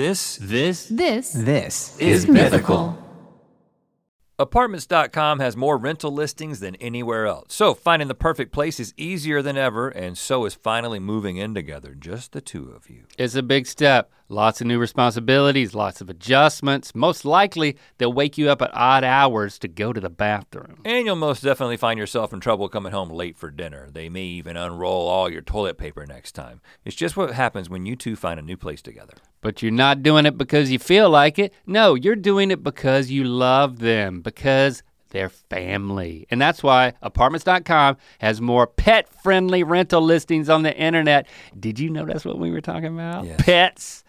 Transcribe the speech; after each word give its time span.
This 0.00 0.38
This 0.40 0.86
This 0.86 1.30
This 1.34 1.98
is 1.98 2.26
mythical. 2.26 2.96
Apartments.com 4.38 5.40
has 5.40 5.58
more 5.58 5.76
rental 5.76 6.10
listings 6.10 6.60
than 6.60 6.74
anywhere 6.76 7.26
else. 7.26 7.52
So 7.52 7.74
finding 7.74 8.08
the 8.08 8.14
perfect 8.14 8.50
place 8.50 8.80
is 8.80 8.94
easier 8.96 9.42
than 9.42 9.58
ever, 9.58 9.90
and 9.90 10.16
so 10.16 10.46
is 10.46 10.54
finally 10.54 11.00
moving 11.00 11.36
in 11.36 11.54
together, 11.54 11.94
just 11.94 12.32
the 12.32 12.40
two 12.40 12.70
of 12.70 12.88
you. 12.88 13.04
It's 13.18 13.34
a 13.34 13.42
big 13.42 13.66
step. 13.66 14.10
Lots 14.32 14.60
of 14.60 14.68
new 14.68 14.78
responsibilities, 14.78 15.74
lots 15.74 16.00
of 16.00 16.08
adjustments. 16.08 16.94
Most 16.94 17.24
likely, 17.24 17.76
they'll 17.98 18.12
wake 18.12 18.38
you 18.38 18.48
up 18.48 18.62
at 18.62 18.70
odd 18.72 19.02
hours 19.02 19.58
to 19.58 19.66
go 19.66 19.92
to 19.92 19.98
the 19.98 20.08
bathroom. 20.08 20.82
And 20.84 21.04
you'll 21.04 21.16
most 21.16 21.42
definitely 21.42 21.76
find 21.76 21.98
yourself 21.98 22.32
in 22.32 22.38
trouble 22.38 22.68
coming 22.68 22.92
home 22.92 23.10
late 23.10 23.36
for 23.36 23.50
dinner. 23.50 23.88
They 23.90 24.08
may 24.08 24.22
even 24.22 24.56
unroll 24.56 25.08
all 25.08 25.28
your 25.28 25.42
toilet 25.42 25.78
paper 25.78 26.06
next 26.06 26.36
time. 26.36 26.60
It's 26.84 26.94
just 26.94 27.16
what 27.16 27.32
happens 27.32 27.68
when 27.68 27.86
you 27.86 27.96
two 27.96 28.14
find 28.14 28.38
a 28.38 28.42
new 28.44 28.56
place 28.56 28.80
together. 28.80 29.14
But 29.40 29.62
you're 29.62 29.72
not 29.72 30.04
doing 30.04 30.26
it 30.26 30.38
because 30.38 30.70
you 30.70 30.78
feel 30.78 31.10
like 31.10 31.40
it. 31.40 31.52
No, 31.66 31.96
you're 31.96 32.14
doing 32.14 32.52
it 32.52 32.62
because 32.62 33.10
you 33.10 33.24
love 33.24 33.80
them, 33.80 34.20
because 34.20 34.84
they're 35.10 35.28
family. 35.28 36.28
And 36.30 36.40
that's 36.40 36.62
why 36.62 36.92
apartments.com 37.02 37.96
has 38.20 38.40
more 38.40 38.68
pet 38.68 39.08
friendly 39.24 39.64
rental 39.64 40.00
listings 40.00 40.48
on 40.48 40.62
the 40.62 40.76
internet. 40.76 41.26
Did 41.58 41.80
you 41.80 41.90
know 41.90 42.04
that's 42.04 42.24
what 42.24 42.38
we 42.38 42.52
were 42.52 42.60
talking 42.60 42.94
about? 42.94 43.24
Yes. 43.24 43.40
Pets. 43.42 44.04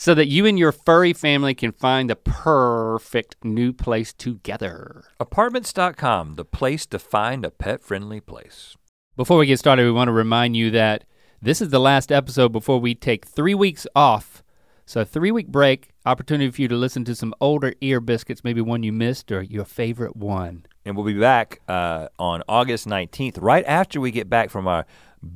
So 0.00 0.14
that 0.14 0.28
you 0.28 0.46
and 0.46 0.58
your 0.58 0.72
furry 0.72 1.12
family 1.12 1.54
can 1.54 1.72
find 1.72 2.08
the 2.08 2.16
perfect 2.16 3.36
new 3.44 3.70
place 3.74 4.14
together. 4.14 5.04
Apartments.com, 5.20 6.36
the 6.36 6.44
place 6.46 6.86
to 6.86 6.98
find 6.98 7.44
a 7.44 7.50
pet 7.50 7.82
friendly 7.82 8.18
place. 8.18 8.78
Before 9.14 9.36
we 9.36 9.44
get 9.44 9.58
started, 9.58 9.84
we 9.84 9.92
want 9.92 10.08
to 10.08 10.12
remind 10.12 10.56
you 10.56 10.70
that 10.70 11.04
this 11.42 11.60
is 11.60 11.68
the 11.68 11.78
last 11.78 12.10
episode 12.10 12.50
before 12.50 12.80
we 12.80 12.94
take 12.94 13.26
three 13.26 13.52
weeks 13.52 13.86
off. 13.94 14.42
So, 14.86 15.04
three 15.04 15.30
week 15.30 15.48
break, 15.48 15.90
opportunity 16.06 16.50
for 16.50 16.62
you 16.62 16.68
to 16.68 16.76
listen 16.76 17.04
to 17.04 17.14
some 17.14 17.34
older 17.38 17.74
ear 17.82 18.00
biscuits, 18.00 18.42
maybe 18.42 18.62
one 18.62 18.82
you 18.82 18.94
missed 18.94 19.30
or 19.30 19.42
your 19.42 19.66
favorite 19.66 20.16
one. 20.16 20.64
And 20.82 20.96
we'll 20.96 21.04
be 21.04 21.12
back 21.12 21.60
uh, 21.68 22.08
on 22.18 22.42
August 22.48 22.88
19th, 22.88 23.36
right 23.42 23.66
after 23.66 24.00
we 24.00 24.12
get 24.12 24.30
back 24.30 24.48
from 24.48 24.66
our 24.66 24.86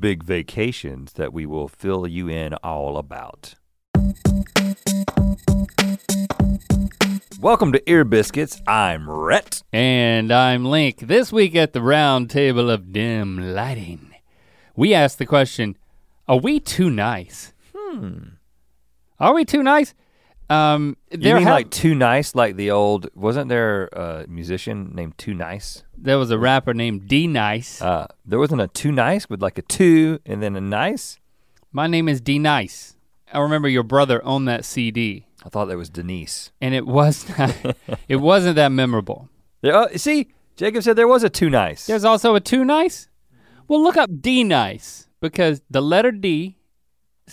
big 0.00 0.22
vacations 0.22 1.12
that 1.12 1.34
we 1.34 1.44
will 1.44 1.68
fill 1.68 2.06
you 2.06 2.30
in 2.30 2.54
all 2.64 2.96
about. 2.96 3.56
Welcome 7.40 7.72
to 7.72 7.82
Ear 7.90 8.04
Biscuits. 8.04 8.60
I'm 8.66 9.08
Rhett. 9.08 9.62
And 9.72 10.32
I'm 10.32 10.64
Link. 10.64 10.98
This 11.00 11.32
week 11.32 11.54
at 11.54 11.72
the 11.72 11.82
round 11.82 12.30
table 12.30 12.70
of 12.70 12.92
dim 12.92 13.54
lighting, 13.54 14.14
we 14.76 14.94
asked 14.94 15.18
the 15.18 15.26
question 15.26 15.76
Are 16.26 16.38
we 16.38 16.58
too 16.60 16.90
nice? 16.90 17.52
Hmm. 17.76 18.18
Are 19.20 19.34
we 19.34 19.44
too 19.44 19.62
nice? 19.62 19.94
Um, 20.50 20.96
You 21.10 21.34
mean 21.34 21.44
have- 21.44 21.54
like 21.54 21.70
Too 21.70 21.94
Nice, 21.94 22.34
like 22.34 22.56
the 22.56 22.70
old, 22.70 23.08
wasn't 23.14 23.48
there 23.48 23.86
a 23.92 24.26
musician 24.28 24.90
named 24.94 25.16
Too 25.16 25.32
Nice? 25.32 25.84
there 25.96 26.18
was 26.18 26.30
a 26.30 26.38
rapper 26.38 26.74
named 26.74 27.08
D 27.08 27.26
Nice. 27.26 27.80
Uh, 27.80 28.06
there 28.26 28.38
wasn't 28.38 28.60
a 28.60 28.68
Too 28.68 28.92
Nice 28.92 29.28
with 29.30 29.40
like 29.40 29.56
a 29.56 29.62
two 29.62 30.18
and 30.26 30.42
then 30.42 30.54
a 30.56 30.60
nice? 30.60 31.18
My 31.72 31.86
name 31.86 32.08
is 32.10 32.20
D 32.20 32.38
Nice. 32.38 32.93
I 33.34 33.40
remember 33.40 33.68
your 33.68 33.82
brother 33.82 34.24
owned 34.24 34.46
that 34.48 34.64
CD. 34.64 35.26
I 35.44 35.48
thought 35.48 35.66
that 35.66 35.76
was 35.76 35.90
Denise. 35.90 36.52
and 36.60 36.74
it 36.74 36.86
was 36.86 37.28
not, 37.38 37.54
it 38.08 38.16
wasn't 38.16 38.56
that 38.56 38.72
memorable. 38.72 39.28
There, 39.60 39.74
oh, 39.74 39.88
see, 39.96 40.28
Jacob 40.56 40.82
said 40.82 40.96
there 40.96 41.08
was 41.08 41.24
a 41.24 41.28
Too 41.28 41.50
Nice. 41.50 41.86
There's 41.86 42.04
also 42.04 42.34
a 42.34 42.40
too 42.40 42.64
nice. 42.64 43.08
Well, 43.66 43.82
look 43.82 43.96
up 43.96 44.10
D 44.20 44.44
nice 44.44 45.08
because 45.20 45.62
the 45.70 45.80
letter 45.82 46.12
D, 46.12 46.58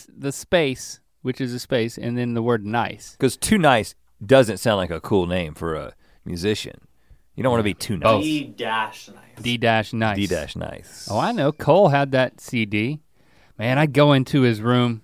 the 0.08 0.32
space, 0.32 1.00
which 1.22 1.40
is 1.40 1.54
a 1.54 1.60
space, 1.60 1.98
and 1.98 2.18
then 2.18 2.34
the 2.34 2.42
word 2.42 2.66
nice. 2.66 3.12
Because 3.12 3.38
Too 3.38 3.58
Nice 3.58 3.96
doesn't 4.26 4.58
sound 4.58 4.78
like 4.78 4.92
a 4.92 5.02
cool 5.02 5.28
name 5.28 5.54
for 5.54 5.76
a 5.76 5.94
musician. 6.26 6.80
You 7.36 7.44
don't 7.44 7.52
want 7.52 7.60
to 7.60 7.64
be 7.64 7.74
too 7.74 7.98
nice. 7.98 8.24
D 8.24 8.44
dash 8.46 9.10
nice. 9.10 9.42
D 9.42 9.58
dash 9.58 9.94
nice. 9.94 10.16
D 10.16 10.28
dash 10.28 10.56
nice. 10.56 11.08
Oh, 11.10 11.20
I 11.20 11.32
know. 11.32 11.52
Cole 11.52 11.90
had 11.90 12.12
that 12.12 12.42
CD. 12.42 13.00
Man, 13.58 13.78
I'd 13.78 13.94
go 13.94 14.14
into 14.14 14.42
his 14.42 14.62
room 14.62 15.02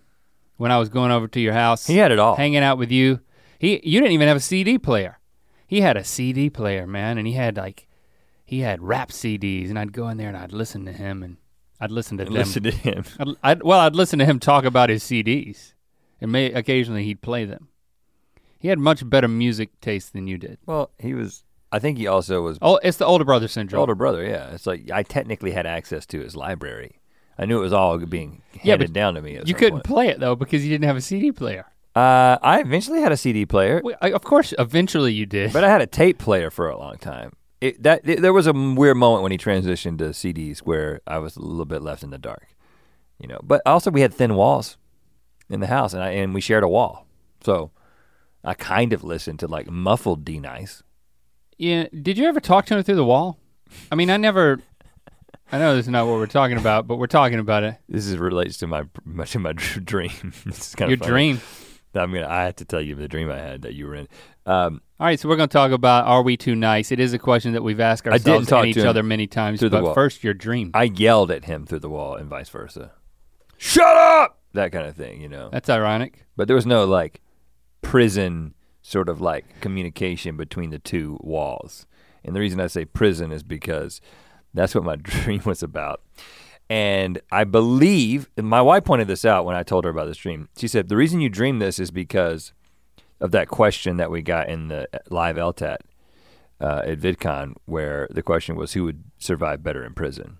when 0.57 0.71
I 0.71 0.77
was 0.77 0.89
going 0.89 1.11
over 1.11 1.27
to 1.29 1.39
your 1.39 1.53
house. 1.53 1.87
He 1.87 1.97
had 1.97 2.11
it 2.11 2.19
all. 2.19 2.35
hanging 2.35 2.63
out 2.63 2.77
with 2.77 2.91
you. 2.91 3.21
He 3.59 3.79
you 3.83 3.99
didn't 3.99 4.13
even 4.13 4.27
have 4.27 4.37
a 4.37 4.41
CD 4.41 4.77
player. 4.77 5.19
He 5.65 5.81
had 5.81 5.97
a 5.97 6.03
CD 6.03 6.49
player, 6.49 6.85
man, 6.87 7.17
and 7.17 7.27
he 7.27 7.33
had 7.33 7.57
like 7.57 7.87
he 8.45 8.59
had 8.61 8.81
rap 8.81 9.09
CDs, 9.09 9.69
and 9.69 9.77
I'd 9.77 9.93
go 9.93 10.07
in 10.09 10.17
there 10.17 10.29
and 10.29 10.37
I'd 10.37 10.53
listen 10.53 10.85
to 10.85 10.93
him, 10.93 11.23
and 11.23 11.37
I'd 11.79 11.91
listen 11.91 12.17
to 12.17 12.25
them. 12.25 12.33
listen 12.33 12.63
to 12.63 12.71
him. 12.71 13.03
I'd, 13.19 13.27
I'd, 13.43 13.63
well, 13.63 13.79
I'd 13.79 13.95
listen 13.95 14.19
to 14.19 14.25
him 14.25 14.39
talk 14.39 14.63
about 14.63 14.89
his 14.89 15.03
CDs, 15.03 15.73
and 16.21 16.31
may 16.31 16.51
occasionally 16.53 17.03
he'd 17.03 17.21
play 17.21 17.45
them. 17.45 17.67
He 18.59 18.69
had 18.69 18.79
much 18.79 19.07
better 19.07 19.27
music 19.27 19.79
taste 19.81 20.13
than 20.13 20.27
you 20.27 20.37
did. 20.37 20.57
Well, 20.65 20.91
he 20.99 21.13
was. 21.13 21.43
I 21.71 21.79
think 21.79 21.97
he 21.97 22.07
also 22.07 22.41
was 22.41 22.57
Oh, 22.61 22.77
it's 22.77 22.97
the 22.97 23.05
older 23.05 23.25
brother 23.25 23.47
syndrome. 23.49 23.81
older 23.81 23.93
brother. 23.95 24.23
Yeah, 24.25 24.51
it's 24.51 24.65
like 24.65 24.89
I 24.89 25.03
technically 25.03 25.51
had 25.51 25.65
access 25.65 26.05
to 26.07 26.21
his 26.21 26.35
library. 26.35 27.01
I 27.37 27.45
knew 27.45 27.57
it 27.59 27.61
was 27.61 27.73
all 27.73 27.97
being 27.99 28.41
handed 28.59 28.89
but 28.89 28.93
down 28.93 29.13
to 29.15 29.21
me. 29.21 29.39
You 29.45 29.53
couldn't 29.53 29.79
point. 29.79 29.83
play 29.85 30.07
it 30.09 30.19
though 30.19 30.35
because 30.35 30.63
you 30.65 30.69
didn't 30.69 30.85
have 30.85 30.97
a 30.97 31.01
CD 31.01 31.31
player. 31.31 31.65
Uh, 31.95 32.37
I 32.43 32.59
eventually 32.59 33.01
had 33.01 33.11
a 33.11 33.17
CD 33.17 33.45
player, 33.45 33.81
Well, 33.83 33.95
I- 34.01 34.11
of 34.11 34.23
course, 34.23 34.53
eventually 34.59 35.13
you 35.13 35.25
did. 35.25 35.51
but 35.53 35.63
I 35.63 35.69
had 35.69 35.81
a 35.81 35.87
tape 35.87 36.19
player 36.19 36.51
for 36.51 36.69
a 36.69 36.77
long 36.77 36.97
time. 36.97 37.33
It, 37.59 37.81
that 37.81 38.03
th- 38.05 38.19
there 38.19 38.33
was 38.33 38.45
a 38.45 38.53
weird 38.53 38.97
moment 38.97 39.23
when 39.23 39.31
he 39.31 39.37
transitioned 39.39 39.97
to 39.97 40.09
CDs 40.09 40.59
where 40.59 41.01
I 41.07 41.17
was 41.17 41.35
a 41.37 41.41
little 41.41 41.65
bit 41.65 41.81
left 41.81 42.03
in 42.03 42.11
the 42.11 42.19
dark, 42.19 42.49
you 43.19 43.27
know. 43.27 43.39
But 43.41 43.63
also 43.65 43.89
we 43.89 44.01
had 44.01 44.13
thin 44.13 44.35
walls 44.35 44.77
in 45.49 45.59
the 45.59 45.65
house, 45.67 45.93
and 45.95 46.03
I 46.03 46.09
and 46.11 46.35
we 46.35 46.41
shared 46.41 46.63
a 46.63 46.67
wall, 46.67 47.07
so 47.43 47.71
I 48.43 48.53
kind 48.53 48.93
of 48.93 49.03
listened 49.03 49.39
to 49.39 49.47
like 49.47 49.67
muffled 49.71 50.23
D 50.23 50.39
nice. 50.39 50.83
Yeah. 51.57 51.87
Did 51.99 52.19
you 52.19 52.27
ever 52.27 52.39
talk 52.39 52.67
to 52.67 52.77
him 52.77 52.83
through 52.83 52.95
the 52.95 53.03
wall? 53.03 53.39
I 53.91 53.95
mean, 53.95 54.11
I 54.11 54.17
never. 54.17 54.59
I 55.51 55.59
know 55.59 55.75
this 55.75 55.85
is 55.85 55.89
not 55.89 56.05
what 56.07 56.15
we're 56.15 56.27
talking 56.27 56.57
about, 56.57 56.87
but 56.87 56.97
we're 56.97 57.07
talking 57.07 57.39
about 57.39 57.63
it. 57.63 57.75
This 57.87 58.05
is 58.07 58.17
relates 58.17 58.57
to 58.57 58.67
my 58.67 58.83
much 59.05 59.35
of 59.35 59.41
my 59.41 59.53
dream. 59.53 60.33
this 60.45 60.69
is 60.69 60.75
kind 60.75 60.89
Your 60.91 60.95
of 60.95 60.99
funny. 61.01 61.11
dream. 61.11 61.41
I'm 61.95 62.13
gonna. 62.13 62.27
I 62.27 62.43
have 62.43 62.57
to 62.57 62.65
tell 62.65 62.81
you 62.81 62.95
the 62.95 63.07
dream 63.07 63.31
I 63.31 63.39
had 63.39 63.63
that 63.63 63.73
you 63.73 63.87
were 63.87 63.95
in. 63.95 64.07
Um, 64.45 64.81
All 64.99 65.07
right, 65.07 65.19
so 65.19 65.27
we're 65.27 65.35
going 65.35 65.49
to 65.49 65.53
talk 65.53 65.71
about 65.71 66.05
are 66.05 66.21
we 66.21 66.37
too 66.37 66.55
nice? 66.55 66.91
It 66.91 66.99
is 66.99 67.13
a 67.13 67.19
question 67.19 67.53
that 67.53 67.63
we've 67.63 67.79
asked 67.79 68.03
didn't 68.03 68.13
ourselves 68.13 68.47
talk 68.47 68.65
and 68.65 68.77
each 68.77 68.83
other 68.83 69.01
many 69.03 69.25
times. 69.25 69.61
But 69.61 69.83
wall. 69.83 69.93
first, 69.93 70.23
your 70.23 70.33
dream. 70.33 70.71
I 70.73 70.83
yelled 70.83 71.31
at 71.31 71.45
him 71.45 71.65
through 71.65 71.79
the 71.79 71.89
wall 71.89 72.15
and 72.15 72.29
vice 72.29 72.49
versa. 72.49 72.91
Shut 73.57 73.97
up! 73.97 74.39
That 74.53 74.71
kind 74.71 74.85
of 74.85 74.95
thing, 74.95 75.21
you 75.21 75.27
know. 75.29 75.49
That's 75.51 75.69
ironic. 75.69 76.25
But 76.35 76.47
there 76.47 76.55
was 76.55 76.65
no 76.65 76.85
like 76.85 77.21
prison 77.81 78.53
sort 78.81 79.09
of 79.09 79.19
like 79.19 79.59
communication 79.59 80.37
between 80.37 80.69
the 80.69 80.79
two 80.79 81.17
walls. 81.21 81.87
And 82.23 82.35
the 82.35 82.39
reason 82.39 82.59
I 82.59 82.67
say 82.67 82.85
prison 82.85 83.31
is 83.31 83.43
because 83.43 84.01
that's 84.57 84.75
what 84.75 84.83
my 84.83 84.95
dream 85.01 85.41
was 85.45 85.63
about. 85.63 86.01
And 86.69 87.19
I 87.31 87.45
believe, 87.45 88.29
and 88.35 88.45
my 88.47 88.61
wife 88.61 88.83
pointed 88.83 89.07
this 89.07 89.23
out 89.23 89.45
when 89.45 89.55
I 89.55 89.63
told 89.63 89.85
her 89.85 89.89
about 89.89 90.07
this 90.07 90.17
dream. 90.17 90.49
She 90.57 90.67
said, 90.67 90.89
The 90.89 90.97
reason 90.97 91.21
you 91.21 91.29
dream 91.29 91.59
this 91.59 91.79
is 91.79 91.91
because 91.91 92.51
of 93.21 93.31
that 93.31 93.47
question 93.47 93.97
that 93.97 94.11
we 94.11 94.21
got 94.21 94.49
in 94.49 94.67
the 94.67 94.87
live 95.09 95.37
LTAT 95.37 95.77
uh, 96.59 96.81
at 96.85 96.99
VidCon, 96.99 97.53
where 97.65 98.07
the 98.11 98.21
question 98.21 98.55
was 98.55 98.73
who 98.73 98.83
would 98.83 99.03
survive 99.17 99.63
better 99.63 99.83
in 99.85 99.93
prison. 99.93 100.37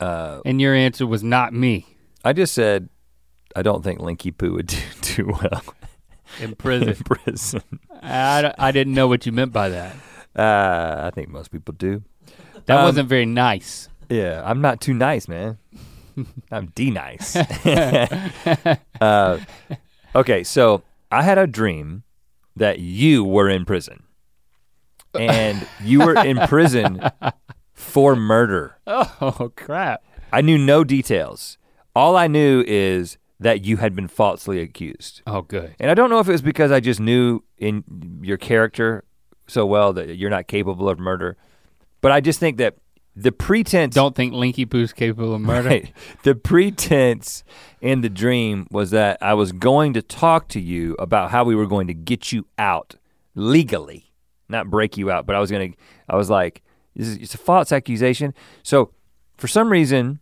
Uh, 0.00 0.40
And 0.44 0.60
your 0.60 0.74
answer 0.74 1.06
was 1.06 1.24
not 1.24 1.52
me 1.52 1.86
I 2.24 2.32
just 2.32 2.52
said, 2.54 2.88
I 3.54 3.62
don't 3.62 3.82
think 3.82 4.00
Linky 4.00 4.36
Poo 4.36 4.52
would 4.54 4.66
do 4.66 4.78
too 5.00 5.26
well 5.26 5.62
in 6.40 6.50
in 6.50 6.54
prison. 6.56 6.94
prison. 7.04 7.62
I, 8.02 8.52
I 8.58 8.70
didn't 8.70 8.94
know 8.94 9.08
what 9.08 9.24
you 9.26 9.32
meant 9.32 9.52
by 9.52 9.70
that. 9.70 9.96
Uh, 10.36 11.06
I 11.06 11.10
think 11.14 11.28
most 11.28 11.50
people 11.50 11.74
do. 11.74 12.02
That 12.68 12.78
Um, 12.78 12.84
wasn't 12.84 13.08
very 13.08 13.26
nice. 13.26 13.88
Yeah, 14.08 14.42
I'm 14.44 14.60
not 14.60 14.80
too 14.80 14.94
nice, 14.94 15.26
man. 15.28 15.58
I'm 16.50 16.66
D 16.74 16.90
nice. 16.90 17.34
uh, 19.00 19.38
okay, 20.14 20.44
so 20.44 20.82
I 21.10 21.22
had 21.22 21.38
a 21.38 21.46
dream 21.46 22.04
that 22.56 22.78
you 22.78 23.24
were 23.24 23.48
in 23.48 23.64
prison. 23.64 24.04
And 25.14 25.66
you 25.82 26.00
were 26.00 26.16
in 26.16 26.38
prison 26.46 27.00
for 27.72 28.14
murder. 28.14 28.76
Oh, 28.86 29.50
crap. 29.56 30.02
I 30.32 30.42
knew 30.42 30.58
no 30.58 30.84
details. 30.84 31.56
All 31.96 32.16
I 32.16 32.26
knew 32.26 32.62
is 32.66 33.16
that 33.40 33.64
you 33.64 33.78
had 33.78 33.94
been 33.96 34.08
falsely 34.08 34.60
accused. 34.60 35.22
Oh, 35.26 35.42
good. 35.42 35.74
And 35.80 35.90
I 35.90 35.94
don't 35.94 36.10
know 36.10 36.18
if 36.20 36.28
it 36.28 36.32
was 36.32 36.42
because 36.42 36.70
I 36.70 36.80
just 36.80 37.00
knew 37.00 37.42
in 37.56 37.84
your 38.22 38.36
character 38.36 39.04
so 39.46 39.64
well 39.64 39.92
that 39.94 40.16
you're 40.16 40.30
not 40.30 40.46
capable 40.46 40.88
of 40.88 40.98
murder, 40.98 41.36
but 42.00 42.12
I 42.12 42.20
just 42.20 42.40
think 42.40 42.58
that 42.58 42.76
the 43.16 43.32
pretense 43.32 43.94
Don't 43.94 44.14
think 44.14 44.32
Linky 44.32 44.68
Poo's 44.68 44.92
capable 44.92 45.34
of 45.34 45.40
murder. 45.40 45.68
Right. 45.68 45.92
The 46.22 46.36
pretense 46.36 47.42
in 47.80 48.00
the 48.00 48.08
dream 48.08 48.68
was 48.70 48.92
that 48.92 49.18
I 49.20 49.34
was 49.34 49.50
going 49.50 49.92
to 49.94 50.02
talk 50.02 50.48
to 50.50 50.60
you 50.60 50.94
about 51.00 51.32
how 51.32 51.42
we 51.42 51.56
were 51.56 51.66
going 51.66 51.88
to 51.88 51.94
get 51.94 52.30
you 52.30 52.46
out 52.58 52.94
legally, 53.34 54.12
not 54.48 54.70
break 54.70 54.96
you 54.96 55.10
out, 55.10 55.26
but 55.26 55.34
I 55.34 55.40
was 55.40 55.50
going 55.50 55.72
to 55.72 55.78
I 56.08 56.16
was 56.16 56.30
like 56.30 56.62
this 56.94 57.08
is 57.08 57.16
it's 57.16 57.34
a 57.34 57.38
false 57.38 57.72
accusation. 57.72 58.34
So 58.62 58.92
for 59.36 59.48
some 59.48 59.70
reason 59.70 60.20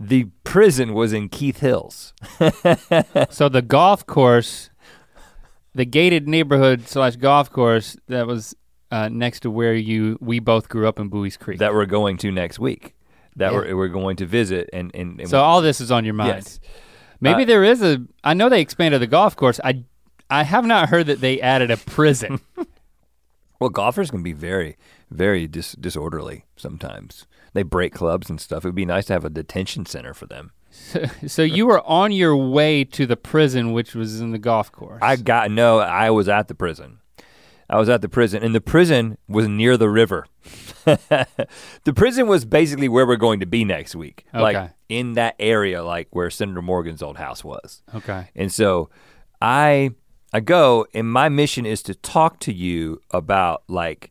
the 0.00 0.24
prison 0.42 0.94
was 0.94 1.12
in 1.12 1.28
Keith 1.28 1.60
Hills. 1.60 2.14
So 3.30 3.48
the 3.48 3.62
golf 3.62 4.06
course, 4.06 4.70
the 5.74 5.84
gated 5.84 6.26
neighborhood 6.28 6.88
slash 6.88 7.16
golf 7.16 7.50
course 7.50 7.96
that 8.08 8.26
was 8.26 8.54
uh, 8.94 9.08
next 9.08 9.40
to 9.40 9.50
where 9.50 9.74
you 9.74 10.16
we 10.20 10.38
both 10.40 10.68
grew 10.68 10.86
up 10.88 10.98
in 11.00 11.08
Buies 11.10 11.36
Creek. 11.38 11.58
that 11.58 11.72
we're 11.74 11.86
going 11.98 12.16
to 12.18 12.30
next 12.30 12.58
week. 12.58 12.94
That 13.36 13.50
Yeah. 13.52 13.58
we're, 13.58 13.76
we're 13.76 13.88
going 14.00 14.16
to 14.22 14.26
visit 14.26 14.70
and 14.72 14.90
and, 14.94 15.20
and 15.20 15.28
so 15.28 15.40
all 15.40 15.60
this 15.62 15.80
is 15.80 15.90
on 15.90 16.04
your 16.04 16.14
mind. 16.14 16.34
yes. 16.36 16.60
Maybe 17.20 17.42
Uh, 17.42 17.46
there 17.46 17.64
is 17.64 17.82
a. 17.82 18.02
I 18.22 18.34
know 18.34 18.48
they 18.48 18.60
expanded 18.60 19.00
the 19.00 19.06
golf 19.18 19.34
course. 19.36 19.58
I 19.64 19.84
I 20.30 20.42
have 20.44 20.64
not 20.66 20.88
heard 20.90 21.06
that 21.06 21.20
they 21.20 21.40
added 21.40 21.70
a 21.70 21.76
prison. 21.76 22.40
Well, 23.60 23.70
golfers 23.70 24.10
can 24.10 24.22
be 24.22 24.32
very 24.32 24.76
very 25.10 25.46
dis- 25.46 25.72
disorderly 25.80 26.44
sometimes. 26.56 27.26
They 27.54 27.62
break 27.62 27.94
clubs 27.94 28.28
and 28.28 28.40
stuff. 28.40 28.64
It 28.64 28.68
would 28.68 28.74
be 28.74 28.84
nice 28.84 29.06
to 29.06 29.12
have 29.12 29.24
a 29.24 29.30
detention 29.30 29.86
center 29.86 30.12
for 30.12 30.26
them. 30.26 30.50
so, 30.70 31.04
so 31.26 31.42
you 31.42 31.64
were 31.66 31.80
on 31.86 32.10
your 32.10 32.36
way 32.36 32.82
to 32.84 33.06
the 33.06 33.16
prison, 33.16 33.72
which 33.72 33.94
was 33.94 34.20
in 34.20 34.32
the 34.32 34.38
golf 34.38 34.72
course. 34.72 34.98
I 35.00 35.16
got 35.16 35.50
no. 35.52 35.78
I 35.78 36.10
was 36.10 36.28
at 36.28 36.48
the 36.48 36.54
prison. 36.54 36.98
I 37.74 37.78
was 37.78 37.88
at 37.88 38.02
the 38.02 38.08
prison, 38.08 38.42
and 38.44 38.54
the 38.54 38.60
prison 38.60 39.18
was 39.28 39.48
near 39.48 39.76
the 39.76 39.88
river. 39.88 40.26
the 40.84 41.92
prison 41.94 42.26
was 42.28 42.44
basically 42.44 42.88
where 42.88 43.06
we're 43.06 43.16
going 43.16 43.40
to 43.40 43.46
be 43.46 43.64
next 43.64 43.94
week, 43.96 44.24
Okay. 44.32 44.42
like 44.42 44.70
in 44.88 45.14
that 45.14 45.34
area, 45.38 45.82
like 45.82 46.08
where 46.12 46.30
Senator 46.30 46.62
Morgan's 46.62 47.02
old 47.02 47.16
house 47.16 47.42
was. 47.42 47.82
okay. 47.94 48.28
And 48.36 48.52
so, 48.52 48.90
I 49.40 49.90
I 50.32 50.40
go, 50.40 50.86
and 50.94 51.10
my 51.10 51.28
mission 51.28 51.66
is 51.66 51.82
to 51.84 51.94
talk 51.94 52.38
to 52.40 52.52
you 52.52 53.00
about 53.10 53.62
like, 53.68 54.10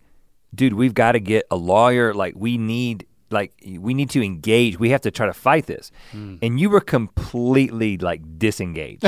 dude, 0.53 0.73
we've 0.73 0.93
got 0.93 1.13
to 1.13 1.19
get 1.19 1.45
a 1.51 1.55
lawyer. 1.55 2.13
Like, 2.13 2.33
we 2.35 2.57
need 2.57 3.05
like 3.31 3.53
we 3.79 3.93
need 3.93 4.09
to 4.11 4.21
engage. 4.23 4.77
We 4.79 4.89
have 4.89 5.01
to 5.01 5.11
try 5.11 5.25
to 5.25 5.33
fight 5.33 5.65
this. 5.67 5.91
Hmm. 6.11 6.35
And 6.41 6.59
you 6.59 6.69
were 6.69 6.81
completely 6.81 7.97
like 7.97 8.21
disengaged. 8.37 9.05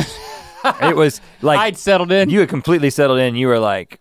it 0.82 0.96
was 0.96 1.20
like 1.42 1.60
I'd 1.66 1.78
settled 1.78 2.12
in. 2.12 2.30
you 2.30 2.40
had 2.40 2.50
completely 2.50 2.90
settled 2.90 3.20
in. 3.20 3.36
You 3.36 3.48
were 3.48 3.60
like, 3.60 4.00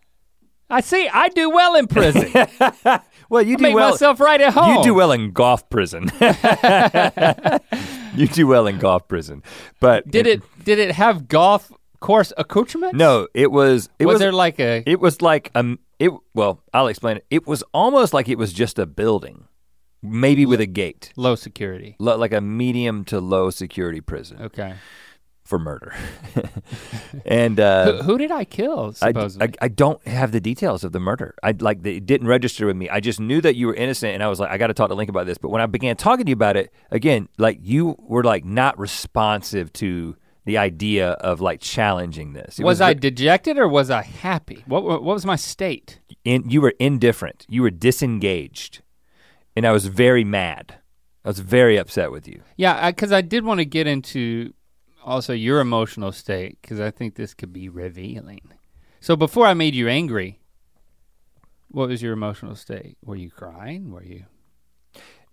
I 0.75 0.81
see. 0.81 1.09
I 1.09 1.29
do 1.29 1.51
well 1.51 1.77
in 1.77 1.87
prison. 1.87 2.33
well, 3.29 3.43
you 3.43 3.55
I 3.55 3.57
do 3.57 3.63
make 3.63 3.77
well. 3.77 3.91
myself 3.93 4.19
right 4.19 4.41
at 4.41 4.55
home. 4.55 4.79
You 4.79 4.83
do 4.83 4.93
well 4.95 5.13
in 5.13 5.31
golf 5.31 5.71
prison. 5.71 6.11
you 8.17 8.27
do 8.27 8.49
well 8.49 8.67
in 8.67 8.79
golf 8.79 9.07
prison, 9.07 9.45
but 9.79 10.11
Did 10.11 10.27
it? 10.27 10.43
Did 10.65 10.81
it 10.81 10.91
have 10.97 11.29
golf 11.29 11.71
course 12.01 12.33
accoutrements? 12.37 12.99
No, 12.99 13.29
it 13.35 13.53
was. 13.53 13.89
It 14.01 14.07
was, 14.07 14.15
was. 14.15 14.21
there 14.21 14.33
like 14.33 14.59
a? 14.59 14.83
it 14.85 14.99
was 14.99 15.23
like 15.23 15.53
um. 15.55 15.79
It 16.01 16.11
well, 16.35 16.61
I'll 16.73 16.89
explain 16.89 17.19
it. 17.19 17.27
It 17.31 17.47
was 17.47 17.63
almost 17.73 18.13
like 18.13 18.29
it 18.29 18.37
was 18.37 18.53
just 18.53 18.81
a 18.81 18.85
building, 18.85 19.45
maybe 20.03 20.45
with 20.45 20.61
a 20.61 20.67
gate, 20.67 21.13
low 21.15 21.37
security. 21.37 21.95
Lo- 22.01 22.17
like 22.17 22.33
a 22.33 22.41
medium 22.41 23.05
to 23.05 23.21
low 23.21 23.51
security 23.51 24.01
prison 24.01 24.43
Okay. 24.43 24.75
For 25.45 25.59
murder. 25.59 25.95
and 27.27 27.59
who, 27.59 27.65
uh, 27.65 28.03
who 28.03 28.19
did 28.19 28.31
I 28.31 28.45
kill? 28.45 28.95
I, 29.03 29.09
Supposedly. 29.09 29.49
I, 29.49 29.65
I 29.65 29.69
don't 29.69 30.05
have 30.07 30.33
the 30.33 30.41
details 30.41 30.85
of 30.85 30.93
the 30.93 31.01
murder. 31.01 31.35
I 31.43 31.53
like 31.53 31.83
they 31.83 31.97
it 31.97 32.07
didn't 32.07 32.27
register 32.27 32.67
with 32.67 32.77
me. 32.77 32.89
I 32.89 33.01
just 33.01 33.21
knew 33.21 33.41
that 33.41 33.55
you 33.57 33.67
were 33.67 33.75
innocent, 33.75 34.15
and 34.15 34.23
I 34.23 34.29
was 34.29 34.41
like, 34.41 34.51
I 34.51 34.59
got 34.59 34.69
to 34.69 34.75
talk 34.75 34.89
to 34.89 34.95
Link 34.95 35.11
about 35.11 35.27
this. 35.27 35.39
But 35.39 35.51
when 35.51 35.61
I 35.61 35.67
began 35.67 35.97
talking 35.97 36.27
to 36.27 36.31
you 36.31 36.35
about 36.35 36.57
it 36.57 36.73
again, 36.91 37.29
like 37.39 37.59
you 37.61 37.97
were 37.99 38.25
like 38.25 38.45
not 38.45 38.79
responsive 38.79 39.73
to 39.75 40.17
the 40.47 40.59
idea 40.59 41.11
of 41.11 41.41
like 41.41 41.61
challenging 41.61 42.35
this. 42.35 42.59
It 42.59 42.65
was, 42.65 42.83
I 42.83 42.93
dejected 42.93 43.57
or 43.57 43.67
was 43.67 43.91
I 43.91 44.03
happy? 44.03 44.63
What 44.67 44.83
what 44.85 45.03
was 45.03 45.25
my 45.25 45.37
state? 45.37 46.01
in, 46.25 46.49
you 46.49 46.61
were 46.61 46.75
indifferent. 46.79 47.47
You 47.49 47.63
were 47.63 47.71
disengaged, 47.71 48.83
and 49.55 49.67
I 49.67 49.73
was 49.73 49.87
very 49.87 50.25
mad. 50.25 50.77
I 51.25 51.29
was 51.29 51.39
very 51.39 51.77
upset 51.77 52.11
with 52.11 52.27
you. 52.27 52.43
Yeah, 52.57 52.91
because 52.91 53.13
I, 53.13 53.21
did 53.21 53.45
want 53.45 53.59
to 53.59 53.65
get 53.65 53.87
into 53.87 54.53
also 55.05 55.33
your 55.33 55.61
emotional 55.61 56.13
state 56.13 56.59
because 56.61 56.81
I 56.81 56.91
think 56.91 57.15
this 57.15 57.35
could 57.35 57.53
be 57.53 57.69
revealing. 57.69 58.41
So 59.01 59.17
before 59.17 59.47
I 59.47 59.55
made 59.55 59.75
you 59.75 59.89
angry, 59.89 60.41
what 61.69 61.89
was 61.89 62.03
your 62.03 62.13
emotional 62.13 62.57
state? 62.57 62.97
Were 63.05 63.17
you 63.17 63.31
crying? 63.31 63.91
Were 63.91 64.03
you? 64.03 64.25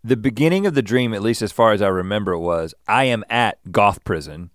The 0.03 0.17
beginning 0.17 0.65
of 0.65 0.73
the 0.73 0.81
dream, 0.81 1.13
at 1.13 1.21
least 1.21 1.41
as 1.41 1.51
far 1.51 1.71
as 1.71 1.81
I 1.81 1.87
remember, 1.87 2.37
was 2.37 2.73
I 2.87 3.05
am 3.05 3.23
at 3.29 3.59
Goth 3.71 4.03
prison, 4.03 4.49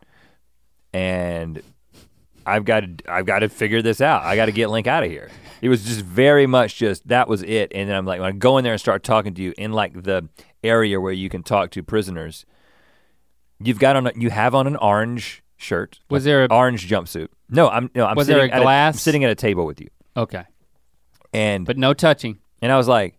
and 0.93 1.62
I've 2.45 2.65
got 2.65 2.81
to 2.81 3.11
I've 3.11 3.27
got 3.27 3.39
to 3.41 3.49
figure 3.49 3.81
this 3.81 4.01
out. 4.01 4.25
I 4.25 4.35
got 4.37 4.47
to 4.47 4.53
get 4.53 4.71
Link 4.71 4.87
out 4.87 5.05
of 5.05 5.11
here. 5.11 5.31
It 5.62 5.69
was 5.69 5.85
just 5.85 6.01
very 6.01 6.47
much 6.47 6.77
just 6.77 7.07
that 7.09 7.29
was 7.29 7.43
it. 7.43 7.71
And 7.75 7.89
then 7.89 7.97
I'm 7.97 8.05
like, 8.05 8.21
when 8.21 8.29
I 8.29 8.33
go 8.33 8.59
in 8.59 8.65
there 8.65 8.73
and 8.73 8.81
start 8.81 9.03
talking 9.03 9.35
to 9.35 9.43
you 9.43 9.55
in 9.57 9.73
like 9.73 10.03
the 10.03 10.29
area 10.65 11.01
where 11.01 11.12
you 11.12 11.29
can 11.29 11.43
talk 11.43 11.71
to 11.71 11.83
prisoners, 11.83 12.45
you've 13.61 13.79
got 13.79 13.97
on 13.97 14.06
a, 14.08 14.12
you 14.17 14.31
have 14.31 14.55
on 14.55 14.67
an 14.67 14.76
orange 14.76 15.43
shirt, 15.56 16.00
Was 16.11 16.25
there 16.25 16.44
a 16.44 16.49
orange 16.50 16.88
jumpsuit. 16.88 17.29
No, 17.49 17.69
I'm 17.69 17.91
no, 17.94 18.05
I'm 18.06 18.17
Was 18.17 18.26
there 18.26 18.38
sitting 18.38 18.53
a 18.53 18.56
at 18.56 18.62
glass? 18.62 18.94
I'm 18.94 18.99
sitting 18.99 19.25
at 19.25 19.31
a 19.31 19.35
table 19.35 19.67
with 19.67 19.81
you, 19.81 19.88
okay? 20.17 20.44
and 21.32 21.64
But 21.67 21.79
no 21.79 21.94
touching. 21.94 22.38
and 22.62 22.70
I 22.73 22.76
was 22.76 22.88
like, 22.88 23.19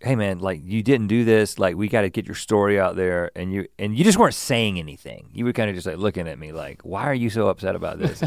"Hey 0.00 0.14
man, 0.16 0.38
like 0.38 0.60
you 0.64 0.82
didn't 0.82 1.06
do 1.08 1.24
this. 1.24 1.58
Like 1.58 1.76
we 1.76 1.88
got 1.88 2.02
to 2.02 2.10
get 2.10 2.26
your 2.26 2.34
story 2.34 2.78
out 2.80 2.96
there." 2.96 3.30
And 3.36 3.52
you 3.52 3.66
and 3.78 3.96
you 3.96 4.04
just 4.04 4.18
weren't 4.18 4.34
saying 4.34 4.78
anything. 4.78 5.30
You 5.32 5.44
were 5.44 5.52
kind 5.52 5.68
of 5.70 5.74
just 5.76 5.86
like 5.86 5.96
looking 5.98 6.28
at 6.28 6.38
me 6.38 6.52
like, 6.52 6.82
"Why 6.82 7.04
are 7.04 7.14
you 7.14 7.30
so 7.30 7.48
upset 7.48 7.74
about 7.76 7.98
this?" 7.98 8.22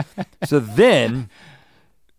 so 0.44 0.60
then 0.60 1.28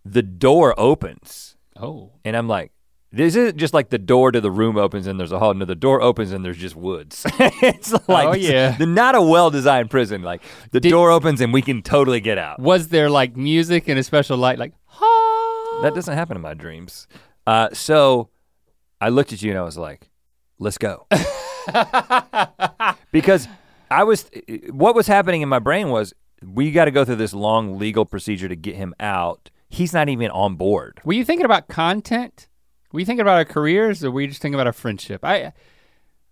the 0.06 0.22
door 0.24 0.74
opens, 0.80 1.56
Oh, 1.76 2.12
and 2.26 2.36
I'm 2.36 2.48
like, 2.48 2.72
"This 3.12 3.36
isn't 3.36 3.58
just 3.58 3.74
like 3.74 3.90
the 3.90 3.98
door 3.98 4.32
to 4.32 4.40
the 4.42 4.52
room 4.52 4.78
opens 4.78 5.08
and 5.08 5.20
there's 5.20 5.32
a 5.32 5.40
hall. 5.40 5.54
No, 5.54 5.66
the 5.66 5.76
door 5.76 6.02
opens 6.02 6.32
and 6.32 6.46
there's 6.46 6.58
just 6.58 6.76
woods. 6.76 7.26
it's 7.40 7.92
like 8.08 8.28
Oh, 8.28 8.34
yeah. 8.34 8.78
the 8.78 8.86
not 8.86 9.16
a 9.16 9.22
well-designed 9.22 9.90
prison. 9.90 10.22
Like 10.22 10.42
the 10.72 10.80
Did- 10.80 10.90
door 10.92 11.10
opens 11.12 11.42
and 11.42 11.52
we 11.52 11.62
can 11.62 11.82
totally 11.82 12.20
get 12.20 12.38
out. 12.38 12.60
was 12.60 12.90
there 12.90 13.10
like 13.10 13.36
music 13.36 13.88
and 13.88 13.98
a 13.98 14.04
special 14.04 14.38
light? 14.38 14.60
Like, 14.60 14.74
ha? 14.86 15.80
That 15.82 15.96
doesn't 15.96 16.14
happen 16.14 16.36
in 16.38 16.42
my 16.42 16.54
dreams. 16.54 17.08
Uh, 17.48 17.70
so 17.74 18.30
I 19.02 19.10
looked 19.10 19.34
at 19.34 19.42
you 19.42 19.50
and 19.52 19.60
I 19.60 19.64
was 19.64 19.78
like, 19.78 20.10
let's 20.60 20.78
go. 20.78 21.08
because 23.12 23.48
I 23.90 24.04
was, 24.04 24.30
what 24.72 24.94
was 24.96 25.08
happening 25.08 25.42
in 25.42 25.50
my 25.50 25.60
brain 25.60 25.90
was, 25.90 26.14
we 26.44 26.72
got 26.72 26.86
to 26.86 26.92
go 26.92 27.04
through 27.06 27.16
this 27.18 27.34
long 27.34 27.78
legal 27.80 28.06
procedure 28.06 28.48
to 28.48 28.56
get 28.56 28.76
him 28.76 28.94
out. 29.00 29.50
He's 29.70 29.94
not 29.94 30.10
even 30.10 30.30
on 30.32 30.56
board. 30.56 31.00
Were 31.04 31.14
you 31.14 31.26
thinking 31.26 31.46
about 31.46 31.68
content? 31.68 32.48
You 32.94 33.06
thinking 33.06 33.22
about 33.22 33.38
our 33.38 33.46
careers, 33.46 34.04
or 34.04 34.12
we 34.12 34.28
just 34.28 34.42
thinking 34.42 34.56
about 34.56 34.68
our 34.68 34.74
friendship? 34.74 35.24
I, 35.24 35.54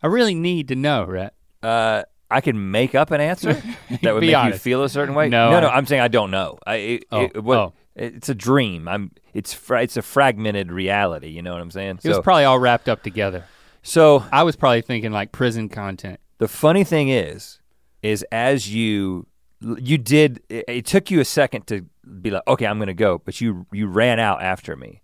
I 0.01 0.07
really 0.07 0.33
need 0.35 0.67
to 0.69 0.75
know, 0.75 1.03
Rhett. 1.05 1.33
Uh, 1.61 2.03
I 2.29 2.41
can 2.41 2.71
make 2.71 2.95
up 2.95 3.11
an 3.11 3.21
answer 3.21 3.53
that 4.01 4.13
would 4.13 4.21
make 4.21 4.43
you 4.45 4.53
feel 4.53 4.83
a 4.83 4.89
certain 4.89 5.15
way. 5.15 5.29
No, 5.29 5.51
no, 5.51 5.61
no. 5.61 5.67
I- 5.67 5.75
I'm 5.77 5.85
saying 5.85 6.01
I 6.01 6.07
don't 6.07 6.31
know. 6.31 6.57
I, 6.65 6.75
it, 6.75 7.05
Oh, 7.11 7.21
it, 7.23 7.43
what, 7.43 7.57
oh. 7.57 7.73
It's 7.95 8.29
a 8.29 8.35
dream. 8.35 8.87
I'm. 8.87 9.11
It's 9.33 9.53
fra- 9.53 9.81
it's 9.81 9.97
a 9.97 10.03
fragmented 10.03 10.71
reality. 10.71 11.29
You 11.29 11.41
know 11.41 11.51
what 11.53 11.61
I'm 11.61 11.71
saying? 11.71 11.99
It 12.03 12.07
was 12.09 12.19
probably 12.19 12.43
all 12.43 12.59
wrapped 12.59 12.87
up 12.89 13.01
together. 13.01 13.45
so 13.81 14.23
I 14.31 14.43
was 14.43 14.55
probably 14.55 14.81
thinking 14.81 15.11
like 15.11 15.31
prison 15.31 15.67
content. 15.67 16.19
The 16.37 16.47
funny 16.47 16.83
thing 16.83 17.09
is, 17.09 17.59
is 18.03 18.23
as 18.31 18.71
you 18.71 19.25
you 19.61 19.97
did, 19.97 20.43
it, 20.49 20.65
it 20.67 20.85
took 20.85 21.09
you 21.09 21.19
a 21.19 21.25
second 21.25 21.65
to 21.67 21.85
be 22.21 22.29
like, 22.29 22.43
okay, 22.47 22.67
I'm 22.67 22.77
gonna 22.77 22.93
go, 22.93 23.17
but 23.17 23.41
you 23.41 23.65
you 23.71 23.87
ran 23.87 24.19
out 24.19 24.43
after 24.43 24.75
me, 24.75 25.01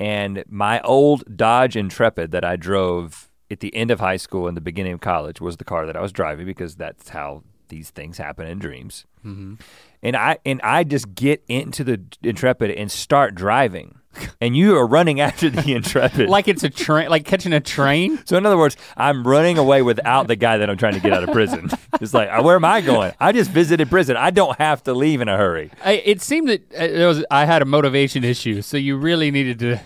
and 0.00 0.42
my 0.48 0.80
old 0.80 1.36
Dodge 1.36 1.76
Intrepid 1.76 2.30
that 2.32 2.44
I 2.44 2.56
drove 2.56 3.28
at 3.50 3.60
the 3.60 3.74
end 3.76 3.90
of 3.90 4.00
high 4.00 4.16
school 4.16 4.48
and 4.48 4.56
the 4.56 4.62
beginning 4.62 4.94
of 4.94 5.00
college 5.00 5.40
was 5.40 5.58
the 5.58 5.64
car 5.64 5.86
that 5.86 5.96
I 5.96 6.00
was 6.00 6.10
driving 6.10 6.46
because 6.46 6.76
that's 6.76 7.10
how 7.10 7.42
these 7.68 7.90
things 7.90 8.16
happen 8.16 8.46
in 8.46 8.58
dreams. 8.58 9.04
Mm-hmm. 9.24 9.54
And 10.02 10.16
I 10.16 10.38
and 10.46 10.60
I 10.62 10.84
just 10.84 11.14
get 11.14 11.44
into 11.48 11.84
the 11.84 12.00
Intrepid 12.22 12.70
and 12.70 12.90
start 12.90 13.34
driving, 13.34 13.99
and 14.40 14.56
you 14.56 14.76
are 14.76 14.86
running 14.86 15.20
after 15.20 15.50
the 15.50 15.72
Intrepid. 15.74 16.28
Like 16.28 16.48
it's 16.48 16.64
a 16.64 16.70
train, 16.70 17.08
like 17.08 17.24
catching 17.24 17.52
a 17.52 17.60
train. 17.60 18.20
So 18.26 18.36
in 18.36 18.46
other 18.46 18.58
words, 18.58 18.76
I'm 18.96 19.26
running 19.26 19.58
away 19.58 19.82
without 19.82 20.26
the 20.26 20.36
guy 20.36 20.58
that 20.58 20.68
I'm 20.68 20.76
trying 20.76 20.94
to 20.94 21.00
get 21.00 21.12
out 21.12 21.22
of 21.22 21.30
prison. 21.32 21.70
it's 22.00 22.14
like, 22.14 22.28
where 22.42 22.56
am 22.56 22.64
I 22.64 22.80
going? 22.80 23.12
I 23.20 23.32
just 23.32 23.50
visited 23.50 23.88
prison. 23.88 24.16
I 24.16 24.30
don't 24.30 24.58
have 24.58 24.82
to 24.84 24.94
leave 24.94 25.20
in 25.20 25.28
a 25.28 25.36
hurry. 25.36 25.70
I, 25.84 25.92
it 25.92 26.20
seemed 26.20 26.48
that 26.48 26.72
uh, 26.74 26.86
there 26.86 27.06
was 27.06 27.24
I 27.30 27.44
had 27.44 27.62
a 27.62 27.66
motivation 27.66 28.24
issue, 28.24 28.62
so 28.62 28.76
you 28.76 28.96
really 28.96 29.30
needed 29.30 29.58
to 29.60 29.80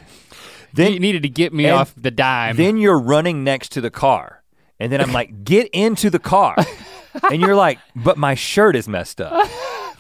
Then 0.72 0.92
you 0.92 1.00
needed 1.00 1.22
to 1.22 1.28
get 1.28 1.52
me 1.52 1.68
off 1.70 1.94
the 1.96 2.10
dime. 2.10 2.56
then 2.56 2.76
you're 2.78 2.98
running 2.98 3.44
next 3.44 3.72
to 3.72 3.80
the 3.80 3.90
car. 3.90 4.42
And 4.80 4.90
then 4.90 5.00
I'm 5.00 5.12
like, 5.12 5.44
get 5.44 5.68
into 5.72 6.10
the 6.10 6.18
car. 6.18 6.56
and 7.30 7.40
you're 7.40 7.54
like, 7.54 7.78
but 7.94 8.18
my 8.18 8.34
shirt 8.34 8.74
is 8.74 8.88
messed 8.88 9.20
up. 9.20 9.48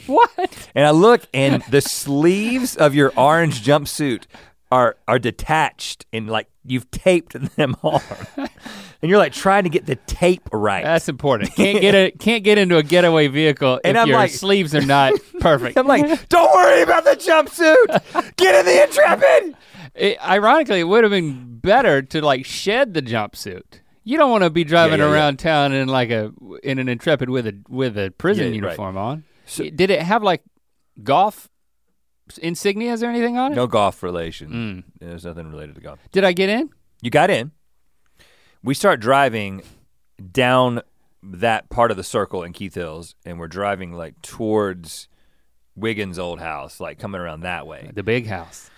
What? 0.06 0.68
And 0.74 0.86
I 0.86 0.90
look 0.90 1.22
and 1.34 1.62
the 1.70 1.80
sleeves 1.80 2.76
of 2.76 2.94
your 2.94 3.12
orange 3.16 3.62
jumpsuit 3.64 4.24
are 4.72 4.96
are 5.06 5.18
detached 5.18 6.06
and 6.12 6.28
like 6.28 6.48
you've 6.64 6.90
taped 6.90 7.34
them 7.56 7.76
on. 7.82 8.00
And 8.36 9.10
you're 9.10 9.18
like 9.18 9.34
trying 9.34 9.64
to 9.64 9.68
get 9.68 9.84
the 9.86 9.96
tape 9.96 10.48
right. 10.52 10.82
That's 10.82 11.08
important. 11.10 11.52
Can't 11.56 11.80
get 11.80 11.94
a 11.94 12.10
can't 12.12 12.42
get 12.42 12.56
into 12.58 12.78
a 12.78 12.82
getaway 12.82 13.28
vehicle 13.28 13.80
And 13.84 13.96
if 13.96 14.02
I'm 14.02 14.08
your 14.08 14.16
like- 14.16 14.30
sleeves 14.30 14.74
are 14.74 14.80
not 14.84 15.12
perfect. 15.40 15.76
I'm 15.76 15.86
like, 15.86 16.28
don't 16.28 16.52
worry 16.54 16.82
about 16.82 17.04
the 17.04 17.10
jumpsuit. 17.16 18.36
Get 18.36 18.54
in 18.54 18.64
the 18.66 18.82
Intrepid. 18.84 19.56
It- 19.94 20.18
ironically, 20.26 20.80
it 20.80 20.84
would 20.84 21.04
have 21.04 21.10
been 21.10 21.58
better 21.58 22.00
to 22.02 22.24
like 22.24 22.46
shed 22.46 22.94
the 22.94 23.02
jumpsuit. 23.02 23.62
You 24.06 24.18
don't 24.18 24.30
want 24.30 24.44
to 24.44 24.50
be 24.50 24.64
driving 24.64 24.98
yeah, 24.98 25.06
yeah. 25.06 25.12
around 25.12 25.38
town 25.38 25.72
in 25.72 25.88
like 25.88 26.10
a 26.10 26.32
in 26.62 26.78
an 26.78 26.88
intrepid 26.88 27.30
with 27.30 27.46
a 27.46 27.54
with 27.68 27.96
a 27.96 28.10
prison 28.18 28.44
Yeah, 28.44 28.48
right. 28.50 28.54
uniform 28.56 28.96
on. 28.98 29.24
So- 29.46 29.68
Did 29.68 29.90
it 29.90 30.02
have 30.02 30.22
like 30.22 30.42
golf 31.02 31.48
insignias 32.40 33.02
or 33.02 33.06
anything 33.06 33.36
on 33.36 33.52
it? 33.52 33.56
No 33.56 33.66
golf 33.66 34.02
relation. 34.02 34.50
Mm. 34.50 34.84
There's 35.00 35.24
nothing 35.24 35.50
related 35.50 35.74
to 35.76 35.80
golf. 35.80 35.98
Did 36.12 36.24
I 36.24 36.32
get 36.32 36.48
in? 36.48 36.70
You 37.02 37.10
got 37.10 37.30
in. 37.30 37.52
We 38.62 38.72
start 38.74 39.00
driving 39.00 39.62
down 40.32 40.80
that 41.22 41.68
part 41.70 41.90
of 41.90 41.96
the 41.96 42.04
circle 42.04 42.42
in 42.42 42.52
Keith 42.52 42.74
Hills, 42.74 43.14
and 43.24 43.38
we're 43.38 43.48
driving 43.48 43.92
like 43.92 44.20
towards 44.22 45.08
Wiggins' 45.76 46.18
old 46.18 46.40
house, 46.40 46.80
like 46.80 46.98
coming 46.98 47.20
around 47.20 47.40
that 47.40 47.66
way. 47.66 47.90
The 47.92 48.02
big 48.02 48.26
house. 48.26 48.70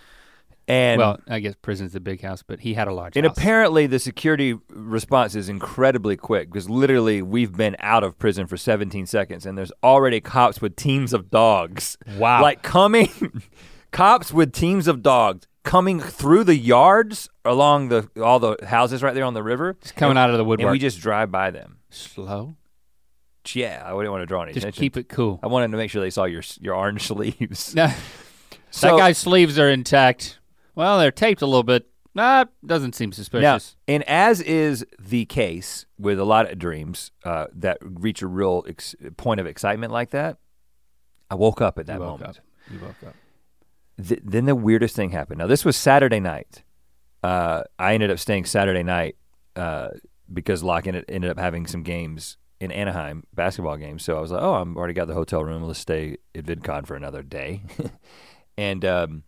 And 0.68 0.98
well, 0.98 1.20
I 1.28 1.38
guess 1.38 1.54
prison's 1.62 1.92
the 1.92 2.00
big 2.00 2.22
house, 2.22 2.42
but 2.42 2.60
he 2.60 2.74
had 2.74 2.88
a 2.88 2.92
large 2.92 3.16
and 3.16 3.24
house. 3.24 3.36
apparently 3.38 3.86
the 3.86 4.00
security 4.00 4.58
response 4.68 5.36
is 5.36 5.48
incredibly 5.48 6.16
quick 6.16 6.50
because 6.50 6.68
literally 6.68 7.22
we've 7.22 7.56
been 7.56 7.76
out 7.78 8.02
of 8.02 8.18
prison 8.18 8.48
for 8.48 8.56
17 8.56 9.06
seconds, 9.06 9.46
and 9.46 9.56
there's 9.56 9.70
already 9.84 10.20
cops 10.20 10.60
with 10.60 10.74
teams 10.74 11.12
of 11.12 11.30
dogs 11.30 11.96
wow. 12.16 12.42
like 12.42 12.62
coming 12.62 13.42
cops 13.92 14.32
with 14.32 14.52
teams 14.52 14.88
of 14.88 15.02
dogs 15.02 15.46
coming 15.62 16.00
through 16.00 16.42
the 16.44 16.56
yards 16.56 17.28
along 17.44 17.88
the 17.88 18.08
all 18.22 18.38
the 18.40 18.56
houses 18.66 19.02
right 19.02 19.14
there 19.14 19.24
on 19.24 19.34
the 19.34 19.42
river 19.42 19.76
Just 19.82 19.96
coming 19.96 20.16
out 20.16 20.30
of 20.30 20.34
the 20.36 20.40
and 20.42 20.48
woodwork. 20.48 20.72
we 20.72 20.78
just 20.78 21.00
drive 21.00 21.30
by 21.32 21.50
them 21.50 21.78
slow. 21.90 22.54
yeah 23.52 23.82
i 23.84 23.92
wouldn't 23.92 24.12
want 24.12 24.22
to 24.22 24.26
draw 24.26 24.42
any 24.42 24.52
Just 24.52 24.64
attention 24.64 24.80
keep 24.80 24.96
it 24.96 25.08
cool. 25.08 25.40
i 25.42 25.46
wanted 25.48 25.70
to 25.72 25.76
make 25.76 25.90
sure 25.90 26.00
they 26.00 26.10
saw 26.10 26.24
your 26.24 26.42
your 26.60 26.74
orange 26.74 27.02
sleeves 27.06 27.74
No, 27.74 27.92
so 28.70 28.88
that 28.88 28.98
guy's 28.98 29.18
sleeves 29.18 29.58
are 29.58 29.68
intact. 29.70 30.38
Well, 30.76 30.98
they're 31.00 31.10
taped 31.10 31.42
a 31.42 31.46
little 31.46 31.64
bit. 31.64 31.88
Nah, 32.14 32.44
doesn't 32.64 32.94
seem 32.94 33.10
now 33.10 33.14
suspicious. 33.14 33.76
and 33.86 34.02
as 34.08 34.40
is 34.40 34.86
the 34.98 35.24
case 35.26 35.84
with 35.98 36.18
a 36.18 36.24
lot 36.24 36.50
of 36.50 36.58
dreams 36.58 37.10
uh, 37.24 37.46
that 37.52 37.76
reach 37.82 38.22
a 38.22 38.26
real 38.26 38.64
ex- 38.68 38.94
point 39.18 39.38
of 39.38 39.46
excitement 39.46 39.92
like 39.92 40.10
that 40.10 40.38
i 41.30 41.34
woke 41.34 41.60
up 41.60 41.78
at 41.78 41.84
that 41.86 41.94
you 41.94 41.98
moment 42.06 42.22
up. 42.30 42.36
You 42.72 42.78
woke 42.78 43.02
up. 43.06 43.14
Th- 44.02 44.20
then 44.24 44.46
the 44.46 44.54
weirdest 44.54 44.96
thing 44.96 45.10
happened. 45.10 45.38
Now 45.40 45.46
this 45.46 45.64
was 45.64 45.76
Saturday 45.76 46.20
night. 46.20 46.62
Uh, 47.22 47.64
I 47.78 47.92
ended 47.94 48.10
up 48.10 48.18
staying 48.18 48.44
Saturday 48.46 48.82
night 48.82 49.16
uh, 49.56 49.88
because 50.32 50.62
Locke 50.62 50.86
ended, 50.86 51.04
ended 51.08 51.30
up 51.30 51.38
having 51.38 51.66
some 51.66 51.82
games 51.82 52.38
in 52.60 52.70
Anaheim, 52.70 53.24
basketball 53.34 53.76
games. 53.76 54.04
So 54.04 54.16
I 54.16 54.20
was 54.20 54.30
like, 54.30 54.42
oh, 54.42 54.54
I'm 54.54 54.76
already 54.76 54.94
got 54.94 55.08
the 55.08 55.14
hotel 55.14 55.44
room. 55.44 55.62
Let's 55.64 55.80
stay 55.80 56.16
at 56.34 56.44
VidCon 56.44 56.86
for 56.86 56.94
another 56.94 57.22
day. 57.22 57.62
and 58.56 58.84
um, 58.84 59.22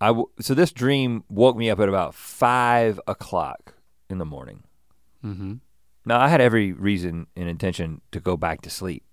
I 0.00 0.08
w- 0.08 0.28
so 0.40 0.54
this 0.54 0.72
dream 0.72 1.24
woke 1.28 1.56
me 1.56 1.70
up 1.70 1.80
at 1.80 1.88
about 1.88 2.14
five 2.14 3.00
o'clock 3.06 3.74
in 4.08 4.18
the 4.18 4.24
morning. 4.24 4.62
Mm-hmm. 5.24 5.54
Now 6.04 6.20
I 6.20 6.28
had 6.28 6.40
every 6.40 6.72
reason 6.72 7.26
and 7.36 7.48
intention 7.48 8.00
to 8.12 8.20
go 8.20 8.36
back 8.36 8.62
to 8.62 8.70
sleep. 8.70 9.04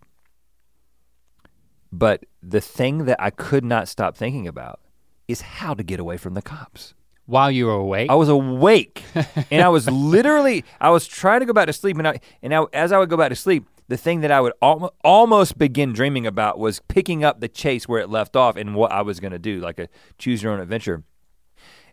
But 1.91 2.25
the 2.43 2.61
thing 2.61 3.05
that 3.05 3.21
I 3.21 3.29
could 3.29 3.63
not 3.63 3.87
stop 3.87 4.15
thinking 4.15 4.47
about 4.47 4.79
is 5.27 5.41
how 5.41 5.73
to 5.73 5.83
get 5.83 5.99
away 5.99 6.17
from 6.17 6.33
the 6.33 6.41
cops. 6.41 6.93
While 7.25 7.49
you 7.49 7.65
were 7.65 7.73
awake. 7.73 8.11
I 8.11 8.15
was 8.15 8.29
awake 8.29 9.03
and 9.51 9.63
I 9.63 9.69
was 9.69 9.89
literally 9.89 10.63
I 10.79 10.91
was 10.91 11.07
trying 11.07 11.39
to 11.39 11.45
go 11.47 11.53
back 11.53 11.65
to 11.67 11.73
sleep 11.73 11.97
and 11.97 12.07
I 12.07 12.19
and 12.43 12.51
now 12.51 12.67
as 12.71 12.91
I 12.91 12.99
would 12.99 13.09
go 13.09 13.17
back 13.17 13.29
to 13.29 13.35
sleep, 13.35 13.65
the 13.87 13.97
thing 13.97 14.21
that 14.21 14.31
I 14.31 14.41
would 14.41 14.53
al- 14.61 14.93
almost 15.03 15.57
begin 15.57 15.93
dreaming 15.93 16.25
about 16.25 16.57
was 16.57 16.81
picking 16.87 17.23
up 17.23 17.39
the 17.39 17.47
chase 17.47 17.87
where 17.87 18.01
it 18.01 18.09
left 18.09 18.35
off 18.35 18.55
and 18.55 18.75
what 18.75 18.91
I 18.91 19.01
was 19.01 19.19
going 19.19 19.33
to 19.33 19.39
do, 19.39 19.59
like 19.59 19.79
a 19.79 19.87
choose 20.17 20.41
your 20.41 20.53
own 20.53 20.59
adventure. 20.59 21.03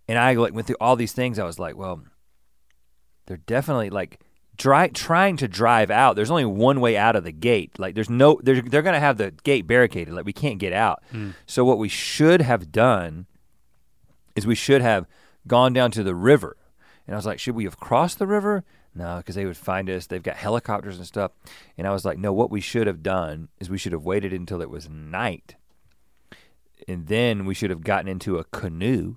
And 0.09 0.19
I 0.19 0.35
like 0.35 0.55
went 0.55 0.67
through 0.67 0.77
all 0.81 0.97
these 0.97 1.13
things. 1.13 1.39
I 1.39 1.45
was 1.45 1.59
like, 1.59 1.77
well, 1.77 2.03
they're 3.27 3.37
definitely 3.37 3.91
like 3.91 4.21
dry, 4.57 4.89
trying 4.89 5.37
to 5.39 5.49
drive 5.49 5.91
out. 5.91 6.17
There's 6.17 6.31
only 6.31 6.45
one 6.45 6.81
way 6.81 6.97
out 6.97 7.17
of 7.17 7.25
the 7.25 7.33
gate. 7.33 7.79
Like 7.79 7.95
there's 7.95 8.11
no 8.11 8.41
they're 8.43 8.63
they're 8.63 8.83
going 8.83 8.95
to 8.95 9.01
have 9.01 9.19
the 9.19 9.33
gate 9.43 9.67
barricaded. 9.67 10.15
Like 10.15 10.25
we 10.25 10.33
can't 10.33 10.59
get 10.59 10.73
out. 10.73 11.03
Hmm. 11.11 11.31
So 11.47 11.65
what 11.65 11.79
we 11.79 11.89
should 11.89 12.41
have 12.41 12.73
done 12.73 13.27
is 14.35 14.47
we 14.47 14.55
should 14.55 14.81
have 14.81 15.07
gone 15.47 15.73
down 15.73 15.91
to 15.93 16.03
the 16.03 16.15
river. 16.15 16.57
And 17.07 17.15
I 17.15 17.19
was 17.19 17.27
like, 17.27 17.39
should 17.39 17.55
we 17.55 17.65
have 17.65 17.79
crossed 17.79 18.19
the 18.19 18.27
river? 18.27 18.65
No, 18.95 19.17
because 19.19 19.35
they 19.37 19.47
would 19.47 19.57
find 19.57 19.89
us. 19.89 20.07
They've 20.07 20.23
got 20.23 20.37
helicopters 20.37 20.99
and 20.99 21.07
stuff. 21.07 21.33
And 21.79 21.87
I 21.87 21.93
was 21.93 22.05
like, 22.05 22.19
no, 22.19 22.33
what 22.33 22.51
we 22.51 22.61
should 22.61 22.87
have 22.87 23.03
done 23.03 23.49
is 23.59 23.71
we 23.71 23.79
should 23.79 23.93
have 23.93 24.05
waited 24.05 24.33
until 24.35 24.61
it 24.61 24.69
was 24.71 24.89
night. 24.89 25.55
And 26.89 27.07
then 27.07 27.45
we 27.45 27.55
should 27.55 27.71
have 27.71 27.83
gotten 27.85 28.09
into 28.09 28.39
a 28.39 28.45
canoe 28.45 29.17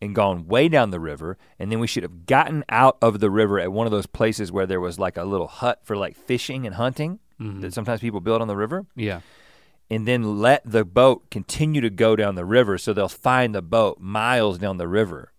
and 0.00 0.14
gone 0.14 0.46
way 0.46 0.68
down 0.68 0.90
the 0.90 1.00
river. 1.00 1.36
And 1.58 1.72
then 1.72 1.80
we 1.80 1.86
should 1.86 2.02
have 2.04 2.26
gotten 2.26 2.64
out 2.68 2.96
of 3.02 3.18
the 3.18 3.30
river 3.30 3.58
at 3.58 3.72
one 3.72 3.86
of 3.86 3.90
those 3.90 4.06
places 4.06 4.52
where 4.52 4.66
there 4.66 4.80
was 4.80 4.98
like 4.98 5.16
a 5.16 5.24
little 5.24 5.48
hut 5.48 5.80
for 5.82 5.96
like 5.96 6.16
fishing 6.16 6.66
and 6.66 6.76
hunting 6.76 7.18
Mhm. 7.40 7.60
that 7.60 7.72
sometimes 7.72 8.00
people 8.00 8.20
build 8.20 8.40
on 8.42 8.48
the 8.48 8.56
river 8.56 8.86
Yeah. 8.96 9.20
and 9.90 10.06
then 10.08 10.38
let 10.40 10.60
the 10.68 10.84
boat 10.84 11.30
continue 11.30 11.80
to 11.80 11.90
go 11.90 12.14
down 12.16 12.34
the 12.34 12.44
river 12.44 12.78
so 12.78 12.92
they'll 12.92 13.08
find 13.08 13.54
the 13.54 13.62
boat 13.62 13.98
miles 14.00 14.58
down 14.58 14.76
the 14.76 14.88
river 14.88 15.32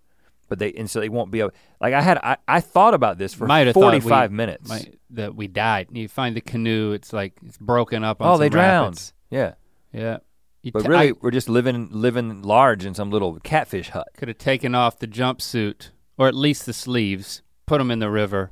but 0.50 0.60
they 0.60 0.74
and 0.74 0.90
so 0.90 1.00
they 1.00 1.10
won't 1.10 1.32
be 1.32 1.40
able 1.40 1.52
like 1.80 1.94
i 1.94 2.02
had 2.02 2.18
i, 2.18 2.36
I 2.48 2.60
thought 2.60 2.94
about 2.94 3.18
this 3.18 3.34
for 3.34 3.46
Might 3.48 3.68
we- 3.68 3.74
45 3.74 4.32
minutes 4.32 4.68
My, 4.70 4.82
that 5.12 5.36
we 5.36 5.48
died. 5.48 5.88
You 5.92 6.08
find 6.08 6.36
the 6.36 6.42
canoe. 6.42 6.92
It's 6.92 7.12
like 7.14 7.34
it's 7.46 7.58
broken 7.58 8.04
up. 8.04 8.22
On 8.22 8.28
oh 8.28 8.38
they 8.38 8.50
drowned 8.50 8.84
rapids. 8.88 9.14
yeah 9.32 9.54
Yeah. 9.94 10.18
You 10.62 10.72
but 10.74 10.84
ta- 10.84 10.90
really 10.90 11.10
I 11.10 11.14
we're 11.22 11.32
just 11.32 11.48
living 11.50 11.88
living 11.92 12.42
large 12.44 12.84
in 12.86 12.94
some 12.94 13.10
little 13.10 13.40
catfish 13.40 13.90
hut 13.90 14.08
could 14.18 14.28
have 14.28 14.38
taken 14.38 14.76
off 14.76 15.00
the 15.00 15.08
jumpsuit 15.08 15.90
or 16.18 16.28
at 16.28 16.36
least 16.36 16.66
the 16.66 16.74
sleeves, 16.74 17.42
put 17.66 17.78
them 17.78 17.90
in 17.92 18.00
the 18.00 18.10
river. 18.10 18.52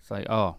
It's 0.00 0.10
like, 0.10 0.26
oh, 0.28 0.56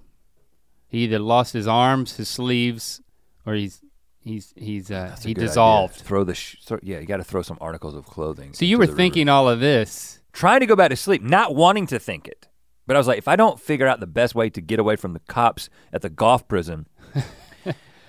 he 0.88 1.00
either 1.00 1.20
lost 1.20 1.52
his 1.54 1.68
arms, 1.68 2.16
his 2.18 2.30
sleeves, 2.30 3.02
or 3.46 3.54
he's 3.56 3.82
he's 4.22 4.54
he's 4.56 4.90
uh, 4.90 5.16
he 5.22 5.34
good 5.34 5.42
idea. 5.42 5.48
dissolved. 5.50 5.96
throw 5.98 6.24
the 6.24 6.34
sh- 6.34 6.56
throw, 6.64 6.80
yeah 6.82 7.00
you 7.00 7.06
got 7.06 7.18
to 7.18 7.24
throw 7.24 7.42
some 7.42 7.58
articles 7.62 7.94
of 7.96 8.06
clothing 8.06 8.54
So 8.54 8.64
you 8.66 8.78
were 8.78 8.86
the 8.86 8.92
river. 8.94 8.98
thinking 8.98 9.30
all 9.30 9.50
of 9.50 9.60
this. 9.60 10.19
Trying 10.39 10.60
to 10.62 10.65
go 10.65 10.75
back 10.75 10.89
to 10.89 10.96
sleep 10.96 11.22
not 11.22 11.53
wanting 11.55 11.86
to 11.88 12.00
think 12.00 12.27
it 12.27 12.48
but 12.88 12.96
i 12.96 13.00
was 13.00 13.08
like 13.08 13.17
if 13.17 13.27
i 13.27 13.36
don't 13.36 13.60
figure 13.60 13.88
out 13.88 14.00
the 14.00 14.08
best 14.08 14.34
way 14.36 14.50
to 14.50 14.62
get 14.62 14.79
away 14.79 14.96
from 14.96 15.13
the 15.13 15.19
cops 15.27 15.69
at 15.93 16.01
the 16.01 16.10
golf 16.10 16.48
prison 16.48 16.88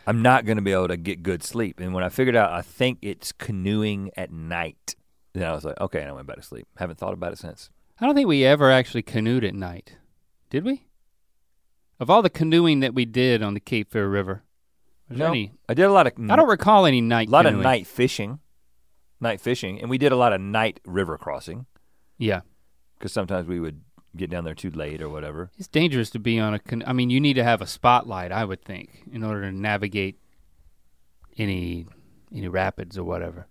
I'm 0.07 0.23
not 0.23 0.45
gonna 0.45 0.63
be 0.63 0.73
able 0.73 0.89
to 0.89 0.97
get 0.97 1.23
good 1.23 1.43
sleep. 1.45 1.79
And 1.79 1.95
when 1.95 2.03
I 2.03 2.09
figured 2.09 2.35
out, 2.35 2.51
I 2.53 2.63
think 2.63 2.99
it's 3.03 3.31
canoeing 3.31 4.11
at 4.17 4.33
night. 4.33 4.97
Then 5.35 5.45
I 5.49 5.53
was 5.53 5.65
like, 5.65 5.79
okay, 5.81 6.01
and 6.01 6.09
I 6.09 6.13
went 6.13 6.27
back 6.27 6.37
to 6.37 6.43
sleep. 6.43 6.67
Haven't 6.79 6.99
thought 6.99 7.13
about 7.13 7.33
it 7.33 7.39
since. 7.39 7.71
I 8.01 8.07
don't 8.07 8.15
think 8.17 8.27
we 8.27 8.45
ever 8.45 8.73
actually 8.73 9.03
canoed 9.03 9.45
at 9.45 9.55
night. 9.55 9.99
Did 10.49 10.65
we? 10.65 10.87
Of 12.01 12.11
all 12.11 12.23
the 12.23 12.31
canoeing 12.31 12.81
that 12.81 12.95
we 12.95 13.05
did 13.05 13.41
on 13.43 13.55
the 13.55 13.61
Cape 13.61 13.93
Fear 13.93 14.09
River, 14.09 14.43
No. 15.09 15.27
any? 15.29 15.53
I 15.69 15.75
did 15.75 15.85
a 15.85 15.93
lot 15.93 16.07
of 16.09 16.15
I 16.29 16.35
don't 16.35 16.49
recall 16.49 16.87
any 16.87 17.03
night. 17.03 17.29
a 17.29 17.31
lot 17.31 17.45
canoeing. 17.45 17.61
of 17.61 17.63
night 17.65 17.87
fishing, 17.87 18.41
night 19.21 19.41
fishing, 19.41 19.81
and 19.81 19.89
we 19.91 19.99
did 19.99 20.11
a 20.13 20.17
lot 20.17 20.33
of 20.33 20.41
night 20.41 20.81
river 20.85 21.19
crossing 21.19 21.67
Yeah, 22.21 22.41
because 22.99 23.13
sometimes 23.13 23.49
we 23.49 23.59
would 23.61 23.81
get 24.17 24.29
down 24.29 24.45
there 24.45 24.55
too 24.55 24.71
late 24.71 25.01
or 25.01 25.09
whatever. 25.09 25.51
it's 25.57 25.69
dangerous 25.69 26.11
to 26.11 26.19
be 26.19 26.39
on 26.39 26.53
a. 26.55 26.59
Can- 26.59 26.85
I 26.87 26.93
mean, 26.93 27.09
you 27.11 27.19
need 27.21 27.35
to 27.35 27.45
have 27.45 27.63
a 27.63 27.67
spotlight, 27.67 28.31
I 28.31 28.45
would 28.45 28.63
think, 28.63 29.05
in 29.11 29.25
order 29.25 29.43
to 29.51 29.53
navigate 29.57 30.19
any 31.39 31.87
any 32.35 32.49
rapids 32.49 32.97
or 32.99 33.05
whatever. 33.05 33.47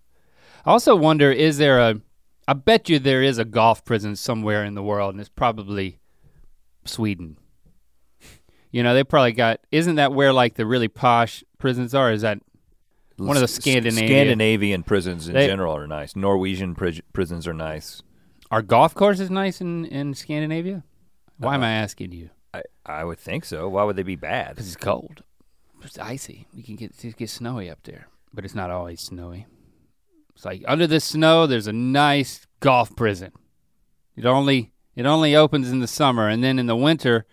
I 0.65 0.71
also 0.71 0.95
wonder, 0.95 1.31
is 1.31 1.57
there 1.57 1.79
a? 1.79 2.01
I 2.47 2.53
bet 2.53 2.89
you 2.89 2.99
there 2.99 3.21
is 3.23 3.37
a 3.37 3.45
golf 3.45 3.83
prison 3.85 4.15
somewhere 4.15 4.63
in 4.65 4.75
the 4.75 4.83
world, 4.83 5.13
and 5.13 5.19
it's 5.19 5.29
probably 5.29 5.99
Sweden. 6.85 7.37
You 8.71 8.83
know, 8.83 8.93
they 8.93 9.03
probably 9.03 9.31
got. 9.33 9.61
Isn't 9.71 9.95
that 9.95 10.13
where 10.13 10.31
like 10.33 10.55
the 10.55 10.65
really 10.65 10.87
posh 10.87 11.43
prisons 11.57 11.95
are? 11.95 12.11
Is 12.11 12.21
that 12.21 12.39
One 13.17 13.35
of 13.35 13.41
the 13.41 13.45
S- 13.45 13.57
s- 13.57 13.63
Scandinavian 13.95 14.83
prisons 14.83 15.27
in 15.27 15.33
They- 15.33 15.47
general 15.47 15.75
are 15.75 15.87
nice. 15.87 16.15
Norwegian 16.15 16.75
pri- 16.75 17.01
prisons 17.13 17.47
are 17.47 17.53
nice. 17.53 18.03
Are 18.51 18.61
golf 18.61 18.93
courses 18.95 19.29
nice 19.29 19.61
in 19.61 19.85
in 19.85 20.13
Scandinavia? 20.13 20.83
Why 21.37 21.55
am 21.55 21.63
Uh, 21.63 21.67
I 21.67 21.71
asking 21.71 22.11
you? 22.11 22.29
I, 22.53 22.63
I 22.85 23.03
would 23.03 23.19
think 23.19 23.45
so. 23.45 23.69
Why 23.69 23.83
would 23.83 23.95
they 23.95 24.03
be 24.03 24.15
bad? 24.15 24.55
Because 24.55 24.67
it's 24.67 24.75
cold. 24.75 25.23
It's 25.83 25.97
icy. 25.99 26.47
You 26.53 26.63
can 26.63 26.75
get 26.75 27.03
it 27.03 27.15
gets 27.17 27.33
snowy 27.33 27.69
up 27.69 27.83
there, 27.83 28.07
but 28.33 28.43
it's 28.43 28.55
not 28.55 28.71
always 28.71 29.01
snowy. 29.01 29.45
It's 30.35 30.45
like 30.45 30.63
under 30.67 30.87
the 30.87 30.99
snow, 30.99 31.47
there's 31.47 31.67
a 31.67 31.73
nice 31.73 32.47
golf 32.59 32.95
prison. 32.95 33.31
It 34.15 34.25
only 34.25 34.73
it 34.95 35.05
only 35.05 35.35
opens 35.35 35.69
in 35.69 35.79
the 35.79 35.87
summer, 35.87 36.27
and 36.27 36.43
then 36.43 36.59
in 36.59 36.65
the 36.65 36.75
winter, 36.75 37.25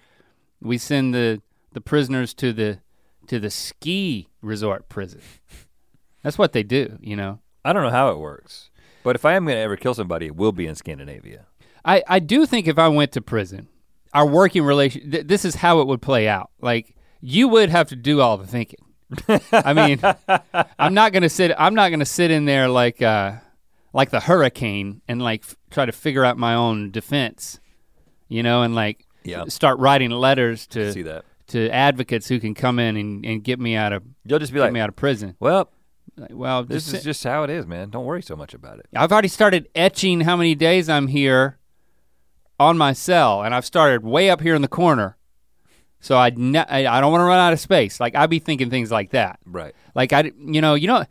we 0.61 0.79
send 0.79 1.15
the 1.15 1.43
the 1.73 1.81
prisoners 1.81 2.35
to 2.35 2.53
the 2.53 2.79
to 3.27 3.41
the 3.41 3.51
ski 3.51 4.29
resort 4.41 4.89
prison. 4.89 5.21
That's 6.23 6.39
what 6.39 6.53
they 6.53 6.63
do, 6.63 6.99
you 7.01 7.17
know. 7.17 7.41
I 7.65 7.73
don't 7.73 7.83
know 7.83 7.91
how 7.91 8.11
it 8.11 8.19
works, 8.19 8.71
but 9.07 9.15
if 9.15 9.25
I 9.25 9.35
am 9.35 9.45
going 9.45 9.55
to 9.57 9.61
ever 9.63 9.77
kill 9.77 9.95
somebody, 9.95 10.27
it 10.27 10.35
will 10.37 10.51
be 10.53 10.67
in 10.67 10.75
Scandinavia. 10.75 11.47
I, 11.85 12.03
I 12.09 12.19
do 12.19 12.45
think 12.45 12.67
if 12.67 12.77
I 12.79 12.89
went 12.89 13.13
to 13.13 13.21
prison, 13.21 13.69
our 14.13 14.27
working 14.27 14.65
relation, 14.65 15.11
th- 15.13 15.27
this 15.29 15.45
is 15.45 15.55
how 15.55 15.81
it 15.81 15.87
would 15.87 16.03
play 16.03 16.27
out. 16.29 16.51
Like 16.61 16.97
you 17.21 17.47
would 17.49 17.71
have 17.71 17.89
to 17.91 17.97
do 17.97 18.21
all 18.21 18.37
the 18.37 18.47
thinking. 18.47 18.81
I 19.53 19.73
mean, 19.73 20.01
I'm 20.79 20.95
not 20.95 21.13
gonna 21.13 21.29
sit. 21.29 21.53
I'm 21.57 21.75
not 21.77 21.91
gonna 21.91 22.05
sit 22.05 22.33
in 22.33 22.45
there 22.45 22.69
like 22.69 23.01
uh, 23.01 23.35
like 23.93 24.11
the 24.11 24.19
hurricane 24.21 25.01
and 25.07 25.23
like 25.23 25.43
f- 25.45 25.55
try 25.71 25.87
to 25.87 25.93
figure 25.93 26.25
out 26.25 26.37
my 26.37 26.55
own 26.55 26.91
defense, 26.91 27.61
you 28.29 28.43
know, 28.43 28.63
and 28.63 28.75
like 28.75 29.07
Yeah. 29.23 29.45
start 29.47 29.79
writing 29.79 30.11
letters 30.11 30.67
to 30.69 30.93
See 30.93 31.03
that? 31.03 31.25
to 31.49 31.71
advocates 31.71 32.27
who 32.27 32.41
can 32.41 32.55
come 32.55 32.81
in 32.81 32.97
and, 32.97 33.25
and 33.25 33.45
get 33.45 33.61
me 33.61 33.77
out 33.77 33.93
of 33.93 34.03
You'll 34.25 34.41
just 34.41 34.53
be 34.53 34.57
get 34.59 34.65
like, 34.65 34.73
me 34.73 34.81
out 34.81 34.89
of 34.89 34.97
prison. 34.97 35.37
well, 35.39 35.71
Like, 36.17 36.31
well, 36.33 36.65
this 36.65 36.85
just, 36.85 36.97
is 36.97 37.05
just 37.05 37.25
how 37.25 37.43
it 37.43 37.51
is, 37.51 37.67
man. 37.67 37.91
Don't 37.91 38.05
worry 38.07 38.23
so 38.23 38.37
much 38.37 38.55
about 38.55 38.79
it. 38.79 38.87
I've 38.95 39.13
already 39.13 39.29
started 39.29 39.69
etching 39.75 40.23
how 40.23 40.37
many 40.37 40.55
days 40.55 40.89
I'm 40.89 41.09
here 41.09 41.59
on 42.59 42.79
my 42.79 42.93
cell, 42.95 43.43
and 43.43 43.55
I've 43.55 43.67
started 43.67 44.03
way 44.03 44.31
up 44.31 44.41
here 44.41 44.55
in 44.55 44.63
the 44.63 44.69
corner. 44.69 45.17
So 46.01 46.17
I 46.17 46.31
ne- 46.35 46.59
I 46.61 47.01
don't 47.01 47.11
want 47.13 47.21
to 47.21 47.27
run 47.27 47.39
out 47.39 47.53
of 47.53 47.61
space. 47.61 48.01
Like 48.01 48.15
I'd 48.15 48.31
be 48.31 48.39
thinking 48.39 48.71
things 48.71 48.91
like 48.91 49.11
that. 49.11 49.41
Right. 49.45 49.75
Like 49.95 50.13
I, 50.13 50.31
you 50.39 50.61
know, 50.61 50.75
you 50.75 50.87
know, 50.87 51.05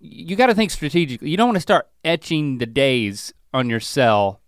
you 0.00 0.36
got 0.36 0.46
to 0.48 0.54
think 0.54 0.70
strategically. 0.70 1.30
You 1.30 1.36
don't 1.36 1.48
want 1.48 1.56
to 1.56 1.60
start 1.62 1.88
etching 2.04 2.58
the 2.58 2.66
days 2.66 3.32
on 3.54 3.68
your 3.70 3.80
cell, 3.80 4.40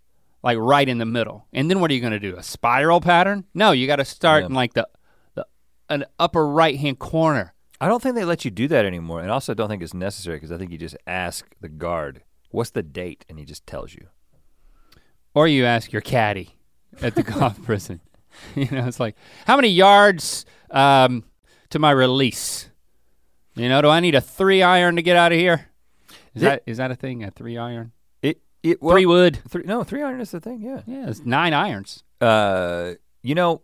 like 0.43 0.57
right 0.57 0.87
in 0.87 0.99
the 0.99 1.05
middle. 1.05 1.47
And 1.51 1.69
then 1.69 1.79
what 1.81 1.89
are 1.91 1.93
you 1.93 1.99
going 2.01 2.13
to 2.13 2.19
do? 2.19 2.35
A 2.37 2.43
spiral 2.43 3.01
pattern? 3.01 3.45
No, 3.53 3.71
you 3.71 3.87
got 3.87 3.97
to 3.97 4.05
start 4.05 4.43
Yeah. 4.43 4.47
in 4.47 4.53
like 4.53 4.73
the, 4.73 4.87
the 5.35 5.45
an 5.89 6.05
upper 6.19 6.47
right 6.47 6.77
hand 6.77 6.99
corner. 6.99 7.53
I 7.81 7.87
don't 7.87 8.01
think 8.01 8.13
they 8.15 8.23
let 8.23 8.45
you 8.45 8.51
do 8.51 8.67
that 8.69 8.85
anymore, 8.85 9.21
and 9.21 9.31
also 9.31 9.53
don't 9.55 9.67
think 9.67 9.81
it's 9.81 9.93
necessary 9.93 10.37
because 10.37 10.51
I 10.51 10.57
think 10.57 10.71
you 10.71 10.77
just 10.77 10.95
ask 11.07 11.45
the 11.59 11.67
guard, 11.67 12.21
"What's 12.51 12.69
the 12.69 12.83
date?" 12.83 13.25
and 13.27 13.39
he 13.39 13.43
just 13.45 13.65
tells 13.65 13.93
you. 13.93 14.07
Or 15.33 15.47
you 15.47 15.65
ask 15.65 15.91
your 15.91 16.01
caddy 16.01 16.55
at 17.01 17.15
the 17.15 17.23
golf 17.33 17.61
prison. 17.63 17.99
You 18.55 18.67
know, 18.71 18.87
it's 18.87 18.99
like, 18.99 19.17
how 19.45 19.57
many 19.57 19.67
yards 19.67 20.45
um, 20.69 21.25
to 21.69 21.79
my 21.79 21.91
release? 21.91 22.69
You 23.55 23.67
know, 23.67 23.81
do 23.81 23.89
I 23.89 23.99
need 23.99 24.15
a 24.15 24.21
three 24.21 24.63
iron 24.63 24.95
to 24.95 25.01
get 25.01 25.17
out 25.17 25.33
of 25.33 25.37
here? 25.37 25.67
Is 26.33 26.41
It- 26.41 26.45
that 26.45 26.63
is 26.65 26.77
that 26.77 26.91
a 26.91 26.95
thing? 26.95 27.25
A 27.25 27.31
three 27.31 27.57
iron? 27.57 27.91
It 28.21 28.39
it 28.63 28.81
well, 28.81 28.95
three 28.95 29.05
wood? 29.05 29.39
three 29.49 29.63
no 29.65 29.83
three 29.83 30.01
iron 30.01 30.21
is 30.21 30.31
the 30.31 30.39
thing. 30.39 30.61
Yeah. 30.61 30.81
Yeah, 30.87 31.09
it's 31.09 31.25
nine 31.25 31.53
irons. 31.53 32.03
Uh, 32.21 32.93
you 33.21 33.35
know, 33.35 33.63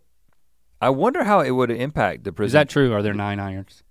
I 0.82 0.90
wonder 0.90 1.24
how 1.24 1.40
it 1.40 1.52
would 1.52 1.70
impact 1.70 2.24
the 2.24 2.32
prison. 2.32 2.48
Is 2.48 2.52
that 2.52 2.68
true? 2.68 2.92
Are 2.92 3.02
there 3.02 3.14
nine 3.14 3.40
irons? 3.40 3.82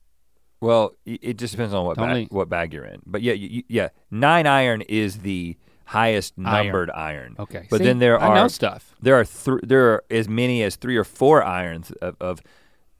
Well, 0.60 0.96
it 1.06 1.38
just 1.38 1.52
depends 1.54 1.74
on 1.74 1.86
what 1.86 1.98
Don't 1.98 2.10
bag, 2.10 2.28
what 2.32 2.50
bag 2.50 2.74
you're 2.74 2.86
in. 2.86 3.02
But 3.06 3.22
yeah, 3.22 3.34
you, 3.34 3.64
yeah, 3.68 3.90
nine 4.10 4.48
iron 4.48 4.82
is 4.82 5.20
the 5.20 5.56
highest 5.86 6.38
numbered 6.38 6.90
iron. 6.92 7.36
Okay. 7.40 7.68
But 7.70 7.78
See, 7.78 7.84
then 7.84 8.00
there 8.00 8.20
I 8.20 8.40
are 8.40 8.50
stuff. 8.50 8.96
there 9.02 9.16
are 9.16 9.24
th- 9.26 9.62
there 9.64 9.94
are 9.94 10.04
as 10.10 10.28
many 10.28 10.64
as 10.64 10.76
three 10.76 10.98
or 10.98 11.04
four 11.04 11.44
irons 11.44 11.92
of, 12.02 12.16
of 12.20 12.42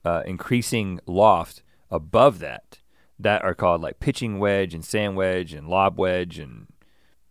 uh, 0.04 0.22
increasing 0.24 1.00
loft 1.06 1.62
above 1.90 2.38
that 2.38 2.78
that 3.18 3.42
are 3.42 3.54
called 3.54 3.80
like 3.82 3.98
pitching 3.98 4.38
wedge 4.38 4.72
and 4.72 4.84
sand 4.84 5.16
wedge 5.16 5.52
and 5.52 5.68
lob 5.68 5.98
wedge 5.98 6.38
and 6.38 6.68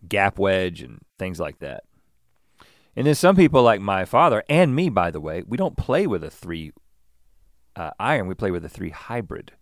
gap 0.08 0.38
wedge 0.38 0.82
and 0.82 1.00
things 1.18 1.40
like 1.40 1.60
that. 1.60 1.84
And 2.96 3.08
then 3.08 3.16
some 3.16 3.36
people 3.36 3.64
like 3.64 3.80
my 3.80 4.06
father 4.06 4.44
and 4.50 4.76
me, 4.76 4.90
by 4.90 5.12
the 5.12 5.22
way, 5.22 5.44
we 5.48 5.56
don't 5.56 5.78
play 5.78 6.08
with 6.08 6.24
a 6.24 6.32
three 6.32 6.72
uh, 7.76 7.92
iron. 8.00 8.28
We 8.28 8.34
play 8.34 8.52
with 8.52 8.66
a 8.66 8.70
three 8.70 8.90
hybrid. 8.90 9.54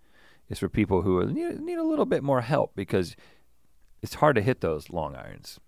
It's 0.50 0.60
for 0.60 0.70
people 0.70 1.02
who 1.02 1.25
need, 1.25 1.60
need 1.60 1.78
a 1.78 1.84
little 1.84 2.06
bit 2.06 2.24
more 2.24 2.42
help 2.42 2.75
because 2.75 3.16
it's 4.02 4.16
hard 4.16 4.36
to 4.36 4.42
hit 4.42 4.62
those 4.62 4.90
long 4.90 5.16
irons. 5.16 5.60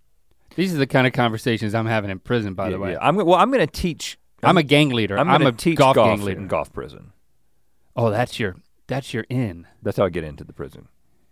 These 0.56 0.74
are 0.74 0.78
the 0.78 0.88
kind 0.88 1.08
of 1.08 1.14
conversations 1.14 1.74
I'm 1.76 1.88
having 1.88 2.10
in 2.10 2.20
prison. 2.20 2.54
By 2.54 2.70
the 2.70 2.80
way, 2.80 2.94
yeah. 2.94 3.00
I'm 3.02 3.16
well. 3.16 3.36
I'm 3.36 3.52
going 3.52 3.66
to 3.66 3.72
teach. 3.72 4.18
I'm 4.44 4.58
a 4.58 4.64
gang 4.64 4.90
leader. 4.90 5.18
I'm 5.18 5.30
I'm, 5.30 5.46
a 5.46 5.52
teach 5.52 5.78
golf, 5.78 5.96
golf 5.96 6.08
gang 6.08 6.26
leader. 6.26 6.40
in 6.40 6.48
golf 6.48 6.72
prison. 6.72 7.12
Oh, 7.96 8.12
that's 8.12 8.40
your 8.40 8.58
that's 8.86 9.14
your 9.14 9.26
in, 9.30 9.68
That's 9.82 9.98
how 9.98 10.06
I 10.06 10.10
get 10.10 10.24
into 10.24 10.44
the 10.44 10.54
prison 10.54 10.88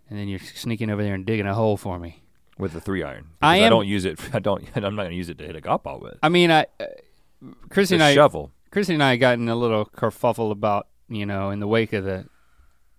and 0.08 0.18
then 0.18 0.28
you're 0.28 0.38
sneaking 0.38 0.90
over 0.90 1.02
there 1.02 1.14
and 1.14 1.26
digging 1.26 1.46
a 1.46 1.54
hole 1.54 1.76
for 1.76 1.98
me. 1.98 2.22
with 2.58 2.72
the 2.72 2.80
three 2.80 3.02
iron. 3.02 3.26
I 3.42 3.58
am- 3.58 3.70
don't 3.70 3.86
use 3.86 4.04
it. 4.04 4.18
I 4.32 4.38
don't. 4.38 4.64
I'm 4.74 4.94
not 4.94 5.02
going 5.02 5.10
to 5.10 5.16
use 5.16 5.28
it 5.28 5.38
to 5.38 5.44
hit 5.44 5.56
a 5.56 5.60
golf 5.60 5.82
ball 5.82 6.00
with. 6.00 6.18
I 6.22 6.28
mean, 6.28 6.50
I, 6.50 6.66
uh, 6.80 6.86
Christy 7.68 7.96
and 7.96 8.04
I, 8.04 8.14
shovel. 8.14 8.50
Christy 8.70 8.94
and 8.94 9.02
I 9.02 9.16
got 9.16 9.34
in 9.34 9.48
a 9.48 9.56
little 9.56 9.84
kerfuffle 9.86 10.50
about 10.50 10.88
you 11.08 11.26
know 11.26 11.50
in 11.50 11.60
the 11.60 11.66
wake 11.66 11.92
of 11.92 12.04
the 12.04 12.26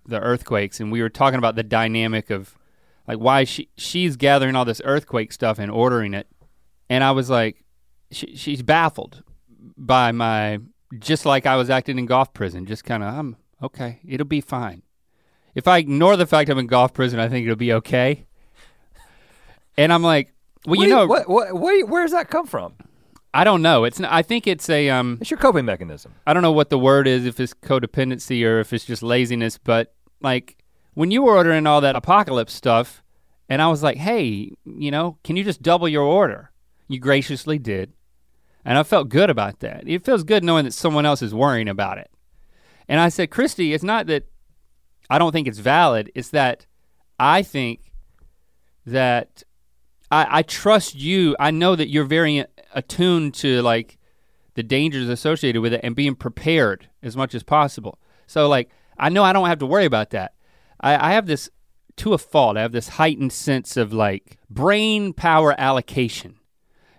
the 0.07 0.19
earthquakes, 0.19 0.79
and 0.79 0.91
we 0.91 1.01
were 1.01 1.09
talking 1.09 1.37
about 1.37 1.55
the 1.55 1.63
dynamic 1.63 2.29
of 2.29 2.55
like 3.07 3.17
why 3.17 3.43
she 3.43 3.69
she's 3.77 4.15
gathering 4.15 4.55
all 4.55 4.65
this 4.65 4.81
earthquake 4.83 5.31
stuff 5.31 5.59
and 5.59 5.71
ordering 5.71 6.13
it, 6.13 6.27
and 6.89 7.03
I 7.03 7.11
was 7.11 7.29
like, 7.29 7.63
she, 8.11 8.35
she's 8.35 8.61
baffled 8.61 9.23
by 9.77 10.11
my 10.11 10.59
just 10.99 11.25
like 11.25 11.45
I 11.45 11.55
was 11.55 11.69
acting 11.69 11.99
in 11.99 12.05
golf 12.05 12.33
prison, 12.33 12.65
just 12.65 12.83
kind 12.83 13.03
of 13.03 13.13
I'm 13.13 13.35
okay, 13.61 13.99
it'll 14.07 14.25
be 14.25 14.41
fine. 14.41 14.83
If 15.55 15.67
I 15.67 15.79
ignore 15.79 16.15
the 16.15 16.27
fact 16.27 16.49
I'm 16.49 16.59
in 16.59 16.67
golf 16.67 16.93
prison, 16.93 17.19
I 17.19 17.29
think 17.29 17.45
it'll 17.45 17.55
be 17.55 17.73
okay. 17.73 18.25
And 19.77 19.91
I'm 19.91 20.03
like, 20.03 20.33
well, 20.65 20.77
What 20.77 20.87
you 20.87 20.93
know, 20.93 21.07
what, 21.07 21.29
what, 21.29 21.53
where, 21.59 21.85
where 21.85 22.01
does 22.03 22.11
that 22.11 22.29
come 22.29 22.45
from? 22.47 22.73
I 23.33 23.43
don't 23.43 23.61
know. 23.61 23.83
It's 23.83 23.99
I 24.01 24.21
think 24.21 24.47
it's 24.47 24.69
a 24.69 24.89
um 24.89 25.17
It's 25.21 25.29
your 25.29 25.37
coping 25.37 25.65
mechanism. 25.65 26.13
I 26.25 26.33
don't 26.33 26.43
know 26.43 26.51
what 26.51 26.69
the 26.69 26.79
word 26.79 27.07
is, 27.07 27.25
if 27.25 27.39
it's 27.39 27.53
codependency 27.53 28.43
or 28.45 28.59
if 28.59 28.73
it's 28.73 28.85
just 28.85 29.03
laziness, 29.03 29.57
but 29.57 29.93
like 30.21 30.57
when 30.93 31.11
you 31.11 31.21
were 31.21 31.35
ordering 31.35 31.67
all 31.67 31.81
that 31.81 31.95
apocalypse 31.95 32.53
stuff, 32.53 33.03
and 33.49 33.61
I 33.61 33.67
was 33.67 33.83
like, 33.83 33.97
hey, 33.97 34.51
you 34.65 34.91
know, 34.91 35.17
can 35.23 35.35
you 35.35 35.43
just 35.43 35.61
double 35.61 35.87
your 35.87 36.03
order? 36.03 36.51
You 36.87 36.99
graciously 36.99 37.59
did. 37.59 37.93
And 38.65 38.77
I 38.77 38.83
felt 38.83 39.09
good 39.09 39.29
about 39.29 39.59
that. 39.61 39.87
It 39.87 40.03
feels 40.03 40.23
good 40.23 40.43
knowing 40.43 40.65
that 40.65 40.73
someone 40.73 41.05
else 41.05 41.21
is 41.21 41.33
worrying 41.33 41.69
about 41.69 41.97
it. 41.97 42.11
And 42.89 42.99
I 42.99 43.09
said, 43.09 43.31
Christy, 43.31 43.73
it's 43.73 43.83
not 43.83 44.07
that 44.07 44.27
I 45.09 45.17
don't 45.17 45.31
think 45.31 45.47
it's 45.47 45.59
valid, 45.59 46.11
it's 46.15 46.29
that 46.29 46.65
I 47.19 47.41
think 47.41 47.93
that 48.85 49.43
I, 50.11 50.39
I 50.39 50.41
trust 50.41 50.95
you. 50.95 51.35
I 51.39 51.51
know 51.51 51.75
that 51.75 51.89
you're 51.89 52.05
very 52.05 52.45
attuned 52.73 53.33
to 53.35 53.61
like 53.61 53.97
the 54.55 54.63
dangers 54.63 55.09
associated 55.09 55.61
with 55.61 55.73
it 55.73 55.81
and 55.83 55.95
being 55.95 56.15
prepared 56.15 56.89
as 57.03 57.15
much 57.15 57.35
as 57.35 57.43
possible. 57.43 57.99
So 58.25 58.47
like 58.47 58.69
I 58.97 59.09
know 59.09 59.23
I 59.23 59.33
don't 59.33 59.47
have 59.47 59.59
to 59.59 59.65
worry 59.65 59.85
about 59.85 60.09
that. 60.11 60.33
I, 60.79 61.09
I 61.09 61.13
have 61.13 61.25
this 61.27 61.49
to 61.97 62.13
a 62.13 62.17
fault. 62.17 62.57
I 62.57 62.61
have 62.61 62.71
this 62.71 62.89
heightened 62.89 63.33
sense 63.33 63.77
of 63.77 63.93
like 63.93 64.37
brain 64.49 65.13
power 65.13 65.55
allocation. 65.57 66.35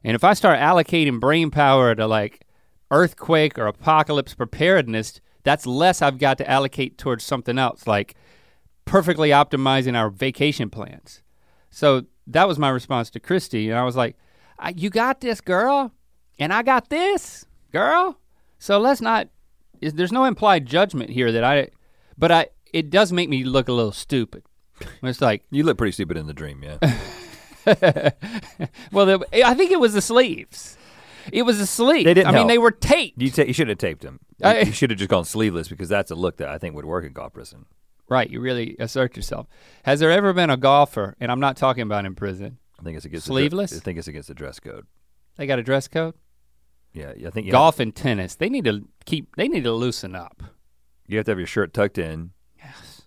And 0.05 0.15
if 0.15 0.25
I 0.25 0.35
start 0.35 0.59
allocating 0.59 1.21
brain 1.21 1.51
power 1.51 1.95
to 1.95 2.07
like 2.07 2.47
earthquake 2.91 3.59
or 3.59 3.67
apocalypse 3.67 4.35
preparedness, 4.35 5.21
that's 5.43 5.67
less 5.67 6.03
I've 6.03 6.19
got 6.19 6.39
to 6.39 6.51
allocate 6.51 6.99
towards 6.99 7.25
something 7.25 7.59
else, 7.59 7.87
like 7.87 8.15
perfectly 8.85 9.31
optimizing 9.31 9.97
our 9.97 10.11
vacation 10.11 10.71
plans. 10.71 11.23
So 11.71 12.05
that 12.27 12.49
was 12.49 12.59
my 12.59 12.69
response 12.71 13.11
to 13.11 13.21
Christy. 13.21 13.71
And 13.71 13.79
I 13.79 13.85
was 13.85 13.97
like, 13.97 14.17
"I- 14.59 14.75
You 14.77 14.91
got 14.91 15.21
this, 15.21 15.41
girl. 15.41 15.93
And 16.39 16.53
I 16.53 16.63
got 16.63 16.89
this, 16.89 17.45
girl. 17.73 18.19
So 18.59 18.79
let's 18.79 19.01
not, 19.01 19.29
there's 19.81 20.13
no 20.13 20.25
implied 20.25 20.67
judgment 20.67 21.11
here 21.11 21.33
that 21.33 21.45
I, 21.45 21.69
but 22.19 22.33
I, 22.33 22.47
it 22.73 22.91
does 22.91 23.13
make 23.13 23.29
me 23.29 23.45
look 23.45 23.69
a 23.69 23.73
little 23.73 23.93
stupid. 23.93 24.43
It's 25.03 25.21
like, 25.21 25.45
You 25.51 25.63
look 25.65 25.79
pretty 25.79 25.93
stupid 25.93 26.17
in 26.17 26.27
the 26.27 26.35
dream, 26.35 26.63
yeah. 26.63 26.79
well, 28.93 29.07
the, 29.07 29.27
I 29.45 29.55
think 29.55 29.71
it 29.71 29.81
was 29.81 29.93
the 29.95 30.01
sleeves. 30.01 30.77
It 31.33 31.43
was 31.43 31.59
the 31.59 31.67
sleeves. 31.67 32.05
They 32.05 32.15
didn't 32.15 32.29
I 32.29 32.33
mean, 32.39 32.47
they 32.47 32.59
were 32.59 32.71
taped. 32.71 33.21
you, 33.21 33.31
ta- 33.31 33.43
you 33.43 33.53
should 33.53 33.69
have 33.69 33.79
taped 33.79 34.03
them. 34.03 34.21
You, 34.39 34.47
I- 34.49 34.61
you 34.61 34.73
should 34.73 34.91
have 34.91 34.99
just 34.99 35.11
gone 35.11 35.25
sleeveless 35.25 35.69
because 35.69 35.89
that's 35.89 36.11
a 36.11 36.15
look 36.15 36.39
that 36.39 36.49
I 36.49 36.59
think 36.59 36.75
would 36.75 36.85
work 36.85 37.05
in 37.05 37.13
golf 37.13 37.33
prison. 37.35 37.67
Right, 38.09 38.31
you 38.31 38.41
really 38.41 38.75
assert 38.79 39.17
yourself. 39.17 39.47
Has 39.83 40.01
there 40.01 40.11
ever 40.11 40.33
been 40.33 40.49
a 40.49 40.57
golfer, 40.57 41.15
and 41.21 41.31
I'm 41.31 41.41
not 41.41 41.59
talking 41.59 41.83
about 41.83 42.07
in 42.07 42.15
prison, 42.15 42.57
I 42.81 42.83
think 42.83 42.97
it's 42.97 43.05
against 43.05 43.27
Sleeveless? 43.27 43.73
The, 43.73 43.77
I 43.77 43.81
think 43.81 43.99
it's 43.99 44.09
against 44.09 44.29
the 44.29 44.35
dress 44.35 44.59
code. 44.61 44.87
they 45.37 45.47
got 45.47 45.59
a 45.59 45.63
dress 45.63 45.89
code? 45.89 46.15
Yeah, 46.95 47.13
I 47.27 47.31
think 47.31 47.45
you 47.47 47.53
Golf 47.53 47.81
and 47.81 47.95
tennis, 47.95 48.35
they 48.35 48.49
need 48.49 48.65
to 48.65 48.89
keep, 49.05 49.37
they 49.37 49.47
need 49.47 49.65
to 49.65 49.73
loosen 49.73 50.15
up. 50.17 50.43
Have, 51.09 51.13
you 51.13 51.17
have 51.19 51.25
to 51.27 51.31
have 51.33 51.39
your 51.39 51.47
shirt 51.47 51.73
tucked 51.73 51.99
in. 51.99 52.31
Yes. 52.59 53.03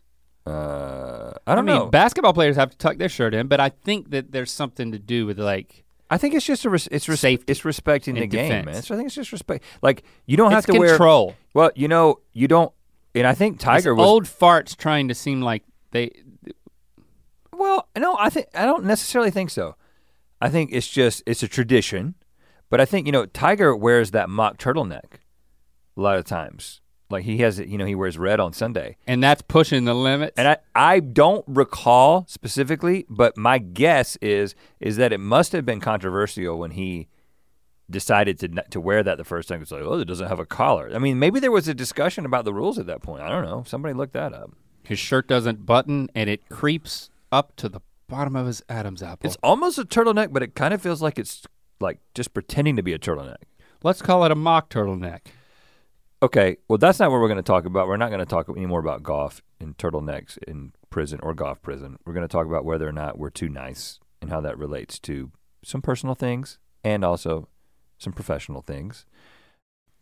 Uh, 0.45 1.33
I 1.45 1.55
don't 1.55 1.65
mean, 1.65 1.75
know. 1.75 1.85
basketball 1.87 2.33
players 2.33 2.55
have 2.55 2.71
to 2.71 2.77
tuck 2.77 2.97
their 2.97 3.09
shirt 3.09 3.33
in, 3.33 3.47
but 3.47 3.59
I 3.59 3.69
think 3.69 4.09
that 4.11 4.31
there's 4.31 4.51
something 4.51 4.91
to 4.91 4.99
do 4.99 5.25
with 5.25 5.39
like, 5.39 5.83
I 6.09 6.17
think 6.17 6.33
it's 6.33 6.45
just 6.45 6.65
a 6.65 6.69
res- 6.69 6.87
it's 6.87 7.07
res- 7.07 7.19
Safety 7.19 7.45
it's 7.47 7.63
respecting 7.63 8.15
the 8.15 8.23
and 8.23 8.31
game, 8.31 8.65
man. 8.65 8.81
So 8.81 8.93
I 8.95 8.97
think 8.97 9.07
it's 9.07 9.15
just 9.15 9.31
respect. 9.31 9.63
Like 9.81 10.03
you 10.25 10.35
don't 10.37 10.51
have 10.51 10.65
it's 10.65 10.73
to 10.73 10.79
wear. 10.79 10.89
control. 10.89 11.35
Well, 11.53 11.71
you 11.75 11.87
know, 11.87 12.19
you 12.33 12.47
don't. 12.47 12.71
And 13.13 13.27
I 13.27 13.33
think 13.33 13.59
Tiger 13.59 13.91
It's 13.91 13.97
was. 13.97 14.07
old 14.07 14.23
farts 14.25 14.75
trying 14.75 15.07
to 15.09 15.15
seem 15.15 15.41
like 15.41 15.63
they, 15.91 16.11
Well, 17.53 17.87
no, 17.97 18.15
I 18.19 18.29
think 18.29 18.47
I 18.55 18.65
don't 18.65 18.85
necessarily 18.85 19.31
think 19.31 19.49
so. 19.51 19.75
I 20.41 20.49
think 20.49 20.71
it's 20.73 20.87
just 20.87 21.21
it's 21.25 21.43
a 21.43 21.47
tradition, 21.47 22.15
but 22.69 22.81
I 22.81 22.85
think 22.85 23.05
you 23.05 23.11
know 23.11 23.25
Tiger 23.25 23.75
wears 23.75 24.11
that 24.11 24.29
mock 24.29 24.57
turtleneck 24.57 25.19
a 25.95 26.01
lot 26.01 26.17
of 26.17 26.25
times. 26.25 26.81
Like 27.12 27.26
he 27.26 27.39
has 27.39 27.60
you 27.60 27.78
know, 27.78 27.86
he 27.86 27.95
wears 27.95 28.17
red 28.17 28.39
on 28.39 28.54
Sunday, 28.54 28.97
and 29.06 29.21
that's 29.24 29.41
pushing 29.41 29.86
the 29.86 29.93
limits. 29.93 30.34
and 30.38 30.47
I 30.47 30.58
I 30.74 31.00
don't 31.00 31.43
recall 31.47 32.26
specifically, 32.28 33.06
but 33.10 33.38
my 33.38 33.58
guess 33.60 34.15
is 34.21 34.56
is 34.80 34.97
that 34.97 35.12
it 35.13 35.19
must 35.19 35.52
have 35.52 35.65
been 35.65 35.80
controversial 35.80 36.58
when 36.58 36.71
he 36.71 37.08
decided 37.89 38.39
to 38.39 38.47
to 38.69 38.80
wear 38.80 39.04
that 39.04 39.17
the 39.17 39.24
first 39.24 39.50
time. 39.50 39.62
It's 39.62 39.71
like, 39.71 39.84
oh, 39.84 40.00
it 40.00 40.06
doesn't 40.06 40.28
have 40.28 40.39
a 40.39 40.45
collar. 40.45 40.89
I 40.93 40.97
mean, 41.00 41.19
maybe 41.19 41.39
there 41.39 41.52
was 41.52 41.67
a 41.67 41.74
discussion 41.74 42.26
about 42.26 42.45
the 42.45 42.54
rules 42.54 42.80
at 42.80 42.88
that 42.88 43.02
point. 43.02 43.21
I 43.21 43.30
don't 43.30 43.43
know. 43.43 43.63
Somebody 43.67 43.93
looked 43.93 44.13
that 44.13 44.34
up. 44.34 44.52
his 44.84 45.00
shirt 45.00 45.28
doesn't 45.28 45.65
button, 45.65 46.10
and 46.15 46.30
it 46.30 46.47
creeps 46.50 47.10
up 47.32 47.56
to 47.58 47.69
the 47.69 47.82
bottom 48.08 48.36
of 48.36 48.47
his 48.47 48.62
Adam's 48.69 49.04
apple. 49.04 49.28
It's 49.28 49.38
almost 49.43 49.78
a 49.78 49.84
turtleneck, 49.86 50.32
but 50.34 50.43
it 50.43 50.56
kind 50.56 50.74
of 50.74 50.82
feels 50.82 51.02
like 51.02 51.17
it's 51.19 51.43
like 51.80 52.00
just 52.13 52.34
pretending 52.34 52.76
to 52.78 52.84
be 52.84 52.93
a 52.93 53.00
turtleneck. 53.00 53.43
Let's 53.84 54.02
call 54.02 54.24
it 54.26 54.32
a 54.32 54.36
mock 54.36 54.69
turtleneck. 54.69 55.21
Okay, 56.23 56.57
well 56.67 56.77
that's 56.77 56.99
not 56.99 57.10
what 57.10 57.19
we're 57.19 57.27
going 57.27 57.38
to 57.38 57.43
talk 57.43 57.65
about. 57.65 57.88
We're 57.88 57.97
not 57.97 58.10
going 58.10 58.19
to 58.19 58.25
talk 58.25 58.47
anymore 58.49 58.79
about 58.79 59.01
golf 59.01 59.41
and 59.60 59.75
turtlenecks 59.77 60.38
in 60.47 60.73
prison 60.91 61.19
or 61.23 61.34
golf 61.34 61.62
prison. 61.63 61.97
We're 62.05 62.13
going 62.13 62.27
to 62.27 62.31
talk 62.31 62.45
about 62.45 62.63
whether 62.63 62.88
or 62.88 62.91
not 62.91 63.17
we're 63.17 63.31
too 63.31 63.49
nice 63.49 63.99
and 64.21 64.29
how 64.29 64.39
that 64.41 64.57
relates 64.57 64.99
to 64.99 65.31
some 65.63 65.81
personal 65.81 66.13
things 66.13 66.60
and 66.84 67.03
also 67.03 67.47
some 67.97 68.13
professional 68.13 68.62
things. 68.62 69.05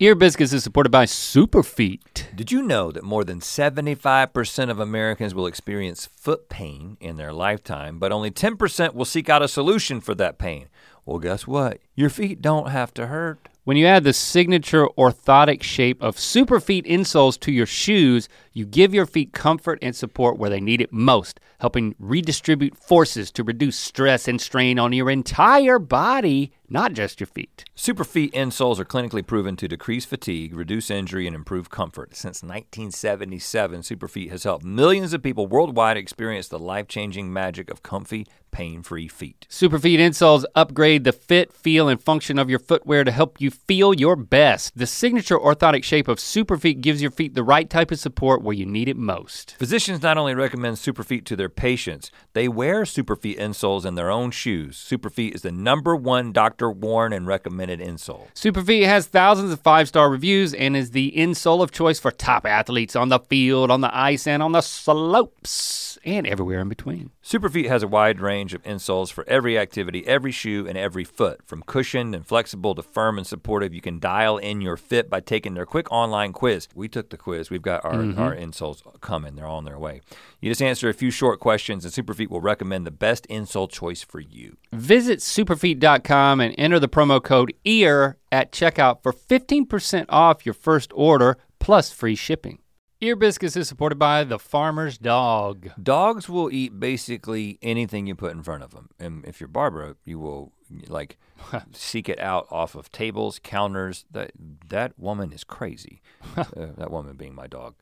Ear 0.02 0.16
Biscuits 0.16 0.54
is 0.54 0.64
supported 0.64 0.92
by 0.92 1.06
Superfeet. 1.06 2.34
Did 2.34 2.54
you 2.54 2.62
know 2.62 2.90
that 2.90 3.04
more 3.04 3.26
than 3.26 3.42
75% 3.42 4.70
of 4.70 4.80
Americans 4.80 5.36
will 5.36 5.46
experience 5.46 6.06
foot 6.06 6.48
pain 6.48 6.96
in 7.02 7.18
their 7.18 7.34
lifetime, 7.34 8.00
but 8.00 8.14
only 8.14 8.32
10% 8.32 8.94
will 8.94 9.04
seek 9.04 9.28
out 9.28 9.42
a 9.42 9.48
solution 9.50 10.00
for 10.00 10.16
that 10.16 10.38
pain? 10.38 10.70
Well, 11.06 11.20
guess 11.20 11.46
what? 11.46 11.80
Your 11.96 12.10
feet 12.10 12.42
don't 12.42 12.70
have 12.70 12.94
to 12.94 13.08
hurt. 13.08 13.50
When 13.70 13.78
you 13.78 13.86
add 13.86 14.04
the 14.04 14.14
signature 14.14 14.88
orthotic 14.98 15.62
shape 15.62 16.02
of 16.02 16.16
Superfeet 16.16 16.88
insoles 16.88 17.40
to 17.42 17.52
your 17.52 17.68
shoes, 17.68 18.28
you 18.52 18.66
give 18.66 18.96
your 18.96 19.06
feet 19.06 19.32
comfort 19.32 19.78
and 19.84 19.96
support 19.96 20.40
where 20.40 20.50
they 20.50 20.60
need 20.60 20.82
it 20.82 20.92
most, 20.92 21.40
helping 21.60 21.94
redistribute 22.00 22.76
forces 22.76 23.30
to 23.30 23.44
reduce 23.44 23.78
stress 23.78 24.28
and 24.28 24.42
strain 24.42 24.80
on 24.80 24.92
your 24.92 25.12
entire 25.12 25.78
body, 25.78 26.52
not 26.70 26.94
just 26.94 27.20
your 27.20 27.28
feet. 27.28 27.66
Superfeet 27.76 28.32
insoles 28.32 28.80
are 28.80 28.86
clinically 28.86 29.26
proven 29.26 29.56
to 29.58 29.68
decrease 29.68 30.06
fatigue, 30.06 30.54
reduce 30.54 30.90
injury, 30.90 31.28
and 31.28 31.36
improve 31.36 31.70
comfort. 31.70 32.16
Since 32.16 32.44
1977, 32.44 33.82
Superfeet 33.82 34.30
has 34.30 34.44
helped 34.44 34.66
millions 34.66 35.14
of 35.14 35.24
people 35.24 35.48
worldwide 35.48 35.98
experience 35.98 36.48
the 36.48 36.60
life-changing 36.60 37.32
magic 37.32 37.70
of 37.70 37.84
comfy, 37.84 38.28
pain-free 38.52 39.08
feet. 39.08 39.46
Superfeet 39.50 40.00
insoles 40.00 40.44
upgrade 40.56 41.04
the 41.04 41.12
fit, 41.12 41.54
feel, 41.54 41.88
and 41.88 42.02
function 42.02 42.40
of 42.40 42.50
your 42.50 42.60
footwear 42.60 43.04
to 43.04 43.12
help 43.12 43.40
you 43.40 43.52
feel 43.52 43.94
your 43.94 44.16
best. 44.16 44.76
The 44.76 44.88
signature 44.88 45.38
orthotic 45.38 45.84
shape 45.84 46.08
of 46.08 46.18
Superfeet 46.18 46.82
gives 46.82 47.02
your 47.02 47.12
feet 47.12 47.36
the 47.36 47.44
right 47.44 47.70
type 47.70 47.92
of 47.92 48.00
support 48.00 48.42
where 48.42 48.56
you 48.56 48.66
need 48.66 48.90
it 48.90 48.98
most. 48.98 49.56
Physicians 49.60 50.02
not 50.02 50.18
only 50.18 50.34
recommend 50.34 50.78
Superfeet 50.78 51.26
to 51.26 51.36
their 51.36 51.50
patients, 51.50 52.10
they 52.34 52.48
wear 52.48 52.84
Superfeet 52.84 53.38
insoles 53.38 53.86
in 53.86 53.96
their 53.96 54.10
own 54.10 54.32
shoes. 54.32 54.78
Superfeet 54.78 55.36
is 55.36 55.44
the 55.44 55.52
number 55.52 55.96
one 55.96 56.32
doctor 56.32 56.59
worn 56.68 57.14
and 57.14 57.28
recommended 57.28 57.80
insole. 57.80 58.34
Superfeet 58.34 58.86
has 58.86 59.06
thousands 59.06 59.54
of 59.54 59.60
five-star 59.60 60.10
reviews 60.10 60.56
and 60.56 60.76
is 60.76 60.92
the 60.92 61.12
insole 61.16 61.62
of 61.62 61.72
choice 61.72 62.00
for 62.00 62.10
top 62.10 62.46
athletes 62.48 62.96
on 62.96 63.10
the 63.10 63.20
field, 63.20 63.70
on 63.70 63.82
the 63.82 63.96
ice, 63.96 64.26
and 64.26 64.42
on 64.42 64.54
the 64.54 64.62
slopes, 64.62 66.00
and 66.04 66.26
everywhere 66.26 66.62
in 66.62 66.70
between. 66.70 67.12
Superfeet 67.30 67.68
has 67.68 67.84
a 67.84 67.88
wide 67.88 68.20
range 68.20 68.56
of 68.56 68.64
insoles 68.64 69.12
for 69.12 69.24
every 69.28 69.56
activity, 69.56 70.04
every 70.08 70.32
shoe, 70.32 70.66
and 70.68 70.76
every 70.76 71.04
foot. 71.04 71.46
From 71.46 71.62
cushioned 71.62 72.16
and 72.16 72.26
flexible 72.26 72.74
to 72.74 72.82
firm 72.82 73.20
and 73.20 73.28
supportive, 73.28 73.72
you 73.72 73.82
can 73.82 74.00
dial 74.00 74.40
in 74.40 74.62
your 74.62 74.76
fit 74.76 75.12
by 75.12 75.20
taking 75.20 75.54
their 75.54 75.68
quick 75.68 75.92
online 75.92 76.34
quiz. 76.34 76.68
We 76.74 76.88
took 76.88 77.12
the 77.12 77.18
quiz. 77.18 77.52
We've 77.52 77.62
got 77.62 77.86
our, 77.86 77.94
mm-hmm. 77.94 78.20
our 78.20 78.36
insoles 78.36 78.82
coming. 79.02 79.36
They're 79.36 79.46
on 79.46 79.64
their 79.64 79.78
way. 79.78 80.02
You 80.42 80.50
just 80.50 80.64
answer 80.64 80.90
a 80.90 80.94
few 80.96 81.12
short 81.12 81.40
questions, 81.40 81.86
and 81.86 81.94
Superfeet 81.94 82.32
will 82.32 82.42
recommend 82.42 82.88
the 82.88 82.90
best 82.90 83.28
insole 83.30 83.70
choice 83.70 84.02
for 84.02 84.20
you. 84.20 84.58
Visit 84.72 85.20
superfeet.com 85.20 86.42
and 86.42 86.56
enter 86.58 86.80
the 86.80 86.90
promo 86.90 87.24
code 87.24 87.54
EAR 87.64 88.18
at 88.32 88.52
checkout 88.52 89.04
for 89.04 89.14
15% 89.14 90.06
off 90.10 90.48
your 90.48 90.56
first 90.56 90.92
order 90.96 91.38
plus 91.60 91.92
free 91.92 92.16
shipping. 92.16 92.58
Ear 93.02 93.16
Biscuits 93.16 93.56
is 93.56 93.70
supported 93.70 93.98
by 93.98 94.26
the 94.26 94.38
Farmer's 94.38 94.98
Dog. 94.98 95.70
Dogs 95.82 96.28
will 96.28 96.52
eat 96.52 96.82
basically 96.82 97.58
anything 97.62 98.08
you 98.08 98.14
put 98.14 98.34
in 98.34 98.44
front 98.44 98.62
of 98.62 98.72
them. 98.72 98.90
And 99.00 99.24
if 99.24 99.40
you're 99.40 99.48
Barbara, 99.48 99.96
you 100.04 100.20
will 100.20 100.52
like 100.90 101.18
seek 101.72 102.10
it 102.10 102.20
out 102.20 102.46
off 102.52 102.76
of 102.76 102.92
tables, 102.92 103.40
counters. 103.42 104.04
That 104.12 104.32
that 104.68 105.00
woman 105.00 105.32
is 105.32 105.46
crazy. 105.46 106.02
uh, 106.36 106.44
that 106.56 106.92
woman 106.92 107.16
being 107.16 107.34
my 107.34 107.48
dog. 107.48 107.76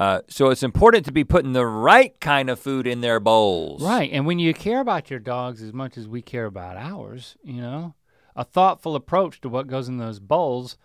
Uh, 0.00 0.22
so 0.28 0.50
it's 0.50 0.64
important 0.64 1.06
to 1.06 1.12
be 1.12 1.22
putting 1.22 1.52
the 1.52 1.64
right 1.64 2.18
kind 2.20 2.50
of 2.50 2.58
food 2.58 2.88
in 2.88 3.02
their 3.02 3.20
bowls. 3.20 3.84
Right, 3.84 4.10
and 4.12 4.26
when 4.26 4.40
you 4.40 4.52
care 4.52 4.80
about 4.80 5.10
your 5.10 5.20
dogs 5.20 5.62
as 5.62 5.72
much 5.72 5.96
as 5.96 6.08
we 6.08 6.22
care 6.22 6.44
about 6.44 6.76
ours, 6.76 7.36
you 7.44 7.62
know, 7.62 7.94
a 8.34 8.42
thoughtful 8.42 8.96
approach 8.96 9.40
to 9.42 9.48
what 9.48 9.68
goes 9.68 9.88
in 9.88 9.98
those 9.98 10.18
bowls 10.18 10.76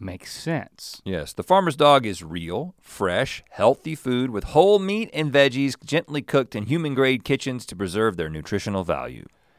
makes 0.00 0.32
sense. 0.32 1.02
Yes, 1.04 1.32
the 1.32 1.42
farmer's 1.42 1.76
dog 1.76 2.06
is 2.06 2.22
real, 2.22 2.74
fresh, 2.80 3.42
healthy 3.50 3.94
food 3.94 4.30
with 4.30 4.44
whole 4.44 4.78
meat 4.78 5.10
and 5.12 5.32
veggies 5.32 5.74
gently 5.84 6.22
cooked 6.22 6.54
in 6.54 6.66
human 6.66 6.94
grade 6.94 7.24
kitchens 7.24 7.66
to 7.66 7.76
preserve 7.76 8.16
their 8.16 8.28
nutritional 8.28 8.84
value. 8.84 9.26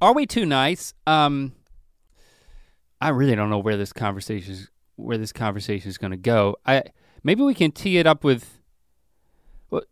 Are 0.00 0.14
we 0.14 0.26
too 0.26 0.46
nice? 0.46 0.94
Um, 1.06 1.52
I 3.00 3.10
really 3.10 3.34
don't 3.34 3.50
know 3.50 3.58
where 3.58 3.76
this 3.76 3.92
conversation 3.92 4.52
is 4.52 4.70
where 4.96 5.18
this 5.18 5.32
conversation 5.32 5.88
is 5.88 5.98
going 5.98 6.10
to 6.10 6.16
go. 6.16 6.56
I 6.66 6.84
maybe 7.22 7.42
we 7.42 7.54
can 7.54 7.72
tee 7.72 7.98
it 7.98 8.06
up 8.06 8.24
with. 8.24 8.60
Well, 9.70 9.82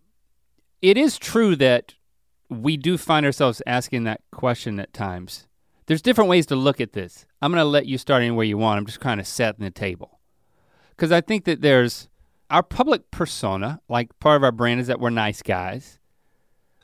it 0.82 0.96
is 0.96 1.18
true 1.18 1.56
that 1.56 1.94
we 2.48 2.76
do 2.76 2.96
find 2.96 3.26
ourselves 3.26 3.62
asking 3.66 4.04
that 4.04 4.20
question 4.32 4.78
at 4.78 4.92
times. 4.92 5.46
There's 5.86 6.02
different 6.02 6.30
ways 6.30 6.46
to 6.46 6.56
look 6.56 6.80
at 6.80 6.92
this. 6.92 7.26
I'm 7.40 7.52
going 7.52 7.62
to 7.62 7.68
let 7.68 7.86
you 7.86 7.96
start 7.96 8.22
anywhere 8.22 8.44
you 8.44 8.58
want. 8.58 8.78
I'm 8.78 8.86
just 8.86 9.00
kind 9.00 9.20
of 9.20 9.26
setting 9.26 9.64
the 9.64 9.70
table 9.70 10.18
because 10.90 11.12
I 11.12 11.20
think 11.20 11.44
that 11.44 11.60
there's 11.60 12.08
our 12.50 12.62
public 12.62 13.10
persona, 13.10 13.80
like 13.88 14.18
part 14.18 14.36
of 14.36 14.44
our 14.44 14.52
brand 14.52 14.80
is 14.80 14.86
that 14.86 15.00
we're 15.00 15.10
nice 15.10 15.42
guys, 15.42 15.98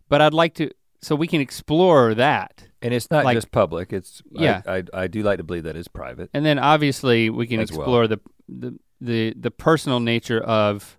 but 0.09 0.21
I'd 0.21 0.35
like 0.35 0.55
to 0.55 0.71
so 1.01 1.17
we 1.17 1.27
can 1.27 1.41
explore 1.41 2.15
that. 2.15 2.69
And 2.83 2.93
it's 2.93 3.11
not 3.11 3.25
Like- 3.25 3.37
just 3.37 3.51
public. 3.53 3.93
It's 3.93 4.23
Yeah. 4.33 4.63
I, 4.67 4.77
I, 4.79 4.85
I 4.95 5.07
do 5.07 5.23
like 5.23 5.39
to 5.39 5.45
believe 5.45 5.65
that 5.65 5.77
is 5.77 5.89
private. 5.89 6.31
And 6.35 6.45
then 6.45 6.59
obviously 6.59 7.31
we 7.31 7.47
can 7.47 7.61
As 7.61 7.71
well. 7.73 7.81
explore 7.83 8.07
the, 8.09 8.19
the 8.49 8.79
the 9.01 9.35
the 9.39 9.51
personal 9.51 10.01
nature 10.01 10.41
of 10.41 10.99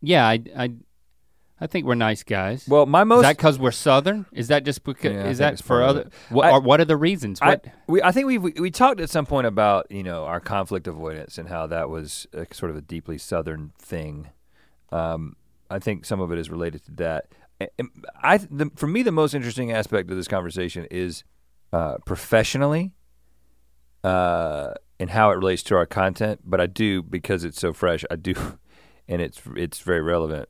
yeah, 0.00 0.26
I 0.26 0.42
I 0.56 0.70
I 1.60 1.66
think 1.68 1.86
we're 1.86 1.94
nice 1.94 2.22
guys. 2.24 2.66
Well, 2.68 2.86
my 2.86 3.02
is 3.02 3.06
most 3.06 3.22
that 3.22 3.38
cuz 3.38 3.58
we're 3.58 3.70
southern? 3.70 4.26
Is 4.32 4.48
that 4.48 4.64
just 4.64 4.82
because 4.84 5.12
Yeah, 5.12 5.28
is 5.28 5.38
that 5.38 5.60
for 5.62 5.82
other 5.82 6.08
what 6.30 6.46
I- 6.46 6.50
are, 6.52 6.60
what 6.60 6.80
are 6.80 6.84
the 6.84 6.96
reasons? 6.96 7.38
I, 7.40 7.60
we, 7.86 8.02
I 8.02 8.10
think 8.12 8.26
we 8.26 8.38
we 8.38 8.70
talked 8.70 9.00
at 9.00 9.10
some 9.10 9.26
point 9.26 9.46
about 9.46 9.90
you 9.90 10.02
know 10.02 10.24
our 10.24 10.40
conflict 10.40 10.86
avoidance 10.88 11.38
and 11.38 11.48
how 11.48 11.66
that 11.68 11.88
was 11.88 12.26
a, 12.32 12.46
sort 12.52 12.70
of 12.70 12.76
a 12.76 12.80
deeply 12.82 13.16
Southern 13.18 13.72
thing. 13.78 14.30
Um, 14.90 15.36
I 15.70 15.78
think 15.78 16.04
some 16.04 16.20
of 16.20 16.32
it 16.32 16.38
is 16.38 16.50
related 16.50 16.84
to 16.86 16.92
that. 16.96 17.26
I 18.22 18.38
the, 18.38 18.70
for 18.76 18.86
me 18.86 19.02
the 19.02 19.12
most 19.12 19.34
interesting 19.34 19.72
aspect 19.72 20.10
of 20.10 20.16
this 20.16 20.28
conversation 20.28 20.86
is 20.90 21.24
uh, 21.72 21.96
professionally 22.06 22.92
uh, 24.04 24.74
and 24.98 25.10
how 25.10 25.30
it 25.30 25.34
relates 25.34 25.62
to 25.64 25.76
our 25.76 25.86
content. 25.86 26.40
But 26.44 26.60
I 26.60 26.66
do 26.66 27.02
because 27.02 27.44
it's 27.44 27.60
so 27.60 27.72
fresh. 27.72 28.04
I 28.10 28.16
do, 28.16 28.34
and 29.08 29.20
it's 29.22 29.40
it's 29.56 29.80
very 29.80 30.02
relevant. 30.02 30.48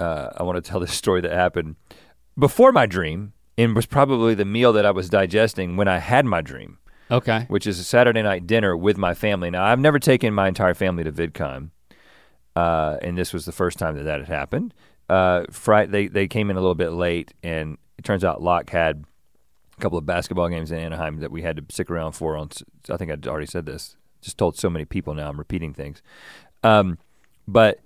Uh, 0.00 0.30
I 0.36 0.42
want 0.42 0.62
to 0.62 0.68
tell 0.68 0.80
this 0.80 0.92
story 0.92 1.20
that 1.20 1.32
happened 1.32 1.76
before 2.38 2.72
my 2.72 2.86
dream 2.86 3.34
and 3.58 3.76
was 3.76 3.86
probably 3.86 4.34
the 4.34 4.44
meal 4.44 4.72
that 4.72 4.84
I 4.86 4.90
was 4.90 5.08
digesting 5.08 5.76
when 5.76 5.86
I 5.86 5.98
had 5.98 6.24
my 6.24 6.40
dream, 6.40 6.78
Okay. 7.10 7.44
which 7.48 7.66
is 7.66 7.78
a 7.78 7.84
Saturday 7.84 8.22
night 8.22 8.46
dinner 8.46 8.76
with 8.76 8.96
my 8.96 9.14
family. 9.14 9.50
Now, 9.50 9.64
I've 9.64 9.78
never 9.78 9.98
taken 10.00 10.32
my 10.34 10.48
entire 10.48 10.74
family 10.74 11.04
to 11.04 11.12
VidCon, 11.12 11.70
uh, 12.56 12.96
and 13.02 13.16
this 13.16 13.32
was 13.32 13.44
the 13.44 13.52
first 13.52 13.78
time 13.78 13.94
that 13.96 14.04
that 14.04 14.20
had 14.20 14.28
happened. 14.28 14.74
Uh, 15.08 15.44
Fri- 15.50 15.86
they, 15.86 16.06
they 16.08 16.28
came 16.28 16.50
in 16.50 16.56
a 16.56 16.60
little 16.60 16.74
bit 16.74 16.92
late, 16.92 17.34
and 17.42 17.78
it 17.98 18.04
turns 18.04 18.24
out 18.24 18.42
Locke 18.42 18.70
had 18.70 19.04
a 19.76 19.80
couple 19.80 19.98
of 19.98 20.06
basketball 20.06 20.48
games 20.48 20.70
in 20.70 20.78
Anaheim 20.78 21.20
that 21.20 21.30
we 21.30 21.42
had 21.42 21.56
to 21.56 21.64
stick 21.68 21.90
around 21.90 22.12
for. 22.12 22.36
On, 22.36 22.48
I 22.90 22.96
think 22.96 23.10
I'd 23.10 23.26
already 23.26 23.46
said 23.46 23.66
this. 23.66 23.96
Just 24.20 24.38
told 24.38 24.56
so 24.56 24.70
many 24.70 24.84
people 24.84 25.14
now. 25.14 25.28
I'm 25.28 25.38
repeating 25.38 25.74
things. 25.74 26.02
Um, 26.62 26.98
but 27.46 27.80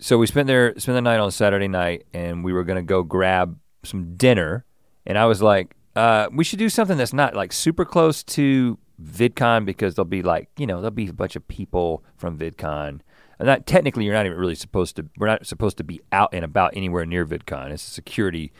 so 0.00 0.18
we 0.18 0.26
spent 0.26 0.46
there 0.48 0.78
spent 0.78 0.96
the 0.96 1.00
night 1.00 1.20
on 1.20 1.30
Saturday 1.30 1.68
night, 1.68 2.04
and 2.12 2.44
we 2.44 2.52
were 2.52 2.64
gonna 2.64 2.82
go 2.82 3.02
grab 3.02 3.58
some 3.84 4.16
dinner, 4.16 4.64
and 5.06 5.16
I 5.16 5.26
was 5.26 5.40
like, 5.40 5.76
uh, 5.94 6.28
we 6.32 6.44
should 6.44 6.58
do 6.58 6.68
something 6.68 6.98
that's 6.98 7.12
not 7.12 7.34
like 7.34 7.52
super 7.52 7.84
close 7.84 8.22
to 8.24 8.78
VidCon 9.02 9.64
because 9.64 9.94
there'll 9.94 10.04
be 10.04 10.22
like 10.22 10.48
you 10.56 10.66
know 10.66 10.76
there'll 10.76 10.90
be 10.90 11.08
a 11.08 11.12
bunch 11.12 11.36
of 11.36 11.46
people 11.48 12.04
from 12.16 12.38
VidCon. 12.38 13.00
That 13.44 13.66
technically 13.66 14.04
you're 14.04 14.14
not 14.14 14.26
even 14.26 14.38
really 14.38 14.54
supposed 14.54 14.96
to. 14.96 15.06
We're 15.18 15.26
not 15.26 15.46
supposed 15.46 15.76
to 15.78 15.84
be 15.84 16.00
out 16.12 16.30
and 16.32 16.44
about 16.44 16.72
anywhere 16.76 17.04
near 17.06 17.24
VidCon. 17.26 17.70
It's 17.70 17.86
a 17.86 17.90
security 17.90 18.52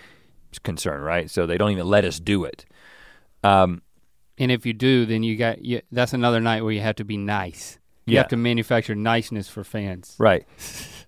concern, 0.63 1.01
right? 1.01 1.31
So 1.31 1.47
they 1.47 1.57
don't 1.59 1.71
even 1.73 1.87
let 1.89 2.05
us 2.05 2.21
do 2.21 2.45
it. 2.45 2.65
Um, 3.43 3.83
And 4.39 4.51
if 4.51 4.67
you 4.67 4.73
do, 4.73 5.07
then 5.07 5.23
you 5.23 5.37
got 5.37 5.65
you, 5.65 5.81
that's 5.93 6.13
another 6.13 6.41
night 6.41 6.63
where 6.63 6.73
you 6.73 6.81
have 6.81 6.97
to 6.97 7.05
be 7.05 7.17
nice. 7.17 7.79
You 8.07 8.15
Yeah. 8.15 8.21
have 8.21 8.29
to 8.29 8.37
manufacture 8.37 8.95
niceness 8.95 9.49
for 9.49 9.65
fans 9.65 10.15
right. 10.19 10.45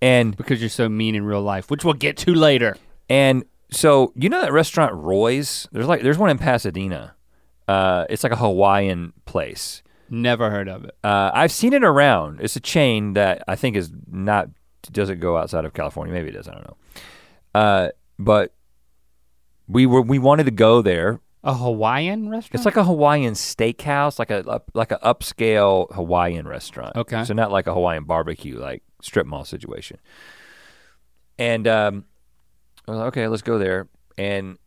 And 0.01 0.35
because 0.39 0.61
you're 0.61 0.69
so 0.69 0.87
mean 0.89 1.13
in 1.15 1.23
real 1.25 1.41
life, 1.41 1.69
which 1.69 1.83
we'll 1.85 1.93
get 1.93 2.17
to 2.17 2.33
later. 2.33 2.75
and 3.09 3.43
so 3.69 4.13
you 4.15 4.29
know 4.29 4.41
that 4.41 4.53
restaurant 4.53 4.93
Roy's? 4.95 5.67
There's 5.73 5.87
like 5.87 6.01
there's 6.01 6.17
one 6.17 6.29
in 6.29 6.37
Pasadena. 6.37 7.15
Uh, 7.67 8.05
it's 8.09 8.23
like 8.23 8.31
a 8.31 8.37
Hawaiian 8.37 9.11
place. 9.25 9.83
Never 10.09 10.49
heard 10.49 10.67
of 10.67 10.85
it. 10.85 10.95
Uh, 11.03 11.31
I've 11.33 11.51
seen 11.51 11.73
it 11.73 11.83
around. 11.83 12.41
It's 12.41 12.55
a 12.55 12.59
chain 12.59 13.13
that 13.13 13.43
I 13.47 13.55
think 13.55 13.75
is 13.75 13.91
not 14.09 14.49
doesn't 14.91 15.19
go 15.19 15.37
outside 15.37 15.65
of 15.65 15.73
California. 15.73 16.13
Maybe 16.13 16.29
it 16.29 16.33
does. 16.33 16.47
I 16.47 16.53
don't 16.53 16.67
know. 16.67 16.77
Uh, 17.53 17.89
but 18.17 18.53
we 19.67 19.85
were 19.85 20.01
we 20.01 20.19
wanted 20.19 20.45
to 20.45 20.51
go 20.51 20.81
there. 20.81 21.19
A 21.43 21.53
Hawaiian 21.53 22.29
restaurant? 22.29 22.55
It's 22.55 22.65
like 22.65 22.77
a 22.77 22.83
Hawaiian 22.83 23.33
steakhouse, 23.33 24.19
like 24.19 24.31
a 24.31 24.61
like 24.73 24.91
a 24.91 24.99
upscale 24.99 25.93
Hawaiian 25.93 26.47
restaurant. 26.47 26.95
Okay. 26.95 27.23
So 27.23 27.33
not 27.33 27.51
like 27.51 27.67
a 27.67 27.73
Hawaiian 27.73 28.03
barbecue, 28.03 28.57
like 28.57 28.83
strip 29.01 29.27
mall 29.27 29.45
situation. 29.45 29.99
And 31.37 31.67
um, 31.67 32.05
I 32.87 32.91
was 32.91 32.99
like, 32.99 33.07
okay, 33.09 33.27
let's 33.27 33.43
go 33.43 33.59
there. 33.59 33.87
And 34.17 34.57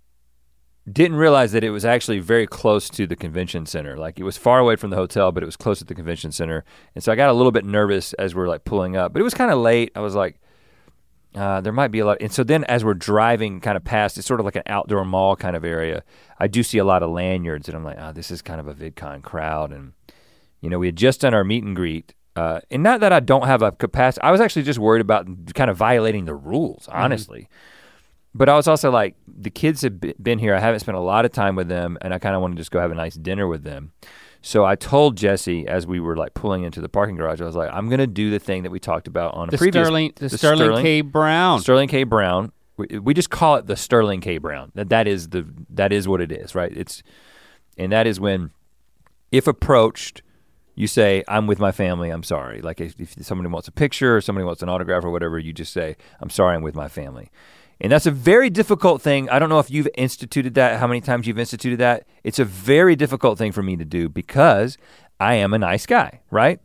didn't 0.92 1.16
realize 1.16 1.53
that 1.53 1.64
it 1.64 1.70
was 1.70 1.85
actually 1.85 2.18
very 2.20 2.46
close 2.46 2.88
to 2.90 3.07
the 3.07 3.16
convention 3.16 3.66
center. 3.66 3.96
Like 3.96 4.18
it 4.18 4.24
was 4.24 4.37
far 4.37 4.59
away 4.59 4.76
from 4.76 4.90
the 4.90 4.96
hotel, 4.96 5.33
but 5.33 5.42
it 5.42 5.46
was 5.46 5.57
close 5.57 5.79
to 5.79 5.85
the 5.85 5.94
convention 5.94 6.33
center. 6.33 6.64
And 6.94 7.03
so 7.03 7.12
I 7.12 7.16
got 7.16 7.29
a 7.29 7.33
little 7.33 7.53
bit 7.53 7.64
nervous 7.64 8.12
as 8.14 8.35
we 8.35 8.42
are 8.42 8.48
like 8.48 8.64
pulling 8.64 8.96
up, 8.96 9.12
but 9.12 9.20
it 9.20 9.22
was 9.22 9.35
kind 9.35 9.50
of 9.50 9.59
late. 9.59 9.92
I 9.94 10.00
was 10.00 10.14
like, 10.14 10.40
uh, 11.35 11.61
there 11.61 11.72
might 11.72 11.88
be 11.88 12.00
a 12.00 12.07
lot. 12.07 12.18
And 12.20 12.33
so 12.33 12.42
then 12.42 12.64
as 12.64 12.85
we're 12.85 12.94
driving 12.94 13.61
kind 13.61 13.76
of 13.76 13.85
past, 13.85 14.18
it's 14.18 14.26
sort 14.26 14.40
of 14.40 14.46
like 14.46 14.57
an 14.57 14.64
outdoor 14.66 15.05
mall 15.05 15.37
kind 15.37 15.55
of 15.55 15.64
area. 15.64 16.03
I 16.38 16.48
do 16.48 16.62
see 16.62 16.79
a 16.79 16.85
lot 16.85 17.03
of 17.03 17.11
lanyards 17.11 17.68
and 17.68 17.76
I'm 17.76 17.85
like, 17.85 17.98
oh, 17.98 18.12
this 18.12 18.31
is 18.31 18.42
kind 18.42 18.61
of 18.61 18.66
a 18.66 18.74
VidCon 18.74 19.22
crowd. 19.22 19.72
And, 19.72 19.92
you 20.61 20.70
know, 20.70 20.79
we 20.79 20.87
had 20.87 20.96
just 20.96 21.20
done 21.20 21.35
our 21.35 21.44
meet 21.44 21.62
and 21.62 21.76
greet. 21.76 22.14
Uh, 22.37 22.61
and 22.70 22.83
not 22.83 23.00
that 23.00 23.12
I 23.12 23.20
don't 23.20 23.46
have 23.46 23.62
a 23.62 23.72
capacity, 23.72 24.22
I 24.22 24.31
was 24.31 24.40
actually 24.40 24.62
just 24.62 24.79
worried 24.79 25.00
about 25.00 25.26
kind 25.55 25.70
of 25.70 25.76
violating 25.76 26.24
the 26.24 26.35
rules, 26.35 26.88
honestly. 26.88 27.48
But 28.35 28.49
I 28.49 28.55
was 28.55 28.69
also 28.69 28.90
like, 28.90 29.16
the 29.27 29.51
kids 29.51 29.83
have 29.83 30.01
been 30.23 30.38
here. 30.38 30.55
I 30.55 30.61
haven't 30.61 30.81
spent 30.81 30.97
a 30.97 31.01
lot 31.01 31.25
of 31.25 31.33
time 31.33 31.57
with 31.57 31.69
them, 31.69 31.99
and 32.01 32.14
I 32.14 32.19
kind 32.19 32.37
of 32.37 32.43
want 32.43 32.55
to 32.55 32.59
just 32.59 32.71
go 32.71 32.79
have 32.81 32.93
a 32.93 32.95
nice 32.95 33.14
dinner 33.14 33.47
with 33.49 33.64
them. 33.64 33.93
So 34.43 34.64
I 34.64 34.75
told 34.75 35.16
Jesse 35.16 35.66
as 35.66 35.87
we 35.87 36.01
were 36.01 36.16
like 36.16 36.33
pulling 36.35 36.62
into 36.62 36.81
the 36.81 36.88
parking 36.88 37.16
garage, 37.16 37.40
I 37.40 37.45
was 37.45 37.57
like, 37.57 37.71
I'm 37.73 37.90
gonna 37.90 38.07
do 38.07 38.31
the 38.31 38.38
thing 38.38 38.62
that 38.62 38.71
we 38.71 38.79
talked 38.81 39.07
about 39.07 39.35
on 39.35 39.49
a 39.49 39.51
the 39.51 39.59
previous 39.59 39.85
Sterling 39.87 40.12
the, 40.16 40.29
the 40.29 40.38
Sterling, 40.38 40.59
Sterling- 40.59 40.83
K. 40.85 41.01
Brown. 41.03 41.61
Sterling 41.61 41.88
K. 41.88 42.05
Brown. 42.05 42.53
We, 42.77 42.99
we 42.99 43.12
just 43.12 43.29
call 43.29 43.57
it 43.57 43.66
the 43.66 43.77
Sterling 43.77 44.23
K. 44.23 44.38
Brown. 44.38 44.73
That 44.75 44.88
that 44.88 45.07
is 45.07 45.29
the 45.29 45.47
that 45.71 45.93
is 45.93 46.09
what 46.09 46.21
it 46.23 46.33
is, 46.33 46.55
right? 46.55 46.73
It's 46.75 47.03
and 47.77 47.93
that 47.93 48.07
is 48.07 48.19
when, 48.19 48.51
if 49.31 49.47
approached, 49.47 50.23
you 50.75 50.87
say, 50.87 51.23
"I'm 51.29 51.47
with 51.47 51.59
my 51.59 51.73
family. 51.73 52.09
I'm 52.09 52.23
sorry." 52.23 52.62
Like 52.62 52.81
if, 52.81 52.99
if 52.99 53.23
somebody 53.23 53.51
wants 53.51 53.69
a 53.69 53.73
picture 53.73 54.16
or 54.16 54.21
somebody 54.23 54.45
wants 54.47 54.62
an 54.62 54.71
autograph 54.71 55.05
or 55.05 55.11
whatever, 55.11 55.38
you 55.38 55.53
just 55.53 55.75
say, 55.75 55.97
"I'm 56.21 56.31
sorry. 56.31 56.57
I'm 56.57 56.62
with 56.62 56.75
my 56.75 56.88
family." 56.88 57.31
And 57.81 57.90
that's 57.90 58.07
a 58.07 58.11
very 58.11 58.51
difficult 58.51 59.01
thing. 59.01 59.31
I 59.31 59.38
don't 59.38 59.49
know 59.49 59.59
if 59.59 59.71
you've 59.71 59.88
instituted 59.95 60.55
that, 60.55 60.79
how 60.79 60.87
many 60.87 61.01
times 61.01 61.27
you've 61.27 61.38
instituted 61.38 61.79
that. 61.79 62.07
It's 62.23 62.38
a 62.38 62.45
very 62.45 62.95
difficult 62.95 63.38
thing 63.38 63.53
for 63.53 63.62
me 63.62 63.77
to 63.77 63.85
do 63.85 64.09
because 64.09 64.77
I 65.19 65.35
am 65.35 65.55
a 65.55 65.59
nice 65.59 65.87
guy, 65.87 66.21
right? 66.31 66.61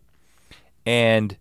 And 0.86 1.38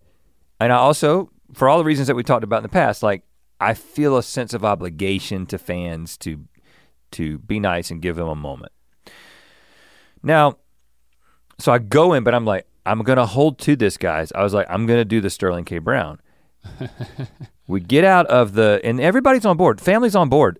and 0.59 0.71
I 0.71 0.77
also, 0.77 1.29
for 1.53 1.67
all 1.67 1.77
the 1.77 1.83
reasons 1.83 2.07
that 2.07 2.15
we 2.15 2.23
talked 2.23 2.45
about 2.45 2.57
in 2.57 2.63
the 2.63 2.69
past, 2.69 3.03
like 3.03 3.23
I 3.59 3.73
feel 3.73 4.17
a 4.17 4.23
sense 4.23 4.53
of 4.53 4.63
obligation 4.63 5.45
to 5.47 5.57
fans 5.57 6.17
to 6.19 6.45
to 7.11 7.37
be 7.39 7.59
nice 7.59 7.91
and 7.91 8.01
give 8.01 8.15
them 8.15 8.29
a 8.29 8.35
moment. 8.35 8.71
Now, 10.23 10.57
so 11.59 11.71
I 11.71 11.79
go 11.79 12.13
in, 12.13 12.23
but 12.23 12.33
I'm 12.33 12.45
like, 12.45 12.65
I'm 12.85 12.99
gonna 13.03 13.25
hold 13.25 13.59
to 13.59 13.75
this, 13.75 13.97
guys. 13.97 14.31
I 14.33 14.41
was 14.41 14.53
like, 14.53 14.67
I'm 14.69 14.85
gonna 14.85 15.05
do 15.05 15.19
the 15.19 15.29
Sterling 15.29 15.65
K. 15.65 15.79
Brown. 15.79 16.21
we 17.67 17.79
get 17.79 18.03
out 18.03 18.25
of 18.27 18.53
the, 18.53 18.79
and 18.83 18.99
everybody's 18.99 19.45
on 19.45 19.57
board. 19.57 19.81
Family's 19.81 20.15
on 20.15 20.29
board, 20.29 20.59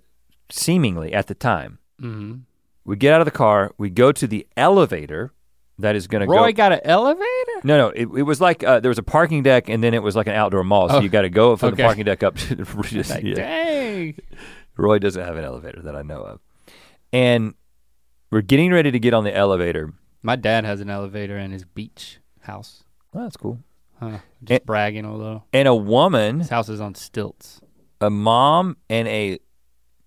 seemingly 0.50 1.14
at 1.14 1.28
the 1.28 1.36
time. 1.36 1.80
Mhm. 2.02 2.42
We 2.84 2.96
get 2.96 3.14
out 3.14 3.22
of 3.22 3.26
the 3.26 3.32
car. 3.32 3.72
We 3.78 3.90
go 3.90 4.12
to 4.12 4.28
the 4.28 4.46
elevator 4.58 5.32
that 5.80 5.96
is 5.96 6.08
gonna 6.08 6.26
Roy 6.28 6.36
go. 6.36 6.42
Roy 6.44 6.54
got 6.54 6.72
an 6.72 6.80
elevator? 6.84 7.26
No, 7.64 7.78
no, 7.78 7.88
it, 7.90 8.04
it 8.16 8.24
was 8.24 8.40
like 8.40 8.64
uh, 8.64 8.80
there 8.80 8.90
was 8.90 8.98
a 9.00 9.04
parking 9.04 9.44
deck, 9.44 9.70
and 9.70 9.84
then 9.84 9.94
it 9.94 10.04
was 10.04 10.16
like 10.16 10.28
an 10.28 10.34
outdoor 10.36 10.64
mall. 10.64 10.90
So 10.90 10.98
Oh, 10.98 11.00
you 11.02 11.10
got 11.10 11.24
to 11.24 11.30
go 11.30 11.56
from 11.56 11.70
okay. 11.70 11.78
the 11.78 11.84
parking 11.84 12.06
deck 12.06 12.22
up 12.24 12.36
to 12.38 12.56
the. 12.56 12.64
just- 12.84 13.10
Like, 13.10 13.24
yeah. 13.24 13.34
Dang. 13.36 14.18
Roy 14.78 15.00
doesn't 15.00 15.24
have 15.24 15.36
an 15.38 15.44
elevator 15.46 15.82
that 15.82 15.96
I 15.96 16.02
know 16.02 16.22
of, 16.22 16.40
and 17.14 17.54
we're 18.32 18.42
getting 18.42 18.72
ready 18.72 18.92
to 18.92 19.00
get 19.00 19.14
on 19.14 19.24
the 19.24 19.36
elevator. 19.36 19.94
My 20.22 20.36
dad 20.36 20.66
has 20.66 20.82
an 20.82 20.90
elevator 20.90 21.38
in 21.38 21.52
his 21.52 21.64
beach 21.66 22.20
house. 22.42 22.84
Oh, 23.14 23.24
that's 23.24 23.38
cool. 23.38 23.60
Huh. 24.00 24.20
Just 24.44 24.62
Eh. 24.62 24.66
bragging 24.66 25.06
a 25.06 25.16
little. 25.16 25.46
And 25.54 25.68
a 25.68 25.76
woman, 25.76 26.40
His 26.40 26.50
house 26.50 26.70
is 26.70 26.82
on 26.82 26.96
stilts. 26.96 27.62
a 28.02 28.10
mom, 28.10 28.78
and 28.90 29.08
a 29.08 29.40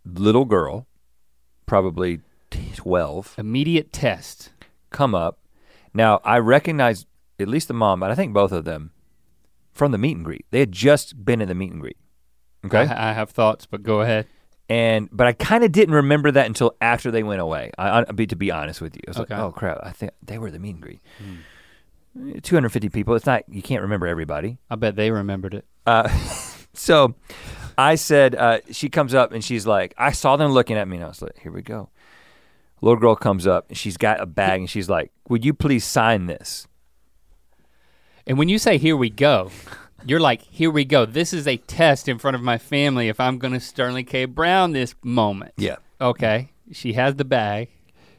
little 0.05 0.45
girl, 0.45 0.87
probably 1.67 2.21
twelve, 2.51 3.35
Immediate 3.39 3.93
test. 3.93 4.51
come 4.91 5.15
up. 5.15 5.39
Now 5.95 6.21
I 6.25 6.39
recognize 6.39 7.07
at 7.41 7.49
least 7.49 7.69
the 7.69 7.75
mom, 7.75 8.01
but 8.01 8.11
I 8.11 8.15
think 8.15 8.33
both 8.33 8.53
of 8.53 8.65
them 8.65 8.91
from 9.73 9.93
the 9.93 9.99
meet 9.99 10.17
and 10.17 10.25
greet. 10.25 10.47
They 10.51 10.61
had 10.61 10.73
just 10.73 11.25
been 11.25 11.41
in 11.41 11.49
the 11.49 11.55
meet 11.55 11.73
and 11.73 11.81
greet. 11.81 11.97
Okay. 12.65 12.79
I, 12.87 13.11
I 13.11 13.13
have 13.13 13.31
thoughts, 13.31 13.67
but 13.67 13.83
go 13.83 14.01
ahead. 14.01 14.27
and 14.69 15.09
but 15.13 15.27
I 15.27 15.33
kind 15.33 15.65
of 15.65 15.73
didn't 15.73 15.95
remember 15.95 16.31
that 16.31 16.47
until 16.47 16.75
after 16.81 17.11
they 17.11 17.23
went 17.23 17.41
away. 17.41 17.71
I, 17.79 18.01
I 18.01 18.05
be 18.13 18.27
to 18.27 18.37
be 18.37 18.51
honest 18.51 18.81
with 18.81 18.97
you, 18.97 19.03
I 19.07 19.11
was 19.11 19.19
Okay. 19.21 19.35
like, 19.35 19.43
oh 19.45 19.53
crap, 19.53 19.79
I 19.83 19.91
think 19.93 20.13
they 20.23 20.39
were 20.39 20.51
the 20.51 20.59
meet 20.59 20.75
and 20.75 20.83
greet. 20.83 21.01
Eh, 21.21 21.25
250 22.43 22.89
people. 22.89 23.15
It's 23.15 23.27
not 23.27 23.45
you 23.49 23.63
can't 23.63 23.83
remember 23.83 24.07
everybody. 24.07 24.59
I 24.71 24.77
bet 24.77 24.97
they 24.97 25.11
remembered 25.11 25.55
it. 25.55 25.65
Uh, 25.87 26.09
so 26.75 27.15
I 27.77 27.95
said, 27.95 28.35
uh, 28.35 28.61
she 28.73 28.89
comes 28.89 29.15
up 29.15 29.33
and 29.33 29.45
she's 29.45 29.67
like, 29.67 29.95
I 29.97 30.13
saw 30.13 30.37
them 30.37 30.53
looking 30.53 30.77
at 30.77 30.89
me 30.89 30.97
and 30.97 31.05
I 31.05 31.09
was 31.09 31.23
like, 31.23 31.39
here 31.39 31.53
we 31.53 31.63
go. 31.63 31.91
Little 32.81 32.99
girl 32.99 33.17
comes 33.17 33.47
up 33.47 33.69
and 33.69 33.79
she's 33.79 33.97
got 33.97 34.21
a 34.21 34.27
bag 34.27 34.61
and 34.61 34.71
she's 34.71 34.89
like, 34.89 35.13
would 35.29 35.45
you 35.45 35.55
please 35.55 35.85
sign 35.85 36.27
this? 36.27 36.67
And 38.27 38.37
when 38.37 38.49
you 38.49 38.59
say 38.59 38.79
here 38.79 38.97
we 38.97 39.11
go, 39.11 39.51
you're 40.05 40.21
like, 40.21 40.43
here 40.43 40.71
we 40.71 40.85
go. 40.85 41.07
This 41.07 41.33
is 41.33 41.47
a 41.47 41.57
test 41.57 42.09
in 42.09 42.19
front 42.19 42.35
of 42.35 42.43
my 42.43 42.59
family 42.59 43.09
if 43.09 43.21
I'm 43.21 43.39
gonna 43.39 43.61
Sterling 43.61 44.05
K. 44.05 44.25
Brown 44.27 44.73
this 44.73 44.95
moment. 45.03 45.55
Yeah. 45.57 45.77
Okay. 46.01 46.51
She 46.73 46.93
has 46.95 47.15
the 47.15 47.25
bag. 47.25 47.69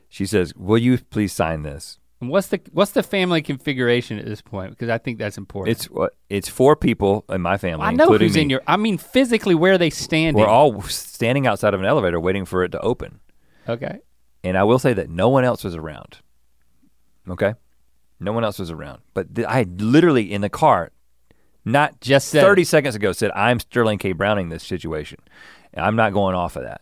She 0.08 0.26
says, 0.26 0.54
will 0.56 0.78
you 0.80 0.98
please 0.98 1.34
sign 1.34 1.64
this? 1.64 2.00
And 2.22 2.30
what's 2.30 2.48
the 2.48 2.60
what's 2.72 2.92
the 2.92 3.04
family 3.04 3.42
configuration 3.42 4.20
at 4.20 4.26
this 4.26 4.42
point? 4.42 4.72
Because 4.72 4.90
I 4.90 4.98
think 4.98 5.20
that's 5.20 5.38
important. 5.38 5.78
It's 5.78 5.90
what 5.90 6.16
it's 6.30 6.50
four 6.50 6.76
people 6.76 7.24
in 7.30 7.42
my 7.42 7.58
family, 7.58 7.86
I 7.86 7.92
know 7.92 8.04
including 8.04 8.28
who's 8.28 8.36
me. 8.36 8.42
in 8.42 8.50
your 8.50 8.62
I 8.68 8.76
mean 8.76 8.98
physically 8.98 9.56
where 9.56 9.74
are 9.74 9.78
they 9.78 9.90
standing? 9.90 10.40
We're 10.42 10.50
all 10.50 10.82
standing 10.84 11.48
outside 11.48 11.74
of 11.74 11.80
an 11.80 11.86
elevator 11.86 12.20
waiting 12.20 12.46
for 12.46 12.64
it 12.64 12.70
to 12.74 12.80
open. 12.82 13.20
Okay. 13.68 14.00
And 14.44 14.58
I 14.58 14.64
will 14.64 14.80
say 14.80 14.94
that 14.94 15.10
no 15.10 15.30
one 15.30 15.46
else 15.46 15.64
was 15.64 15.76
around. 15.76 16.18
Okay? 17.30 17.54
No 18.20 18.34
one 18.34 18.44
else 18.44 18.60
was 18.60 18.72
around. 18.72 19.02
But 19.14 19.36
th- 19.36 19.48
I 19.48 19.64
literally 19.64 20.32
in 20.32 20.42
the 20.42 20.50
car, 20.50 20.92
not 21.64 22.02
Just 22.02 22.30
said 22.30 22.42
30 22.42 22.64
seconds 22.64 22.96
ago, 22.96 23.12
said, 23.12 23.32
I'm 23.32 23.60
Sterling 23.60 23.98
K. 23.98 24.12
Browning 24.14 24.50
this 24.50 24.64
situation. 24.64 25.20
And 25.74 25.86
I'm 25.86 25.96
not 25.96 26.14
going 26.14 26.36
off 26.36 26.56
of 26.56 26.64
that. 26.64 26.82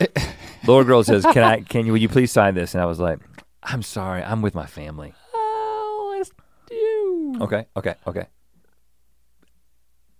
Little 0.66 0.84
girl 0.84 1.04
says, 1.04 1.24
Can 1.32 1.42
I 1.42 1.60
can 1.60 1.86
you 1.86 1.92
will 1.92 2.00
you 2.00 2.08
please 2.08 2.32
sign 2.32 2.54
this? 2.54 2.74
And 2.74 2.82
I 2.82 2.86
was 2.86 2.98
like, 2.98 3.20
I'm 3.64 3.82
sorry, 3.82 4.22
I'm 4.22 4.42
with 4.42 4.54
my 4.54 4.66
family. 4.66 5.14
Oh, 5.34 6.16
it's 6.20 6.30
you. 6.70 7.36
Okay, 7.40 7.66
okay, 7.76 7.94
okay. 8.06 8.26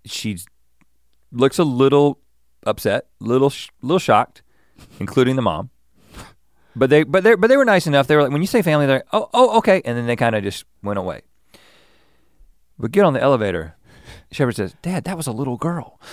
She 0.07 0.39
looks 1.31 1.59
a 1.59 1.65
little 1.65 2.19
upset, 2.67 3.07
little 3.21 3.51
sh- 3.51 3.69
little 3.83 3.99
shocked, 3.99 4.43
including 4.99 5.37
the 5.37 5.43
mom. 5.43 5.71
But 6.77 6.91
they 6.91 7.05
but 7.05 7.23
they 7.23 7.35
but 7.35 7.49
they 7.49 7.57
were 7.57 7.65
nice 7.65 7.87
enough. 7.87 8.07
They 8.07 8.17
were 8.17 8.23
like, 8.23 8.33
when 8.33 8.43
you 8.43 8.49
say 8.49 8.63
family, 8.63 8.87
they're 8.87 8.99
like, 8.99 9.09
oh 9.13 9.29
oh 9.33 9.59
okay, 9.59 9.81
and 9.85 9.97
then 9.97 10.07
they 10.07 10.17
kind 10.17 10.35
of 10.35 10.43
just 10.43 10.65
went 10.83 10.99
away. 10.99 11.23
But 12.79 12.91
get 12.91 13.05
on 13.05 13.13
the 13.13 13.23
elevator. 13.23 13.77
Shepherd 14.33 14.57
says, 14.57 14.75
"Dad, 14.83 15.05
that 15.05 15.17
was 15.17 15.29
a 15.29 15.33
little 15.33 15.57
girl." 15.57 16.01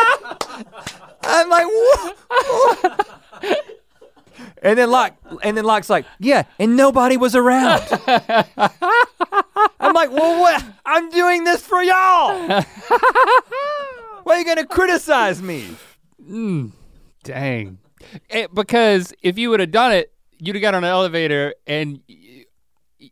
I'm 1.30 1.48
like? 1.48 1.66
And 4.62 4.78
then 4.78 4.90
Locke, 4.90 5.14
and 5.42 5.56
then 5.56 5.64
Locke's 5.64 5.88
like, 5.88 6.04
yeah, 6.18 6.42
and 6.58 6.76
nobody 6.76 7.16
was 7.16 7.34
around. 7.34 7.82
I'm 9.80 9.94
like, 9.94 10.10
well, 10.10 10.38
what? 10.40 10.62
I'm 10.84 11.08
doing 11.10 11.44
this 11.44 11.62
for 11.62 11.82
y'all. 11.82 12.62
Why 14.22 14.34
are 14.34 14.38
you 14.38 14.44
gonna 14.44 14.66
criticize 14.66 15.40
me? 15.40 15.76
Dang. 17.22 17.78
Eh, 18.28 18.48
because 18.52 19.14
if 19.22 19.38
you 19.38 19.50
would 19.50 19.60
have 19.60 19.70
done 19.70 19.92
it, 19.92 20.12
you'd 20.38 20.56
have 20.56 20.62
got 20.62 20.74
on 20.74 20.84
an 20.84 20.90
elevator 20.90 21.54
and 21.66 22.00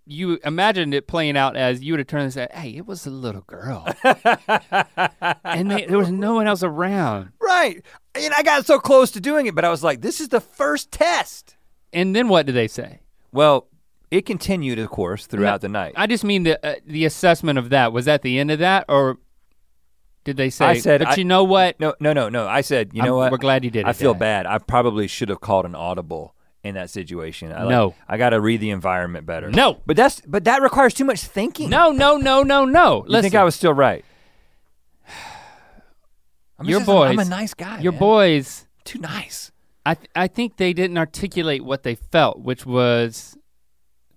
you 0.05 0.39
imagined 0.45 0.93
it 0.95 1.07
playing 1.07 1.37
out 1.37 1.57
as 1.57 1.83
you 1.83 1.93
would 1.95 2.01
have 2.01 2.07
turned 2.07 2.25
and 2.25 2.33
said, 2.33 2.51
"Hey, 2.53 2.71
it 2.77 2.87
was 2.87 3.07
a 3.07 3.11
little 3.11 3.41
girl," 3.43 3.87
and 5.45 5.71
they, 5.71 5.87
there 5.87 5.99
was 5.99 6.11
no 6.11 6.35
one 6.35 6.47
else 6.47 6.63
around. 6.63 7.33
Right. 7.41 7.83
And 8.15 8.33
I 8.35 8.43
got 8.43 8.67
so 8.67 8.79
close 8.79 9.11
to 9.13 9.21
doing 9.21 9.47
it, 9.47 9.55
but 9.55 9.65
I 9.65 9.71
was 9.71 9.83
like, 9.85 10.01
this 10.01 10.21
is 10.21 10.29
the 10.29 10.41
first 10.41 10.91
test. 10.91 11.57
and 11.93 12.15
then 12.15 12.29
what 12.29 12.47
did 12.47 12.55
they 12.55 12.69
say? 12.69 13.01
Well, 13.33 13.69
it 14.11 14.27
continued, 14.27 14.79
of 14.79 14.89
course, 14.91 15.27
throughout 15.27 15.55
No, 15.63 15.69
the 15.69 15.69
night. 15.69 15.93
I 15.97 16.07
just 16.07 16.25
mean 16.25 16.43
the 16.43 16.65
uh, 16.67 16.75
the 16.87 17.05
assessment 17.05 17.59
of 17.59 17.71
that. 17.71 17.93
Was 17.93 18.07
that 18.07 18.23
the 18.23 18.39
end 18.39 18.51
of 18.51 18.59
that, 18.61 18.85
or 18.89 19.19
did 20.25 20.37
they 20.37 20.51
say? 20.51 20.65
I 20.67 20.79
said 20.79 21.01
but 21.01 21.09
I- 21.09 21.15
you 21.17 21.25
know 21.25 21.45
what? 21.45 21.79
no, 21.81 21.95
no, 22.01 22.13
no, 22.13 22.29
no. 22.29 22.47
I 22.47 22.61
said, 22.63 22.91
you 22.95 23.03
know 23.03 23.19
I'm- 23.21 23.31
what? 23.31 23.33
We're 23.33 23.39
glad 23.39 23.65
you 23.65 23.71
did 23.71 23.81
it. 23.81 23.87
I 23.87 23.93
feel 23.93 24.15
Dad. 24.15 24.19
bad. 24.21 24.47
I 24.47 24.59
probably 24.59 25.07
should 25.07 25.29
have 25.29 25.41
called 25.41 25.65
an 25.67 25.75
audible 25.75 26.35
in 26.65 26.75
that 26.75 26.91
situation. 26.91 27.53
I, 27.53 27.61
like- 27.63 27.71
No. 27.71 27.95
I 28.09 28.17
got 28.19 28.31
to 28.31 28.41
read 28.41 28.61
the 28.61 28.71
environment 28.71 29.27
better. 29.27 29.51
No. 29.51 29.81
but 29.87 29.97
that's 29.97 30.21
but 30.23 30.45
that 30.45 30.61
requires 30.63 30.95
too 30.95 31.05
much 31.05 31.21
thinking. 31.21 31.71
No, 31.71 31.93
no, 31.93 32.17
no, 32.17 32.43
no, 32.43 32.65
no. 32.65 33.05
you 33.09 33.21
think 33.23 33.35
I 33.35 33.45
was 33.45 33.55
still 33.55 33.73
right? 33.73 34.05
I'm 36.59 36.67
Your 36.67 36.81
just- 36.81 36.91
I'm 36.91 37.19
a 37.19 37.25
nice 37.25 37.55
guy. 37.55 37.81
your 37.81 37.93
man. 37.93 37.99
boys. 38.01 38.67
too 38.85 38.99
nice. 38.99 39.53
I 39.87 39.95
th- 39.95 40.11
I 40.15 40.27
think 40.29 40.57
they 40.57 40.73
didn't 40.73 40.99
articulate 40.99 41.65
what 41.65 41.83
they 41.83 41.95
felt, 41.95 42.41
which 42.41 42.67
was 42.67 43.37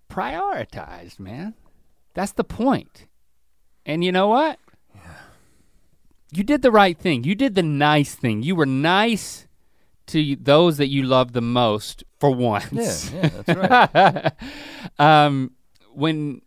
prioritized, 0.10 1.20
man. 1.20 1.54
That's 2.14 2.34
the 2.34 2.44
point. 2.44 3.06
And 3.86 4.04
you 4.04 4.12
know 4.12 4.28
what? 4.28 4.60
You 6.34 6.44
did 6.44 6.62
the 6.62 6.72
right 6.72 6.98
thing. 6.98 7.24
You 7.24 7.36
did 7.36 7.56
the 7.56 7.64
nice 7.64 8.16
thing. 8.16 8.42
You 8.44 8.56
were 8.56 8.66
nice 8.66 9.48
to 10.08 10.36
those 10.36 10.78
that 10.78 10.88
you 10.88 11.04
love 11.04 11.34
the 11.34 11.42
most 11.42 12.04
for 12.22 12.30
once. 12.34 13.12
Yeah, 13.12 13.20
yeah, 13.22 13.30
that's 13.44 14.34
right. 14.98 15.00
um, 15.00 15.52
when 15.94 16.42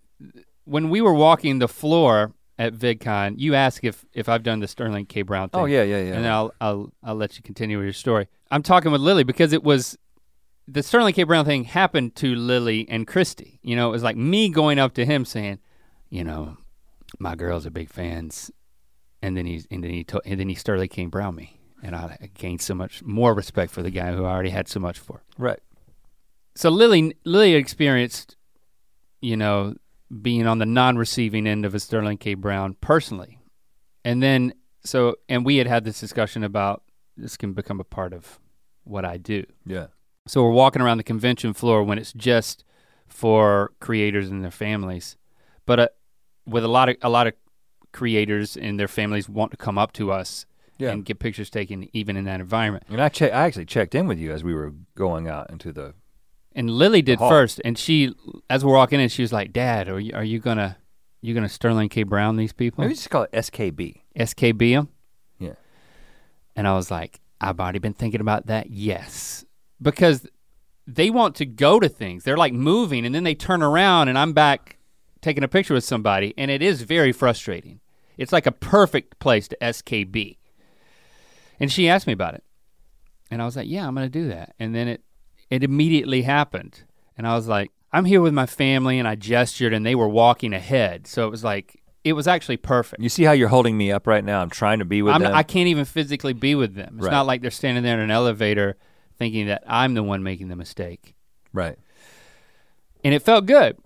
when 0.64 0.88
we 0.88 1.02
were 1.02 1.12
walking 1.12 1.58
the 1.58 1.68
floor 1.68 2.32
at 2.58 2.72
VidCon, 2.72 3.34
you 3.36 3.54
asked 3.54 3.80
if 3.82 4.06
if 4.14 4.28
I've 4.28 4.44
done 4.44 4.60
the 4.60 4.68
Sterling 4.68 5.04
K. 5.04 5.22
Brown 5.22 5.50
thing. 5.50 5.60
oh 5.60 5.64
yeah, 5.66 5.82
yeah, 5.82 5.98
yeah. 5.98 6.14
And 6.14 6.26
I'll 6.26 6.54
I'll 6.60 6.92
I'll 7.02 7.16
let 7.16 7.36
you 7.36 7.42
continue 7.42 7.76
with 7.76 7.84
your 7.84 7.92
story. 7.92 8.28
I'm 8.50 8.62
talking 8.62 8.92
with 8.92 9.00
Lily 9.02 9.24
because 9.24 9.52
it 9.52 9.64
was 9.64 9.98
the 10.66 10.82
Sterling 10.82 11.12
K. 11.12 11.24
Brown 11.24 11.44
thing 11.44 11.64
happened 11.64 12.14
to 12.16 12.34
Lily 12.34 12.86
and 12.88 13.06
Christy. 13.06 13.58
You 13.62 13.76
know, 13.76 13.88
it 13.88 13.92
was 13.92 14.02
like 14.02 14.16
me 14.16 14.48
going 14.48 14.78
up 14.78 14.94
to 14.94 15.04
him 15.04 15.24
saying, 15.24 15.58
you 16.08 16.24
know, 16.24 16.56
my 17.18 17.34
girls 17.34 17.66
are 17.66 17.70
big 17.70 17.90
fans, 17.90 18.50
and 19.20 19.36
then 19.36 19.44
he 19.44 19.62
and 19.72 19.82
then 19.82 19.90
he 19.90 20.04
to, 20.04 20.22
and 20.24 20.38
then 20.38 20.48
he 20.48 20.54
Sterling 20.54 20.88
K. 20.88 21.06
Brown 21.06 21.34
me, 21.34 21.53
and 21.84 21.94
I 21.94 22.30
gained 22.32 22.62
so 22.62 22.74
much 22.74 23.02
more 23.02 23.34
respect 23.34 23.70
for 23.70 23.82
the 23.82 23.90
guy 23.90 24.12
who 24.12 24.24
I 24.24 24.30
already 24.32 24.50
had 24.50 24.68
so 24.68 24.80
much 24.80 24.98
for. 24.98 25.22
right. 25.38 25.60
So 26.56 26.70
Lily 26.70 27.16
Lily 27.24 27.54
experienced, 27.54 28.36
you 29.20 29.36
know, 29.36 29.74
being 30.22 30.46
on 30.46 30.58
the 30.58 30.66
non-receiving 30.66 31.46
end 31.46 31.64
of 31.64 31.74
a 31.74 31.80
Sterling 31.80 32.16
K. 32.16 32.34
Brown 32.34 32.76
personally, 32.80 33.40
and 34.04 34.22
then 34.22 34.54
so 34.84 35.16
and 35.28 35.44
we 35.44 35.56
had 35.56 35.66
had 35.66 35.84
this 35.84 35.98
discussion 36.00 36.44
about 36.44 36.82
this 37.16 37.36
can 37.36 37.54
become 37.54 37.80
a 37.80 37.84
part 37.84 38.12
of 38.12 38.38
what 38.84 39.04
I 39.04 39.16
do. 39.16 39.44
Yeah. 39.66 39.88
So 40.26 40.42
we're 40.44 40.52
walking 40.52 40.80
around 40.80 40.98
the 40.98 41.04
convention 41.04 41.52
floor 41.52 41.82
when 41.82 41.98
it's 41.98 42.12
just 42.12 42.64
for 43.08 43.72
creators 43.80 44.30
and 44.30 44.42
their 44.42 44.50
families, 44.50 45.16
but 45.66 45.80
uh, 45.80 45.88
with 46.46 46.64
a 46.64 46.68
lot 46.68 46.88
of 46.88 46.96
a 47.02 47.10
lot 47.10 47.26
of 47.26 47.34
creators 47.92 48.56
and 48.56 48.78
their 48.78 48.88
families 48.88 49.28
want 49.28 49.50
to 49.50 49.56
come 49.56 49.76
up 49.76 49.92
to 49.92 50.12
us 50.12 50.46
Yeah. 50.78 50.90
and 50.90 51.04
get 51.04 51.18
pictures 51.18 51.50
taken 51.50 51.88
even 51.92 52.16
in 52.16 52.24
that 52.24 52.40
environment. 52.40 52.84
And 52.88 53.00
I 53.00 53.08
check. 53.08 53.32
I 53.32 53.44
actually 53.46 53.66
checked 53.66 53.94
in 53.94 54.06
with 54.08 54.18
you 54.18 54.32
as 54.32 54.42
we 54.42 54.54
were 54.54 54.72
going 54.96 55.28
out 55.28 55.50
into 55.50 55.72
the. 55.72 55.94
And 56.54 56.70
Lily 56.70 57.02
did 57.02 57.18
hall. 57.18 57.28
first, 57.30 57.60
and 57.64 57.76
she, 57.78 58.14
as 58.48 58.64
we're 58.64 58.74
walking 58.74 59.00
in, 59.00 59.08
she 59.08 59.22
was 59.22 59.32
like, 59.32 59.52
"Dad, 59.52 59.88
are 59.88 60.00
you 60.00 60.12
are 60.14 60.24
you 60.24 60.38
gonna 60.38 60.76
you 61.20 61.34
gonna 61.34 61.48
Sterling 61.48 61.88
K. 61.88 62.02
Brown 62.02 62.36
these 62.36 62.52
people? 62.52 62.82
Maybe 62.82 62.94
just 62.94 63.10
call 63.10 63.22
it 63.24 63.32
SKB. 63.32 64.02
SKB 64.16 64.74
them?" 64.74 64.88
Yeah. 65.38 65.54
And 66.56 66.66
I 66.68 66.74
was 66.74 66.90
like, 66.90 67.20
"I've 67.40 67.58
already 67.60 67.80
been 67.80 67.94
thinking 67.94 68.20
about 68.20 68.46
that. 68.46 68.70
Yes, 68.70 69.44
because 69.82 70.26
they 70.86 71.10
want 71.10 71.34
to 71.36 71.46
go 71.46 71.80
to 71.80 71.88
things. 71.88 72.24
They're 72.24 72.36
like 72.36 72.52
moving, 72.52 73.04
and 73.06 73.14
then 73.14 73.24
they 73.24 73.34
turn 73.34 73.62
around, 73.62 74.08
and 74.08 74.18
I'm 74.18 74.32
back 74.32 74.76
taking 75.20 75.42
a 75.42 75.48
picture 75.48 75.74
with 75.74 75.84
somebody, 75.84 76.34
and 76.36 76.50
it 76.50 76.62
is 76.62 76.82
very 76.82 77.10
frustrating. 77.12 77.80
It's 78.16 78.32
like 78.32 78.46
a 78.46 78.52
perfect 78.52 79.18
place 79.18 79.48
to 79.48 79.56
SKB." 79.60 80.36
And 81.64 81.72
she 81.72 81.88
asked 81.88 82.06
me 82.06 82.12
about 82.12 82.34
it, 82.34 82.44
and 83.30 83.40
I 83.40 83.46
was 83.46 83.56
like, 83.56 83.66
"Yeah, 83.68 83.86
I'm 83.88 83.94
gonna 83.94 84.10
do 84.10 84.28
that." 84.28 84.54
And 84.58 84.74
then 84.74 84.86
it 84.86 85.02
it 85.50 85.64
immediately 85.64 86.20
happened. 86.22 86.82
And 87.16 87.26
I 87.26 87.34
was 87.34 87.48
like, 87.48 87.70
I'm 87.92 88.04
here 88.04 88.20
with 88.20 88.34
my 88.34 88.44
family 88.46 88.98
and 88.98 89.06
I 89.08 89.14
gestured 89.14 89.72
and 89.72 89.86
they 89.86 89.94
were 89.94 90.08
walking 90.08 90.52
ahead. 90.52 91.06
So 91.06 91.26
it 91.26 91.30
was 91.30 91.44
like, 91.44 91.80
it 92.02 92.12
was 92.12 92.26
actually 92.26 92.56
perfect. 92.56 93.00
You 93.02 93.08
see 93.08 93.22
how 93.22 93.32
you're 93.32 93.48
holding 93.48 93.76
me 93.78 93.92
up 93.92 94.06
right 94.06 94.24
now? 94.24 94.42
I'm 94.42 94.50
trying 94.50 94.80
to 94.80 94.84
be 94.84 95.00
with 95.00 95.14
I'm, 95.14 95.22
them. 95.22 95.34
I 95.34 95.42
can't 95.44 95.68
even 95.68 95.84
physically 95.84 96.32
be 96.32 96.54
with 96.54 96.74
them. 96.74 96.94
It's 96.96 97.04
Right. 97.06 97.12
not 97.12 97.26
like 97.26 97.40
they're 97.40 97.50
standing 97.52 97.82
there 97.84 97.94
in 97.94 98.00
an 98.00 98.10
elevator 98.10 98.76
thinking 99.16 99.46
that 99.46 99.62
I'm 99.66 99.94
the 99.94 100.02
one 100.02 100.22
making 100.22 100.48
the 100.48 100.56
mistake. 100.56 101.14
right. 101.52 101.78
And 103.04 103.14
it 103.14 103.22
felt 103.22 103.46
good. 103.46 103.78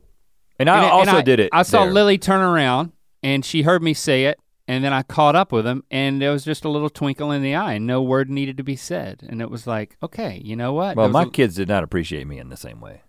And 0.59 0.71
I 0.71 0.77
And 0.77 0.85
it- 0.87 1.01
and 1.01 1.11
also 1.11 1.23
did 1.23 1.41
it. 1.41 1.51
I 1.53 1.63
saw 1.63 1.85
there. 1.85 1.93
Lily 1.93 2.19
turn 2.19 2.41
around 2.41 2.93
and 3.23 3.45
she 3.45 3.63
heard 3.63 3.83
me 3.83 3.93
say 3.95 4.25
it. 4.25 4.39
And 4.69 4.85
then 4.85 4.93
I 4.93 5.03
caught 5.03 5.35
up 5.35 5.51
with 5.51 5.67
him 5.67 5.83
and 5.91 6.21
there 6.21 6.31
was 6.31 6.45
just 6.45 6.63
a 6.65 6.69
little 6.69 6.91
twinkle 6.91 7.33
in 7.33 7.41
the 7.43 7.55
eye 7.55 7.73
and 7.73 7.87
no 7.87 8.03
word 8.03 8.29
needed 8.29 8.59
to 8.59 8.63
be 8.63 8.77
said. 8.77 9.27
And 9.27 9.41
it 9.41 9.51
was 9.51 9.67
like, 9.67 9.97
okay, 10.03 10.41
you 10.45 10.55
know 10.57 10.75
what? 10.75 10.95
Well, 10.95 11.09
my 11.09 11.23
a- 11.23 11.31
kids 11.31 11.57
did 11.57 11.69
not 11.69 11.83
appreciate 11.83 12.27
me 12.27 12.39
in 12.39 12.51
the 12.51 12.57
same 12.57 12.79
way 12.81 13.01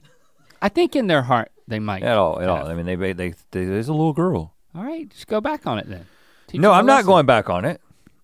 I 0.61 0.69
think 0.69 0.95
in 0.95 1.07
their 1.07 1.23
heart 1.23 1.51
they 1.67 1.79
might. 1.79 2.01
at 2.01 2.17
all. 2.17 2.39
At 2.41 2.49
all. 2.49 2.65
I 2.65 2.73
mean, 2.73 2.85
they 2.85 2.95
they, 2.95 3.33
they 3.51 3.65
there's 3.65 3.89
a 3.89 3.93
little 3.93 4.13
girl. 4.13 4.55
All 4.73 4.83
right, 4.83 5.09
just 5.09 5.27
go 5.27 5.41
back 5.41 5.67
on 5.67 5.79
it 5.79 5.89
then. 5.89 6.05
Teach 6.47 6.61
no, 6.61 6.71
I'm 6.71 6.85
not 6.85 6.95
lesson. 6.95 7.07
going 7.07 7.25
back 7.25 7.49
on 7.49 7.65
it. 7.65 7.81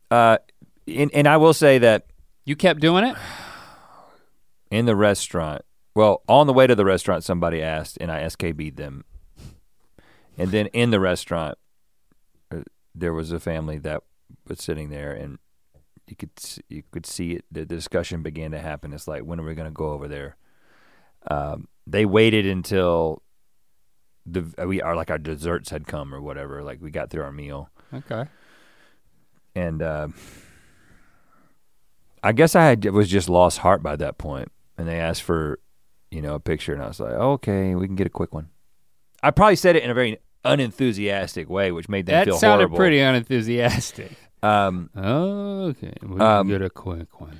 Uh, 0.10 0.38
and, 0.88 1.12
and 1.13 1.28
I 1.28 1.38
will 1.38 1.54
say 1.54 1.78
that 1.80 2.06
You 2.45 2.56
kept 2.56 2.80
doing 2.80 3.04
it? 3.04 3.15
in 4.71 4.86
the 4.86 4.95
restaurant, 4.95 5.63
well, 5.93 6.24
on 6.28 6.48
the 6.48 6.54
way 6.54 6.67
to 6.67 6.76
the 6.76 6.86
restaurant, 6.86 7.24
somebody 7.24 7.62
asked, 7.62 7.98
and 8.00 8.12
I 8.12 8.21
SKB'd 8.24 8.78
them. 8.78 9.04
And 10.38 10.52
then 10.52 10.67
in 10.67 10.91
the 10.91 11.00
restaurant, 11.00 11.58
there 12.95 13.13
was 13.13 13.31
a 13.31 13.39
family 13.39 13.77
that 13.79 14.01
was 14.47 14.60
sitting 14.62 14.89
there, 14.89 15.12
and 15.12 15.38
you 16.08 16.15
could 16.15 16.31
you 16.69 16.84
could 16.91 17.05
see 17.05 17.34
it. 17.34 17.45
The 17.51 17.65
discussion 17.65 18.23
began 18.23 18.51
to 18.51 18.60
happen. 18.60 18.93
It's 18.93 19.08
like, 19.08 19.23
when 19.23 19.39
are 19.39 19.43
we 19.43 19.53
going 19.55 19.67
to 19.67 19.73
go 19.73 19.89
over 19.91 20.08
there? 20.08 20.38
Um, 21.29 21.67
they 21.86 22.05
waited 22.05 22.45
until 22.45 23.21
the 24.25 24.45
we 24.65 24.81
are 24.81 24.95
like 24.95 25.10
our 25.12 25.17
desserts 25.19 25.69
had 25.69 25.86
come 25.88 26.13
or 26.13 26.21
whatever. 26.21 26.63
Like 26.63 26.81
we 26.81 26.89
got 26.91 27.10
through 27.10 27.23
our 27.23 27.31
meal, 27.31 27.69
Okay. 27.93 28.25
and 29.55 29.81
uh, 29.81 30.08
I 32.23 32.31
guess 32.31 32.55
I 32.55 32.65
had, 32.65 32.86
was 32.86 33.10
just 33.10 33.29
lost 33.29 33.60
heart 33.60 33.84
by 33.84 33.95
that 33.97 34.17
point. 34.17 34.51
And 34.77 34.88
they 34.88 34.99
asked 34.99 35.23
for, 35.23 35.60
you 36.12 36.21
know, 36.21 36.36
a 36.36 36.39
picture, 36.39 36.73
and 36.73 36.84
I 36.84 36.88
was 36.88 36.99
like, 36.99 37.13
okay, 37.13 37.75
we 37.75 37.86
can 37.88 37.95
get 37.95 38.08
a 38.08 38.12
quick 38.12 38.34
one. 38.34 38.49
I 39.23 39.31
probably 39.31 39.55
said 39.55 39.75
it 39.75 39.84
in 39.84 39.89
a 39.89 39.93
very 39.93 40.17
unenthusiastic 40.45 41.49
way, 41.49 41.71
which 41.71 41.89
made 41.89 42.05
them 42.05 42.13
That 42.13 42.25
feel 42.25 42.38
sounded 42.38 42.63
horrible. 42.69 42.77
pretty 42.77 42.99
unenthusiastic. 42.99 44.12
Um, 44.43 44.89
Okay, 44.95 45.93
we 46.03 46.19
Um, 46.19 46.47
get 46.47 46.62
a 46.62 46.69
quick 46.69 47.19
one. 47.19 47.39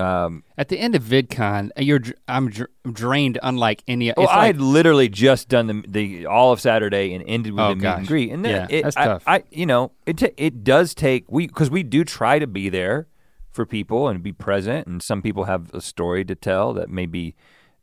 um, 0.00 0.44
At 0.56 0.68
the 0.68 0.78
end 0.78 0.94
of 0.94 1.02
VidCon, 1.02 1.70
you're 1.76 1.98
dr- 1.98 2.16
I'm 2.26 2.50
drained 2.92 3.38
unlike 3.42 3.82
any. 3.88 4.12
well, 4.16 4.28
I 4.28 4.36
like, 4.36 4.46
had 4.46 4.60
literally 4.60 5.08
just 5.08 5.48
done 5.48 5.66
the 5.66 5.84
the 5.86 6.26
all 6.26 6.52
of 6.52 6.60
Saturday 6.60 7.12
and 7.14 7.22
ended 7.26 7.52
with 7.52 7.60
Oh, 7.60 7.68
the 7.70 7.74
meet 7.76 7.86
and 7.86 8.06
greet, 8.06 8.30
and 8.32 8.44
then 8.44 8.52
Yeah, 8.52 8.66
it, 8.78 8.82
that's 8.84 8.96
I, 8.96 9.04
tough. 9.04 9.22
I, 9.26 9.42
you 9.50 9.66
know, 9.66 9.92
it 10.06 10.22
it 10.38 10.62
does 10.64 10.94
take 10.94 11.24
we 11.28 11.46
because 11.48 11.68
we 11.70 11.82
do 11.82 12.04
try 12.04 12.38
to 12.38 12.46
be 12.46 12.68
there 12.68 13.08
for 13.50 13.66
people 13.66 14.08
and 14.08 14.22
be 14.22 14.32
present, 14.32 14.86
and 14.86 15.02
some 15.02 15.20
people 15.20 15.44
have 15.44 15.70
a 15.74 15.80
story 15.80 16.24
to 16.24 16.34
tell 16.34 16.72
that 16.74 16.88
maybe. 16.88 17.34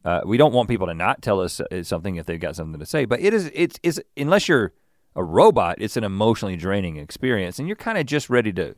Uh, 0.05 0.21
we 0.25 0.37
don't 0.37 0.53
want 0.53 0.69
people 0.69 0.85
to 0.87 0.93
not 0.93 1.21
tell 1.21 1.41
us 1.41 1.59
uh, 1.59 1.83
something 1.83 2.15
if 2.15 2.25
they've 2.27 2.39
got 2.39 2.55
something 2.55 2.79
to 2.79 2.85
say, 2.85 3.03
but 3.05 3.19
it 3.19 3.33
is 3.33 3.49
it's 3.53 3.79
it's 3.83 3.99
unless 4.15 4.47
you're 4.47 4.71
a 5.15 5.23
robot, 5.23 5.77
it's 5.79 5.97
an 5.97 6.03
emotionally 6.03 6.55
draining 6.55 6.97
experience, 6.97 7.57
and 7.59 7.67
you're 7.67 7.75
kind 7.75 7.97
of 7.97 8.05
just 8.05 8.29
ready 8.29 8.53
to 8.53 8.75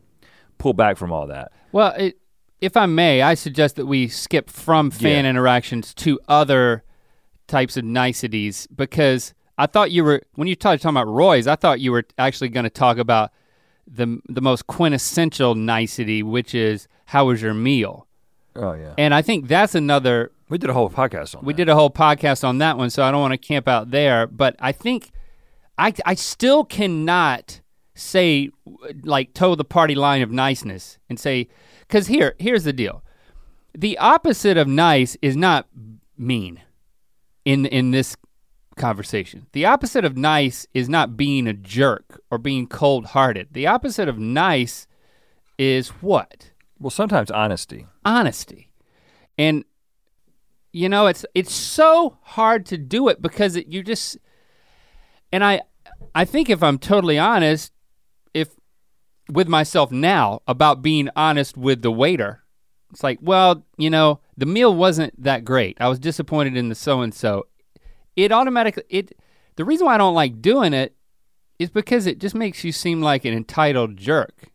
pull 0.57 0.73
back 0.73 0.95
from 0.97 1.11
all 1.11 1.27
that. 1.27 1.51
well, 1.71 1.91
it, 1.97 2.17
if 2.61 2.75
I 2.77 2.85
may, 2.87 3.21
I 3.21 3.33
suggest 3.35 3.75
that 3.75 3.85
we 3.85 4.07
skip 4.07 4.49
from 4.49 4.89
fan 4.89 5.25
Yeah. 5.25 5.29
interactions 5.31 5.93
to 5.95 6.19
other 6.27 6.83
types 7.47 7.77
of 7.77 7.83
niceties 7.85 8.65
because 8.67 9.33
I 9.57 9.65
thought 9.67 9.91
you 9.91 10.03
were 10.03 10.21
when 10.35 10.47
you 10.47 10.53
started 10.55 10.81
talking 10.81 10.95
about 10.97 11.07
Roy's, 11.11 11.45
I 11.47 11.55
thought 11.55 11.79
you 11.81 11.91
were 11.91 12.05
actually 12.17 12.49
going 12.49 12.63
to 12.63 12.69
talk 12.69 12.97
about 12.97 13.31
the 13.85 14.19
the 14.29 14.41
most 14.41 14.67
quintessential 14.67 15.55
nicety, 15.55 16.23
which 16.23 16.55
is 16.55 16.87
how 17.05 17.25
was 17.25 17.41
your 17.41 17.53
meal? 17.53 18.07
Oh 18.55 18.73
yeah, 18.73 18.93
And 18.97 19.13
I 19.13 19.21
think 19.21 19.47
that's 19.47 19.75
another 19.75 20.31
we 20.49 20.57
did 20.57 20.69
a 20.69 20.73
whole 20.73 20.89
podcast 20.89 21.37
on 21.37 21.45
We 21.45 21.53
that. 21.53 21.57
did 21.57 21.69
a 21.69 21.75
whole 21.75 21.89
podcast 21.89 22.43
on 22.43 22.57
that 22.59 22.77
one, 22.77 22.89
so 22.89 23.03
I 23.03 23.11
don't 23.11 23.21
want 23.21 23.33
to 23.33 23.37
camp 23.37 23.67
out 23.67 23.91
there. 23.91 24.27
But 24.27 24.55
I 24.59 24.71
think 24.71 25.11
I 25.77 25.93
I 26.05 26.15
still 26.15 26.63
cannot 26.63 27.61
say 27.95 28.51
like 29.03 29.33
toe 29.33 29.55
the 29.55 29.65
party 29.65 29.95
line 29.95 30.21
of 30.21 30.31
niceness 30.31 30.99
and 31.09 31.19
say 31.19 31.47
because 31.81 32.07
here 32.07 32.35
here's 32.39 32.63
the 32.63 32.73
deal. 32.73 33.03
The 33.73 33.97
opposite 33.97 34.57
of 34.57 34.67
nice 34.67 35.17
is 35.21 35.35
not 35.35 35.67
mean 36.17 36.61
in 37.45 37.65
in 37.65 37.91
this 37.91 38.15
conversation. 38.75 39.47
The 39.53 39.65
opposite 39.65 40.05
of 40.05 40.15
nice 40.15 40.67
is 40.73 40.87
not 40.87 41.17
being 41.17 41.47
a 41.47 41.53
jerk 41.53 42.21
or 42.29 42.37
being 42.37 42.67
cold-hearted. 42.67 43.49
The 43.51 43.65
opposite 43.65 44.07
of 44.07 44.19
nice 44.19 44.87
is 45.57 45.89
what? 45.89 46.51
Well, 46.79 46.91
sometimes 46.91 47.31
honesty. 47.31 47.87
honesty. 48.05 48.71
And 49.35 49.65
you 50.71 50.89
know, 50.89 51.07
it's 51.07 51.25
it's 51.33 51.53
so 51.53 52.17
hard 52.21 52.65
to 52.67 52.77
do 52.77 53.07
it 53.07 53.21
because 53.21 53.55
it, 53.55 53.67
you 53.67 53.83
just 53.83 54.17
and 55.31 55.43
I 55.43 55.61
I 56.13 56.25
think 56.25 56.49
if 56.49 56.63
I'm 56.63 56.77
totally 56.77 57.17
honest, 57.17 57.71
if 58.33 58.49
with 59.29 59.47
myself 59.47 59.91
now 59.91 60.41
about 60.47 60.81
being 60.81 61.09
honest 61.15 61.57
with 61.57 61.81
the 61.81 61.91
waiter, 61.91 62.43
it's 62.91 63.03
like, 63.03 63.19
well, 63.21 63.65
you 63.77 63.89
know, 63.89 64.19
the 64.37 64.45
meal 64.45 64.73
wasn't 64.73 65.21
that 65.21 65.43
great. 65.43 65.77
I 65.79 65.87
was 65.87 65.99
disappointed 65.99 66.55
in 66.55 66.69
the 66.69 66.75
so 66.75 67.01
and 67.01 67.13
so. 67.13 67.47
It 68.15 68.31
automatically 68.31 68.83
it 68.89 69.17
the 69.55 69.65
reason 69.65 69.85
why 69.85 69.95
I 69.95 69.97
don't 69.97 70.15
like 70.15 70.41
doing 70.41 70.73
it 70.73 70.95
is 71.59 71.69
because 71.69 72.05
it 72.05 72.19
just 72.19 72.35
makes 72.35 72.63
you 72.63 72.71
seem 72.71 73.01
like 73.01 73.25
an 73.25 73.33
entitled 73.33 73.97
jerk. 73.97 74.51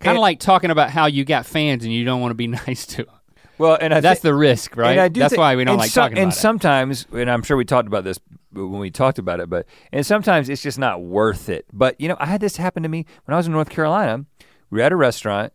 Kind 0.00 0.18
of 0.18 0.20
like 0.22 0.40
talking 0.40 0.70
about 0.70 0.90
how 0.90 1.06
you 1.06 1.24
got 1.24 1.46
fans 1.46 1.84
and 1.84 1.92
you 1.92 2.04
don't 2.04 2.20
want 2.20 2.30
to 2.30 2.36
be 2.36 2.46
nice 2.66 2.86
to 2.86 3.04
them. 3.04 3.14
Well, 3.62 3.78
and 3.80 3.94
I 3.94 4.00
That's 4.00 4.20
thi- 4.20 4.28
the 4.28 4.34
risk, 4.34 4.76
right? 4.76 4.90
And 4.92 5.00
I 5.00 5.08
do 5.08 5.20
That's 5.20 5.34
thi- 5.34 5.38
why 5.38 5.56
we 5.56 5.64
don't 5.64 5.74
and 5.74 5.80
like 5.80 5.90
some- 5.90 6.02
talking 6.04 6.18
And 6.18 6.24
about 6.28 6.36
it. 6.36 6.40
sometimes, 6.40 7.06
and 7.12 7.30
I'm 7.30 7.42
sure 7.42 7.56
we 7.56 7.64
talked 7.64 7.86
about 7.88 8.04
this 8.04 8.18
when 8.52 8.78
we 8.78 8.90
talked 8.90 9.18
about 9.18 9.40
it, 9.40 9.48
but 9.48 9.66
and 9.92 10.04
sometimes 10.04 10.48
it's 10.48 10.62
just 10.62 10.78
not 10.78 11.00
worth 11.02 11.48
it. 11.48 11.64
But 11.72 11.98
you 12.00 12.08
know, 12.08 12.16
I 12.20 12.26
had 12.26 12.40
this 12.40 12.56
happen 12.58 12.82
to 12.82 12.88
me 12.88 13.06
when 13.24 13.34
I 13.34 13.38
was 13.38 13.46
in 13.46 13.52
North 13.52 13.70
Carolina. 13.70 14.24
We 14.70 14.78
were 14.78 14.84
at 14.84 14.92
a 14.92 14.96
restaurant, 14.96 15.52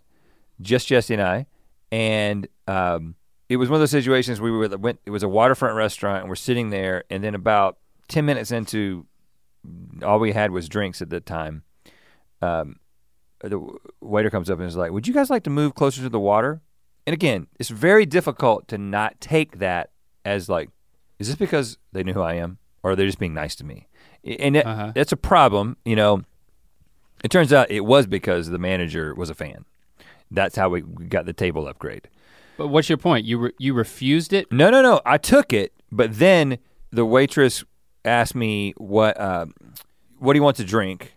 just 0.61 0.87
Jesse 0.87 1.13
and 1.13 1.21
I, 1.23 1.45
and 1.91 2.47
um, 2.67 3.15
it 3.49 3.57
was 3.57 3.69
one 3.69 3.75
of 3.77 3.81
those 3.81 3.91
situations 3.91 4.41
we 4.41 4.51
were 4.51 4.67
went. 4.77 4.99
It 5.05 5.11
was 5.11 5.23
a 5.23 5.27
waterfront 5.29 5.75
restaurant, 5.75 6.21
and 6.21 6.29
we're 6.29 6.35
sitting 6.35 6.69
there, 6.71 7.03
and 7.09 7.23
then 7.23 7.35
about 7.35 7.77
ten 8.07 8.25
minutes 8.25 8.51
into, 8.51 9.05
all 10.03 10.19
we 10.19 10.31
had 10.33 10.51
was 10.51 10.67
drinks 10.69 11.01
at 11.01 11.09
the 11.09 11.19
time. 11.19 11.63
Um, 12.41 12.77
the 13.41 13.61
waiter 14.01 14.29
comes 14.29 14.49
up 14.49 14.59
and 14.59 14.67
is 14.67 14.75
like, 14.75 14.91
"Would 14.91 15.07
you 15.07 15.13
guys 15.13 15.29
like 15.29 15.43
to 15.43 15.49
move 15.49 15.75
closer 15.75 16.01
to 16.01 16.09
the 16.09 16.19
water?" 16.19 16.61
And 17.07 17.13
again, 17.13 17.47
it's 17.57 17.69
very 17.69 18.05
difficult 18.05 18.67
to 18.67 18.77
not 18.77 19.19
take 19.21 19.59
that 19.59 19.89
as 20.25 20.49
like, 20.49 20.69
is 21.19 21.27
this 21.27 21.37
because 21.37 21.77
they 21.93 22.03
knew 22.03 22.13
who 22.13 22.21
I 22.21 22.33
am, 22.35 22.57
or 22.83 22.91
are 22.91 22.95
they 22.97 23.05
just 23.05 23.17
being 23.17 23.33
nice 23.33 23.55
to 23.55 23.63
me? 23.65 23.87
And 24.23 24.57
it, 24.57 24.65
Uh-huh. 24.67 24.91
that's 24.93 25.13
a 25.13 25.17
problem, 25.17 25.77
you 25.85 25.95
know. 25.95 26.21
It 27.23 27.31
turns 27.31 27.51
out 27.53 27.71
it 27.71 27.85
was 27.85 28.05
because 28.05 28.49
the 28.49 28.59
manager 28.59 29.15
was 29.15 29.29
a 29.29 29.33
fan. 29.33 29.65
That's 30.29 30.55
how 30.57 30.67
we 30.69 30.83
we 30.83 31.05
got 31.05 31.25
the 31.25 31.33
table 31.33 31.67
upgrade. 31.67 32.09
But 32.57 32.67
what's 32.67 32.89
your 32.89 32.97
point? 32.97 33.25
You 33.25 33.37
re- 33.39 33.53
you 33.57 33.73
refused 33.73 34.33
it? 34.33 34.51
No, 34.51 34.69
no, 34.69 34.81
no. 34.81 34.99
I 35.05 35.17
took 35.17 35.53
it, 35.53 35.71
but 35.91 36.19
then 36.19 36.57
the 36.91 37.05
waitress 37.05 37.63
asked 38.03 38.35
me 38.35 38.73
what 38.77 39.17
uh, 39.19 39.45
what 40.19 40.33
do 40.33 40.37
you 40.39 40.43
want 40.43 40.57
to 40.57 40.65
drink? 40.65 41.13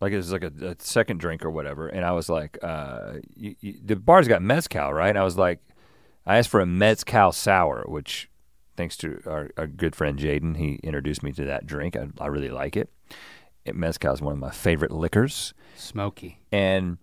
Like 0.00 0.12
it 0.12 0.16
was 0.16 0.32
like 0.32 0.44
a, 0.44 0.52
a 0.62 0.76
second 0.78 1.20
drink 1.20 1.44
or 1.44 1.50
whatever, 1.50 1.88
and 1.88 2.04
I 2.04 2.12
was 2.12 2.28
like, 2.28 2.58
uh, 2.62 3.14
you, 3.36 3.54
you, 3.60 3.74
the 3.84 3.96
bar's 3.96 4.28
got 4.28 4.40
mezcal, 4.42 4.92
right? 4.92 5.10
And 5.10 5.18
I 5.18 5.24
was 5.24 5.36
like, 5.36 5.60
I 6.24 6.38
asked 6.38 6.48
for 6.48 6.60
a 6.60 6.66
mezcal 6.66 7.32
sour, 7.32 7.84
which 7.86 8.30
thanks 8.76 8.96
to 8.98 9.20
our, 9.26 9.50
our 9.58 9.66
good 9.66 9.94
friend 9.94 10.18
Jaden, 10.18 10.56
he 10.56 10.80
introduced 10.82 11.22
me 11.22 11.32
to 11.32 11.44
that 11.44 11.66
drink. 11.66 11.96
I, 11.96 12.08
I 12.18 12.28
really 12.28 12.48
like 12.48 12.76
it. 12.76 12.90
it. 13.66 13.76
Mezcal 13.76 14.14
is 14.14 14.22
one 14.22 14.32
of 14.32 14.38
my 14.38 14.50
favorite 14.50 14.90
liquors 14.90 15.52
Smoky. 15.76 16.40
and 16.50 16.96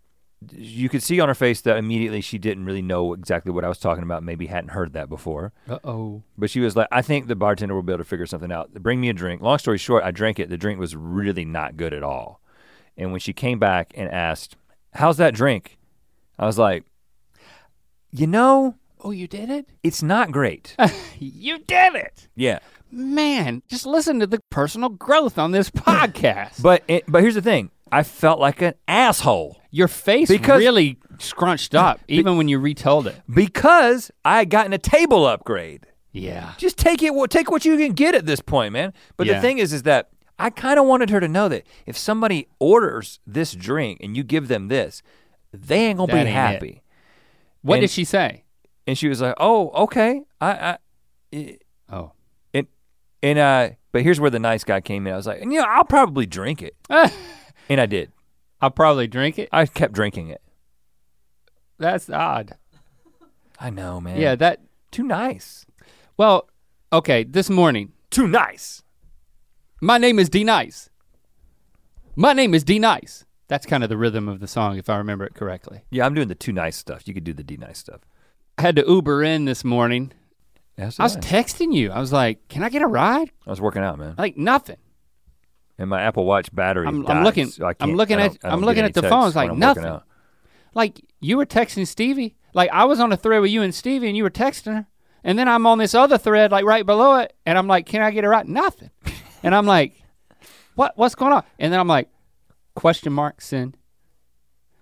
you 0.52 0.88
could 0.88 1.02
see 1.02 1.20
on 1.20 1.28
her 1.28 1.36
face 1.36 1.62
that 1.62 1.78
immediately 1.78 2.22
she 2.22 2.38
didn't 2.38 2.66
really 2.66 2.82
know 2.82 3.14
exactly 3.14 3.52
what 3.52 3.66
I 3.66 3.70
was 3.70 3.80
talking 3.80 4.04
about, 4.04 4.22
maybe 4.24 4.46
hadn't 4.48 4.70
heard 4.70 4.94
that 4.94 5.10
before. 5.10 5.52
Uh 5.68 5.80
oh. 5.84 6.24
But 6.38 6.50
she 6.52 6.60
was 6.60 6.76
like, 6.76 6.88
I 6.92 7.02
think 7.02 7.28
the 7.28 7.36
bartender 7.36 7.74
will 7.74 7.82
be 7.84 7.92
able 7.94 8.04
to 8.04 8.10
figure 8.10 8.28
something 8.28 8.52
out. 8.52 8.72
Bring 8.74 9.02
me 9.02 9.10
a 9.10 9.14
drink. 9.14 9.42
Long 9.42 9.58
story 9.58 9.78
short, 9.80 10.04
I 10.04 10.12
drank 10.12 10.40
it. 10.40 10.50
The 10.50 10.58
drink 10.58 10.80
was 10.80 10.96
really 10.96 11.46
not 11.46 11.76
good 11.76 11.94
at 11.94 12.04
all. 12.04 12.42
And 12.98 13.12
when 13.12 13.20
she 13.20 13.34
came 13.34 13.60
back 13.60 13.92
and 13.96 14.10
asked, 14.12 14.56
How's 14.94 15.18
that 15.18 15.34
drink? 15.34 15.78
I 16.40 16.46
was 16.46 16.58
like, 16.58 16.84
You 18.12 18.28
know, 18.28 18.76
Oh, 19.04 19.12
you 19.12 19.28
did 19.28 19.50
it? 19.50 19.68
it's 19.84 20.02
not 20.02 20.32
great. 20.32 20.76
You 21.20 21.60
did 21.60 21.96
it. 21.96 22.28
yeah. 22.36 22.60
Man, 22.92 23.64
just 23.68 23.86
listen 23.86 24.20
to 24.22 24.28
the 24.28 24.40
personal 24.50 24.90
growth 24.90 25.38
on 25.38 25.52
this 25.52 25.70
podcast. 25.72 26.62
But 26.62 26.84
it, 26.88 27.04
but 27.08 27.22
here's 27.22 27.36
the 27.36 27.42
thing. 27.42 27.70
I 27.92 28.04
felt 28.04 28.40
like 28.40 28.62
an 28.62 28.74
asshole 28.88 29.62
Your 29.72 29.88
face 29.88 30.28
Because- 30.30 30.60
really 30.60 30.98
scrunched 31.20 31.74
up, 31.76 32.00
even 32.08 32.38
when 32.38 32.48
you 32.48 32.60
retold 32.60 33.08
it. 33.08 33.16
because 33.34 34.12
I 34.24 34.38
had 34.40 34.50
gotten 34.50 34.72
a 34.74 34.78
table 34.78 35.26
upgrade. 35.26 35.86
Yeah. 36.14 36.54
just 36.58 36.78
take 36.78 37.04
it 37.04 37.12
take 37.30 37.52
what 37.52 37.64
you 37.66 37.78
can 37.78 37.94
get 37.94 38.16
at 38.16 38.26
this 38.26 38.42
point 38.42 38.74
man 38.74 38.92
but 39.18 39.28
Yeah. 39.28 39.34
the 39.36 39.42
thing 39.42 39.60
is 39.60 39.72
is 39.72 39.84
that 39.84 40.10
i 40.40 40.50
kind 40.50 40.80
of 40.80 40.86
wanted 40.86 41.10
her 41.10 41.20
to 41.20 41.28
know 41.28 41.48
that 41.50 41.66
if 41.86 41.98
somebody 41.98 42.48
orders 42.60 43.20
this 43.26 43.54
drink 43.54 44.00
and 44.02 44.16
you 44.18 44.24
give 44.24 44.48
them 44.48 44.68
this 44.68 45.02
they 45.54 45.86
ain't 45.88 45.98
gonna 45.98 46.08
That 46.12 46.14
be 46.14 46.20
ain't 46.20 46.30
it. 46.30 46.32
happy 46.34 46.84
What 47.62 47.76
And- 47.76 47.82
did 47.82 47.90
she 47.92 48.04
say? 48.06 48.44
and 48.86 48.98
she 48.98 49.08
was 49.10 49.20
like 49.22 49.36
oh 49.40 49.70
okay 49.84 50.22
i 50.40 50.78
i 51.32 51.58
Oh. 51.90 52.12
and 52.54 52.68
and 53.22 53.38
uh 53.40 53.70
but 53.92 54.02
here's 54.04 54.20
where 54.20 54.30
the 54.30 54.40
nice 54.40 54.64
guy 54.64 54.80
came 54.82 55.06
in 55.08 55.14
i 55.14 55.16
was 55.18 55.28
like 55.28 55.40
you 55.42 55.48
know 55.60 55.66
i'll 55.68 55.84
probably 55.86 56.26
drink 56.26 56.62
it 56.62 56.76
and 57.70 57.82
i 57.82 57.86
did 57.86 58.12
I'll 58.62 58.72
probably 58.72 59.08
drink 59.08 59.38
it. 59.38 59.50
i 59.52 59.66
kept 59.66 59.94
drinking 59.94 60.30
it 60.30 60.42
That's 61.78 62.10
odd. 62.10 62.56
i 63.60 63.70
know 63.70 64.00
man 64.02 64.20
Yeah, 64.20 64.36
that 64.36 64.62
too 64.92 65.04
nice 65.04 65.66
well, 66.18 66.50
okay, 66.92 67.24
this 67.24 67.48
morning. 67.50 67.92
too 68.10 68.28
nice 68.28 68.82
My 69.82 69.98
name 69.98 70.20
is 70.20 70.30
D 70.30 70.44
Nice. 70.44 70.90
My 72.16 72.34
name 72.34 72.54
is 72.54 72.64
D 72.64 72.80
Nice. 72.80 73.26
That's 73.48 73.66
kind 73.66 73.84
of 73.84 73.90
the 73.90 73.98
rhythm 73.98 74.28
of 74.28 74.40
the 74.40 74.48
song, 74.48 74.78
if 74.78 74.90
I 74.90 74.98
remember 74.98 75.24
it 75.26 75.34
correctly. 75.34 75.82
yeah 75.90 76.06
i'm 76.06 76.14
doing 76.14 76.28
the 76.28 76.36
too 76.36 76.52
nice 76.52 76.76
stuff 76.76 77.08
you 77.08 77.14
could 77.14 77.24
do 77.24 77.34
the 77.34 77.44
d 77.44 77.56
nice 77.58 77.78
stuff 77.78 78.02
I 78.58 78.64
had 78.64 78.76
to 78.78 78.84
Uber 78.88 79.24
in 79.24 79.46
this 79.46 79.64
morning. 79.64 80.12
That's 80.78 81.00
I 81.00 81.04
was 81.04 81.16
texting 81.18 81.74
you. 81.74 81.92
I 81.92 82.00
was 82.00 82.12
like, 82.12 82.48
"Can 82.48 82.64
I 82.64 82.70
get 82.70 82.82
a 82.82 82.88
ride?" 82.88 83.30
I 83.46 83.50
was 83.52 83.62
working 83.62 83.84
out 83.84 84.00
man 84.00 84.16
Like 84.18 84.36
nothing. 84.36 84.78
And 85.78 85.92
my 85.92 86.02
Apple 86.02 86.26
Watch 86.26 86.54
battery. 86.54 86.88
I'm- 86.88 87.06
I'm 87.08 87.24
looking- 87.24 87.50
so 87.50 87.66
I 87.66 87.70
I'm 87.70 87.76
can't- 87.76 87.96
looking 87.98 88.20
at- 88.20 88.36
I 88.44 88.50
I'm 88.50 88.62
looking 88.62 88.84
at 88.84 88.96
the 88.96 89.04
phone, 89.04 89.28
it's 89.28 89.36
like 89.36 89.52
when 89.52 89.62
I'm 89.62 89.70
working 89.70 89.84
nothing. 89.84 90.02
Like 90.74 91.02
you 91.20 91.38
were 91.38 91.46
texting 91.46 91.86
Stevie. 91.86 92.36
Like 92.56 92.72
I 92.72 92.86
was 92.86 93.00
on 93.00 93.12
a 93.14 93.18
thread 93.18 93.42
with 93.42 93.52
you 93.52 93.62
and 93.62 93.74
Stevie, 93.76 94.08
and 94.08 94.18
you 94.18 94.24
were 94.24 94.32
texting 94.32 94.74
her. 94.74 94.88
And 95.24 95.38
then 95.38 95.48
I'm 95.48 95.68
on 95.68 95.78
this 95.78 95.94
other 95.94 96.18
thread, 96.18 96.52
like 96.52 96.66
right 96.66 96.86
below 96.86 97.18
it, 97.20 97.34
and 97.46 97.58
I'm 97.60 97.68
like, 97.68 97.86
"Can 97.86 98.02
I 98.02 98.10
get 98.10 98.24
a 98.24 98.30
ride?" 98.30 98.48
Nothing. 98.50 98.90
And 99.44 99.56
I'm 99.56 99.66
like, 99.66 100.02
"What? 100.76 100.94
What's 100.98 101.16
going 101.16 101.34
on?" 101.34 101.44
And 101.60 101.72
then 101.72 101.80
I'm 101.80 101.88
like, 101.88 102.10
"Question 102.76 103.14
mark 103.14 103.42
sin. 103.42 103.76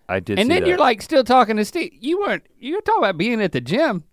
I 0.08 0.20
did. 0.20 0.38
and 0.38 0.52
then 0.52 0.62
that. 0.62 0.68
you're 0.70 0.78
like 0.78 1.02
still 1.02 1.24
talking 1.24 1.58
to 1.58 1.66
Steve. 1.66 1.92
You 2.00 2.20
weren't. 2.20 2.44
You 2.60 2.76
were 2.76 2.82
talking 2.82 3.04
about 3.04 3.18
being 3.18 3.42
at 3.42 3.52
the 3.52 3.62
gym. 3.62 4.04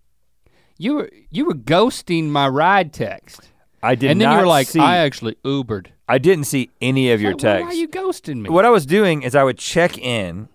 You 0.78 0.94
were 0.94 1.10
you 1.30 1.44
were 1.44 1.54
ghosting 1.54 2.30
my 2.30 2.48
ride 2.48 2.92
text, 2.92 3.50
I 3.82 3.94
did 3.94 4.10
and 4.12 4.20
then 4.20 4.32
you 4.32 4.38
were 4.38 4.46
like, 4.46 4.66
see, 4.68 4.80
"I 4.80 4.98
actually 4.98 5.36
Ubered." 5.44 5.88
I 6.08 6.18
didn't 6.18 6.44
see 6.44 6.70
any 6.80 7.10
of 7.12 7.20
your 7.22 7.32
Like, 7.32 7.42
why 7.42 7.68
are 7.68 7.72
you 7.72 7.88
ghosting 7.88 8.42
me? 8.42 8.50
what 8.50 8.64
I 8.64 8.70
was 8.70 8.84
doing 8.84 9.22
is 9.22 9.34
I 9.34 9.44
would 9.44 9.56
check 9.58 9.96
in, 9.96 10.48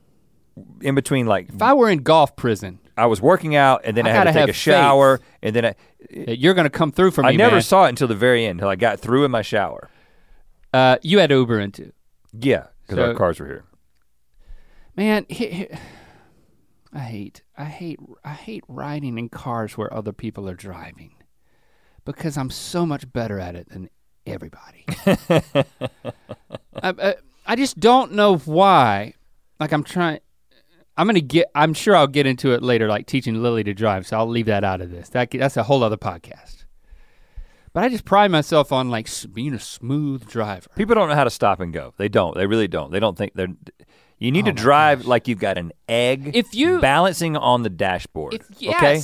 in 0.82 0.94
between 0.94 1.26
like 1.26 1.50
if 1.50 1.62
I 1.62 1.74
were 1.74 1.90
in 1.90 2.00
golf 2.00 2.36
prison, 2.36 2.80
I 2.98 3.06
was 3.06 3.22
working 3.22 3.56
out 3.56 3.82
and 3.84 3.95
then 3.95 4.08
I 4.08 4.12
I, 4.12 4.14
had 4.14 4.24
to 4.26 4.34
take 4.34 4.50
a 4.50 4.54
shower 4.54 5.20
and 5.41 5.56
then 5.56 5.66
I, 5.66 5.76
you're 6.10 6.54
gonna 6.54 6.70
come 6.70 6.91
through 6.91 7.12
for 7.12 7.24
me. 7.24 7.30
I 7.30 7.32
never 7.36 7.56
man. 7.56 7.62
saw 7.62 7.86
it 7.86 7.89
until 7.89 8.08
the 8.08 8.16
very 8.16 8.45
end 8.45 8.60
until 8.60 8.70
I 8.70 8.76
got 8.76 9.00
through 9.00 9.26
in 9.26 9.32
my 9.32 9.41
shower. 9.41 9.89
Uh, 10.74 10.98
you 11.02 11.20
had 11.20 11.32
Uber 11.32 11.60
into. 11.60 11.91
Yeah, 12.38 12.68
because 12.82 13.00
our 13.00 13.14
cars 13.14 13.39
were 13.39 13.45
here. 13.48 13.64
Man, 14.95 15.26
he, 15.30 15.48
he- 15.48 15.68
I 16.93 17.00
hate, 17.00 17.43
I 17.58 17.66
hate, 17.66 18.00
I 18.24 18.34
hate 18.34 18.64
riding 18.68 19.18
in 19.18 19.30
cars 19.30 19.78
where 19.78 19.93
other 19.93 20.14
people 20.14 20.50
are 20.50 20.56
driving, 20.56 21.16
because 22.06 22.38
I'm 22.38 22.50
so 22.50 22.86
much 22.86 23.12
better 23.12 23.39
at 23.39 23.56
it 23.56 23.70
than 23.70 23.89
everybody. 24.26 24.86
I, 25.06 25.66
I, 26.84 27.16
I 27.45 27.56
just 27.56 27.80
don't 27.80 28.14
know 28.14 28.38
why. 28.38 29.14
Like 29.60 29.72
I'm 29.72 29.84
trying. 29.84 30.20
I'm 30.98 31.06
gonna 31.08 31.22
get. 31.22 31.48
I'm 31.56 31.74
sure 31.74 31.95
I'll 31.95 32.08
get 32.08 32.26
into 32.26 32.52
it 32.54 32.64
later, 32.64 32.88
like 32.88 33.06
teaching 33.06 33.41
Lily 33.41 33.64
to 33.64 33.74
drive. 33.74 34.08
So 34.08 34.18
I'll 34.18 34.28
leave 34.28 34.48
that 34.48 34.64
out 34.64 34.82
of 34.82 34.89
this. 34.91 35.10
That 35.10 35.32
that's 35.32 35.56
a 35.58 35.64
whole 35.64 35.84
other 35.84 35.98
podcast. 35.98 36.66
But 37.74 37.84
I 37.84 37.89
just 37.89 38.06
pride 38.06 38.32
myself 38.32 38.72
on 38.72 38.89
like 38.89 39.08
being 39.34 39.54
a 39.54 39.60
smooth 39.60 40.28
driver. 40.28 40.68
People 40.76 40.95
don't 40.95 41.10
know 41.10 41.16
how 41.16 41.24
to 41.26 41.30
stop 41.30 41.60
and 41.60 41.72
go. 41.72 41.93
They 41.98 42.10
don't. 42.10 42.36
They 42.36 42.48
really 42.48 42.68
don't. 42.68 42.91
They 42.91 43.00
don't 43.00 43.16
think 43.18 43.34
they're. 43.36 43.50
You 44.18 44.32
need 44.32 44.45
Oh 44.48 44.52
to 44.52 44.54
drive 44.54 45.00
gosh. 45.00 45.08
like 45.08 45.28
you've 45.28 45.38
got 45.39 45.60
an 45.60 45.72
egg 45.88 46.32
If 46.34 46.56
you- 46.56 46.80
balancing 46.82 47.38
on 47.38 47.62
the 47.62 47.70
dashboard. 47.70 48.34
If 48.34 48.48
yes, 48.58 48.76
Okay, 48.82 49.02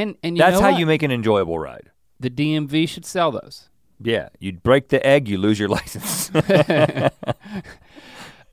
and 0.00 0.16
and 0.22 0.36
you 0.36 0.42
that's 0.42 0.60
how 0.60 0.70
what? 0.70 0.78
you 0.78 0.86
make 0.86 1.02
an 1.02 1.10
enjoyable 1.10 1.58
ride. 1.58 1.90
the 2.20 2.30
DMV 2.30 2.88
should 2.88 3.04
sell 3.04 3.32
those. 3.32 3.68
Yeah, 4.04 4.28
you 4.38 4.52
break 4.52 4.88
the 4.90 5.04
egg, 5.04 5.28
you 5.28 5.38
lose 5.38 5.58
your 5.58 5.68
license. 5.78 6.30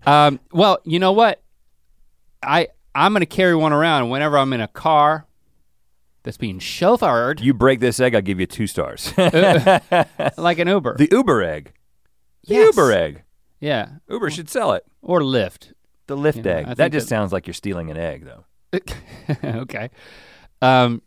Um, 0.05 0.39
well, 0.51 0.79
you 0.85 0.97
know 0.99 1.11
what? 1.11 1.41
I 2.41 2.69
I'm 2.95 3.13
gonna 3.13 3.25
carry 3.25 3.55
one 3.55 3.73
around 3.73 4.09
whenever 4.09 4.37
I'm 4.37 4.51
in 4.53 4.61
a 4.61 4.67
car 4.67 5.25
that's 6.23 6.37
being 6.37 6.59
chauffeured 6.59 7.41
you 7.41 7.53
break 7.53 7.79
this 7.79 7.99
egg, 7.99 8.13
I'll 8.15 8.21
give 8.21 8.39
you 8.39 8.45
two 8.45 8.67
stars. 8.67 9.13
like 9.17 10.59
an 10.59 10.67
Uber. 10.67 10.95
the 10.97 11.07
Uber 11.11 11.43
egg. 11.43 11.73
The 12.47 12.55
Yes. 12.55 12.75
Uber 12.75 12.91
egg. 12.91 13.23
yeah, 13.59 13.89
Uber 14.09 14.29
should 14.29 14.49
sell 14.49 14.73
it. 14.73 14.83
or 15.01 15.21
Lyft. 15.21 15.73
The 16.07 16.17
lift 16.17 16.45
Yeah, 16.45 16.51
I 16.51 16.55
egg. 16.71 16.75
That 16.77 16.91
just 16.91 17.05
that- 17.07 17.15
sounds 17.15 17.31
like 17.31 17.45
you're 17.47 17.53
stealing 17.53 17.91
an 17.91 17.97
egg, 17.97 18.25
though. 18.25 18.45
okay. 19.43 19.89
Um, 20.61 21.01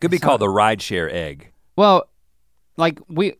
Could 0.00 0.10
be 0.10 0.16
It's 0.18 0.24
called 0.24 0.40
the 0.40 0.46
rideshare 0.46 1.10
egg. 1.12 1.52
Well, 1.76 2.08
like 2.76 2.98
we 3.08 3.34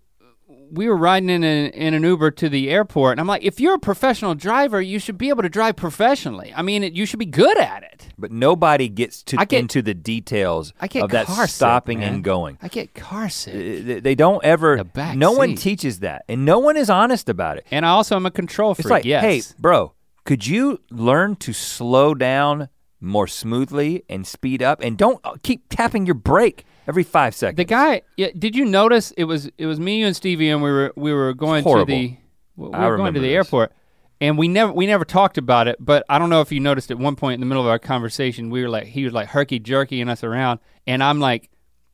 we 0.71 0.89
were 0.89 0.97
riding 0.97 1.31
in, 1.31 1.45
a, 1.45 1.67
in 1.69 1.95
an 1.95 2.03
Uber 2.03 2.31
to 2.33 2.49
the 2.49 2.71
airport, 2.71 3.13
and 3.13 3.21
I'm 3.21 3.27
like, 3.27 3.43
if 3.45 3.61
you're 3.61 3.75
a 3.75 3.79
professional 3.79 4.35
driver, 4.35 4.81
you 4.81 4.99
should 4.99 5.19
be 5.19 5.29
able 5.29 5.43
to 5.43 5.49
drive 5.49 5.77
professionally. 5.77 6.53
I 6.55 6.63
mean, 6.63 6.83
it, 6.83 6.93
you 6.95 7.07
should 7.07 7.19
be 7.19 7.27
good 7.27 7.59
at 7.59 7.83
it. 7.83 8.09
But 8.19 8.33
nobody 8.33 8.89
gets 8.89 9.23
to 9.25 9.37
get- 9.37 9.53
into 9.53 9.83
the 9.83 9.95
details 9.95 10.73
I 10.81 10.89
get 10.89 11.05
of 11.05 11.11
that 11.11 11.29
sick, 11.29 11.49
stopping 11.51 12.01
man. 12.01 12.15
and 12.15 12.25
going. 12.25 12.59
I 12.63 12.69
get 12.69 12.95
car 12.95 13.29
sick. 13.29 14.03
They 14.03 14.15
don't 14.15 14.43
ever. 14.45 14.77
The 14.79 14.85
back 14.85 15.17
no 15.17 15.33
one 15.33 15.55
teaches 15.55 16.01
that, 16.01 16.25
and 16.29 16.45
no 16.45 16.59
one 16.59 16.77
is 16.77 16.89
honest 16.91 17.29
about 17.29 17.59
it. 17.59 17.67
and 17.71 17.85
I 17.85 17.91
also 17.91 18.17
am 18.17 18.27
a 18.27 18.31
control 18.31 18.75
freak. 18.75 18.85
It's 18.87 18.91
like, 18.91 19.05
yes. 19.05 19.23
hey, 19.23 19.43
bro, 19.59 19.93
could 20.25 20.47
you 20.47 20.81
learn 20.91 21.37
to 21.37 21.53
slow 21.53 22.15
down 22.15 22.69
more 23.01 23.27
smoothly 23.27 24.05
and 24.09 24.27
speed 24.27 24.63
up, 24.63 24.81
and 24.83 24.97
don't 24.97 25.21
uh, 25.25 25.35
keep 25.43 25.63
tapping 25.69 26.07
your 26.07 26.15
brake 26.15 26.65
every 26.89 27.03
five 27.03 27.35
seconds. 27.35 27.57
The 27.57 27.65
guy, 27.65 28.03
yeah, 28.17 28.29
did 28.37 28.57
you 28.57 28.65
notice 28.65 29.11
it 29.13 29.25
was 29.25 29.51
it 29.59 29.67
was 29.67 29.79
me, 29.79 30.01
you, 30.01 30.07
and 30.07 30.17
Stevie, 30.17 30.49
and 30.51 30.63
we 30.63 30.71
were 30.71 30.93
we 30.97 31.13
were 31.13 31.35
going 31.35 31.63
to 31.65 31.85
the 31.85 32.17
we 32.57 32.73
I 32.73 32.87
were 32.89 32.97
going 32.97 33.15
to 33.15 33.21
the 33.21 33.27
this. 33.29 33.35
airport, 33.35 33.73
and 34.21 34.39
we 34.39 34.49
never 34.49 34.73
we 34.73 34.87
never 34.87 35.05
talked 35.05 35.37
about 35.39 35.69
it. 35.69 35.77
But 35.79 36.05
I 36.09 36.19
don't 36.19 36.31
know 36.31 36.41
if 36.41 36.51
you 36.51 36.61
noticed 36.61 36.91
at 36.91 36.99
one 36.99 37.17
point 37.17 37.35
in 37.35 37.41
the 37.41 37.47
middle 37.47 37.63
of 37.63 37.69
our 37.69 37.79
conversation, 37.79 38.49
we 38.51 38.63
were 38.63 38.69
like 38.71 38.87
he 38.87 39.05
was 39.05 39.13
like 39.13 39.29
herky 39.29 39.59
jerking 39.59 40.09
us 40.09 40.25
around, 40.25 40.61
and 40.87 41.03
I'm 41.05 41.21
like, 41.21 41.51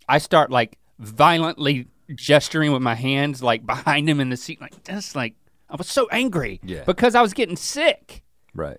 I 0.09 0.18
start 0.18 0.50
like 0.50 0.78
violently 1.00 1.88
gesturing 2.14 2.72
with 2.72 2.82
my 2.82 2.94
hands 2.94 3.42
like 3.42 3.64
behind 3.66 4.09
him 4.09 4.20
in 4.20 4.30
the 4.30 4.36
seat, 4.36 4.61
like 4.61 4.84
just 4.84 5.16
like 5.16 5.34
I 5.68 5.76
was 5.76 5.88
so 5.88 6.07
angry, 6.12 6.61
Yeah. 6.62 6.84
because 6.84 7.14
I 7.14 7.22
was 7.22 7.32
getting 7.32 7.57
sick. 7.57 8.22
right. 8.55 8.78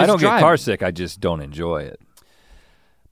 I 0.00 0.06
don't 0.06 0.18
get 0.18 0.26
driving. 0.26 0.42
car 0.42 0.56
sick. 0.56 0.82
I 0.82 0.90
just 0.90 1.20
don't 1.20 1.40
enjoy 1.40 1.82
it. 1.82 2.00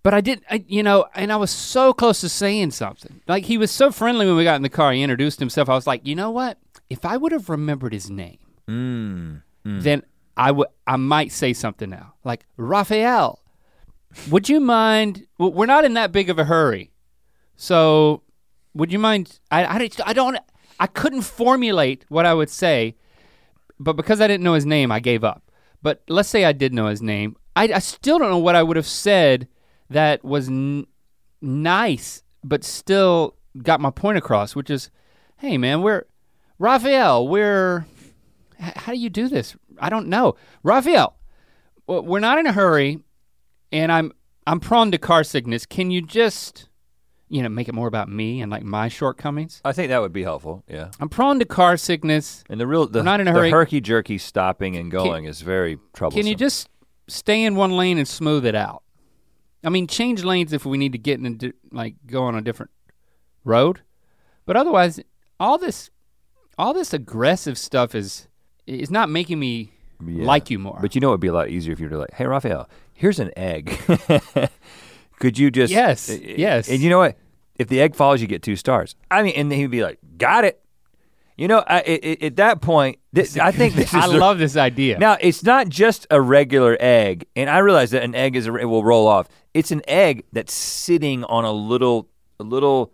But 0.02 0.14
I 0.14 0.20
did, 0.22 0.42
I, 0.50 0.64
you 0.66 0.82
know, 0.82 1.06
and 1.14 1.30
I 1.30 1.36
was 1.36 1.50
so 1.50 1.92
close 1.92 2.22
to 2.22 2.28
saying 2.30 2.70
something. 2.70 3.20
Like 3.28 3.44
he 3.44 3.58
was 3.58 3.70
so 3.70 3.90
friendly 3.92 4.24
when 4.26 4.36
we 4.36 4.44
got 4.44 4.56
in 4.56 4.62
the 4.62 4.70
car. 4.70 4.92
He 4.92 5.02
introduced 5.02 5.38
himself. 5.40 5.68
I 5.68 5.74
was 5.74 5.86
like, 5.86 6.06
you 6.06 6.14
know 6.14 6.30
what? 6.30 6.56
If 6.88 7.04
I 7.04 7.16
would 7.18 7.32
have 7.32 7.48
remembered 7.50 7.92
his 7.92 8.10
name, 8.10 8.38
Mm. 8.68 9.42
then 9.64 10.04
I 10.36 10.52
would, 10.52 10.68
I 10.86 10.96
might 10.96 11.32
say 11.32 11.52
something 11.52 11.90
now. 11.90 12.14
Like 12.24 12.46
Raphael, 12.56 13.42
would 14.30 14.48
you 14.48 14.58
mind? 14.60 15.26
well, 15.38 15.52
We're 15.52 15.66
not 15.66 15.84
in 15.84 15.94
that 15.94 16.12
big 16.12 16.30
of 16.30 16.38
a 16.38 16.44
hurry, 16.44 16.92
so 17.56 18.22
would 18.74 18.92
you 18.92 18.98
mind? 18.98 19.38
I, 19.50 19.64
I, 19.64 19.90
I 20.06 20.12
don't, 20.12 20.38
I 20.78 20.86
couldn't 20.86 21.22
formulate 21.22 22.06
what 22.08 22.26
I 22.26 22.32
would 22.34 22.48
say, 22.48 22.94
but 23.78 23.94
because 23.94 24.20
I 24.20 24.28
didn't 24.28 24.44
know 24.44 24.54
his 24.54 24.64
name, 24.66 24.90
I 24.92 25.00
gave 25.00 25.24
up. 25.24 25.49
But 25.82 26.02
let's 26.08 26.28
say 26.28 26.44
I 26.44 26.52
did 26.52 26.74
know 26.74 26.86
his 26.86 27.02
name. 27.02 27.36
I, 27.56 27.64
I 27.74 27.78
still 27.78 28.18
don't 28.18 28.30
know 28.30 28.38
what 28.38 28.56
I 28.56 28.62
would 28.62 28.76
have 28.76 28.86
said 28.86 29.48
that 29.88 30.24
was 30.24 30.48
n- 30.48 30.86
nice, 31.42 32.22
but 32.44 32.64
still 32.64 33.36
got 33.62 33.80
my 33.80 33.90
point 33.90 34.18
across, 34.18 34.54
which 34.54 34.70
is, 34.70 34.90
hey 35.38 35.58
man, 35.58 35.82
we're 35.82 36.04
Raphael. 36.58 37.26
We're 37.26 37.86
how 38.58 38.92
do 38.92 38.98
you 38.98 39.10
do 39.10 39.28
this? 39.28 39.56
I 39.78 39.88
don't 39.88 40.08
know, 40.08 40.36
Raphael. 40.62 41.16
We're 41.86 42.20
not 42.20 42.38
in 42.38 42.46
a 42.46 42.52
hurry, 42.52 43.00
and 43.72 43.90
I'm 43.90 44.12
I'm 44.46 44.60
prone 44.60 44.90
to 44.92 44.98
car 44.98 45.24
sickness. 45.24 45.66
Can 45.66 45.90
you 45.90 46.02
just, 46.02 46.68
you 47.30 47.42
know, 47.42 47.48
make 47.48 47.68
it 47.68 47.74
more 47.74 47.86
about 47.88 48.08
me 48.10 48.42
and 48.42 48.50
like 48.50 48.62
my 48.64 48.88
shortcomings? 48.88 49.60
I 49.64 49.72
think 49.72 49.88
that 49.88 50.00
would 50.02 50.12
be 50.12 50.22
helpful. 50.24 50.62
Yeah. 50.68 50.90
I'm 51.00 51.08
prone 51.08 51.38
to 51.38 51.44
car 51.46 51.76
sickness. 51.78 52.44
And 52.50 52.60
the 52.60 52.66
real 52.66 52.86
the, 52.86 52.98
We're 52.98 53.04
not 53.04 53.20
in 53.20 53.28
a 53.28 53.32
hurry. 53.32 53.48
the 53.50 53.56
herky 53.56 53.80
jerky 53.80 54.18
stopping 54.18 54.76
and 54.76 54.90
going 54.90 55.24
is 55.24 55.40
very 55.40 55.78
troublesome. 55.94 56.20
Can 56.20 56.26
you 56.28 56.34
just 56.34 56.68
stay 57.08 57.42
in 57.44 57.54
one 57.54 57.72
lane 57.76 57.96
and 57.98 58.06
smooth 58.06 58.44
it 58.44 58.54
out? 58.54 58.82
I 59.64 59.68
mean, 59.68 59.86
change 59.86 60.24
lanes 60.24 60.52
if 60.52 60.64
we 60.66 60.76
need 60.76 60.92
to 60.92 60.98
get 60.98 61.18
in 61.20 61.26
a 61.26 61.30
di- 61.30 61.52
like 61.70 61.94
go 62.06 62.24
on 62.24 62.34
a 62.34 62.40
different 62.42 62.70
road, 63.44 63.80
but 64.46 64.56
otherwise, 64.56 64.98
all 65.38 65.56
this, 65.58 65.90
all 66.58 66.74
this 66.74 66.92
aggressive 66.92 67.56
stuff 67.56 67.94
is 67.94 68.26
is 68.66 68.90
not 68.90 69.08
making 69.08 69.38
me 69.38 69.72
Yeah. 70.04 70.24
like 70.24 70.50
you 70.50 70.58
more. 70.58 70.78
But 70.80 70.94
you 70.94 71.00
know 71.00 71.10
it'd 71.10 71.20
be 71.20 71.28
a 71.28 71.32
lot 71.32 71.48
easier 71.50 71.72
if 71.72 71.80
you 71.80 71.88
were 71.88 71.96
like, 71.96 72.12
"Hey 72.14 72.26
Raphael, 72.26 72.68
here's 72.94 73.18
an 73.20 73.30
egg. 73.36 73.78
Could 75.20 75.38
you 75.38 75.50
just 75.52 75.72
Yes, 75.72 76.10
Uh, 76.10 76.18
yes. 76.20 76.68
And 76.68 76.80
you 76.80 76.90
know 76.90 76.98
what? 76.98 77.16
If 77.56 77.68
the 77.68 77.80
egg 77.80 77.94
falls, 77.94 78.20
you 78.20 78.26
get 78.26 78.42
two 78.42 78.56
stars. 78.56 78.96
I 79.10 79.22
mean, 79.22 79.34
and 79.36 79.50
then 79.52 79.58
he'd 79.58 79.70
be 79.70 79.82
like, 79.82 79.98
"Got 80.18 80.44
it." 80.44 80.60
You 81.36 81.46
know, 81.48 81.62
I, 81.66 81.80
it, 81.80 82.04
it- 82.04 82.22
at 82.24 82.36
that 82.36 82.60
point, 82.60 82.98
this, 83.12 83.36
I 83.38 83.50
think 83.52 83.74
this 83.74 83.88
is 83.94 83.94
I 84.04 84.08
the- 84.08 84.18
love 84.26 84.38
this 84.38 84.56
idea. 84.56 84.98
Now 84.98 85.16
it's 85.20 85.42
not 85.44 85.68
just 85.68 86.06
a 86.10 86.20
regular 86.20 86.76
egg, 86.80 87.26
and 87.36 87.48
I 87.50 87.58
realize 87.58 87.90
that 87.92 88.02
an 88.02 88.14
egg 88.14 88.34
is 88.34 88.46
a, 88.46 88.54
it 88.56 88.64
will 88.64 88.82
roll 88.84 89.06
off. 89.06 89.28
It's 89.54 89.70
an 89.70 89.82
egg 89.88 90.24
that's 90.32 90.52
sitting 90.54 91.22
on 91.24 91.44
a 91.44 91.52
little 91.52 92.08
a 92.38 92.44
little 92.44 92.92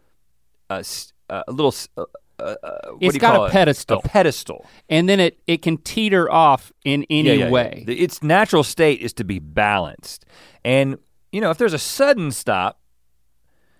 uh, 0.70 0.82
uh, 1.30 1.42
a 1.48 1.52
little 1.52 1.74
uh, 1.96 2.04
uh, 2.38 2.42
uh, 2.42 2.70
what 2.90 3.02
It's 3.02 3.12
do 3.12 3.16
you 3.16 3.20
got 3.20 3.34
call 3.36 3.44
a 3.44 3.48
it? 3.48 3.52
pedestal. 3.52 3.98
A 4.04 4.08
pedestal. 4.08 4.66
and 4.88 5.08
then 5.08 5.20
it 5.20 5.38
it 5.46 5.62
can 5.62 5.76
teeter 5.78 6.30
off 6.30 6.72
in 6.84 7.04
any 7.08 7.28
Yeah, 7.28 7.34
yeah, 7.34 7.44
yeah. 7.46 7.50
way. 7.50 7.84
The- 7.86 8.00
Its 8.00 8.22
natural 8.22 8.64
state 8.64 9.00
is 9.00 9.12
to 9.14 9.24
be 9.24 9.38
balanced, 9.38 10.24
and 10.64 10.98
you 11.32 11.40
know 11.40 11.50
if 11.50 11.58
there's 11.58 11.72
a 11.72 11.78
sudden 11.78 12.30
stop, 12.30 12.80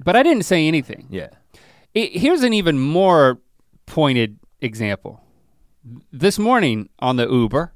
But 0.02 0.16
I 0.16 0.22
didn't 0.22 0.44
say 0.44 0.66
anything. 0.68 1.06
yeah, 1.10 1.28
I- 1.96 2.10
here's 2.12 2.42
an 2.42 2.52
even 2.52 2.78
more 2.78 3.38
pointed 3.86 4.38
example. 4.60 5.20
This 6.12 6.38
morning 6.38 6.88
on 6.98 7.16
the 7.16 7.28
Uber, 7.28 7.72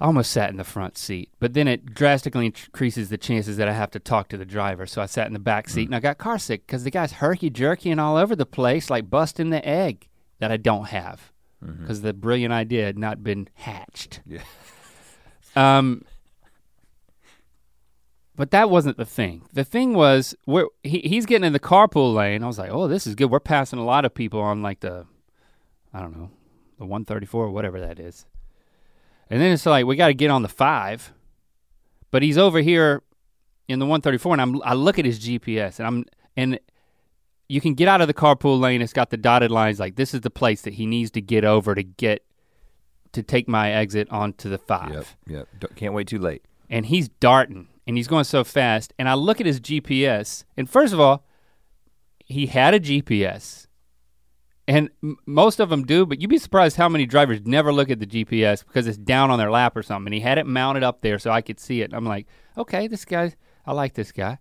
I 0.00 0.04
almost 0.04 0.30
sat 0.30 0.50
in 0.50 0.56
the 0.56 0.62
front 0.64 0.96
seat, 0.96 1.30
but 1.40 1.54
then 1.54 1.66
it 1.66 1.92
drastically 1.92 2.46
increases 2.46 3.08
the 3.08 3.18
chances 3.18 3.56
that 3.56 3.68
I 3.68 3.72
have 3.72 3.90
to 3.90 3.98
talk 3.98 4.28
to 4.28 4.36
the 4.36 4.44
driver. 4.44 4.86
So 4.86 5.02
I 5.02 5.06
sat 5.06 5.26
in 5.26 5.32
the 5.32 5.40
back 5.40 5.68
seat 5.68 5.88
and 5.88 5.94
I 5.96 5.98
got 6.00 6.18
car 6.18 6.38
sick 6.38 6.64
because 6.66 6.84
the 6.84 6.92
guy's 6.92 7.12
herky 7.12 7.50
jerking 7.50 7.98
all 7.98 8.16
over 8.16 8.36
the 8.36 8.46
place, 8.46 8.90
like 8.90 9.10
busting 9.10 9.50
the 9.50 9.66
egg 9.66 10.06
that 10.38 10.52
I 10.52 10.56
don't 10.56 10.86
have 10.88 11.32
because 11.60 12.02
the 12.02 12.12
brilliant 12.12 12.52
idea 12.52 12.84
had 12.86 12.96
not 12.96 13.24
been 13.24 13.48
hatched. 13.54 14.20
Yeah. 14.24 14.42
Um, 15.56 16.02
but 18.38 18.52
that 18.52 18.70
wasn't 18.70 18.96
the 18.96 19.04
thing. 19.04 19.42
The 19.52 19.64
thing 19.64 19.92
was, 19.94 20.34
we're, 20.46 20.66
he, 20.82 21.00
he's 21.00 21.26
getting 21.26 21.44
in 21.44 21.52
the 21.52 21.60
carpool 21.60 22.14
lane. 22.14 22.42
I 22.42 22.46
was 22.46 22.58
like, 22.58 22.70
oh, 22.70 22.86
this 22.88 23.06
is 23.06 23.14
good. 23.14 23.30
We're 23.30 23.40
passing 23.40 23.78
a 23.78 23.84
lot 23.84 24.04
of 24.04 24.14
people 24.14 24.40
on 24.40 24.62
like 24.62 24.80
the, 24.80 25.04
I 25.92 26.00
don't 26.00 26.16
know, 26.16 26.30
the 26.78 26.84
134 26.86 27.44
or 27.46 27.50
whatever 27.50 27.80
that 27.80 27.98
is. 27.98 28.24
And 29.28 29.40
then 29.42 29.50
it's 29.52 29.66
like, 29.66 29.84
we 29.84 29.96
got 29.96 30.06
to 30.06 30.14
get 30.14 30.30
on 30.30 30.42
the 30.42 30.48
five. 30.48 31.12
But 32.10 32.22
he's 32.22 32.38
over 32.38 32.60
here 32.60 33.02
in 33.66 33.80
the 33.80 33.84
134 33.86 34.32
and 34.34 34.40
I'm, 34.40 34.62
I 34.62 34.74
look 34.74 34.98
at 34.98 35.04
his 35.04 35.18
GPS 35.20 35.78
and 35.78 35.86
I'm, 35.86 36.04
and 36.36 36.60
you 37.48 37.60
can 37.60 37.74
get 37.74 37.88
out 37.88 38.00
of 38.00 38.06
the 38.06 38.14
carpool 38.14 38.60
lane. 38.60 38.80
It's 38.80 38.92
got 38.92 39.10
the 39.10 39.16
dotted 39.16 39.50
lines 39.50 39.80
like 39.80 39.96
this 39.96 40.14
is 40.14 40.20
the 40.22 40.30
place 40.30 40.62
that 40.62 40.74
he 40.74 40.86
needs 40.86 41.10
to 41.10 41.20
get 41.20 41.44
over 41.44 41.74
to 41.74 41.82
get, 41.82 42.24
to 43.12 43.22
take 43.22 43.48
my 43.48 43.72
exit 43.72 44.06
onto 44.10 44.48
the 44.48 44.58
five 44.58 44.92
yep, 44.92 45.06
yep. 45.26 45.48
Don't- 45.58 45.74
Can't 45.76 45.94
wait 45.94 46.06
too 46.08 46.18
late. 46.18 46.44
and 46.70 46.84
he's 46.86 47.08
darting 47.08 47.68
and 47.88 47.96
he's 47.96 48.06
going 48.06 48.24
so 48.24 48.44
fast 48.44 48.92
and 48.98 49.08
i 49.08 49.14
look 49.14 49.40
at 49.40 49.46
his 49.46 49.60
gps 49.60 50.44
and 50.56 50.70
first 50.70 50.92
of 50.92 51.00
all 51.00 51.24
he 52.24 52.46
had 52.46 52.74
a 52.74 52.78
gps 52.78 53.66
and 54.68 54.90
m- 55.02 55.16
most 55.26 55.58
of 55.58 55.70
them 55.70 55.84
do 55.84 56.06
but 56.06 56.20
you'd 56.20 56.30
be 56.30 56.38
surprised 56.38 56.76
how 56.76 56.88
many 56.88 57.06
drivers 57.06 57.40
never 57.44 57.72
look 57.72 57.90
at 57.90 57.98
the 57.98 58.06
gps 58.06 58.64
because 58.64 58.86
it's 58.86 58.98
down 58.98 59.30
on 59.30 59.38
their 59.38 59.50
lap 59.50 59.76
or 59.76 59.82
something 59.82 60.08
and 60.08 60.14
he 60.14 60.20
had 60.20 60.38
it 60.38 60.46
mounted 60.46 60.84
up 60.84 61.00
there 61.00 61.18
so 61.18 61.30
i 61.30 61.40
could 61.40 61.58
see 61.58 61.80
it. 61.80 61.92
I'm 61.92 62.04
like 62.04 62.28
okay 62.56 62.86
this 62.86 63.04
guy 63.04 63.34
i 63.66 63.72
like 63.72 63.94
this 63.94 64.12
guy. 64.12 64.38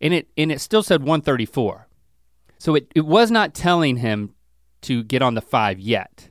And 0.00 0.12
it 0.12 0.28
and 0.36 0.50
it 0.50 0.60
still 0.60 0.82
said 0.82 1.02
134 1.02 1.86
so 2.58 2.76
it, 2.76 2.86
it 2.94 3.04
was 3.04 3.30
not 3.30 3.54
telling 3.54 3.96
him 3.96 4.34
to 4.82 5.02
get 5.02 5.20
on 5.20 5.34
the 5.34 5.40
five 5.40 5.80
yet. 5.80 6.28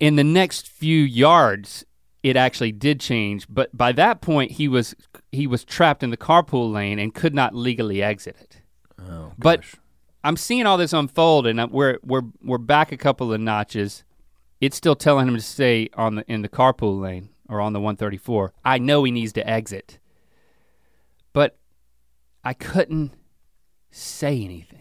In 0.00 0.16
the 0.16 0.24
next 0.24 0.68
few 0.68 1.00
yards 1.00 1.84
it 2.28 2.36
actually 2.36 2.72
did 2.72 2.98
change 2.98 3.46
but 3.48 3.68
by 3.76 3.92
that 3.92 4.20
point 4.20 4.50
he 4.52 4.66
was 4.66 4.94
he 5.30 5.46
was 5.46 5.64
trapped 5.64 6.02
in 6.02 6.10
the 6.10 6.16
carpool 6.16 6.72
lane 6.72 6.98
and 6.98 7.14
could 7.14 7.34
not 7.34 7.54
legally 7.54 8.02
exit 8.02 8.36
it. 8.40 8.62
Oh, 8.98 9.32
But- 9.38 9.60
gosh. 9.60 9.74
i'm 10.24 10.36
seeing 10.36 10.66
all 10.66 10.76
this 10.78 10.92
unfold 10.92 11.46
and 11.46 11.58
we're 11.70 11.98
we're 12.02 12.22
we're 12.42 12.58
back 12.74 12.90
a 12.90 12.96
couple 12.96 13.32
of 13.32 13.40
notches. 13.40 14.02
It's 14.60 14.76
still 14.76 14.96
telling 14.96 15.28
him 15.28 15.34
to 15.36 15.40
stay 15.42 15.88
on 15.94 16.16
the 16.16 16.24
in 16.26 16.42
the 16.42 16.48
carpool 16.48 17.00
lane 17.00 17.28
or 17.48 17.60
on 17.60 17.72
the 17.74 17.80
134 17.80 18.52
i 18.64 18.78
know 18.78 19.04
he 19.04 19.12
needs 19.12 19.32
to 19.34 19.48
exit. 19.48 19.98
But 21.32 21.58
i 22.42 22.54
couldn't 22.54 23.12
say 23.90 24.42
anything. 24.42 24.80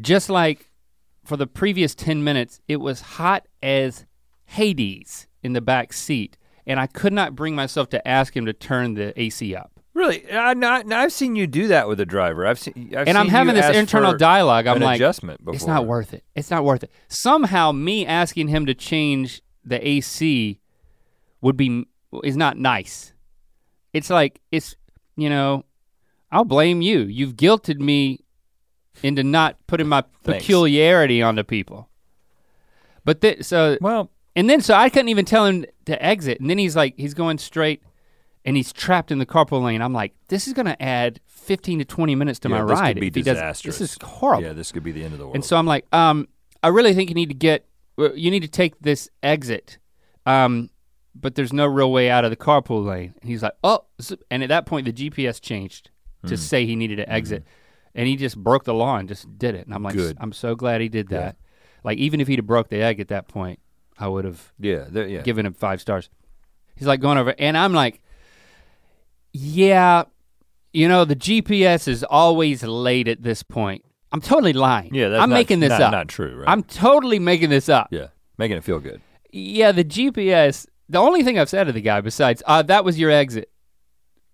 Just 0.00 0.30
like 0.30 0.70
for 1.24 1.36
the 1.36 1.46
previous 1.46 1.94
10 1.94 2.24
minutes, 2.24 2.60
it 2.66 2.76
was 2.78 3.00
hot 3.18 3.46
as 3.62 4.06
Hades 4.46 5.26
in 5.42 5.52
the 5.52 5.60
back 5.60 5.92
seat, 5.92 6.36
and 6.66 6.78
I 6.78 6.86
could 6.86 7.12
not 7.12 7.34
bring 7.34 7.54
myself 7.54 7.88
to 7.90 8.08
ask 8.08 8.36
him 8.36 8.46
to 8.46 8.52
turn 8.52 8.94
the 8.94 9.18
AC 9.20 9.54
up. 9.54 9.80
really, 9.94 10.30
I, 10.32 10.54
not, 10.54 10.90
I've 10.92 11.12
seen 11.12 11.36
you 11.36 11.46
do 11.46 11.68
that 11.68 11.88
with 11.88 12.00
a 12.00 12.06
driver. 12.06 12.46
I've 12.46 12.58
seen, 12.58 12.94
I've 12.96 13.08
and 13.08 13.18
I'm 13.18 13.28
having 13.28 13.54
this 13.54 13.76
internal 13.76 14.16
dialogue. 14.16 14.66
I'm 14.66 14.80
like, 14.80 14.96
adjustment 14.96 15.40
before. 15.44 15.54
it's 15.54 15.66
not 15.66 15.86
worth 15.86 16.14
it. 16.14 16.24
It's 16.34 16.50
not 16.50 16.64
worth 16.64 16.84
it. 16.84 16.90
Somehow, 17.08 17.72
me 17.72 18.06
asking 18.06 18.48
him 18.48 18.66
to 18.66 18.74
change 18.74 19.42
the 19.64 19.86
AC 19.86 20.60
would 21.40 21.56
be 21.56 21.86
is 22.24 22.36
not 22.36 22.56
nice. 22.56 23.12
It's 23.92 24.10
like 24.10 24.40
it's 24.50 24.74
you 25.16 25.28
know, 25.28 25.64
I'll 26.30 26.44
blame 26.44 26.80
you. 26.80 27.00
You've 27.00 27.34
guilted 27.36 27.78
me 27.78 28.20
into 29.02 29.22
not 29.22 29.56
putting 29.66 29.88
my 29.88 30.02
Thanks. 30.22 30.42
peculiarity 30.42 31.22
onto 31.22 31.42
people. 31.42 31.88
But 33.04 33.20
th- 33.20 33.44
so 33.44 33.76
Well, 33.80 34.10
and 34.36 34.48
then 34.48 34.60
so 34.60 34.74
I 34.74 34.88
couldn't 34.88 35.08
even 35.08 35.24
tell 35.24 35.46
him 35.46 35.64
to 35.86 36.02
exit. 36.04 36.40
And 36.40 36.48
then 36.48 36.58
he's 36.58 36.76
like, 36.76 36.94
he's 36.96 37.14
going 37.14 37.38
straight 37.38 37.82
and 38.44 38.56
he's 38.56 38.72
trapped 38.72 39.10
in 39.10 39.18
the 39.18 39.26
carpool 39.26 39.62
lane. 39.62 39.82
I'm 39.82 39.92
like, 39.92 40.14
this 40.28 40.46
is 40.46 40.52
gonna 40.54 40.76
add 40.80 41.20
15 41.26 41.80
to 41.80 41.84
20 41.84 42.14
minutes 42.14 42.38
to 42.40 42.48
Yeah, 42.48 42.56
my 42.62 42.64
this 42.64 42.78
could 42.78 42.82
ride. 42.82 43.00
be 43.00 43.06
if 43.08 43.12
disastrous. 43.12 43.78
This 43.78 43.92
is 43.92 43.98
horrible. 44.02 44.44
yeah, 44.44 44.52
this 44.52 44.72
could 44.72 44.82
be 44.82 44.92
the 44.92 45.04
end 45.04 45.12
of 45.12 45.18
the 45.18 45.24
world. 45.26 45.34
And 45.36 45.44
so 45.44 45.56
I'm 45.56 45.66
like, 45.66 45.86
um, 45.94 46.28
I 46.62 46.68
really 46.68 46.94
think 46.94 47.08
you 47.10 47.14
need 47.14 47.28
to 47.28 47.34
get, 47.34 47.66
you 47.98 48.30
need 48.30 48.42
to 48.42 48.48
take 48.48 48.78
this 48.80 49.08
exit, 49.22 49.78
um, 50.26 50.70
but 51.14 51.34
there's 51.34 51.52
no 51.52 51.66
real 51.66 51.92
way 51.92 52.08
out 52.10 52.24
of 52.24 52.30
the 52.30 52.36
carpool 52.36 52.84
lane. 52.86 53.14
And 53.20 53.28
he's 53.28 53.42
like, 53.42 53.52
oh, 53.62 53.84
and 54.30 54.42
at 54.42 54.48
that 54.48 54.66
point 54.66 54.86
the 54.86 54.92
GPS 54.92 55.40
changed 55.40 55.90
to 56.26 56.30
Hmm. 56.30 56.36
say 56.36 56.64
he 56.66 56.76
needed 56.76 56.96
to 56.96 57.12
exit, 57.12 57.44
and 57.94 58.06
he 58.08 58.16
just 58.16 58.38
broke 58.38 58.64
the 58.64 58.72
law 58.74 58.96
and 58.96 59.08
just 59.08 59.36
did 59.38 59.54
it. 59.56 59.66
And 59.66 59.74
I'm 59.74 59.82
like, 59.82 59.94
Good. 59.94 60.16
I'm 60.20 60.32
so 60.32 60.54
glad 60.54 60.80
he 60.80 60.88
did 60.88 61.10
Yeah. 61.10 61.18
that. 61.18 61.36
Like 61.84 61.98
even 61.98 62.20
if 62.20 62.28
he'd 62.28 62.38
have 62.38 62.46
broke 62.46 62.68
the 62.68 62.80
egg 62.80 63.00
at 63.00 63.08
that 63.08 63.26
point, 63.28 63.58
I 64.02 64.08
would 64.08 64.24
have 64.24 64.52
yeah, 64.58 64.84
there- 64.88 65.06
yeah. 65.06 65.22
given 65.22 65.46
him 65.46 65.54
five 65.54 65.80
stars. 65.80 66.10
He's 66.74 66.88
like 66.88 67.00
going 67.00 67.18
over, 67.18 67.34
and 67.38 67.56
I'm 67.56 67.72
like, 67.72 68.00
yeah, 69.32 70.04
you 70.72 70.88
know, 70.88 71.04
the 71.04 71.16
GPS 71.16 71.88
is 71.88 72.02
always 72.04 72.62
late 72.62 73.08
at 73.08 73.22
this 73.22 73.42
point. 73.42 73.84
I'm 74.10 74.20
totally 74.20 74.52
lying. 74.52 74.94
yeah, 74.94 75.08
that's 75.08 75.22
I'm 75.22 75.30
not- 75.30 75.36
making 75.36 75.60
this 75.60 75.70
not, 75.70 75.80
up. 75.80 75.92
Not 75.92 76.08
true, 76.08 76.36
right? 76.38 76.48
I'm 76.48 76.62
totally 76.64 77.18
making 77.18 77.50
this 77.50 77.68
up. 77.68 77.88
yeah, 77.90 78.08
making 78.38 78.56
it 78.58 78.64
feel 78.64 78.80
good. 78.80 79.00
Yeah, 79.30 79.72
the 79.72 79.84
GPS. 79.84 80.66
The 80.88 80.98
only 80.98 81.22
thing 81.22 81.38
I've 81.38 81.48
said 81.48 81.64
to 81.64 81.72
the 81.72 81.80
guy 81.80 82.00
besides 82.02 82.42
uh, 82.46 82.60
that 82.62 82.84
was 82.84 82.98
your 82.98 83.10
exit 83.10 83.50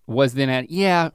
was 0.08 0.34
then 0.34 0.48
at 0.48 0.70
yeah, 0.70 1.10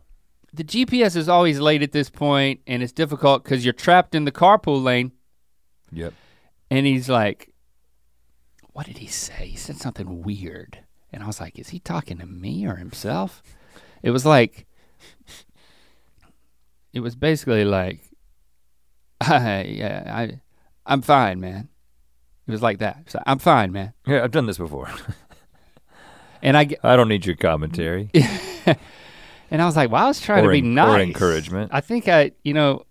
the 0.54 0.64
GPS 0.64 1.18
is 1.18 1.28
always 1.28 1.60
late 1.60 1.82
at 1.82 1.92
this 1.92 2.10
point, 2.10 2.62
and 2.68 2.82
it's 2.82 2.94
difficult 2.94 3.44
because 3.44 3.66
you're 3.66 3.74
trapped 3.74 4.16
in 4.16 4.24
the 4.26 4.32
carpool 4.32 4.82
lane. 4.84 5.12
Yep. 5.92 6.14
And 6.72 6.86
he's 6.86 7.10
like, 7.10 7.53
what 8.74 8.86
did 8.86 8.98
he 8.98 9.08
say? 9.08 9.48
He 9.48 9.58
said 9.58 9.78
something 9.78 10.24
weird. 10.24 10.80
And 11.12 11.24
I 11.24 11.28
was 11.28 11.40
like, 11.40 11.60
is 11.60 11.70
he 11.70 11.80
talking 11.80 12.18
to 12.18 12.26
me 12.26 12.66
or 12.66 12.76
himself? 12.76 13.44
It 14.02 14.12
was 14.12 14.26
like, 14.26 14.66
it 16.92 17.00
was 17.00 17.16
basically 17.16 17.66
like, 17.66 18.02
I, 19.22 19.62
yeah, 19.70 20.04
I, 20.08 20.42
I'm 20.86 21.02
fine, 21.02 21.40
man. 21.40 21.70
It 22.48 22.52
was 22.52 22.62
like 22.62 22.80
that. 22.80 23.10
So 23.10 23.22
I'm 23.26 23.40
fine, 23.40 23.72
man. 23.72 23.94
Yeah, 24.06 24.24
I've 24.24 24.32
done 24.32 24.48
this 24.48 24.58
before. 24.58 24.90
And 26.44 26.58
I, 26.58 26.68
I 26.84 26.98
don't 26.98 27.08
need 27.08 27.26
your 27.26 27.38
commentary 27.38 28.10
and 29.50 29.62
I 29.62 29.66
was 29.66 29.78
like, 29.78 29.90
well, 29.90 30.04
I 30.04 30.08
was 30.10 30.20
trying 30.20 30.44
or, 30.44 30.50
to 30.50 30.52
be 30.52 30.58
en- 30.58 30.74
nice. 30.74 30.90
or 30.90 31.00
encouragement. 31.00 31.72
I 31.74 31.80
think 31.80 32.10
I, 32.10 32.32
you 32.44 32.54
know, 32.54 32.86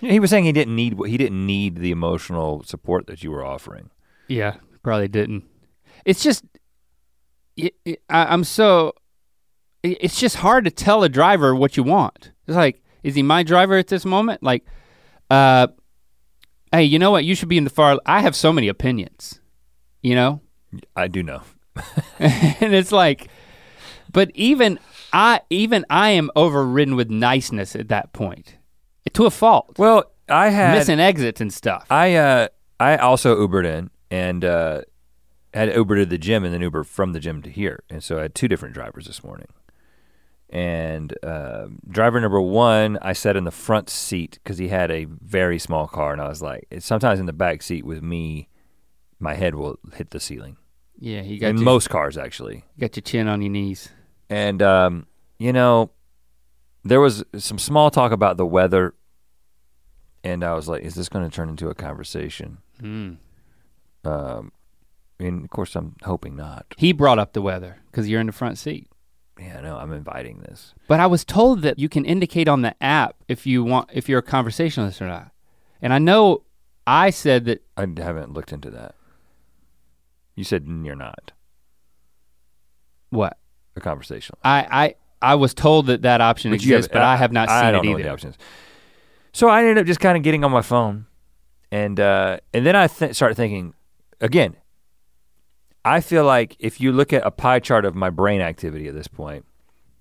he 0.00 0.18
was 0.18 0.30
saying 0.30 0.44
he 0.44 0.52
didn't 0.52 0.74
need 0.74 0.96
he 1.06 1.18
didn't 1.18 1.44
need 1.44 1.76
the 1.76 1.90
emotional 1.90 2.62
support 2.64 3.06
that 3.08 3.22
you 3.22 3.30
were 3.30 3.44
offering. 3.44 3.90
Yeah, 4.26 4.56
probably 4.88 5.08
didn't. 5.08 5.44
It's 6.06 6.22
just, 6.22 6.44
it, 7.56 7.74
it, 7.84 8.02
I, 8.08 8.24
I'm 8.32 8.42
so. 8.44 8.94
it- 9.82 9.98
It's 10.00 10.18
just 10.18 10.36
hard 10.36 10.64
to 10.64 10.70
tell 10.70 11.02
a 11.02 11.08
driver 11.08 11.54
what 11.54 11.76
you 11.76 11.82
want. 11.82 12.32
It's 12.46 12.56
like, 12.56 12.82
is 13.02 13.14
he 13.14 13.22
my 13.22 13.42
driver 13.42 13.76
at 13.76 13.88
this 13.88 14.04
moment? 14.06 14.42
Like, 14.42 14.64
uh, 15.30 15.66
hey, 16.72 16.84
you 16.84 16.98
know 16.98 17.10
what? 17.10 17.24
You 17.24 17.34
should 17.34 17.48
be 17.50 17.58
in 17.58 17.64
the 17.64 17.70
far. 17.70 17.98
I 18.06 18.20
have 18.22 18.34
so 18.34 18.52
many 18.52 18.68
opinions, 18.68 19.40
you 20.02 20.14
know, 20.14 20.40
I 20.96 21.08
do 21.08 21.22
know. 21.22 21.42
and 22.18 22.72
it's 22.74 22.90
like, 22.92 23.28
but 24.10 24.30
even 24.34 24.78
I, 25.12 25.42
even 25.50 25.84
I 25.90 26.10
am 26.10 26.30
overridden 26.34 26.96
with 26.96 27.10
niceness 27.10 27.76
at 27.76 27.88
that 27.88 28.12
point, 28.14 28.56
to 29.12 29.26
a 29.26 29.30
fault. 29.30 29.78
Well, 29.78 30.10
I 30.28 30.48
had 30.48 30.74
Missing 30.78 31.00
exits 31.00 31.40
and 31.42 31.52
stuff. 31.52 31.86
I 31.90 32.14
uh 32.16 32.48
I 32.80 32.96
also 32.96 33.36
Ubered 33.46 33.64
in 33.66 33.90
and 34.10 34.44
uh 34.44 34.82
had 35.54 35.74
Uber 35.74 35.96
to 35.96 36.06
the 36.06 36.18
gym 36.18 36.44
and 36.44 36.52
then 36.52 36.60
Uber 36.60 36.84
from 36.84 37.12
the 37.12 37.20
gym 37.20 37.40
to 37.42 37.50
here. 37.50 37.82
And 37.88 38.04
so 38.04 38.18
I 38.18 38.22
had 38.22 38.34
two 38.34 38.48
different 38.48 38.74
drivers 38.74 39.06
this 39.06 39.24
morning. 39.24 39.46
And 40.50 41.12
uh, 41.22 41.68
driver 41.90 42.20
number 42.20 42.40
one, 42.40 42.98
I 43.02 43.12
sat 43.12 43.36
in 43.36 43.44
the 43.44 43.50
front 43.50 43.90
seat 43.90 44.38
because 44.42 44.58
he 44.58 44.68
had 44.68 44.90
a 44.90 45.04
very 45.04 45.58
small 45.58 45.86
car, 45.86 46.12
and 46.12 46.22
I 46.22 46.28
was 46.28 46.40
like, 46.40 46.66
it's 46.70 46.86
sometimes 46.86 47.20
in 47.20 47.26
the 47.26 47.34
back 47.34 47.60
seat 47.62 47.84
with 47.84 48.02
me, 48.02 48.48
my 49.18 49.34
head 49.34 49.54
will 49.54 49.78
hit 49.94 50.10
the 50.10 50.20
ceiling. 50.20 50.56
yeah, 50.98 51.20
you 51.20 51.38
got 51.38 51.48
In 51.48 51.56
your, 51.56 51.64
most 51.66 51.90
cars, 51.90 52.16
actually. 52.16 52.64
You 52.76 52.80
got 52.80 52.96
your 52.96 53.02
chin 53.02 53.28
on 53.28 53.42
your 53.42 53.50
knees. 53.50 53.90
And 54.30 54.62
um, 54.62 55.06
you 55.38 55.52
know, 55.52 55.90
there 56.82 57.00
was 57.00 57.24
some 57.36 57.58
small 57.58 57.90
talk 57.90 58.12
about 58.12 58.38
the 58.38 58.46
weather, 58.46 58.94
and 60.24 60.42
I 60.42 60.54
was 60.54 60.66
like, 60.68 60.82
"Is 60.82 60.94
this 60.94 61.08
going 61.10 61.28
to 61.28 61.34
turn 61.34 61.48
into 61.50 61.68
a 61.68 61.74
conversation?" 61.74 62.58
Mm. 62.80 63.16
Um, 64.08 64.52
and 65.18 65.44
of 65.44 65.50
course, 65.50 65.74
I'm 65.76 65.96
hoping 66.02 66.36
not. 66.36 66.66
He 66.76 66.92
brought 66.92 67.18
up 67.18 67.32
the 67.32 67.42
weather 67.42 67.78
because 67.90 68.08
you're 68.08 68.20
in 68.20 68.26
the 68.26 68.32
front 68.32 68.58
seat. 68.58 68.88
Yeah, 69.38 69.60
no, 69.60 69.76
I'm 69.76 69.92
inviting 69.92 70.40
this. 70.40 70.74
But 70.88 71.00
I 71.00 71.06
was 71.06 71.24
told 71.24 71.62
that 71.62 71.78
you 71.78 71.88
can 71.88 72.04
indicate 72.04 72.48
on 72.48 72.62
the 72.62 72.74
app 72.82 73.16
if 73.28 73.46
you 73.46 73.62
want 73.62 73.90
if 73.92 74.08
you're 74.08 74.18
a 74.18 74.22
conversationalist 74.22 75.00
or 75.00 75.06
not. 75.06 75.30
And 75.80 75.92
I 75.92 75.98
know 75.98 76.42
I 76.86 77.10
said 77.10 77.44
that 77.44 77.62
I 77.76 77.86
haven't 77.96 78.32
looked 78.32 78.52
into 78.52 78.70
that. 78.70 78.94
You 80.34 80.44
said 80.44 80.66
"Mm, 80.66 80.84
you're 80.84 80.96
not 80.96 81.32
what 83.10 83.38
a 83.76 83.80
conversational, 83.80 84.38
I 84.44 84.94
I 85.20 85.30
I 85.32 85.34
was 85.34 85.54
told 85.54 85.86
that 85.86 86.02
that 86.02 86.20
option 86.20 86.50
But 86.50 86.56
exists, 86.56 86.90
but 86.92 87.02
I, 87.02 87.16
have 87.16 87.32
not 87.32 87.48
I 87.48 87.62
seen 87.62 87.72
don't 87.72 87.84
it 87.84 87.86
know 87.86 87.92
what 87.92 88.02
the 88.02 88.28
either. 88.28 88.36
So 89.32 89.48
I 89.48 89.60
ended 89.60 89.78
up 89.78 89.86
just 89.86 90.00
kind 90.00 90.16
of 90.16 90.22
getting 90.22 90.44
on 90.44 90.50
my 90.50 90.62
phone, 90.62 91.06
and 91.70 91.98
uh, 91.98 92.38
and 92.54 92.64
then 92.64 92.76
I 92.76 92.86
th- 92.86 93.14
started 93.14 93.34
thinking, 93.34 93.74
again. 94.20 94.56
I 95.84 96.00
feel 96.00 96.24
like 96.24 96.56
if 96.58 96.80
you 96.80 96.92
look 96.92 97.12
at 97.12 97.26
a 97.26 97.30
pie 97.30 97.60
chart 97.60 97.84
of 97.84 97.94
my 97.94 98.10
brain 98.10 98.40
activity 98.40 98.88
at 98.88 98.94
this 98.94 99.08
point, 99.08 99.46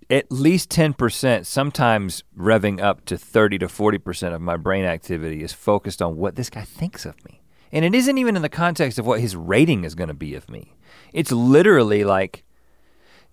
at 0.09 0.32
least 0.32 0.70
ten 0.70 0.93
percent, 0.93 1.47
sometimes 1.47 2.24
revving 2.38 2.82
up 2.82 3.05
to 3.05 3.18
thirty 3.18 3.57
to 3.59 3.70
forty 3.70 3.97
percent 3.97 4.34
of 4.34 4.41
my 4.41 4.57
brain 4.57 4.86
activity 4.86 5.43
is 5.43 5.53
focused 5.53 6.01
on 6.01 6.18
what 6.18 6.36
this 6.36 6.49
guy 6.49 6.63
thinks 6.63 7.05
of 7.05 7.24
me, 7.26 7.41
and 7.72 7.86
it 7.86 7.93
isn't 7.95 8.18
even 8.18 8.36
in 8.36 8.41
the 8.41 8.49
context 8.49 8.99
of 8.99 9.05
what 9.05 9.20
his 9.22 9.36
rating 9.36 9.84
is 9.84 9.95
going 9.95 10.09
to 10.09 10.13
be 10.13 10.34
of 10.34 10.49
me. 10.49 10.74
It's 11.13 11.32
literally 11.32 12.03
like, 12.03 12.43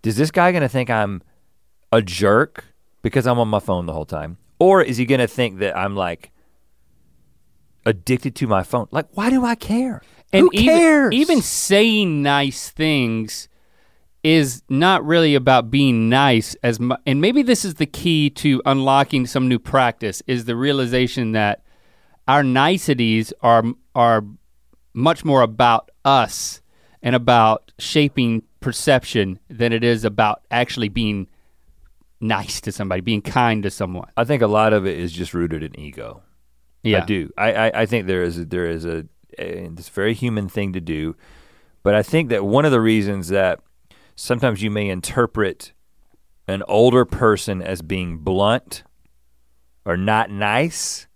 does 0.03 0.17
this 0.17 0.31
guy 0.31 0.53
going 0.53 0.63
to 0.63 0.69
think 0.69 0.91
I'm 0.91 1.23
a 1.91 2.03
jerk 2.03 2.65
because 3.03 3.27
I'm 3.27 3.39
on 3.39 3.49
my 3.49 3.61
phone 3.61 3.87
the 3.87 3.93
whole 3.93 4.05
time? 4.07 4.39
Or 4.59 4.83
is 4.83 4.97
he 4.97 5.05
gonna 5.05 5.27
think 5.27 5.59
that 5.59 5.77
I'm 5.77 5.95
like 5.95 6.33
addicted 7.85 8.35
to 8.37 8.47
my 8.47 8.63
phone? 8.63 8.89
Like, 8.91 9.07
why 9.13 9.31
do 9.31 9.45
I 9.45 9.55
care? 9.55 10.03
And 10.35 10.43
Who 10.43 10.51
even, 10.53 10.77
cares? 10.77 11.15
even 11.15 11.43
saying 11.43 12.23
nice 12.23 12.69
things 12.69 13.49
is 14.23 14.63
not 14.69 15.05
really 15.05 15.35
about 15.35 15.71
being 15.71 16.09
nice 16.09 16.57
as 16.63 16.81
mu- 16.81 16.97
and 17.07 17.21
maybe 17.21 17.43
this 17.43 17.65
is 17.65 17.75
the 17.75 17.87
key 17.87 18.31
to 18.31 18.61
unlocking 18.67 19.27
some 19.27 19.49
new 19.49 19.59
practice 19.59 20.23
is 20.27 20.47
the 20.47 20.57
realization 20.57 21.33
that 21.33 21.63
our 22.27 22.43
niceties 22.43 23.33
are 23.43 23.63
are 23.95 24.25
much 24.95 25.25
more 25.25 25.43
about 25.43 25.91
us 26.05 26.63
and 27.03 27.15
about 27.15 27.71
shaping 27.79 28.43
perception 28.61 29.39
than 29.49 29.73
it 29.73 29.85
is 29.85 30.05
about 30.05 30.43
actually 30.51 30.89
being 30.89 31.29
nice 32.21 32.61
to 32.63 32.73
somebody, 32.73 33.03
being 33.03 33.21
kind 33.21 33.63
to 33.63 33.71
someone. 33.71 34.09
I 34.17 34.25
think 34.25 34.43
a 34.43 34.47
lot 34.47 34.73
of 34.73 34.87
it 34.87 34.99
is 34.99 35.13
just 35.13 35.35
rooted 35.35 35.63
in 35.63 35.79
ego. 35.79 36.23
Yeah. 36.83 37.03
I 37.03 37.07
do. 37.07 37.31
I, 37.37 37.53
I, 37.53 37.83
I 37.83 37.87
think 37.87 38.07
there 38.07 38.23
is 38.23 38.39
a, 38.39 38.45
there 38.45 38.67
is 38.67 38.85
a, 38.85 39.07
a 39.39 39.69
this 39.69 39.89
very 39.89 40.15
human 40.15 40.49
thing 40.49 40.73
to 40.73 40.81
do, 40.81 41.17
but 41.83 41.95
I 41.95 42.03
think 42.03 42.31
that 42.31 42.45
one 42.45 42.65
of 42.65 42.73
the 42.73 42.81
reasons 42.81 43.29
that 43.29 43.61
sometimes 44.17 44.63
you 44.63 44.71
may 44.71 44.89
interpret 44.89 45.73
an 46.47 46.63
older 46.69 47.05
person 47.05 47.63
as 47.63 47.83
being 47.83 48.19
blunt 48.19 48.85
or 49.85 49.97
not 49.97 50.31
nice, 50.31 51.07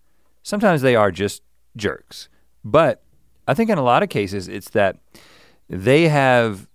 sometimes 0.43 0.83
they 0.83 0.97
are 0.97 1.11
just 1.11 1.43
jerks. 1.77 2.29
But 2.65 3.03
I 3.47 3.55
think 3.55 3.71
in 3.71 3.79
a 3.79 3.83
lot 3.83 4.03
of 4.03 4.09
cases 4.09 4.49
it's 4.49 4.71
that 4.71 4.97
they 5.69 6.09
have 6.09 6.69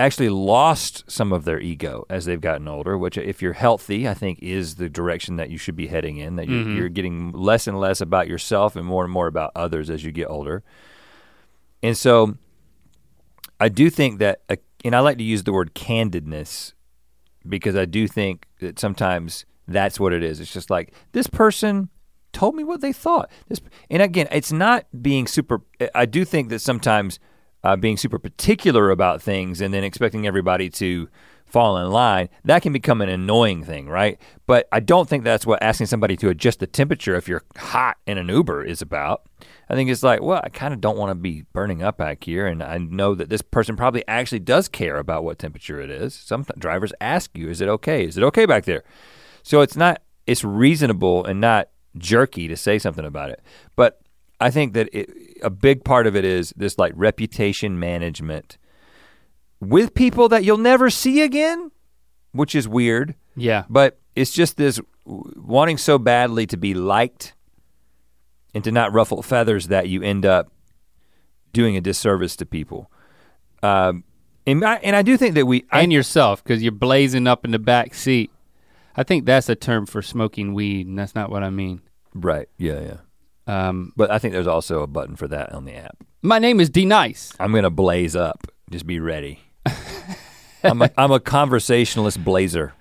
actually 0.00 0.28
lost 0.30 1.04
some 1.10 1.32
of 1.32 1.44
their 1.44 1.60
ego 1.60 2.04
as 2.10 2.24
they've 2.24 2.40
gotten 2.40 2.66
older, 2.68 2.98
which 2.98 3.16
if 3.16 3.40
you're 3.40 3.52
healthy, 3.52 4.08
I 4.08 4.14
think 4.14 4.38
is 4.42 4.74
the 4.76 4.88
direction 4.88 5.36
that 5.36 5.50
you 5.50 5.58
should 5.58 5.76
be 5.76 5.86
heading 5.86 6.16
in, 6.16 6.36
that 6.36 6.48
you're, 6.48 6.64
Mhm. 6.64 6.76
you're 6.76 6.88
getting 6.88 7.32
less 7.32 7.66
and 7.66 7.78
less 7.78 8.00
about 8.00 8.26
yourself 8.28 8.76
and 8.76 8.84
more 8.86 9.04
and 9.04 9.12
more 9.12 9.26
about 9.26 9.52
others 9.54 9.88
as 9.90 10.04
you 10.04 10.12
get 10.12 10.26
older. 10.28 10.62
And 11.82 11.96
so 11.96 12.36
I 13.58 13.68
do 13.68 13.90
think 13.90 14.18
that, 14.18 14.40
uh, 14.48 14.56
and 14.84 14.94
I 14.94 15.00
like 15.00 15.18
to 15.18 15.24
use 15.24 15.44
the 15.44 15.52
word 15.52 15.74
candidness 15.74 16.72
because 17.48 17.76
I 17.76 17.84
do 17.84 18.06
think 18.06 18.46
that 18.60 18.78
sometimes 18.78 19.44
that's 19.68 20.00
what 20.00 20.12
it 20.12 20.22
is. 20.22 20.40
It's 20.40 20.52
just 20.52 20.70
like 20.70 20.92
this 21.12 21.26
person 21.26 21.88
told 22.32 22.54
me 22.54 22.64
what 22.64 22.80
they 22.80 22.92
thought. 22.92 23.30
This, 23.48 23.60
and 23.90 24.02
again, 24.02 24.28
it's 24.30 24.52
not 24.52 24.86
being 25.02 25.26
super. 25.26 25.62
I 25.94 26.06
do 26.06 26.24
think 26.24 26.48
that 26.50 26.60
sometimes 26.60 27.18
uh, 27.62 27.76
being 27.76 27.96
super 27.96 28.18
particular 28.18 28.90
about 28.90 29.22
things 29.22 29.60
and 29.60 29.72
then 29.72 29.84
expecting 29.84 30.26
everybody 30.26 30.70
to 30.70 31.08
fall 31.50 31.76
in 31.78 31.90
line, 31.90 32.28
that 32.44 32.62
can 32.62 32.72
become 32.72 33.00
an 33.00 33.08
annoying 33.08 33.64
thing, 33.64 33.88
right? 33.88 34.20
But 34.46 34.68
I 34.70 34.80
don't 34.80 35.08
think 35.08 35.24
that's 35.24 35.44
what 35.44 35.62
asking 35.62 35.88
somebody 35.88 36.16
to 36.18 36.28
adjust 36.28 36.60
the 36.60 36.66
temperature 36.66 37.16
if 37.16 37.28
you're 37.28 37.42
hot 37.56 37.96
in 38.06 38.18
an 38.18 38.28
Uber 38.28 38.64
is 38.64 38.80
about. 38.80 39.22
I 39.68 39.74
think 39.74 39.90
it's 39.90 40.02
like, 40.02 40.22
well, 40.22 40.40
I 40.42 40.48
kind 40.48 40.72
of 40.72 40.80
don't 40.80 40.96
want 40.96 41.10
to 41.10 41.14
be 41.16 41.44
burning 41.52 41.82
up 41.82 41.96
back 41.96 42.24
here, 42.24 42.46
and 42.46 42.62
I 42.62 42.78
know 42.78 43.14
that 43.14 43.30
this 43.30 43.42
person 43.42 43.76
probably 43.76 44.06
actually 44.08 44.40
does 44.40 44.68
care 44.68 44.96
about 44.96 45.24
what 45.24 45.38
temperature 45.38 45.80
it 45.80 45.90
is. 45.90 46.14
Some 46.14 46.44
drivers 46.58 46.92
ask 47.00 47.36
you, 47.36 47.48
"Is 47.48 47.60
it 47.60 47.68
okay? 47.68 48.04
Is 48.04 48.16
it 48.16 48.24
okay 48.24 48.46
back 48.46 48.64
there?" 48.64 48.84
So 49.42 49.60
it's 49.60 49.76
not, 49.76 50.02
it's 50.26 50.44
reasonable 50.44 51.24
and 51.24 51.40
not 51.40 51.68
jerky 51.96 52.46
to 52.48 52.56
say 52.56 52.78
something 52.78 53.04
about 53.04 53.30
it. 53.30 53.42
But 53.74 53.99
I 54.40 54.50
think 54.50 54.72
that 54.72 54.88
it, 54.92 55.10
a 55.42 55.50
big 55.50 55.84
part 55.84 56.06
of 56.06 56.16
it 56.16 56.24
is 56.24 56.52
this 56.56 56.78
like 56.78 56.92
reputation 56.96 57.78
management 57.78 58.58
with 59.60 59.94
people 59.94 60.28
that 60.30 60.44
you'll 60.44 60.56
never 60.56 60.88
see 60.90 61.20
again, 61.20 61.70
which 62.32 62.54
is 62.54 62.66
weird. 62.66 63.14
Yeah. 63.36 63.64
But 63.68 63.98
it's 64.16 64.32
just 64.32 64.56
this 64.56 64.80
wanting 65.06 65.78
so 65.78 65.98
badly 65.98 66.46
to 66.46 66.56
be 66.56 66.74
liked 66.74 67.34
and 68.54 68.64
to 68.64 68.72
not 68.72 68.92
ruffle 68.92 69.22
feathers 69.22 69.68
that 69.68 69.88
you 69.88 70.02
end 70.02 70.24
up 70.26 70.50
doing 71.52 71.76
a 71.76 71.80
disservice 71.80 72.36
to 72.36 72.46
people. 72.46 72.90
Um, 73.62 74.04
and, 74.46 74.64
I, 74.64 74.76
and 74.76 74.96
I 74.96 75.02
do 75.02 75.16
think 75.16 75.34
that 75.34 75.46
we 75.46 75.66
and 75.70 75.92
I, 75.92 75.94
yourself 75.94 76.42
because 76.42 76.62
you're 76.62 76.72
blazing 76.72 77.26
up 77.26 77.44
in 77.44 77.50
the 77.50 77.58
back 77.58 77.94
seat. 77.94 78.30
I 78.96 79.02
think 79.02 79.24
that's 79.24 79.48
a 79.48 79.54
term 79.54 79.86
for 79.86 80.02
smoking 80.02 80.52
weed, 80.52 80.86
and 80.86 80.98
that's 80.98 81.14
not 81.14 81.30
what 81.30 81.42
I 81.42 81.50
mean. 81.50 81.82
Right. 82.14 82.48
Yeah. 82.56 82.80
Yeah. 82.80 82.96
Um, 83.50 83.92
but 83.96 84.12
I 84.12 84.18
think 84.18 84.32
there's 84.32 84.46
also 84.46 84.82
a 84.82 84.86
button 84.86 85.16
for 85.16 85.26
that 85.26 85.52
on 85.52 85.64
the 85.64 85.74
app. 85.74 86.04
My 86.22 86.38
name 86.38 86.60
is 86.60 86.70
D 86.70 86.84
Nice. 86.84 87.32
I'm 87.40 87.52
gonna 87.52 87.70
blaze 87.70 88.14
up. 88.14 88.46
Just 88.70 88.86
be 88.86 89.00
ready. 89.00 89.40
I'm, 90.62 90.82
a, 90.82 90.90
I'm 90.96 91.10
a 91.10 91.18
conversationalist 91.18 92.22
blazer. 92.22 92.74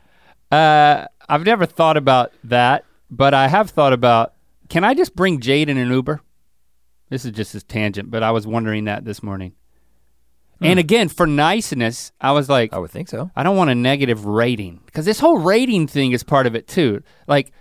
Uh, 0.51 1.05
I've 1.27 1.43
never 1.43 1.65
thought 1.65 1.97
about 1.97 2.33
that, 2.43 2.85
but 3.09 3.33
I 3.33 3.47
have 3.47 3.71
thought 3.71 3.93
about. 3.93 4.33
Can 4.69 4.83
I 4.83 4.93
just 4.93 5.15
bring 5.15 5.39
Jade 5.39 5.69
in 5.69 5.77
an 5.77 5.89
Uber? 5.89 6.21
This 7.09 7.25
is 7.25 7.31
just 7.31 7.55
a 7.55 7.61
tangent, 7.61 8.11
but 8.11 8.21
I 8.21 8.29
was 8.29 8.45
wondering 8.45 8.85
that 8.85 9.05
this 9.05 9.23
morning. 9.23 9.53
Hmm. 10.59 10.65
And 10.65 10.79
again, 10.79 11.09
for 11.09 11.25
niceness, 11.25 12.11
I 12.21 12.33
was 12.33 12.47
like, 12.47 12.71
I 12.73 12.77
would 12.77 12.91
think 12.91 13.09
so. 13.09 13.31
I 13.35 13.41
don't 13.41 13.57
want 13.57 13.71
a 13.71 13.75
negative 13.75 14.25
rating 14.25 14.81
because 14.85 15.05
this 15.05 15.19
whole 15.19 15.39
rating 15.39 15.87
thing 15.87 16.11
is 16.11 16.21
part 16.21 16.45
of 16.45 16.53
it 16.53 16.67
too. 16.67 17.01
Like, 17.25 17.51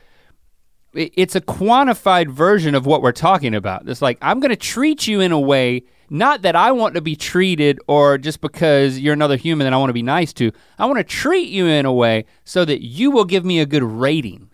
it's 0.98 1.36
a 1.36 1.40
quantified 1.40 2.28
version 2.28 2.74
of 2.74 2.86
what 2.86 3.02
we're 3.02 3.12
talking 3.12 3.54
about. 3.54 3.88
It's 3.88 4.02
like 4.02 4.18
I'm 4.20 4.40
going 4.40 4.50
to 4.50 4.56
treat 4.56 5.06
you 5.06 5.20
in 5.20 5.32
a 5.32 5.40
way 5.40 5.84
not 6.10 6.42
that 6.42 6.56
I 6.56 6.72
want 6.72 6.94
to 6.94 7.00
be 7.00 7.16
treated 7.16 7.78
or 7.86 8.18
just 8.18 8.40
because 8.40 8.98
you're 8.98 9.12
another 9.12 9.36
human 9.36 9.64
that 9.66 9.72
I 9.72 9.76
want 9.76 9.90
to 9.90 9.94
be 9.94 10.02
nice 10.02 10.32
to. 10.34 10.52
I 10.78 10.86
want 10.86 10.98
to 10.98 11.04
treat 11.04 11.48
you 11.48 11.66
in 11.66 11.86
a 11.86 11.92
way 11.92 12.24
so 12.44 12.64
that 12.64 12.82
you 12.82 13.10
will 13.10 13.24
give 13.24 13.44
me 13.44 13.60
a 13.60 13.66
good 13.66 13.82
rating. 13.82 14.50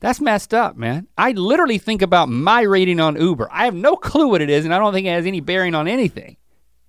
That's 0.00 0.20
messed 0.20 0.54
up, 0.54 0.76
man. 0.76 1.08
I 1.18 1.32
literally 1.32 1.78
think 1.78 2.02
about 2.02 2.28
my 2.28 2.62
rating 2.62 3.00
on 3.00 3.20
Uber. 3.20 3.48
I 3.50 3.64
have 3.64 3.74
no 3.74 3.96
clue 3.96 4.28
what 4.28 4.40
it 4.40 4.48
is, 4.48 4.64
and 4.64 4.72
I 4.72 4.78
don't 4.78 4.92
think 4.92 5.06
it 5.06 5.10
has 5.10 5.26
any 5.26 5.40
bearing 5.40 5.74
on 5.74 5.88
anything. 5.88 6.36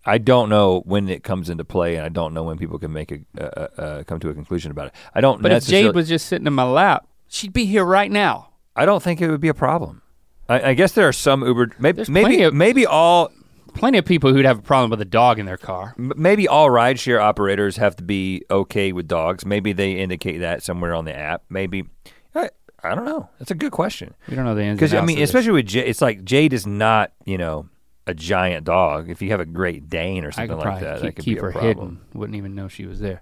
I 0.05 0.19
don't 0.19 0.47
know 0.47 0.81
when 0.85 1.09
it 1.09 1.23
comes 1.23 1.49
into 1.49 1.65
play, 1.65 1.95
and 1.95 2.05
I 2.05 2.09
don't 2.09 2.33
know 2.33 2.43
when 2.43 2.57
people 2.57 2.79
can 2.79 2.93
make 2.93 3.11
a 3.11 3.19
uh, 3.37 3.67
uh, 3.81 4.03
come 4.03 4.19
to 4.21 4.29
a 4.29 4.33
conclusion 4.33 4.71
about 4.71 4.87
it. 4.87 4.93
I 5.13 5.21
don't. 5.21 5.39
Know. 5.39 5.43
But 5.43 5.51
if 5.51 5.65
Jade 5.65 5.93
was 5.93 6.07
just 6.07 6.27
sitting 6.27 6.47
in 6.47 6.53
my 6.53 6.63
lap, 6.63 7.07
she'd 7.29 7.53
be 7.53 7.65
here 7.65 7.85
right 7.85 8.11
now. 8.11 8.49
I 8.75 8.85
don't 8.85 9.01
think 9.01 9.21
it 9.21 9.29
would 9.29 9.41
be 9.41 9.47
a 9.47 9.53
problem. 9.53 10.01
I, 10.49 10.69
I 10.69 10.73
guess 10.73 10.93
there 10.93 11.07
are 11.07 11.13
some 11.13 11.43
Uber. 11.43 11.71
Maybe 11.79 12.03
maybe 12.09 12.41
of, 12.43 12.53
maybe 12.53 12.85
all 12.85 13.31
plenty 13.73 13.97
of 13.97 14.05
people 14.05 14.33
who'd 14.33 14.45
have 14.45 14.59
a 14.59 14.61
problem 14.61 14.89
with 14.89 15.01
a 15.01 15.05
dog 15.05 15.39
in 15.39 15.45
their 15.45 15.57
car. 15.57 15.93
Maybe 15.97 16.47
all 16.47 16.69
rideshare 16.69 17.21
operators 17.21 17.77
have 17.77 17.95
to 17.97 18.03
be 18.03 18.43
okay 18.49 18.91
with 18.91 19.07
dogs. 19.07 19.45
Maybe 19.45 19.73
they 19.73 19.93
indicate 19.93 20.39
that 20.39 20.63
somewhere 20.63 20.93
on 20.93 21.05
the 21.05 21.15
app. 21.15 21.43
Maybe 21.49 21.85
I, 22.33 22.49
I 22.83 22.95
don't 22.95 23.05
know. 23.05 23.29
That's 23.37 23.51
a 23.51 23.55
good 23.55 23.71
question. 23.71 24.15
We 24.27 24.35
don't 24.35 24.45
know 24.45 24.55
the 24.55 24.63
answer. 24.63 24.77
Because 24.77 24.93
I 24.93 25.01
mean, 25.01 25.21
especially 25.21 25.51
with 25.51 25.67
Jade, 25.67 25.87
it's 25.87 26.01
like 26.01 26.23
Jade 26.23 26.53
is 26.53 26.65
not 26.65 27.11
you 27.25 27.37
know 27.37 27.69
a 28.07 28.13
giant 28.13 28.65
dog. 28.65 29.09
If 29.09 29.21
you 29.21 29.29
have 29.31 29.39
a 29.39 29.45
Great 29.45 29.89
Dane 29.89 30.25
or 30.25 30.31
something 30.31 30.57
like 30.57 30.81
that, 30.81 30.95
keep, 30.95 31.03
that 31.03 31.15
could 31.15 31.25
keep 31.25 31.35
be 31.35 31.39
a 31.39 31.43
her 31.43 31.51
problem. 31.51 31.67
hidden. 31.67 31.99
Wouldn't 32.13 32.35
even 32.35 32.55
know 32.55 32.67
she 32.67 32.85
was 32.85 32.99
there. 32.99 33.21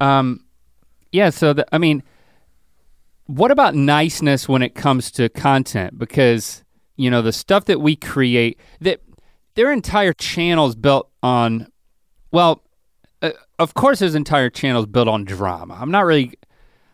Um, 0.00 0.44
yeah. 1.12 1.30
So 1.30 1.54
the, 1.54 1.66
I 1.72 1.78
mean, 1.78 2.02
what 3.26 3.50
about 3.50 3.74
niceness 3.74 4.48
when 4.48 4.62
it 4.62 4.74
comes 4.74 5.10
to 5.12 5.28
content? 5.28 5.98
Because 5.98 6.64
you 6.96 7.10
know 7.10 7.22
the 7.22 7.32
stuff 7.32 7.66
that 7.66 7.80
we 7.80 7.96
create 7.96 8.58
that 8.80 9.00
their 9.56 9.72
entire 9.72 10.12
channel 10.12 10.66
is 10.68 10.76
built 10.76 11.10
on, 11.22 11.66
well, 12.30 12.62
uh, 13.22 13.32
of 13.58 13.74
course, 13.74 13.98
his 13.98 14.14
entire 14.14 14.50
channel 14.50 14.82
is 14.82 14.86
built 14.86 15.08
on 15.08 15.24
drama. 15.24 15.76
I'm 15.80 15.90
not 15.90 16.04
really, 16.04 16.34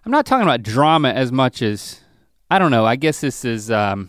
I'm 0.07 0.13
not 0.13 0.25
talking 0.25 0.45
about 0.45 0.63
drama 0.63 1.11
as 1.11 1.31
much 1.31 1.61
as, 1.61 2.01
I 2.51 2.59
don't 2.59 2.71
know. 2.71 2.87
I 2.87 2.97
guess 2.97 3.21
this 3.21 3.45
is, 3.45 3.71
um, 3.71 4.09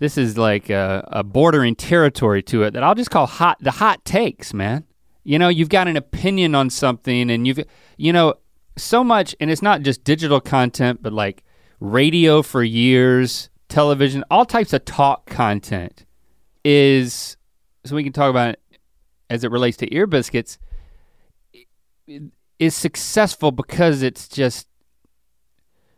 this 0.00 0.18
is 0.18 0.36
like 0.36 0.68
a, 0.68 1.08
a 1.10 1.22
bordering 1.22 1.76
territory 1.76 2.42
to 2.42 2.64
it 2.64 2.72
that 2.72 2.82
I'll 2.82 2.96
just 2.96 3.10
call 3.10 3.26
hot, 3.26 3.58
the 3.60 3.70
hot 3.70 4.04
takes, 4.04 4.52
man. 4.52 4.84
You 5.22 5.38
know, 5.38 5.48
you've 5.48 5.68
got 5.68 5.88
an 5.88 5.96
opinion 5.96 6.54
on 6.54 6.70
something, 6.70 7.30
and 7.30 7.46
you've, 7.46 7.60
you 7.96 8.12
know, 8.12 8.34
so 8.76 9.02
much, 9.02 9.34
and 9.40 9.50
it's 9.50 9.62
not 9.62 9.82
just 9.82 10.04
digital 10.04 10.40
content, 10.40 11.02
but 11.02 11.12
like 11.12 11.42
radio 11.80 12.42
for 12.42 12.62
years, 12.62 13.50
television, 13.68 14.24
all 14.30 14.44
types 14.44 14.72
of 14.72 14.84
talk 14.84 15.26
content 15.26 16.04
is 16.64 17.36
so 17.84 17.94
we 17.94 18.02
can 18.02 18.12
talk 18.12 18.30
about 18.30 18.50
it 18.50 18.60
as 19.30 19.44
it 19.44 19.50
relates 19.50 19.76
to 19.76 19.94
ear 19.94 20.06
biscuits 20.06 20.58
is 22.58 22.74
successful 22.74 23.52
because 23.52 24.02
it's 24.02 24.28
just 24.28 24.66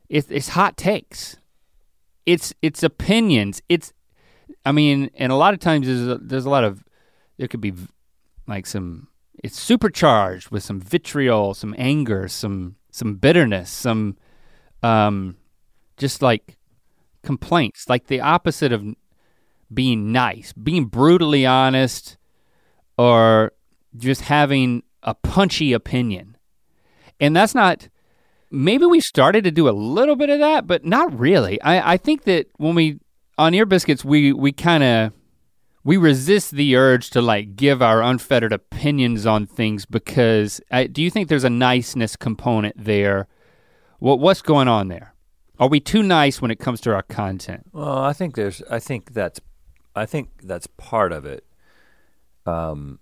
it's, 0.09 0.31
it's 0.31 0.49
hot 0.49 0.77
takes. 0.77 1.37
It's 2.27 2.55
it's 2.63 2.83
opinions. 2.83 3.63
It's 3.69 3.93
i 4.65 4.73
mean 4.73 5.11
and 5.15 5.33
a 5.33 5.35
lot 5.37 5.55
of 5.55 5.61
times 5.61 5.87
there's 5.87 6.07
a, 6.07 6.19
there's 6.19 6.45
a 6.45 6.51
lot 6.51 6.65
of 6.65 6.85
there 7.39 7.49
could 7.49 7.61
be 7.61 7.73
like 8.47 8.67
some 8.67 9.09
it's 9.43 9.59
supercharged 9.59 10.51
with 10.51 10.63
some 10.63 10.81
vitriol 10.81 11.55
some 11.55 11.75
anger 11.79 12.29
some 12.29 12.77
some 12.91 13.15
bitterness 13.15 13.71
some 13.71 14.17
um 14.83 15.37
just 15.99 16.23
like 16.23 16.57
complaints 17.23 17.89
like 17.89 18.07
the 18.07 18.21
opposite 18.21 18.73
of 18.73 18.85
being 19.73 20.13
nice, 20.13 20.53
being 20.53 20.87
brutally 20.87 21.45
honest, 21.45 22.17
or 22.97 23.53
just 23.97 24.23
having 24.23 24.83
a 25.03 25.15
punchy 25.15 25.73
opinion. 25.73 26.37
And 27.21 27.37
that's 27.37 27.55
not, 27.55 27.89
maybe 28.51 28.87
we 28.87 29.01
started 29.01 29.45
to 29.45 29.51
do 29.51 29.69
a 29.69 29.71
little 29.71 30.17
bit 30.17 30.31
of 30.31 30.39
that, 30.39 30.67
but 30.67 30.85
not 30.85 31.19
really. 31.19 31.61
I, 31.61 31.95
I 31.95 31.97
think 31.97 32.25
that 32.25 32.47
when 32.57 32.75
we, 32.75 32.99
on 33.37 33.55
Ear 33.55 33.67
Biscuits, 33.67 34.05
we, 34.05 34.33
we 34.33 34.53
kind 34.53 34.83
of, 34.83 35.13
we 35.85 35.97
resist 35.97 36.53
the 36.53 36.77
urge 36.77 37.11
to 37.11 37.23
like 37.23 37.57
give 37.57 37.83
our 37.83 38.03
unfettered 38.03 38.53
opinions 38.53 39.27
on 39.27 39.47
things 39.47 39.87
because 39.87 40.61
I, 40.71 40.87
do 40.87 41.03
you 41.03 41.11
think 41.11 41.29
there's 41.29 41.45
a 41.45 41.51
niceness 41.51 42.17
component 42.17 42.83
there? 42.83 43.29
What, 43.99 44.19
what's 44.19 44.43
going 44.43 44.69
on 44.69 44.89
there? 44.89 45.15
Are 45.59 45.69
we 45.69 45.81
too 45.81 46.03
nice 46.03 46.41
when 46.41 46.51
it 46.51 46.59
comes 46.61 46.81
to 46.83 46.95
our 46.95 47.03
content? 47.03 47.67
Well, 47.73 47.99
I 47.99 48.13
think 48.13 48.37
there's, 48.37 48.63
I 48.71 48.79
think 48.79 49.13
that's 49.13 49.41
I 49.99 50.07
think 50.07 50.29
that's 50.43 50.67
part 50.77 51.13
of 51.13 51.27
it. 51.27 51.45
Um, 52.47 53.01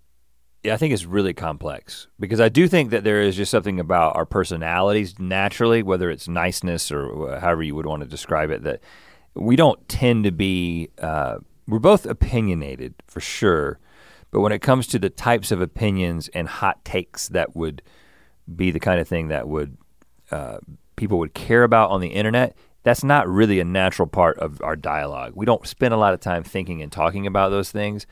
yeah, 0.62 0.74
I 0.74 0.76
think 0.78 0.92
it's 0.92 1.04
really 1.04 1.34
complex 1.34 2.08
because 2.18 2.40
I 2.40 2.48
do 2.48 2.66
think 2.66 2.90
that 2.90 3.04
there 3.04 3.20
is 3.20 3.36
just 3.36 3.50
something 3.50 3.78
about 3.78 4.16
our 4.16 4.26
personalities 4.26 5.18
naturally, 5.18 5.82
whether 5.82 6.10
it's 6.10 6.26
niceness 6.26 6.90
or 6.90 7.38
however 7.38 7.62
you 7.62 7.74
would 7.74 7.86
want 7.86 8.02
to 8.02 8.08
describe 8.08 8.50
it, 8.50 8.64
that 8.64 8.80
we 9.34 9.54
don't 9.54 9.86
tend 9.88 10.24
to 10.24 10.32
be. 10.32 10.88
Uh, 10.98 11.38
we're 11.68 11.78
both 11.78 12.06
opinionated 12.06 12.94
for 13.06 13.20
sure, 13.20 13.78
but 14.30 14.40
when 14.40 14.52
it 14.52 14.60
comes 14.60 14.86
to 14.88 14.98
the 14.98 15.10
types 15.10 15.52
of 15.52 15.60
opinions 15.60 16.28
and 16.28 16.48
hot 16.48 16.84
takes 16.84 17.28
that 17.28 17.54
would 17.54 17.82
be 18.54 18.70
the 18.70 18.80
kind 18.80 19.00
of 19.00 19.08
thing 19.08 19.28
that 19.28 19.48
would 19.48 19.76
uh, 20.30 20.58
people 20.96 21.18
would 21.18 21.34
care 21.34 21.62
about 21.62 21.90
on 21.90 22.00
the 22.00 22.08
internet, 22.08 22.56
that's 22.82 23.04
not 23.04 23.28
really 23.28 23.60
a 23.60 23.64
natural 23.64 24.06
part 24.06 24.38
of 24.38 24.60
our 24.62 24.76
dialogue. 24.76 25.32
We 25.34 25.46
don't 25.46 25.66
spend 25.66 25.92
a 25.92 25.96
lot 25.96 26.14
of 26.14 26.20
time 26.20 26.42
thinking 26.42 26.82
and 26.82 26.90
talking 26.90 27.26
about 27.26 27.50
those 27.50 27.70
things. 27.70 28.06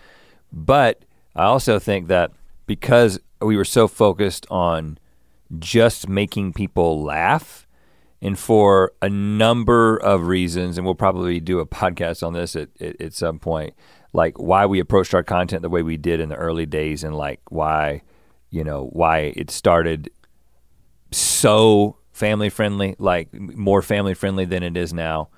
But 0.52 1.04
I 1.34 1.44
also 1.44 1.78
think 1.78 2.08
that 2.08 2.32
because 2.66 3.18
we 3.40 3.56
were 3.56 3.64
so 3.64 3.88
focused 3.88 4.46
on 4.50 4.98
just 5.58 6.08
making 6.08 6.54
people 6.54 7.02
laugh, 7.02 7.66
and 8.22 8.38
for 8.38 8.92
a 9.02 9.08
number 9.08 9.96
of 9.98 10.28
reasons, 10.28 10.78
and 10.78 10.84
we'll 10.84 10.94
probably 10.94 11.40
do 11.40 11.60
a 11.60 11.66
podcast 11.66 12.26
on 12.26 12.32
this 12.32 12.56
at, 12.56 12.70
at, 12.80 13.00
at 13.00 13.12
some 13.12 13.38
point, 13.38 13.74
like 14.12 14.38
why 14.38 14.64
we 14.64 14.80
approached 14.80 15.14
our 15.14 15.22
content 15.22 15.62
the 15.62 15.68
way 15.68 15.82
we 15.82 15.96
did 15.96 16.20
in 16.20 16.30
the 16.30 16.36
early 16.36 16.66
days, 16.66 17.04
and 17.04 17.14
like 17.14 17.40
why, 17.50 18.00
you 18.50 18.64
know, 18.64 18.88
why 18.92 19.32
it 19.36 19.50
started 19.50 20.10
so 21.10 21.96
family 22.14 22.48
friendly, 22.48 22.96
like 22.98 23.34
more 23.34 23.82
family 23.82 24.14
friendly 24.14 24.46
than 24.46 24.62
it 24.62 24.76
is 24.76 24.94
now. 24.94 25.28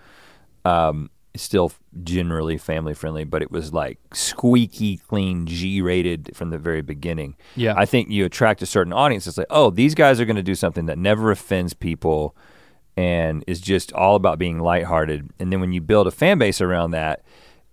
Um, 0.65 1.11
still 1.35 1.73
generally 2.03 2.59
family 2.59 2.95
friendly, 2.95 3.25
but 3.25 3.43
it 3.43 3.51
was 3.51 3.73
like 3.73 3.99
squeaky 4.13 4.99
clean, 4.99 5.47
G 5.47 5.81
rated 5.81 6.31
from 6.35 6.51
the 6.51 6.59
very 6.59 6.83
beginning. 6.83 7.37
Yeah. 7.57 7.75
I 7.77 7.87
think 7.87 8.11
you 8.11 8.25
attract 8.25 8.63
a 8.63 8.67
certain 8.67 8.93
audience. 8.93 9.27
It's 9.27 9.39
like, 9.39 9.47
oh, 9.51 9.71
these 9.71 9.95
guys 9.95 10.21
are 10.21 10.25
going 10.25 10.37
to 10.37 10.43
do 10.43 10.55
something 10.55 10.87
that 10.87 10.99
never 10.99 11.31
offends 11.31 11.75
people 11.75 12.37
and 12.97 13.45
is 13.47 13.61
just 13.61 13.93
all 13.93 14.17
about 14.17 14.39
being 14.39 14.59
lighthearted. 14.61 15.31
And 15.39 15.53
then 15.53 15.61
when 15.61 15.73
you 15.73 15.81
build 15.81 16.07
a 16.07 16.11
fan 16.11 16.39
base 16.39 16.61
around 16.61 16.93
that, 16.93 17.23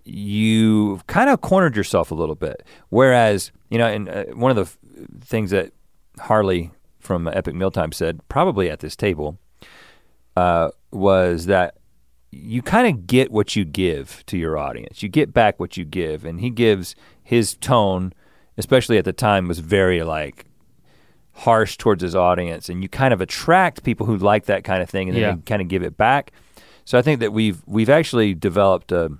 you 0.03 0.99
kind 1.07 1.29
of 1.29 1.41
cornered 1.41 1.75
yourself 1.77 2.11
a 2.11 2.15
little 2.15 2.35
bit. 2.35 2.63
Whereas, 2.89 3.51
you 3.69 3.77
know, 3.77 3.87
and 3.87 4.09
uh, 4.09 4.25
one 4.33 4.51
of 4.51 4.57
the 4.57 4.63
f- 4.63 4.77
things 5.21 5.51
that 5.51 5.71
Harley 6.19 6.71
from 7.03 7.27
Epic 7.27 7.53
Mealtime 7.55 7.91
said, 7.91 8.19
probably 8.29 8.69
at 8.69 8.79
this 8.79 8.95
table, 8.95 9.37
uh, 10.35 10.69
was 10.91 11.45
that 11.47 11.75
you 12.31 12.61
kind 12.61 12.87
of 12.87 13.05
get 13.05 13.31
what 13.31 13.55
you 13.55 13.63
give 13.65 14.23
to 14.25 14.37
your 14.37 14.57
audience. 14.57 15.03
You 15.03 15.09
get 15.09 15.33
back 15.33 15.59
what 15.59 15.77
you 15.77 15.85
give, 15.85 16.25
and 16.25 16.39
he 16.39 16.49
gives 16.49 16.95
his 17.21 17.55
tone, 17.55 18.13
especially 18.57 18.97
at 18.97 19.05
the 19.05 19.13
time, 19.13 19.47
was 19.47 19.59
very 19.59 20.01
like 20.03 20.45
harsh 21.33 21.77
towards 21.77 22.01
his 22.01 22.15
audience, 22.15 22.69
and 22.69 22.81
you 22.81 22.89
kind 22.89 23.13
of 23.13 23.21
attract 23.21 23.83
people 23.83 24.05
who 24.07 24.17
like 24.17 24.45
that 24.45 24.63
kind 24.63 24.81
of 24.81 24.89
thing, 24.89 25.09
and 25.09 25.15
then 25.15 25.21
Yeah. 25.21 25.35
kind 25.45 25.61
of 25.61 25.67
give 25.67 25.83
it 25.83 25.97
back. 25.97 26.31
So 26.85 26.97
I 26.97 27.01
think 27.01 27.19
that 27.19 27.31
we've 27.33 27.61
we've 27.67 27.89
actually 27.89 28.33
developed 28.33 28.91
a 28.91 29.11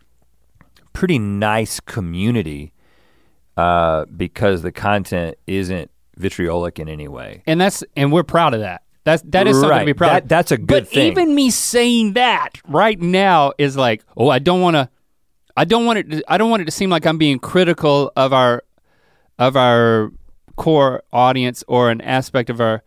pretty 0.94 1.18
nice 1.20 1.80
community 1.80 2.72
uh, 3.58 4.06
because 4.06 4.62
the 4.64 4.72
content 4.72 5.38
isn't 5.48 5.90
vitriolic 6.18 6.80
in 6.80 6.90
any 6.90 7.08
way. 7.08 7.44
And 7.46 7.60
that's 7.60 7.84
and 7.96 8.12
we're 8.12 8.24
proud 8.24 8.54
of 8.54 8.62
that. 8.62 8.84
That's 9.04 9.22
that 9.28 9.48
is 9.48 9.60
something 9.60 9.80
to 9.80 9.86
be 9.86 9.94
proud 9.94 10.10
That- 10.10 10.24
of. 10.24 10.30
that's 10.30 10.52
a 10.52 10.58
good 10.58 10.84
but 10.84 10.88
thing. 10.88 11.12
even 11.12 11.36
me 11.36 11.50
saying 11.50 12.14
that 12.14 12.52
right 12.68 13.00
now 13.00 13.52
is 13.58 13.76
like, 13.76 14.04
oh, 14.16 14.30
I 14.30 14.40
don't 14.40 14.62
want 14.62 14.76
to. 14.76 14.90
I 15.56 15.66
don't 15.66 15.86
want 15.86 16.00
it. 16.00 16.10
To, 16.12 16.24
I 16.28 16.38
don't 16.38 16.50
want 16.50 16.64
it 16.64 16.66
to 16.66 16.72
seem 16.72 16.90
like 16.90 17.06
I'm 17.06 17.18
being 17.18 17.38
critical 17.38 18.12
of 18.16 18.34
our 18.34 18.64
of 19.38 19.56
our 19.56 20.12
core 20.56 21.04
audience 21.12 21.64
or 21.68 21.90
an 21.92 22.02
aspect 22.02 22.50
of 22.50 22.62
our 22.62 22.84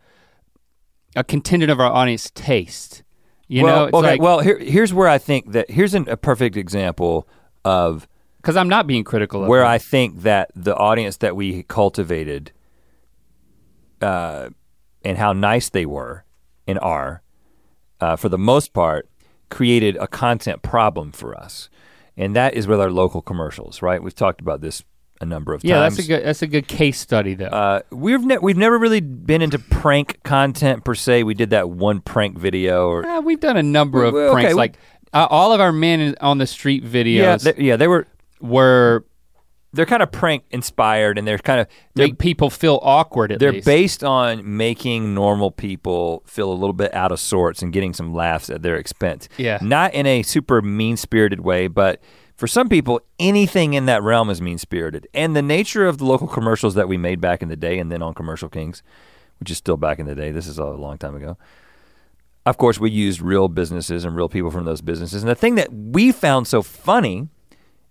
a 1.15 1.23
contingent 1.23 1.71
of 1.71 1.79
our 1.79 1.91
audience 1.91 2.31
taste. 2.33 3.03
You 3.47 3.63
well, 3.63 3.75
know, 3.75 3.85
it's 3.85 3.95
okay. 3.95 4.07
like 4.07 4.21
well, 4.21 4.39
here, 4.39 4.57
here's 4.59 4.93
where 4.93 5.07
I 5.07 5.17
think 5.17 5.51
that 5.53 5.69
here's 5.71 5.93
an, 5.93 6.09
a 6.09 6.17
perfect 6.17 6.57
example 6.57 7.27
of 7.63 8.07
because 8.41 8.57
I'm 8.57 8.69
not 8.69 8.87
being 8.87 9.03
critical 9.03 9.43
of 9.43 9.49
where 9.49 9.61
them. 9.61 9.69
I 9.69 9.77
think 9.77 10.23
that 10.23 10.51
the 10.55 10.75
audience 10.75 11.17
that 11.17 11.35
we 11.35 11.63
cultivated, 11.63 12.51
uh, 14.01 14.49
and 15.03 15.17
how 15.17 15.33
nice 15.33 15.69
they 15.69 15.85
were 15.85 16.23
and 16.67 16.79
are, 16.79 17.21
uh, 18.01 18.15
for 18.15 18.29
the 18.29 18.37
most 18.37 18.73
part, 18.73 19.07
created 19.49 19.95
a 19.97 20.07
content 20.07 20.61
problem 20.61 21.11
for 21.11 21.35
us, 21.35 21.69
and 22.15 22.35
that 22.35 22.53
is 22.53 22.67
with 22.67 22.79
our 22.79 22.91
local 22.91 23.21
commercials. 23.21 23.81
Right? 23.81 24.01
We've 24.01 24.15
talked 24.15 24.41
about 24.41 24.61
this 24.61 24.83
a 25.19 25.25
number 25.25 25.53
of 25.53 25.63
yeah, 25.63 25.79
times. 25.79 25.83
Yeah, 25.83 25.87
that's 25.89 25.99
a 25.99 26.07
good 26.07 26.25
that's 26.27 26.41
a 26.41 26.47
good 26.47 26.67
case 26.67 26.99
study 26.99 27.33
though. 27.33 27.45
Uh, 27.45 27.81
we've 27.91 28.23
ne- 28.23 28.37
we've 28.37 28.57
never 28.57 28.77
really 28.77 29.01
been 29.01 29.41
into 29.41 29.59
prank 29.59 30.21
content 30.23 30.83
per 30.83 30.93
se. 30.95 31.23
We 31.23 31.33
did 31.33 31.49
that 31.51 31.69
one 31.69 32.01
prank 32.01 32.37
video, 32.37 32.87
or 32.87 33.05
Uh, 33.05 33.21
we've 33.21 33.39
done 33.39 33.57
a 33.57 33.63
number 33.63 34.03
of 34.03 34.13
Well, 34.13 34.25
okay, 34.25 34.33
pranks, 34.33 34.53
we- 34.53 34.57
like 34.57 34.77
uh, 35.13 35.27
all 35.29 35.53
of 35.53 35.61
our 35.61 35.71
men 35.71 36.15
on 36.21 36.37
the 36.37 36.47
street 36.47 36.83
videos 36.83 37.15
yeah, 37.45 37.51
they, 37.51 37.63
yeah, 37.63 37.75
they 37.77 37.87
were 37.87 38.05
were 38.41 39.05
they're 39.77 39.85
kind 39.85 40.01
of 40.01 40.11
prank 40.11 40.43
inspired, 40.49 41.19
and 41.19 41.27
they're 41.27 41.37
kind 41.37 41.61
of 41.61 41.67
they're 41.93 42.07
make 42.07 42.17
people 42.17 42.49
feel 42.49 42.79
awkward 42.81 43.31
at 43.31 43.39
they're 43.39 43.53
least. 43.53 43.65
based 43.65 44.03
on 44.03 44.57
making 44.57 45.13
normal 45.13 45.51
people 45.51 46.23
feel 46.25 46.51
a 46.51 46.53
little 46.53 46.73
bit 46.73 46.93
out 46.95 47.11
of 47.11 47.19
sorts 47.19 47.61
and 47.61 47.71
getting 47.71 47.93
some 47.93 48.11
laughs 48.13 48.49
at 48.49 48.63
their 48.63 48.75
expense. 48.75 49.29
Yeah. 49.37 49.59
Not 49.61 49.93
in 49.93 50.07
a 50.07 50.23
super 50.23 50.63
mean 50.63 50.97
spirited 50.97 51.41
way, 51.41 51.67
but 51.67 52.01
for 52.35 52.47
some 52.47 52.69
people, 52.69 53.01
anything 53.19 53.75
in 53.75 53.85
that 53.85 54.01
realm 54.01 54.31
is 54.31 54.41
mean 54.41 54.57
spirited. 54.57 55.07
And 55.13 55.35
the 55.35 55.43
nature 55.43 55.85
of 55.85 55.99
the 55.99 56.05
local 56.05 56.27
commercials 56.27 56.73
that 56.73 56.87
we 56.87 56.97
made 56.97 57.21
back 57.21 57.43
in 57.43 57.49
the 57.49 57.55
day 57.55 57.77
and 57.77 57.91
then 57.91 58.01
on 58.01 58.15
Commercial 58.15 58.49
Kings, 58.49 58.81
which 59.39 59.51
is 59.51 59.57
still 59.57 59.77
back 59.77 59.99
in 59.99 60.07
the 60.07 60.15
day, 60.15 60.31
this 60.31 60.47
is 60.47 60.57
a 60.57 60.65
long 60.65 60.97
time 60.97 61.15
ago. 61.15 61.37
Of 62.47 62.57
course, 62.57 62.79
we 62.79 62.89
used 62.89 63.21
real 63.21 63.47
businesses 63.47 64.05
and 64.05 64.15
real 64.15 64.29
people 64.29 64.49
from 64.49 64.65
those 64.65 64.81
businesses. 64.81 65.21
And 65.21 65.29
the 65.29 65.35
thing 65.35 65.55
that 65.55 65.71
we 65.71 66.11
found 66.11 66.47
so 66.47 66.63
funny 66.63 67.29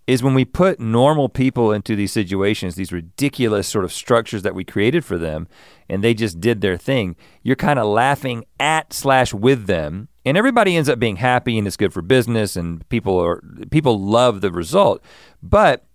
is 0.07 0.23
when 0.23 0.33
we 0.33 0.45
put 0.45 0.79
normal 0.79 1.27
people 1.27 1.73
into 1.73 1.93
these 1.95 2.13
situations, 2.13 2.75
these 2.75 2.93
ridiculous 2.93 3.67
sort 3.67 3.83
of 3.83 3.91
structures 3.91 4.41
that 4.41 4.55
we 4.55 4.63
created 4.63 5.03
for 5.03 5.17
them, 5.17 5.47
and 5.89 6.01
they 6.01 6.13
just 6.13 6.39
did 6.39 6.61
their 6.61 6.77
thing, 6.77 7.17
you're 7.43 7.57
kind 7.57 7.77
of 7.77 7.85
laughing 7.85 8.45
at 8.57 8.93
slash 8.93 9.33
with 9.33 9.67
them, 9.67 10.07
and 10.25 10.37
everybody 10.37 10.77
ends 10.77 10.87
up 10.87 10.97
being 10.97 11.17
happy 11.17 11.57
and 11.57 11.67
it's 11.67 11.77
good 11.77 11.93
for 11.93 12.01
business 12.01 12.55
and 12.55 12.87
people 12.89 13.17
are 13.17 13.41
people 13.71 13.99
love 13.99 14.41
the 14.41 14.51
result. 14.51 15.01
But 15.41 15.85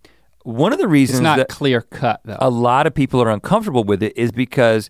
one 0.43 0.73
of 0.73 0.79
the 0.79 0.87
reasons 0.87 1.19
it's 1.19 1.23
not 1.23 1.47
clear 1.47 1.81
cut 1.81 2.21
though. 2.25 2.37
a 2.39 2.49
lot 2.49 2.87
of 2.87 2.93
people 2.93 3.21
are 3.21 3.29
uncomfortable 3.29 3.83
with 3.83 4.01
it 4.01 4.17
is 4.17 4.31
because 4.31 4.89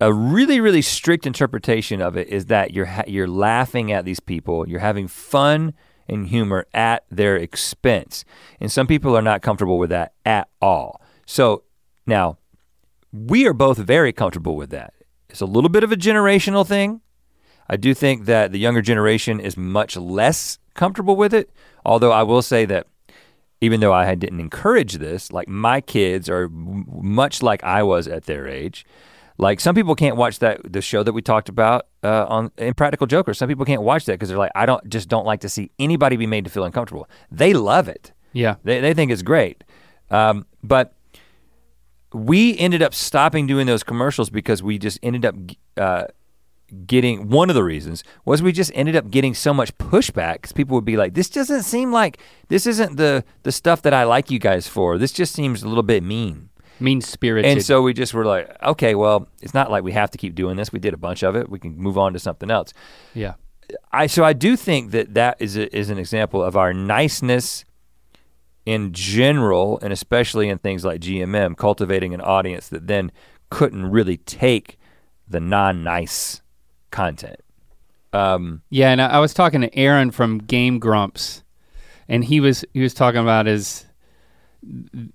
a 0.00 0.12
really 0.12 0.60
really 0.60 0.82
strict 0.82 1.26
interpretation 1.26 2.00
of 2.00 2.16
it 2.16 2.28
is 2.28 2.46
that 2.46 2.72
you're 2.72 2.86
ha- 2.86 3.04
you're 3.08 3.28
laughing 3.28 3.90
at 3.90 4.04
these 4.04 4.20
people, 4.20 4.68
you're 4.68 4.80
having 4.80 5.08
fun 5.08 5.74
and 6.08 6.26
humor 6.26 6.66
at 6.72 7.04
their 7.10 7.36
expense. 7.36 8.24
And 8.60 8.70
some 8.70 8.86
people 8.86 9.16
are 9.16 9.22
not 9.22 9.42
comfortable 9.42 9.78
with 9.78 9.90
that 9.90 10.12
at 10.24 10.48
all. 10.60 11.00
So 11.26 11.64
now 12.06 12.38
we 13.12 13.46
are 13.46 13.52
both 13.52 13.78
very 13.78 14.12
comfortable 14.12 14.56
with 14.56 14.70
that. 14.70 14.94
It's 15.28 15.40
a 15.40 15.46
little 15.46 15.70
bit 15.70 15.84
of 15.84 15.92
a 15.92 15.96
generational 15.96 16.66
thing. 16.66 17.00
I 17.68 17.76
do 17.76 17.94
think 17.94 18.26
that 18.26 18.52
the 18.52 18.58
younger 18.58 18.82
generation 18.82 19.40
is 19.40 19.56
much 19.56 19.96
less 19.96 20.58
comfortable 20.74 21.16
with 21.16 21.34
it, 21.34 21.50
although 21.84 22.12
I 22.12 22.22
will 22.22 22.42
say 22.42 22.64
that 22.66 22.86
even 23.60 23.80
though 23.80 23.92
I 23.92 24.14
didn't 24.14 24.40
encourage 24.40 24.94
this, 24.94 25.32
like 25.32 25.48
my 25.48 25.80
kids 25.80 26.28
are 26.28 26.48
much 26.48 27.42
like 27.42 27.64
I 27.64 27.82
was 27.82 28.06
at 28.06 28.24
their 28.24 28.46
age. 28.46 28.84
Like 29.38 29.60
some 29.60 29.74
people 29.74 29.94
can't 29.94 30.16
watch 30.16 30.38
that 30.38 30.60
the 30.72 30.80
show 30.80 31.02
that 31.02 31.12
we 31.12 31.20
talked 31.22 31.48
about 31.48 31.86
uh, 32.02 32.26
on 32.28 32.50
Impractical 32.56 33.06
Jokers. 33.06 33.38
Some 33.38 33.48
people 33.48 33.64
can't 33.64 33.82
watch 33.82 34.06
that 34.06 34.12
because 34.12 34.28
they're 34.30 34.38
like, 34.38 34.52
I 34.54 34.64
don't 34.66 34.88
just 34.88 35.08
don't 35.08 35.26
like 35.26 35.40
to 35.40 35.48
see 35.48 35.70
anybody 35.78 36.16
be 36.16 36.26
made 36.26 36.44
to 36.44 36.50
feel 36.50 36.64
uncomfortable. 36.64 37.08
They 37.30 37.52
love 37.52 37.88
it. 37.88 38.12
yeah. 38.32 38.56
They 38.64 38.80
they 38.80 38.94
think 38.94 39.10
it's 39.10 39.22
great. 39.22 39.62
Um, 40.10 40.46
but 40.62 40.94
we 42.12 42.56
ended 42.58 42.82
up 42.82 42.94
stopping 42.94 43.46
doing 43.46 43.66
those 43.66 43.82
commercials 43.82 44.30
because 44.30 44.62
we 44.62 44.78
just 44.78 44.98
ended 45.02 45.26
up 45.26 45.34
uh, 45.76 46.04
getting 46.86 47.28
one 47.28 47.50
of 47.50 47.54
the 47.54 47.64
reasons 47.64 48.02
was 48.24 48.42
we 48.42 48.52
just 48.52 48.70
ended 48.74 48.96
up 48.96 49.10
getting 49.10 49.34
so 49.34 49.52
much 49.52 49.76
pushback 49.78 50.34
because 50.34 50.52
people 50.52 50.74
would 50.76 50.84
be 50.84 50.96
like, 50.96 51.14
"This 51.14 51.28
doesn't 51.28 51.64
seem 51.64 51.92
like 51.92 52.18
this 52.48 52.66
isn't 52.66 52.96
the 52.96 53.24
the 53.42 53.52
stuff 53.52 53.82
that 53.82 53.92
I 53.92 54.04
like 54.04 54.30
you 54.30 54.38
guys 54.38 54.66
for. 54.66 54.96
This 54.96 55.12
just 55.12 55.34
seems 55.34 55.62
a 55.62 55.68
little 55.68 55.82
bit 55.82 56.02
mean." 56.02 56.48
Mean 56.78 57.00
spirited. 57.00 57.50
And 57.50 57.64
so 57.64 57.82
we 57.82 57.92
just 57.94 58.12
were 58.12 58.24
like, 58.24 58.54
"Okay, 58.62 58.94
well, 58.94 59.28
it's 59.40 59.54
not 59.54 59.70
like 59.70 59.82
we 59.82 59.92
have 59.92 60.10
to 60.10 60.18
keep 60.18 60.34
doing 60.34 60.56
this. 60.56 60.72
We 60.72 60.78
did 60.78 60.94
a 60.94 60.98
bunch 60.98 61.22
of 61.22 61.34
it. 61.36 61.48
We 61.48 61.58
can 61.58 61.76
move 61.76 61.96
on 61.96 62.12
to 62.12 62.18
something 62.18 62.50
else." 62.50 62.72
yeah. 63.14 63.34
I 63.92 64.06
so 64.06 64.24
I 64.24 64.32
do 64.32 64.56
think 64.56 64.92
that 64.92 65.14
that 65.14 65.36
is 65.40 65.56
a, 65.56 65.76
is 65.76 65.90
an 65.90 65.98
example 65.98 66.42
of 66.42 66.56
our 66.56 66.72
niceness 66.72 67.64
in 68.64 68.92
general, 68.92 69.78
and 69.82 69.92
especially 69.92 70.48
in 70.48 70.58
things 70.58 70.84
like 70.84 71.00
GMM, 71.00 71.56
cultivating 71.56 72.14
an 72.14 72.20
audience 72.20 72.68
that 72.68 72.86
then 72.86 73.10
couldn't 73.50 73.86
really 73.86 74.18
take 74.18 74.78
the 75.28 75.40
non-nice 75.40 76.42
content. 76.90 77.40
Um, 78.12 78.62
Yeah, 78.70 78.90
and 78.90 79.00
I 79.00 79.06
I 79.06 79.18
was 79.18 79.34
talking 79.34 79.60
to 79.62 79.70
Arin 79.70 80.12
from 80.12 80.38
Game 80.38 80.78
Grumps, 80.78 81.42
and 82.08 82.24
he 82.24 82.40
was 82.40 82.64
he 82.72 82.80
was 82.80 82.94
talking 82.94 83.20
about 83.20 83.46
his 83.46 83.86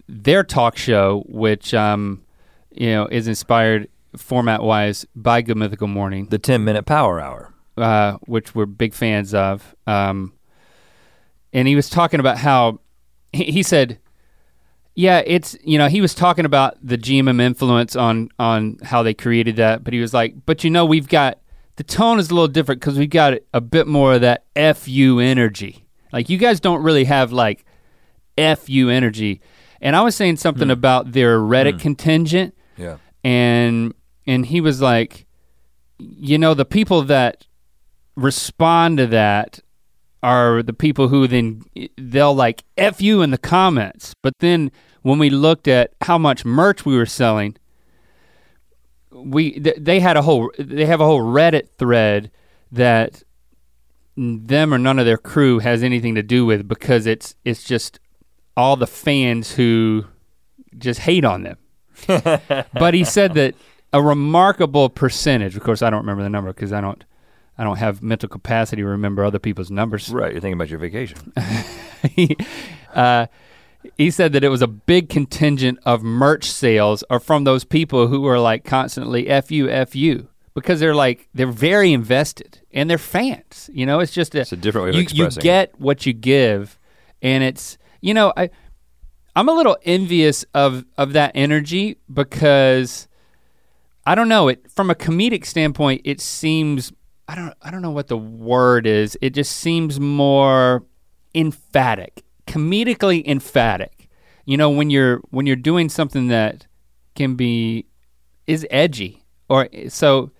their 0.07 0.43
talk 0.43 0.77
show, 0.77 1.23
which 1.27 1.73
um, 1.73 2.23
you 2.71 2.87
know 2.87 3.07
is 3.07 3.27
inspired 3.27 3.89
format 4.17 4.61
wise 4.61 5.05
by 5.15 5.41
Good 5.41 5.57
Mythical 5.57 5.87
Morning, 5.87 6.27
the 6.27 6.39
10-minute 6.39 6.85
power 6.85 7.19
hour. 7.19 7.53
uh, 7.77 8.17
which 8.25 8.53
we're 8.53 8.65
big 8.65 8.93
fans 8.93 9.33
of. 9.33 9.75
Um, 9.87 10.33
and 11.53 11.67
he 11.67 11.75
was 11.75 11.89
talking 11.89 12.19
about 12.19 12.37
how 12.37 12.79
he, 13.33 13.45
he 13.45 13.63
said, 13.63 13.99
"Yeah, 14.95 15.21
it's 15.25 15.57
you 15.63 15.77
know." 15.77 15.87
He 15.87 16.01
was 16.01 16.13
talking 16.13 16.45
about 16.45 16.75
the 16.81 16.97
GMM 16.97 17.41
influence 17.41 17.95
on 17.95 18.29
on 18.39 18.77
how 18.83 19.03
they 19.03 19.13
created 19.13 19.55
that, 19.57 19.83
but 19.83 19.93
he 19.93 19.99
was 19.99 20.13
like, 20.13 20.35
"But 20.45 20.63
you 20.63 20.69
know, 20.69 20.85
we've 20.85 21.07
got 21.07 21.39
the 21.75 21.83
tone 21.83 22.19
is 22.19 22.29
a 22.29 22.33
little 22.33 22.47
different 22.47 22.81
because 22.81 22.97
we've 22.97 23.09
got 23.09 23.33
a 23.53 23.61
bit 23.61 23.87
more 23.87 24.13
of 24.15 24.21
that 24.21 24.45
fu 24.77 25.19
energy. 25.19 25.87
Like 26.13 26.29
you 26.29 26.37
guys 26.37 26.59
don't 26.59 26.83
really 26.83 27.05
have 27.05 27.31
like 27.31 27.65
fu 28.55 28.89
energy." 28.89 29.41
And 29.81 29.95
I 29.95 30.01
was 30.01 30.15
saying 30.15 30.37
something 30.37 30.67
hmm. 30.67 30.71
about 30.71 31.11
their 31.11 31.39
Reddit 31.39 31.73
hmm. 31.73 31.79
contingent 31.79 32.55
Yeah. 32.77 32.97
and 33.23 33.93
and 34.27 34.45
he 34.45 34.61
was 34.61 34.81
like 34.81 35.25
you 35.99 36.37
know 36.37 36.53
the 36.53 36.65
people 36.65 37.03
that 37.03 37.45
respond 38.15 38.97
to 38.97 39.07
that 39.07 39.59
are 40.23 40.61
the 40.61 40.73
people 40.73 41.07
who 41.07 41.27
then 41.27 41.63
they'll 41.97 42.33
like 42.33 42.63
f 42.77 43.01
you 43.01 43.21
in 43.21 43.31
the 43.31 43.37
comments 43.37 44.13
but 44.21 44.33
then 44.39 44.71
when 45.01 45.17
we 45.17 45.29
looked 45.29 45.67
at 45.67 45.93
how 46.01 46.17
much 46.17 46.45
merch 46.45 46.85
we 46.85 46.95
were 46.95 47.05
selling 47.05 47.55
we 49.11 49.59
th- 49.59 49.77
they 49.79 49.99
had 49.99 50.17
a 50.17 50.21
whole 50.21 50.51
they 50.59 50.85
have 50.85 51.01
a 51.01 51.05
whole 51.05 51.21
reddit 51.21 51.69
thread 51.77 52.31
that 52.71 53.23
them 54.15 54.73
or 54.73 54.77
none 54.77 54.99
of 54.99 55.05
their 55.05 55.17
crew 55.17 55.59
has 55.59 55.81
anything 55.83 56.15
to 56.15 56.23
do 56.23 56.45
with 56.45 56.67
because 56.67 57.05
it's 57.05 57.35
it's 57.43 57.63
just 57.63 57.99
all 58.55 58.75
the 58.75 58.87
fans 58.87 59.53
who 59.53 60.05
just 60.77 61.01
hate 61.01 61.25
on 61.25 61.43
them. 61.43 61.57
but 62.73 62.93
he 62.93 63.03
said 63.03 63.33
that 63.35 63.55
a 63.93 64.01
remarkable 64.01 64.89
percentage, 64.89 65.55
of 65.55 65.63
course 65.63 65.81
I 65.81 65.89
don't 65.89 66.01
remember 66.01 66.23
the 66.23 66.29
number 66.29 66.51
because 66.53 66.73
I 66.73 66.81
don't 66.81 67.03
I 67.57 67.63
don't 67.63 67.77
have 67.77 68.01
mental 68.01 68.29
capacity 68.29 68.81
to 68.81 68.87
remember 68.87 69.23
other 69.23 69.39
people's 69.39 69.69
numbers. 69.69 70.09
Right, 70.09 70.31
you're 70.31 70.41
thinking 70.41 70.53
about 70.53 70.69
your 70.69 70.79
vacation. 70.79 71.33
he, 72.15 72.35
uh, 72.93 73.27
he 73.97 74.09
said 74.09 74.33
that 74.33 74.43
it 74.43 74.49
was 74.49 74.61
a 74.61 74.67
big 74.67 75.09
contingent 75.09 75.79
of 75.85 76.01
merch 76.01 76.49
sales 76.49 77.03
are 77.09 77.19
from 77.19 77.43
those 77.43 77.63
people 77.63 78.07
who 78.07 78.25
are 78.25 78.39
like 78.39 78.63
constantly 78.63 79.27
F 79.27 79.51
you, 79.51 79.69
F 79.69 79.95
you. 79.95 80.27
Because 80.53 80.79
they're 80.79 80.95
like, 80.95 81.29
they're 81.33 81.47
very 81.47 81.93
invested 81.93 82.59
and 82.73 82.89
they're 82.89 82.97
fans. 82.97 83.69
You 83.73 83.85
know, 83.85 83.99
it's 83.99 84.11
just 84.11 84.35
a, 84.35 84.41
It's 84.41 84.51
a 84.51 84.57
different 84.57 84.85
way 84.85 84.89
of 84.89 84.95
you, 84.95 85.01
you 85.01 85.25
expressing. 85.25 85.41
it. 85.41 85.43
get 85.43 85.79
what 85.79 86.05
you 86.05 86.13
give. 86.13 86.77
And 87.21 87.43
it's, 87.43 87.77
you 88.01 88.13
know, 88.13 88.33
I 88.35 88.49
I'm 89.35 89.47
a 89.47 89.53
little 89.53 89.77
envious 89.83 90.43
of 90.53 90.85
of 90.97 91.13
that 91.13 91.31
energy 91.35 91.97
because 92.11 93.07
I 94.05 94.15
don't 94.15 94.29
know, 94.29 94.47
it 94.47 94.69
from 94.69 94.89
a 94.89 94.95
comedic 94.95 95.45
standpoint, 95.45 96.01
it 96.03 96.19
seems 96.19 96.91
I 97.27 97.35
don't 97.35 97.53
I 97.61 97.71
don't 97.71 97.81
know 97.81 97.91
what 97.91 98.07
the 98.07 98.17
word 98.17 98.85
is. 98.85 99.17
It 99.21 99.31
just 99.31 99.53
seems 99.53 99.99
more 99.99 100.83
emphatic, 101.33 102.23
comedically 102.47 103.25
emphatic. 103.25 104.09
You 104.45 104.57
know, 104.57 104.69
when 104.69 104.89
you're 104.89 105.21
when 105.29 105.45
you're 105.45 105.55
doing 105.55 105.87
something 105.87 106.27
that 106.27 106.67
can 107.15 107.35
be 107.35 107.85
is 108.47 108.65
edgy 108.69 109.23
or 109.47 109.69
so 109.87 110.31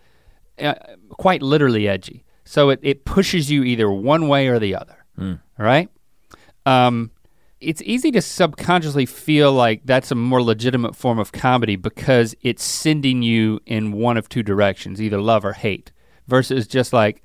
uh, 0.60 0.74
quite 1.12 1.42
literally 1.42 1.88
edgy. 1.88 2.26
So 2.44 2.70
it, 2.70 2.80
it 2.82 3.06
pushes 3.06 3.50
you 3.50 3.64
either 3.64 3.90
one 3.90 4.28
way 4.28 4.48
or 4.48 4.60
the 4.60 4.76
other. 4.76 5.06
Right? 5.58 5.90
Um, 6.66 7.12
it's 7.62 7.82
easy 7.84 8.12
to 8.12 8.22
subconsciously 8.22 9.06
feel 9.06 9.54
like 9.54 9.82
that's 9.86 10.12
a 10.12 10.16
more 10.16 10.42
legitimate 10.42 10.96
form 10.96 11.20
of 11.20 11.32
comedy 11.32 11.76
because 11.76 12.36
it's 12.42 12.64
sending 12.64 13.22
you 13.22 13.60
in 13.68 13.92
one 13.92 14.18
of 14.18 14.28
two 14.28 14.42
directions, 14.42 15.00
either 15.02 15.22
love 15.22 15.46
or 15.46 15.54
hate, 15.54 15.92
versus 16.28 16.68
just 16.68 16.92
like, 16.92 17.22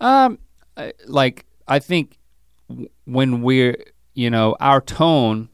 um, 0.00 0.38
like 1.06 1.44
I 1.66 1.80
think 1.80 2.18
when 3.04 3.42
we're, 3.42 3.76
you 4.14 4.30
know, 4.30 4.56
our 4.60 4.80
tone, 4.80 5.48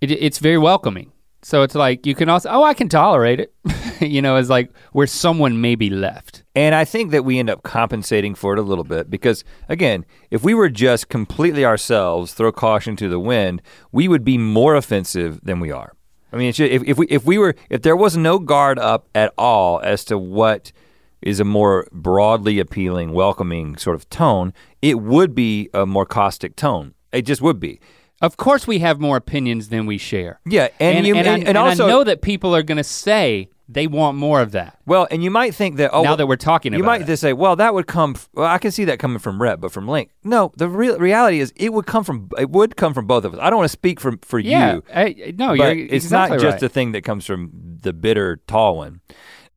it, 0.00 0.10
it's 0.10 0.38
very 0.38 0.58
welcoming. 0.58 1.10
So 1.44 1.62
it's 1.62 1.74
like 1.74 2.06
you 2.06 2.14
can 2.14 2.30
also, 2.30 2.48
oh, 2.48 2.62
I 2.62 2.72
can 2.72 2.88
tolerate 2.88 3.38
it. 3.38 3.54
you 4.00 4.22
know, 4.22 4.36
it's 4.36 4.48
like 4.48 4.70
where 4.92 5.06
someone 5.06 5.60
may 5.60 5.74
be 5.74 5.90
left. 5.90 6.42
And 6.54 6.74
I 6.74 6.86
think 6.86 7.10
that 7.10 7.24
we 7.24 7.38
end 7.38 7.50
up 7.50 7.62
compensating 7.62 8.34
for 8.34 8.54
it 8.54 8.58
a 8.58 8.62
little 8.62 8.82
bit 8.82 9.10
because, 9.10 9.44
again, 9.68 10.06
if 10.30 10.42
we 10.42 10.54
were 10.54 10.70
just 10.70 11.10
completely 11.10 11.62
ourselves, 11.62 12.32
throw 12.32 12.50
caution 12.50 12.96
to 12.96 13.10
the 13.10 13.20
wind, 13.20 13.60
we 13.92 14.08
would 14.08 14.24
be 14.24 14.38
more 14.38 14.74
offensive 14.74 15.38
than 15.42 15.60
we 15.60 15.70
are. 15.70 15.94
I 16.32 16.36
mean, 16.36 16.48
it's 16.48 16.56
ju- 16.56 16.64
if, 16.64 16.82
if 16.84 16.96
we 16.96 17.06
if 17.08 17.26
we 17.26 17.36
were 17.36 17.54
if 17.68 17.82
there 17.82 17.94
was 17.94 18.16
no 18.16 18.38
guard 18.38 18.78
up 18.78 19.06
at 19.14 19.34
all 19.36 19.80
as 19.80 20.02
to 20.06 20.16
what 20.16 20.72
is 21.20 21.40
a 21.40 21.44
more 21.44 21.86
broadly 21.92 22.58
appealing, 22.58 23.12
welcoming 23.12 23.76
sort 23.76 23.96
of 23.96 24.08
tone, 24.08 24.54
it 24.80 24.98
would 24.98 25.34
be 25.34 25.68
a 25.74 25.84
more 25.84 26.06
caustic 26.06 26.56
tone. 26.56 26.94
It 27.12 27.22
just 27.22 27.42
would 27.42 27.60
be. 27.60 27.80
Of 28.24 28.36
course, 28.36 28.66
we 28.66 28.78
have 28.80 29.00
more 29.00 29.16
opinions 29.16 29.68
than 29.68 29.86
we 29.86 29.98
share. 29.98 30.40
Yeah, 30.46 30.68
and, 30.80 30.98
and, 30.98 31.06
you 31.06 31.14
and, 31.16 31.26
and, 31.26 31.44
I, 31.44 31.48
and 31.48 31.58
also 31.58 31.84
I 31.86 31.88
know 31.88 32.04
that 32.04 32.22
people 32.22 32.54
are 32.56 32.62
going 32.62 32.78
to 32.78 32.84
say 32.84 33.48
they 33.68 33.86
want 33.86 34.16
more 34.18 34.40
of 34.42 34.52
that. 34.52 34.78
well, 34.86 35.08
and 35.10 35.24
you 35.24 35.30
might 35.30 35.54
think 35.54 35.76
that 35.76 35.90
oh 35.94 36.02
now 36.02 36.16
that 36.16 36.26
we're 36.26 36.36
talking 36.36 36.74
You 36.74 36.84
might 36.84 37.00
it. 37.02 37.06
just 37.06 37.20
say, 37.22 37.32
well, 37.32 37.56
that 37.56 37.72
would 37.74 37.86
come. 37.86 38.12
f- 38.14 38.28
Well, 38.34 38.46
I 38.46 38.58
can 38.58 38.70
see 38.70 38.84
that 38.84 38.98
coming 38.98 39.18
from 39.18 39.40
Rhett, 39.40 39.58
but 39.60 39.72
from 39.72 39.88
Link, 39.88 40.10
no. 40.22 40.52
The 40.56 40.68
real 40.68 40.98
reality 40.98 41.40
is, 41.40 41.52
it 41.56 41.72
would 41.72 41.86
come 41.86 42.04
from. 42.04 42.28
It 42.38 42.50
would 42.50 42.76
come 42.76 42.92
from 42.94 43.06
both 43.06 43.24
of 43.24 43.32
us. 43.34 43.40
I 43.40 43.48
don't 43.50 43.56
want 43.58 43.70
to 43.70 43.72
speak 43.72 44.00
for 44.00 44.14
for 44.22 44.38
yeah, 44.38 44.74
you, 44.74 44.82
I- 44.94 45.34
no, 45.38 45.56
but 45.56 45.76
you're 45.76 45.86
it's 45.86 46.04
exactly 46.04 46.36
not 46.36 46.42
just 46.42 46.54
right. 46.56 46.62
a 46.64 46.68
thing 46.68 46.92
that 46.92 47.02
comes 47.04 47.24
from 47.24 47.50
the 47.80 47.92
bitter 47.92 48.40
tall 48.46 48.76
one. 48.76 49.00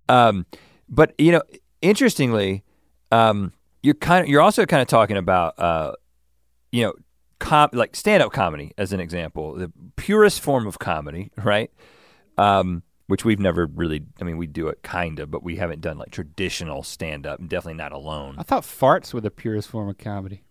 Um, 0.09 0.45
but 0.87 1.13
you 1.17 1.31
know, 1.33 1.41
interestingly, 1.81 2.63
um, 3.11 3.51
you're 3.83 3.93
kind 3.95 4.23
of 4.23 4.29
you're 4.29 4.41
also 4.41 4.65
kind 4.65 4.81
of 4.81 4.87
talking 4.87 5.17
about 5.17 5.59
uh, 5.59 5.93
you 6.71 6.83
know, 6.83 6.93
com- 7.39 7.69
like 7.73 7.95
stand 7.95 8.23
up 8.23 8.31
comedy 8.31 8.73
as 8.77 8.93
an 8.93 8.99
example, 8.99 9.53
the 9.55 9.71
purest 9.95 10.41
form 10.41 10.67
of 10.67 10.79
comedy, 10.79 11.31
right? 11.43 11.71
Um, 12.37 12.83
which 13.07 13.23
we've 13.23 13.39
never 13.39 13.65
really. 13.67 14.03
I 14.19 14.23
mean, 14.23 14.37
we 14.37 14.47
do 14.47 14.67
it 14.67 14.83
kind 14.83 15.19
of, 15.19 15.31
but 15.31 15.43
we 15.43 15.55
haven't 15.55 15.81
done 15.81 15.97
like 15.97 16.11
traditional 16.11 16.83
stand 16.83 17.25
up. 17.25 17.39
and 17.39 17.49
Definitely 17.49 17.75
not 17.77 17.91
alone. 17.93 18.35
I 18.37 18.43
thought 18.43 18.63
farts 18.63 19.13
were 19.13 19.21
the 19.21 19.31
purest 19.31 19.69
form 19.69 19.87
of 19.89 19.97
comedy. 19.97 20.43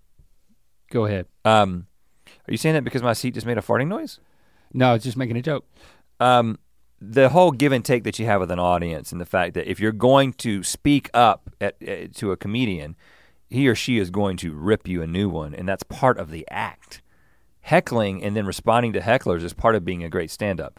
Go 0.91 1.05
ahead. 1.05 1.26
Um, 1.45 1.87
are 2.26 2.51
you 2.53 2.57
saying 2.57 2.74
that 2.74 2.84
because 2.84 3.03
my 3.03 3.12
seat 3.12 3.34
just 3.34 3.47
made 3.47 3.59
a 3.59 3.62
farting 3.62 3.89
noise? 3.89 4.20
No, 4.72 4.91
I 4.91 4.93
was 4.95 5.03
just 5.03 5.16
making 5.16 5.37
a 5.37 5.43
joke. 5.43 5.64
um, 6.20 6.59
the 6.99 7.28
whole 7.28 7.53
give 7.53 7.72
and 7.72 7.84
take 7.84 8.05
that 8.05 8.18
you 8.18 8.24
have 8.24 8.41
with 8.41 8.51
an 8.51 8.59
audience, 8.59 9.12
and 9.12 9.20
the 9.20 9.26
fact 9.26 9.53
that 9.53 9.70
if 9.70 9.78
you're 9.78 9.93
going 9.93 10.32
to 10.32 10.62
speak 10.62 11.11
up 11.12 11.51
at, 11.61 11.76
uh, 11.87 12.07
to 12.14 12.32
a 12.32 12.39
comedian, 12.39 12.97
he 13.49 13.68
or 13.68 13.74
she 13.74 13.99
is 13.99 14.11
going 14.11 14.36
to 14.38 14.53
rip 14.53 14.86
you 14.88 15.03
a 15.03 15.07
new 15.07 15.28
one, 15.28 15.55
and 15.55 15.68
that's 15.68 15.82
part 15.84 16.18
of 16.18 16.30
the 16.30 16.47
act. 16.51 17.03
Heckling 17.61 18.22
and 18.22 18.36
then 18.36 18.47
responding 18.47 18.92
to 18.92 19.01
hecklers 19.01 19.42
is 19.42 19.53
part 19.53 19.74
of 19.74 19.84
being 19.84 20.05
a 20.05 20.09
great 20.09 20.30
stand-up. 20.30 20.78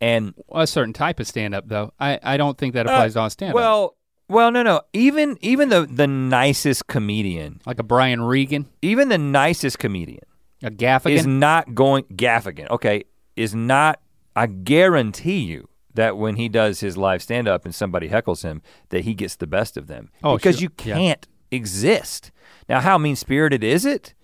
And 0.00 0.34
A 0.52 0.66
certain 0.66 0.92
type 0.92 1.20
of 1.20 1.26
stand 1.28 1.54
up, 1.54 1.68
though. 1.68 1.92
I, 2.00 2.18
I 2.22 2.36
don't 2.36 2.58
think 2.58 2.74
that 2.74 2.86
applies 2.86 3.14
to 3.14 3.20
all 3.20 3.30
stand 3.30 3.50
up. 3.52 3.56
Uh, 3.56 3.60
well, 3.60 3.96
well, 4.28 4.50
no, 4.50 4.62
no. 4.62 4.80
Even 4.92 5.36
even 5.42 5.68
the 5.68 5.86
the 5.86 6.06
nicest 6.06 6.86
comedian, 6.88 7.60
like 7.66 7.78
a 7.78 7.82
Brian 7.82 8.22
Regan, 8.22 8.66
even 8.82 9.08
the 9.10 9.18
nicest 9.18 9.78
comedian, 9.78 10.24
a 10.62 10.70
Gaffigan. 10.70 11.10
is 11.12 11.26
not 11.26 11.74
going 11.74 12.04
Gaffigan. 12.04 12.68
Okay, 12.70 13.04
is 13.36 13.54
not. 13.54 14.00
I 14.34 14.46
guarantee 14.46 15.38
you 15.40 15.68
that 15.94 16.16
when 16.16 16.34
he 16.36 16.48
does 16.48 16.80
his 16.80 16.96
live 16.96 17.22
stand 17.22 17.46
up 17.46 17.64
and 17.64 17.72
somebody 17.74 18.08
heckles 18.08 18.42
him, 18.42 18.62
that 18.88 19.04
he 19.04 19.14
gets 19.14 19.36
the 19.36 19.46
best 19.46 19.76
of 19.76 19.86
them 19.86 20.10
Oh, 20.24 20.36
because 20.36 20.56
sure. 20.56 20.62
you 20.62 20.70
can't 20.70 21.26
Yeah. 21.30 21.33
Exist. 21.54 22.30
Now, 22.68 22.80
how 22.80 22.98
mean 22.98 23.16
spirited 23.16 23.62
is 23.64 23.84
it? 23.84 24.14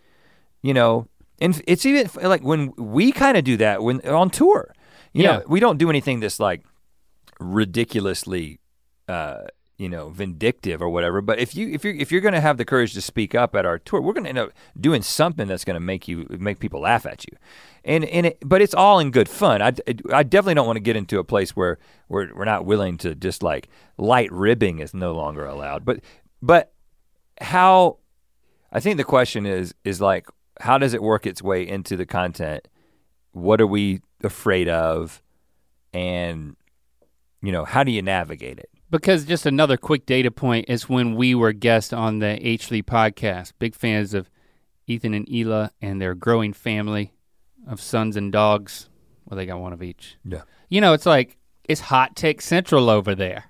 You 0.62 0.74
know, 0.74 1.06
and 1.40 1.62
it's 1.66 1.86
even 1.86 2.10
like 2.22 2.42
when 2.42 2.72
we 2.76 3.12
kind 3.12 3.36
of 3.36 3.44
do 3.44 3.56
that 3.58 3.82
when 3.82 4.00
on 4.06 4.30
tour. 4.30 4.74
You 5.12 5.22
Yeah. 5.24 5.32
know, 5.38 5.42
we 5.48 5.60
don't 5.60 5.78
do 5.78 5.88
anything 5.90 6.20
that's 6.20 6.38
like 6.40 6.62
ridiculously 7.40 8.60
uh, 9.08 9.44
you 9.76 9.88
know, 9.88 10.10
vindictive 10.10 10.82
or 10.82 10.88
whatever. 10.90 11.22
But 11.22 11.38
if 11.38 11.56
you 11.56 11.68
if 11.70 11.82
you're 11.84 11.94
if 11.94 12.12
you're 12.12 12.20
gonna 12.20 12.40
have 12.40 12.58
the 12.58 12.66
courage 12.66 12.92
to 12.92 13.00
speak 13.00 13.34
up 13.34 13.56
at 13.56 13.64
our 13.64 13.78
tour, 13.78 14.00
we're 14.02 14.12
gonna 14.12 14.28
end 14.28 14.38
up 14.38 14.52
doing 14.78 15.00
something 15.02 15.48
that's 15.48 15.64
gonna 15.64 15.80
make 15.80 16.06
you 16.06 16.26
make 16.28 16.58
people 16.60 16.80
laugh 16.82 17.06
at 17.06 17.24
you. 17.24 17.36
And 17.82 18.04
and 18.04 18.26
it, 18.26 18.38
but 18.44 18.60
it's 18.60 18.74
all 18.74 18.98
in 19.00 19.10
good 19.10 19.28
fun. 19.28 19.62
I, 19.62 19.72
I 20.12 20.22
definitely 20.22 20.54
don't 20.54 20.66
want 20.66 20.76
to 20.76 20.80
get 20.80 20.96
into 20.96 21.18
a 21.18 21.24
place 21.24 21.56
where 21.56 21.78
we're 22.10 22.32
we're 22.34 22.44
not 22.44 22.66
willing 22.66 22.98
to 22.98 23.14
just 23.14 23.42
like 23.42 23.68
light 23.96 24.30
ribbing 24.30 24.80
is 24.80 24.92
no 24.92 25.12
longer 25.12 25.46
allowed. 25.46 25.86
But 25.86 26.00
but 26.42 26.72
how 27.40 27.98
I 28.72 28.80
think 28.80 28.96
the 28.96 29.04
question 29.04 29.46
is 29.46 29.74
is 29.84 30.00
like 30.00 30.26
how 30.60 30.78
does 30.78 30.94
it 30.94 31.02
work 31.02 31.26
its 31.26 31.42
way 31.42 31.66
into 31.66 31.96
the 31.96 32.06
content? 32.06 32.68
What 33.32 33.60
are 33.60 33.66
we 33.66 34.02
afraid 34.22 34.68
of? 34.68 35.22
And 35.92 36.56
you 37.42 37.52
know, 37.52 37.64
how 37.64 37.84
do 37.84 37.90
you 37.90 38.02
navigate 38.02 38.58
it? 38.58 38.70
Because 38.90 39.24
just 39.24 39.46
another 39.46 39.76
quick 39.76 40.04
data 40.04 40.30
point 40.30 40.68
is 40.68 40.88
when 40.88 41.14
we 41.14 41.34
were 41.34 41.52
guests 41.52 41.92
on 41.92 42.18
the 42.18 42.38
H3 42.42 42.82
podcast. 42.82 43.52
Big 43.58 43.74
fans 43.74 44.14
of 44.14 44.28
Ethan 44.86 45.14
and 45.14 45.26
Hila 45.26 45.70
and 45.80 46.00
their 46.00 46.14
growing 46.14 46.52
family 46.52 47.12
of 47.68 47.80
sons 47.80 48.16
and 48.16 48.32
dogs. 48.32 48.88
Well, 49.24 49.36
they 49.36 49.46
got 49.46 49.60
one 49.60 49.72
of 49.72 49.82
each. 49.82 50.16
Yeah. 50.24 50.42
You 50.68 50.80
know, 50.80 50.92
it's 50.92 51.06
like 51.06 51.36
it's 51.64 51.80
hot 51.82 52.16
take 52.16 52.40
central 52.42 52.90
over 52.90 53.14
there. 53.14 53.44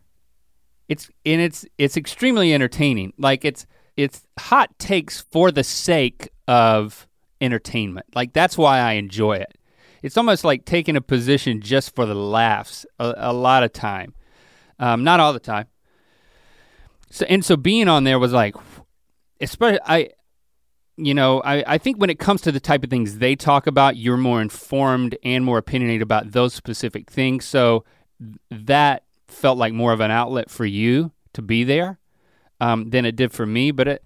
It's 0.89 1.11
and 1.25 1.41
it's 1.41 1.65
it's 1.79 1.97
extremely 1.97 2.53
entertaining. 2.53 3.15
Like 3.17 3.45
it's 3.45 3.67
it's 4.03 4.27
hot 4.39 4.79
takes 4.79 5.21
for 5.21 5.51
the 5.51 5.63
sake 5.63 6.31
of 6.49 7.07
entertainment. 7.41 8.07
Like 8.15 8.33
that's 8.33 8.57
why 8.57 8.79
I 8.79 8.93
enjoy 8.93 9.35
it. 9.35 9.59
It's 10.03 10.17
almost 10.17 10.43
like 10.45 10.65
taking 10.65 10.97
a 10.97 11.03
position 11.03 11.61
just 11.61 11.95
for 11.95 12.07
the 12.07 12.15
laughs 12.15 12.87
a, 12.99 13.15
a 13.17 13.33
lot 13.33 13.63
of 13.63 13.73
time. 13.73 14.15
Um, 14.79 15.05
not 15.05 15.21
all 15.21 15.35
the 15.35 15.39
time. 15.39 15.67
So 17.11 17.27
and 17.29 17.45
so 17.45 17.57
being 17.57 17.89
on 17.89 18.05
there 18.05 18.19
was 18.19 18.33
like, 18.33 18.55
especially 19.41 19.81
I, 19.85 20.11
you 20.97 21.13
know, 21.13 21.41
I, 21.43 21.75
I 21.75 21.79
think 21.79 21.99
when 21.99 22.09
it 22.09 22.19
comes 22.19 22.41
to 22.43 22.53
the 22.53 22.61
type 22.61 22.83
of 22.83 22.89
things 22.89 23.19
they 23.19 23.37
talk 23.37 23.67
about, 23.67 23.97
you're 23.97 24.17
more 24.17 24.41
informed 24.41 25.19
and 25.23 25.45
more 25.45 25.59
opinionated 25.59 26.03
about 26.03 26.33
those 26.33 26.55
specific 26.55 27.11
things. 27.11 27.45
So 27.45 27.85
that 28.51 29.05
felt 29.29 29.59
like 29.59 29.75
more 29.75 29.93
of 29.93 30.01
an 30.01 30.11
outlet 30.11 30.51
for 30.51 30.65
you 30.65 31.13
to 31.35 31.43
be 31.43 31.65
there 31.65 32.00
um, 32.61 32.91
than 32.91 33.05
it 33.05 33.17
did 33.17 33.33
for 33.33 33.47
me. 33.47 33.71
But 33.71 33.89
it, 33.89 34.05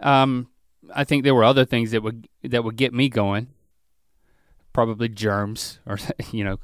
um, 0.00 0.48
I 0.94 1.04
think 1.04 1.24
there 1.24 1.34
were 1.34 1.44
other 1.44 1.64
things 1.64 1.90
that 1.90 2.02
would 2.02 2.28
that 2.44 2.64
would 2.64 2.76
get 2.76 2.92
me 2.94 3.08
going. 3.08 3.48
Probably 4.72 5.08
germs 5.08 5.80
or 5.86 5.98
you 6.30 6.44
know, 6.44 6.58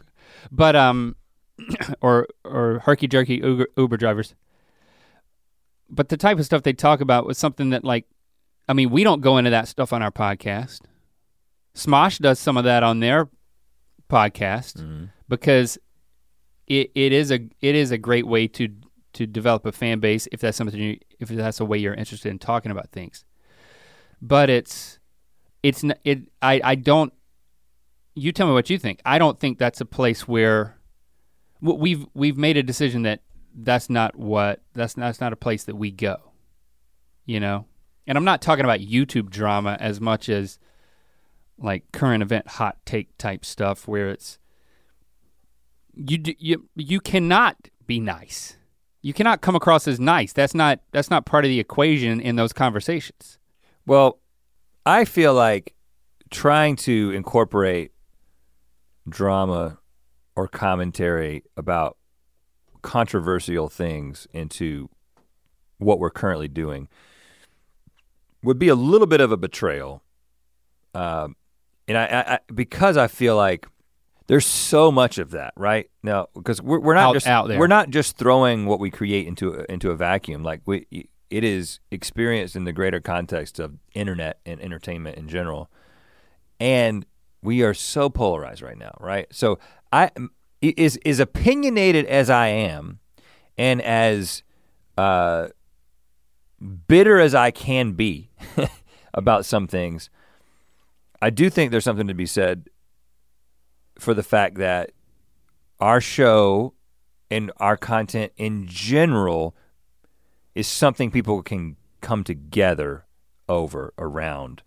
but 0.53 0.77
um, 0.77 1.17
or 2.01 2.27
or 2.45 2.81
herky 2.85 3.09
jerky 3.09 3.37
Uber, 3.37 3.67
Uber 3.77 3.97
drivers. 3.97 4.35
But 5.91 6.09
the 6.09 6.17
type 6.17 6.39
of 6.39 6.45
stuff 6.47 6.63
they 6.63 6.73
talk 6.73 7.01
about 7.01 7.27
was 7.27 7.39
something 7.39 7.71
that 7.71 7.85
like 7.85 8.07
I 8.69 8.73
mean, 8.73 8.91
we 8.91 9.05
don't 9.05 9.21
go 9.21 9.37
into 9.37 9.51
that 9.51 9.69
stuff 9.69 9.93
on 9.93 10.03
our 10.03 10.11
podcast. 10.11 10.81
Smosh 11.75 12.19
does 12.19 12.39
some 12.39 12.57
of 12.57 12.65
that 12.65 12.83
on 12.83 13.01
their 13.01 13.29
podcast 14.09 14.77
Mhm. 14.81 15.11
because 15.29 15.77
it, 16.67 16.91
it 16.95 17.13
is 17.13 17.31
a 17.33 17.41
it 17.61 17.75
is 17.75 17.91
a 17.91 17.99
great 17.99 18.27
way 18.27 18.47
to 18.49 18.69
to 19.15 19.27
develop 19.27 19.67
a 19.67 19.73
fan 19.73 20.01
base 20.01 20.29
if 20.33 20.41
that's 20.41 20.57
something 20.57 20.81
you, 20.81 20.99
if 21.19 21.29
that's 21.29 21.61
a 21.61 21.65
way 21.65 21.79
you're 21.79 21.95
interested 21.95 22.31
in 22.31 22.39
talking 22.39 22.71
about 22.71 22.91
things. 22.91 23.25
But 24.21 24.51
it's 24.51 24.99
it's 25.63 25.85
it 26.05 26.29
I 26.43 26.61
I 26.63 26.75
don't 26.75 27.13
you 28.15 28.33
tell 28.33 28.47
me 28.47 28.53
what 28.53 28.71
you 28.71 28.79
think. 28.79 29.01
I 29.05 29.19
don't 29.19 29.39
think 29.39 29.59
that's 29.59 29.81
a 29.81 29.87
place 29.87 30.29
where 30.29 30.79
we've 31.61 32.07
we've 32.15 32.37
made 32.37 32.57
a 32.57 32.63
decision 32.63 33.03
that 33.03 33.21
that's 33.55 33.89
not 33.89 34.17
what 34.17 34.61
that's 34.73 34.97
not, 34.97 35.07
that's 35.07 35.21
not 35.21 35.33
a 35.33 35.37
place 35.37 35.65
that 35.65 35.77
we 35.77 35.91
go. 35.91 36.17
You 37.27 37.41
know? 37.41 37.67
And 38.07 38.19
I'm 38.19 38.25
not 38.25 38.43
talking 38.43 38.65
about 38.65 38.81
YouTube 38.81 39.31
drama 39.31 39.79
as 39.81 40.01
much 40.01 40.29
as 40.29 40.59
like 41.59 41.91
current 41.93 42.23
event 42.23 42.47
hot 42.49 42.77
take 42.85 43.17
type 43.17 43.45
stuff 43.45 43.89
where 43.89 44.11
it's 44.11 44.39
you 45.95 46.19
you 46.39 46.69
you 46.75 47.01
cannot 47.01 47.57
be 47.87 48.01
nice. 48.01 48.57
You 49.05 49.13
cannot 49.13 49.43
come 49.43 49.55
across 49.55 49.87
as 49.87 50.01
nice. 50.01 50.33
That's 50.33 50.55
not 50.55 50.81
that's 50.91 51.11
not 51.11 51.27
part 51.27 51.45
of 51.45 51.51
the 51.51 51.61
equation 51.61 52.23
in 52.23 52.37
those 52.37 52.55
conversations. 52.55 53.39
Well, 53.85 54.19
I 54.87 55.05
feel 55.05 55.35
like 55.35 55.75
trying 56.31 56.77
to 56.77 57.11
incorporate 57.11 57.93
drama 59.07 59.79
or 60.35 60.49
commentary 60.49 61.45
about 61.55 61.99
controversial 62.81 63.69
things 63.69 64.27
into 64.33 64.89
what 65.77 65.99
we're 65.99 66.09
currently 66.09 66.49
doing 66.49 66.89
would 68.43 68.59
be 68.59 68.69
a 68.69 68.75
little 68.75 69.07
bit 69.07 69.21
of 69.21 69.31
a 69.31 69.37
betrayal. 69.37 70.03
Um, 70.95 71.37
and 71.87 71.99
I, 71.99 72.05
I, 72.05 72.39
because 72.55 72.97
I 72.97 73.09
feel 73.09 73.37
like 73.37 73.67
there's 74.27 74.47
so 74.47 74.91
much 74.91 75.19
of 75.19 75.31
that 75.33 75.53
right? 75.57 75.91
Now 76.03 76.29
because 76.35 76.61
we're, 76.63 76.81
we're 76.81 76.95
not 76.95 77.09
Out- 77.11 77.15
just 77.15 77.27
out 77.27 77.49
there. 77.49 77.59
we're 77.59 77.67
not 77.67 77.91
just 77.91 78.17
throwing 78.17 78.67
what 78.67 78.81
we 78.81 78.91
create 78.91 79.27
into 79.27 79.53
a, 79.55 79.65
into 79.69 79.91
a 79.91 79.97
vacuum. 79.97 80.43
Like 80.43 80.63
we 80.67 80.87
it 81.31 81.43
is 81.45 81.81
experienced 81.91 82.55
in 82.57 82.65
the 82.65 82.73
greater 82.73 83.01
context 83.01 83.59
of 83.59 83.75
internet 83.95 84.39
and 84.47 84.61
entertainment 84.61 85.17
in 85.17 85.29
general. 85.29 85.71
And 86.61 87.05
we 87.43 87.63
are 87.63 87.75
so 87.75 88.09
polarized 88.09 88.63
right 88.63 88.79
now 88.79 88.97
right? 89.01 89.27
So 89.31 89.59
i 89.93 90.11
is 90.63 90.99
as 91.05 91.21
opinionated 91.21 92.07
as 92.07 92.31
i 92.31 92.47
am 92.47 92.99
and 93.59 93.83
as 93.83 94.43
uh 94.97 95.49
bitter 96.89 97.21
as 97.21 97.35
i 97.35 97.51
can 97.51 97.93
be 97.93 98.31
about 99.15 99.45
some 99.45 99.67
things 99.67 100.09
i 101.21 101.29
do 101.29 101.51
think 101.51 101.71
there's 101.71 101.85
something 101.85 102.07
to 102.07 102.15
be 102.15 102.25
said 102.25 102.69
for 103.99 104.15
the 104.15 104.23
fact 104.23 104.57
that 104.59 104.93
our 105.81 106.01
show 106.01 106.75
and 107.31 107.51
our 107.59 107.77
content 107.77 108.33
in 108.37 108.67
general 108.67 109.57
is 110.55 110.67
something 110.67 111.11
people 111.11 111.43
can 111.43 111.77
come 112.01 112.23
together 112.23 113.07
over 113.49 113.93
around. 113.99 114.63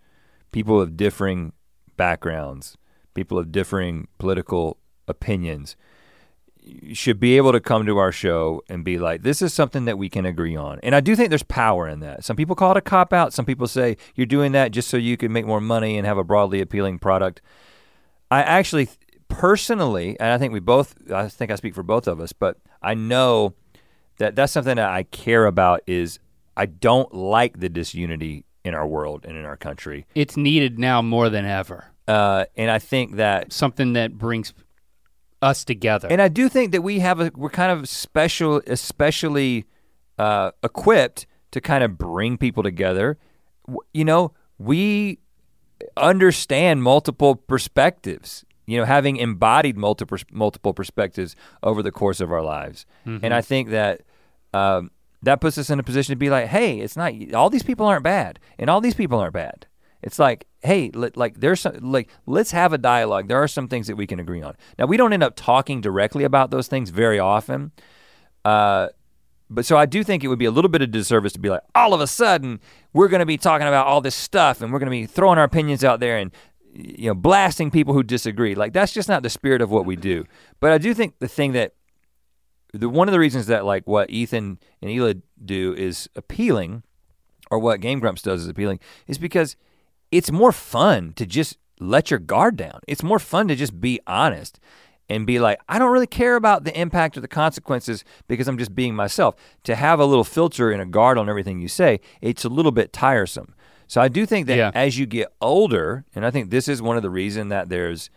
People 0.51 0.81
of 0.81 0.97
differing 0.97 1.53
backgrounds 1.95 2.77
people 3.17 3.39
of 3.39 3.51
differing 3.51 4.07
political 4.19 4.77
opinions 5.07 5.75
should 6.93 7.19
be 7.19 7.35
able 7.35 7.51
to 7.51 7.59
come 7.59 7.83
to 7.83 7.97
our 7.97 8.11
show 8.11 8.61
and 8.69 8.83
be 8.83 8.99
like 8.99 9.23
this 9.23 9.41
is 9.41 9.51
something 9.53 9.85
that 9.85 9.97
we 9.97 10.07
can 10.07 10.23
agree 10.23 10.55
on. 10.55 10.79
And 10.83 10.93
i 10.93 10.99
do 10.99 11.15
think 11.15 11.29
there's 11.29 11.41
power 11.41 11.87
in 11.87 11.99
that. 12.01 12.23
Some 12.23 12.35
people 12.35 12.55
call 12.55 12.71
it 12.71 12.77
a 12.77 12.81
cop 12.81 13.11
out. 13.13 13.33
Some 13.33 13.45
people 13.45 13.67
say 13.67 13.97
you're 14.13 14.27
doing 14.27 14.51
that 14.51 14.71
just 14.71 14.87
so 14.87 14.97
you 14.97 15.17
can 15.17 15.33
make 15.33 15.47
more 15.47 15.59
money 15.59 15.97
and 15.97 16.05
have 16.05 16.19
a 16.19 16.23
broadly 16.23 16.61
appealing 16.61 16.99
product. 16.99 17.41
I 18.29 18.43
actually 18.43 18.87
personally 19.27 20.17
and 20.19 20.31
i 20.31 20.37
think 20.37 20.53
we 20.53 20.59
both 20.59 20.95
i 21.11 21.27
think 21.27 21.51
i 21.51 21.55
speak 21.55 21.75
for 21.75 21.83
both 21.83 22.07
of 22.07 22.19
us 22.19 22.31
but 22.33 22.57
i 22.81 22.93
know 22.93 23.53
that 24.17 24.35
that's 24.35 24.51
something 24.51 24.75
that 24.75 24.89
I 24.89 25.03
care 25.03 25.45
about 25.45 25.81
is 25.87 26.19
I 26.55 26.65
don't 26.65 27.13
like 27.13 27.59
the 27.59 27.69
disunity 27.69 28.45
in 28.63 28.73
our 28.73 28.87
world 28.87 29.25
and 29.25 29.37
in 29.37 29.45
our 29.45 29.57
country. 29.57 30.05
It's 30.15 30.35
needed 30.35 30.79
now 30.79 31.01
more 31.01 31.29
than 31.29 31.45
ever. 31.45 31.85
Uh, 32.07 32.45
and 32.55 32.71
I 32.71 32.79
think 32.79 33.17
that 33.17 33.53
Something 33.53 33.93
that 33.93 34.17
brings 34.17 34.53
us 35.41 35.63
together. 35.63 36.07
and 36.09 36.19
I 36.21 36.29
do 36.29 36.49
think 36.49 36.71
that 36.71 36.81
we 36.81 36.99
have 36.99 37.19
a 37.19 37.31
we're 37.35 37.51
kind 37.51 37.71
of 37.71 37.87
special 37.87 38.61
especially 38.65 39.65
uh, 40.17 40.51
equipped 40.63 41.27
to 41.51 41.61
kind 41.61 41.83
of 41.83 41.97
bring 41.97 42.37
people 42.37 42.63
together. 42.63 43.19
You 43.93 44.05
know, 44.05 44.33
we 44.57 45.19
understand 45.95 46.81
multiple 46.81 47.35
perspectives. 47.35 48.43
You 48.67 48.77
know, 48.77 48.85
having 48.85 49.17
embodied 49.17 49.77
multiple 49.77 50.17
multiple 50.31 50.73
perspectives 50.73 51.35
over 51.63 51.81
the 51.81 51.91
course 51.91 52.19
of 52.19 52.31
our 52.31 52.43
lives, 52.43 52.85
and 53.05 53.33
I 53.33 53.41
think 53.41 53.69
that 53.69 54.01
um, 54.53 54.91
that 55.23 55.41
puts 55.41 55.57
us 55.57 55.69
in 55.69 55.79
a 55.79 55.83
position 55.83 56.11
to 56.11 56.17
be 56.17 56.29
like, 56.29 56.47
hey, 56.47 56.79
it's 56.79 56.95
not 56.95 57.13
all 57.33 57.49
these 57.49 57.63
people 57.63 57.85
aren't 57.85 58.03
bad, 58.03 58.39
and 58.59 58.69
all 58.69 58.81
these 58.81 58.93
people 58.93 59.19
aren't 59.19 59.33
bad. 59.33 59.65
It's 60.03 60.19
like, 60.19 60.45
hey, 60.61 60.91
let, 60.93 61.17
like 61.17 61.39
there's 61.39 61.61
some 61.61 61.91
like 61.91 62.09
let's 62.25 62.51
have 62.51 62.73
a 62.73 62.77
dialogue. 62.77 63.27
There 63.27 63.41
are 63.41 63.47
some 63.47 63.67
things 63.67 63.87
that 63.87 63.95
we 63.95 64.05
can 64.05 64.19
agree 64.19 64.41
on. 64.41 64.55
Now 64.77 64.85
we 64.85 64.97
don't 64.97 65.13
end 65.13 65.23
up 65.23 65.35
talking 65.35 65.81
directly 65.81 66.23
about 66.23 66.51
those 66.51 66.67
things 66.67 66.89
very 66.91 67.19
often, 67.19 67.71
uh, 68.45 68.89
but 69.49 69.65
so 69.65 69.77
I 69.77 69.85
do 69.85 70.03
think 70.03 70.23
it 70.23 70.27
would 70.27 70.39
be 70.39 70.45
a 70.45 70.51
little 70.51 70.69
bit 70.69 70.81
of 70.81 70.91
disservice 70.91 71.33
to 71.33 71.39
be 71.39 71.49
like, 71.49 71.61
all 71.73 71.93
of 71.93 72.01
a 72.01 72.07
sudden 72.07 72.59
we're 72.93 73.07
going 73.07 73.21
to 73.21 73.25
be 73.25 73.37
talking 73.37 73.67
about 73.67 73.87
all 73.87 74.01
this 74.01 74.15
stuff 74.15 74.61
and 74.61 74.71
we're 74.71 74.79
going 74.79 74.87
to 74.87 74.91
be 74.91 75.05
throwing 75.05 75.37
our 75.37 75.45
opinions 75.45 75.83
out 75.83 75.99
there 75.99 76.17
and 76.17 76.31
you 76.77 77.07
know 77.07 77.15
blasting 77.15 77.71
people 77.71 77.93
who 77.93 78.03
disagree. 78.03 78.55
Like 78.55 78.73
that's 78.73 78.93
just 78.93 79.09
not 79.09 79.23
the 79.23 79.29
spirit 79.29 79.61
of 79.61 79.71
what 79.71 79.85
we 79.85 79.95
do. 79.95 80.25
But 80.59 80.71
I 80.71 80.77
do 80.77 80.93
think 80.93 81.19
the 81.19 81.27
thing 81.27 81.53
that 81.53 81.73
the 82.73 82.89
one 82.89 83.07
of 83.07 83.11
the 83.11 83.19
reasons 83.19 83.47
that 83.47 83.65
like 83.65 83.87
what 83.87 84.09
Ethan 84.09 84.59
and 84.81 84.91
Hila 84.91 85.21
do 85.43 85.73
is 85.73 86.09
appealing, 86.15 86.83
or 87.49 87.59
what 87.59 87.81
Game 87.81 87.99
Grumps 87.99 88.21
does 88.21 88.43
is 88.43 88.47
appealing, 88.47 88.79
is 89.07 89.17
because 89.17 89.55
it's 90.11 90.31
more 90.31 90.51
fun 90.51 91.13
to 91.13 91.25
just 91.25 91.57
let 91.79 92.11
your 92.11 92.19
guard 92.19 92.55
down. 92.55 92.79
It's 92.87 93.03
more 93.03 93.19
fun 93.19 93.47
to 93.47 93.55
just 93.55 93.79
be 93.79 93.99
honest 94.07 94.59
and 95.09 95.25
be 95.25 95.39
like, 95.39 95.59
I 95.69 95.79
don't 95.79 95.91
really 95.91 96.07
care 96.07 96.35
about 96.35 96.63
the 96.63 96.77
impact 96.77 97.17
or 97.17 97.21
the 97.21 97.27
consequences 97.27 98.03
because 98.27 98.47
I'm 98.47 98.57
just 98.57 98.75
being 98.75 98.95
myself. 98.95 99.35
To 99.63 99.75
have 99.75 99.99
a 99.99 100.05
little 100.05 100.23
filter 100.23 100.71
and 100.71 100.81
a 100.81 100.85
guard 100.85 101.17
on 101.17 101.29
everything 101.29 101.59
you 101.59 101.67
say, 101.67 101.99
it's 102.21 102.43
a 102.43 102.49
little 102.49 102.71
bit 102.71 102.91
tiresome. 102.91 103.53
So 103.87 104.01
I 104.01 104.07
do 104.09 104.25
think 104.25 104.47
that 104.47 104.57
Yeah. 104.57 104.71
as 104.73 104.97
you 104.99 105.05
get 105.05 105.29
older, 105.41 106.03
and 106.13 106.25
I 106.25 106.31
think 106.31 106.49
this 106.49 106.67
is 106.67 106.81
one 106.81 106.97
of 106.97 107.03
the 107.03 107.09
reason 107.09 107.49
that 107.49 107.69
there's 107.69 108.09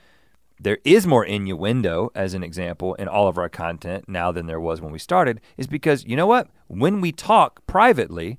there 0.63 0.79
is 0.85 1.07
more 1.07 1.25
innuendo 1.25 2.11
as 2.15 2.35
an 2.35 2.43
example 2.43 2.93
in 2.97 3.09
all 3.09 3.29
of 3.29 3.39
our 3.39 3.49
content 3.49 4.05
now 4.09 4.31
than 4.31 4.47
there 4.47 4.61
was 4.61 4.79
when 4.83 4.93
we 4.93 4.99
started 4.99 5.41
is 5.57 5.67
because 5.67 6.05
you 6.05 6.15
know 6.15 6.27
what 6.27 6.49
when 6.67 7.01
we 7.01 7.11
talk 7.13 7.65
privately 7.67 8.39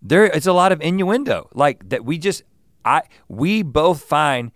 there 0.00 0.26
is 0.26 0.46
a 0.46 0.52
lot 0.52 0.70
of 0.70 0.80
innuendo 0.80 1.48
like 1.52 1.88
that 1.88 2.04
we 2.04 2.18
just 2.18 2.44
i 2.84 3.02
we 3.28 3.62
both 3.64 4.02
find 4.04 4.52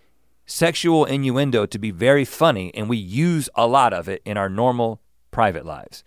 sexual 0.46 1.04
innuendo 1.04 1.66
to 1.66 1.80
be 1.80 1.90
very 1.90 2.24
funny 2.24 2.72
and 2.74 2.88
we 2.88 2.96
use 2.96 3.50
a 3.56 3.66
lot 3.66 3.92
of 3.92 4.08
it 4.08 4.22
in 4.24 4.36
our 4.36 4.48
normal 4.48 5.00
private 5.32 5.66
lives 5.66 6.04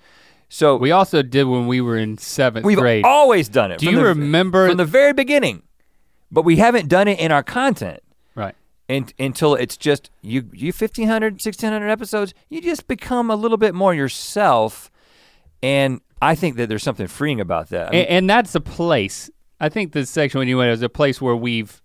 so 0.47 0.77
we 0.77 0.89
also 0.91 1.21
did 1.21 1.43
when 1.45 1.67
we 1.67 1.81
were 1.81 1.97
in 1.97 2.17
seventh 2.17 2.65
we've 2.65 2.77
grade. 2.77 3.03
always 3.03 3.49
done 3.49 3.71
it 3.73 3.79
Do 3.79 3.87
you 3.89 3.97
the- 3.97 4.03
remember- 4.05 4.69
from 4.69 4.77
the 4.77 4.85
very 4.85 5.11
beginning 5.11 5.63
but 6.31 6.43
we 6.43 6.57
haven't 6.57 6.87
done 6.87 7.07
it 7.07 7.19
in 7.19 7.31
our 7.31 7.43
content 7.43 8.01
right. 8.35 8.55
and, 8.87 9.13
until 9.19 9.55
it's 9.55 9.77
just 9.77 10.09
you 10.21 10.49
you 10.53 10.67
1500 10.67 11.33
1600 11.33 11.89
episodes 11.89 12.33
you 12.49 12.61
just 12.61 12.87
become 12.87 13.29
a 13.29 13.35
little 13.35 13.57
bit 13.57 13.75
more 13.75 13.93
yourself 13.93 14.89
and 15.61 16.01
i 16.21 16.33
think 16.33 16.55
that 16.55 16.69
there's 16.69 16.83
something 16.83 17.07
freeing 17.07 17.41
about 17.41 17.69
that 17.69 17.89
I 17.89 17.91
mean, 17.91 18.01
and, 18.01 18.09
and 18.09 18.29
that's 18.29 18.55
a 18.55 18.61
place. 18.61 19.29
I 19.61 19.69
think 19.69 19.91
the 19.91 20.07
sexual 20.07 20.41
innuendo 20.41 20.73
is 20.73 20.81
a 20.81 20.89
place 20.89 21.21
where 21.21 21.35
we've, 21.35 21.83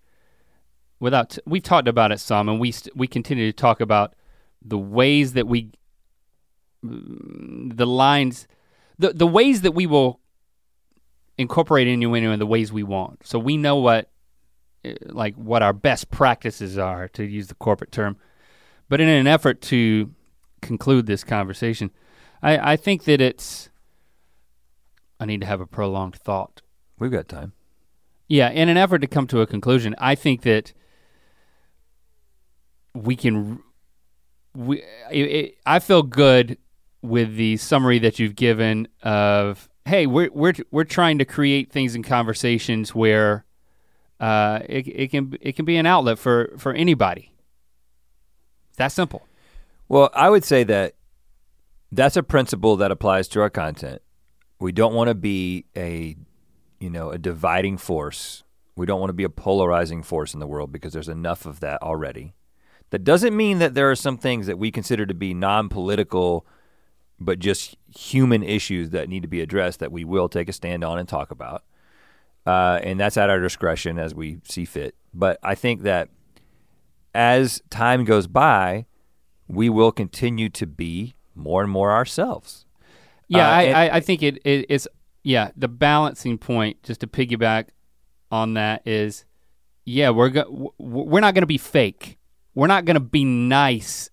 without 0.99 1.37
we've 1.45 1.61
talked 1.61 1.87
about 1.87 2.11
it 2.11 2.19
some, 2.19 2.49
and 2.49 2.59
we 2.59 2.71
st- 2.71 2.97
we 2.97 3.07
continue 3.07 3.45
to 3.45 3.55
talk 3.55 3.79
about 3.79 4.15
the 4.65 4.79
ways 4.79 5.33
that 5.33 5.47
we, 5.47 5.69
the 6.81 7.85
lines, 7.85 8.47
the 8.97 9.13
the 9.13 9.27
ways 9.27 9.61
that 9.61 9.73
we 9.73 9.85
will 9.85 10.19
incorporate 11.37 11.87
innuendo 11.87 12.31
in 12.31 12.39
the 12.39 12.47
ways 12.47 12.73
we 12.73 12.81
want. 12.81 13.27
So 13.27 13.37
we 13.37 13.57
know 13.57 13.75
what, 13.75 14.09
like 15.05 15.35
what 15.35 15.61
our 15.63 15.73
best 15.73 16.09
practices 16.11 16.77
are, 16.77 17.07
to 17.09 17.23
use 17.23 17.47
the 17.47 17.55
corporate 17.55 17.91
term. 17.91 18.17
But 18.89 19.01
in 19.01 19.09
an 19.09 19.27
effort 19.27 19.61
to 19.63 20.11
conclude 20.61 21.05
this 21.05 21.23
conversation, 21.23 21.91
I, 22.41 22.73
I 22.73 22.75
think 22.77 23.03
that 23.05 23.21
it's. 23.21 23.69
I 25.19 25.25
need 25.25 25.41
to 25.41 25.47
have 25.47 25.61
a 25.61 25.65
prolonged 25.65 26.15
thought. 26.15 26.61
we've 26.99 27.11
got 27.11 27.27
time 27.27 27.53
Yeah, 28.27 28.49
in 28.49 28.69
an 28.69 28.77
effort 28.77 28.99
to 28.99 29.07
come 29.07 29.25
to 29.27 29.41
a 29.41 29.47
conclusion, 29.47 29.95
I 29.97 30.15
think 30.15 30.43
that 30.43 30.73
we 32.93 33.15
can. 33.15 33.63
We, 34.53 34.83
it, 35.11 35.21
it, 35.21 35.57
I 35.65 35.79
feel 35.79 36.03
good 36.03 36.57
with 37.01 37.35
the 37.35 37.57
summary 37.57 37.99
that 37.99 38.19
you've 38.19 38.35
given 38.35 38.87
of, 39.03 39.69
hey, 39.85 40.07
we're 40.07 40.29
we're 40.31 40.53
we're 40.71 40.83
trying 40.83 41.17
to 41.19 41.25
create 41.25 41.71
things 41.71 41.95
in 41.95 42.03
conversations 42.03 42.93
where 42.95 43.45
uh, 44.19 44.59
it, 44.67 44.87
it 44.87 45.11
can 45.11 45.37
it 45.41 45.55
can 45.55 45.65
be 45.65 45.77
an 45.77 45.85
outlet 45.85 46.19
for 46.19 46.53
for 46.57 46.73
anybody. 46.73 47.31
It's 48.69 48.77
that 48.77 48.91
simple. 48.91 49.27
Well, 49.87 50.09
I 50.13 50.29
would 50.29 50.43
say 50.43 50.63
that 50.65 50.95
that's 51.91 52.17
a 52.17 52.23
principle 52.23 52.75
that 52.77 52.91
applies 52.91 53.27
to 53.29 53.41
our 53.41 53.49
content. 53.49 54.01
We 54.59 54.71
don't 54.71 54.93
want 54.93 55.07
to 55.07 55.15
be 55.15 55.65
a, 55.75 56.15
you 56.79 56.89
know, 56.89 57.11
a 57.11 57.17
dividing 57.17 57.77
force. 57.77 58.43
We 58.75 58.85
don't 58.85 58.99
want 58.99 59.09
to 59.09 59.13
be 59.13 59.23
a 59.23 59.29
polarizing 59.29 60.03
force 60.03 60.33
in 60.33 60.39
the 60.39 60.47
world 60.47 60.71
because 60.71 60.93
there's 60.93 61.09
enough 61.09 61.45
of 61.45 61.61
that 61.61 61.81
already. 61.81 62.33
That 62.89 63.03
doesn't 63.03 63.35
mean 63.35 63.59
that 63.59 63.73
there 63.73 63.89
are 63.89 63.95
some 63.95 64.17
things 64.17 64.47
that 64.47 64.59
we 64.59 64.71
consider 64.71 65.05
to 65.05 65.13
be 65.13 65.33
non-political 65.33 66.45
but 67.19 67.39
just 67.39 67.75
human 67.95 68.43
issues 68.43 68.91
that 68.91 69.09
need 69.09 69.21
to 69.23 69.27
be 69.27 69.41
addressed 69.41 69.79
that 69.79 69.91
we 69.91 70.05
will 70.05 70.29
take 70.29 70.49
a 70.49 70.53
stand 70.53 70.83
on 70.83 70.99
and 70.99 71.09
talk 71.09 71.31
about. 71.31 71.63
Uh, 72.47 72.79
and 72.81 72.99
that's 72.99 73.17
at 73.17 73.29
our 73.29 73.39
discretion 73.39 73.99
as 73.99 74.15
we 74.15 74.39
see 74.45 74.63
fit. 74.65 74.95
But 75.13 75.37
I 75.43 75.53
think 75.55 75.81
that 75.81 76.09
as 77.13 77.61
time 77.69 78.03
goes 78.05 78.27
by, 78.27 78.85
we 79.47 79.69
will 79.69 79.91
continue 79.91 80.49
to 80.49 80.65
be 80.67 81.15
more 81.35 81.61
and 81.61 81.71
more 81.71 81.91
ourselves. 81.91 82.65
Yeah, 83.27 83.47
Uh, 83.47 83.51
I, 83.51 83.61
and- 83.63 83.77
I, 83.77 83.95
I 83.97 83.99
think 83.99 84.23
it, 84.23 84.37
it 84.45 84.65
it's 84.69 84.87
yeah 85.23 85.51
the 85.57 85.67
balancing 85.67 86.37
point. 86.37 86.81
Just 86.83 87.01
to 87.01 87.07
piggyback 87.07 87.69
on 88.31 88.53
that 88.55 88.85
is, 88.87 89.25
yeah, 89.85 90.09
we're 90.11 90.29
go- 90.29 90.73
we're 90.77 91.19
not 91.21 91.33
going 91.33 91.41
to 91.43 91.47
be 91.47 91.57
fake. 91.57 92.17
We're 92.55 92.67
not 92.67 92.85
going 92.85 92.95
to 92.95 92.99
be 93.01 93.23
nice 93.25 94.09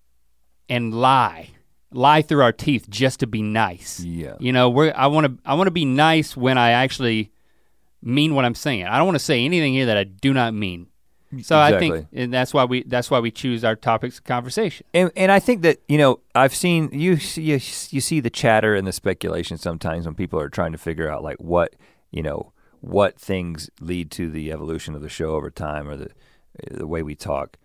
and 0.69 0.93
lie, 0.93 1.49
lie 1.91 2.21
through 2.21 2.41
our 2.43 2.51
teeth 2.51 2.89
just 2.89 3.19
to 3.21 3.27
be 3.27 3.41
nice. 3.41 3.99
Yeah. 4.01 4.35
You 4.39 4.51
know, 4.51 4.69
we're 4.69 4.93
I 4.95 5.07
want 5.07 5.25
to 5.27 5.37
I 5.45 5.53
want 5.55 5.67
to 5.67 5.71
be 5.71 5.85
nice 5.85 6.35
when 6.37 6.57
I 6.57 6.71
actually 6.71 7.31
mean 8.05 8.35
what 8.35 8.45
I'm 8.45 8.55
saying. 8.55 8.85
I 8.85 8.97
don't 8.97 9.07
want 9.07 9.15
to 9.15 9.23
say 9.23 9.43
anything 9.43 9.73
here 9.73 9.87
that 9.87 9.97
I 9.97 10.03
do 10.05 10.33
not 10.33 10.53
mean. 10.53 10.87
So 11.41 11.59
I 11.59 11.77
think 11.77 12.07
and 12.13 12.33
that's 12.33 12.53
why 12.53 12.63
we 12.63 12.83
that's 12.83 13.11
why 13.11 13.19
we 13.19 13.31
choose 13.31 13.65
our 13.65 13.75
topics 13.75 14.19
of 14.19 14.23
conversation. 14.23 14.85
And, 14.93 15.11
and 15.17 15.31
I 15.31 15.39
think 15.39 15.63
that 15.63 15.79
you 15.89 15.97
know 15.97 16.19
I've 16.33 16.55
seen 16.55 16.89
you 16.93 17.17
see, 17.17 17.41
you, 17.41 17.53
you 17.55 18.01
see 18.01 18.19
the 18.21 18.29
chatter 18.29 18.75
and 18.75 18.87
the 18.87 18.93
speculation 18.93 19.57
sometimes 19.57 20.05
when 20.05 20.15
people 20.15 20.39
are 20.39 20.49
trying 20.49 20.71
to 20.71 20.77
figure 20.77 21.09
out 21.09 21.23
like 21.23 21.37
what 21.37 21.75
you 22.11 22.23
know 22.23 22.53
what 22.79 23.19
things 23.19 23.69
lead 23.81 24.11
to 24.11 24.29
the 24.29 24.51
evolution 24.51 24.95
of 24.95 25.01
the 25.01 25.09
show 25.09 25.31
over 25.31 25.49
time 25.49 25.89
or 25.89 25.97
the 25.97 26.09
the 26.71 26.87
way 26.87 27.03
we 27.03 27.15
talk. 27.15 27.57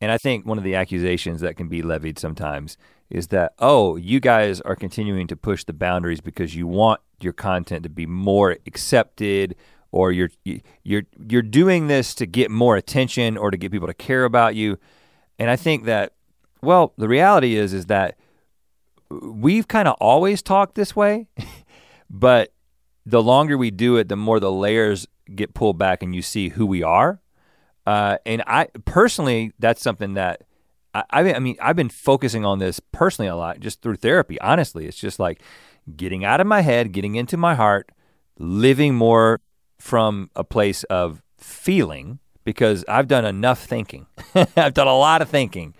And 0.00 0.10
I 0.10 0.18
think 0.18 0.46
one 0.46 0.58
of 0.58 0.64
the 0.64 0.74
accusations 0.74 1.40
that 1.40 1.56
can 1.56 1.68
be 1.68 1.82
levied 1.82 2.18
sometimes 2.18 2.78
is 3.10 3.28
that 3.28 3.52
oh 3.58 3.96
you 3.96 4.20
guys 4.20 4.60
are 4.62 4.76
continuing 4.76 5.26
to 5.26 5.36
push 5.36 5.64
the 5.64 5.72
boundaries 5.72 6.20
because 6.20 6.54
you 6.54 6.66
want 6.66 7.00
your 7.20 7.32
content 7.32 7.82
to 7.82 7.88
be 7.88 8.06
more 8.06 8.56
accepted 8.66 9.54
or 9.92 10.10
you're 10.10 10.30
you- 10.44 10.60
you're 10.82 11.04
you're 11.28 11.42
doing 11.42 11.86
this 11.86 12.14
to 12.14 12.26
get 12.26 12.50
more 12.50 12.76
attention 12.76 13.36
or 13.36 13.50
to 13.50 13.56
get 13.56 13.70
people 13.70 13.86
to 13.88 13.94
care 13.94 14.24
about 14.24 14.54
you. 14.54 14.78
And 15.38 15.50
I 15.50 15.56
think 15.56 15.84
that, 15.84 16.12
well, 16.62 16.92
the 16.96 17.08
reality 17.08 17.56
is 17.56 17.72
is 17.72 17.86
that 17.86 18.16
we've 19.10 19.68
kind 19.68 19.86
of 19.88 19.94
always 20.00 20.42
talked 20.42 20.74
this 20.74 20.96
way, 20.96 21.28
but 22.10 22.52
the 23.06 23.22
longer 23.22 23.56
we 23.58 23.70
do 23.70 23.96
it, 23.96 24.08
the 24.08 24.16
more 24.16 24.40
the 24.40 24.50
layers 24.52 25.06
get 25.34 25.54
pulled 25.54 25.78
back 25.78 26.02
and 26.02 26.14
you 26.14 26.22
see 26.22 26.50
who 26.50 26.66
we 26.66 26.82
are. 26.82 27.20
Uh, 27.86 28.16
and 28.24 28.42
I 28.46 28.68
personally, 28.84 29.52
that's 29.58 29.82
something 29.82 30.14
that 30.14 30.42
I, 30.94 31.34
I 31.34 31.38
mean, 31.38 31.56
I've 31.60 31.76
been 31.76 31.88
focusing 31.88 32.44
on 32.44 32.58
this 32.58 32.80
personally 32.92 33.28
a 33.28 33.36
lot 33.36 33.60
just 33.60 33.82
through 33.82 33.96
therapy. 33.96 34.40
Honestly, 34.40 34.86
it's 34.86 34.96
just 34.96 35.18
like 35.18 35.42
getting 35.96 36.24
out 36.24 36.40
of 36.40 36.46
my 36.46 36.60
head, 36.60 36.92
getting 36.92 37.16
into 37.16 37.36
my 37.36 37.54
heart, 37.54 37.90
living 38.38 38.94
more 38.94 39.40
from 39.78 40.30
a 40.36 40.44
place 40.44 40.84
of 40.84 41.22
feeling 41.36 42.18
because 42.44 42.84
I've 42.88 43.08
done 43.08 43.24
enough 43.24 43.64
thinking. 43.64 44.06
I've 44.56 44.74
done 44.74 44.86
a 44.86 44.96
lot 44.96 45.22
of 45.22 45.28
thinking. 45.28 45.74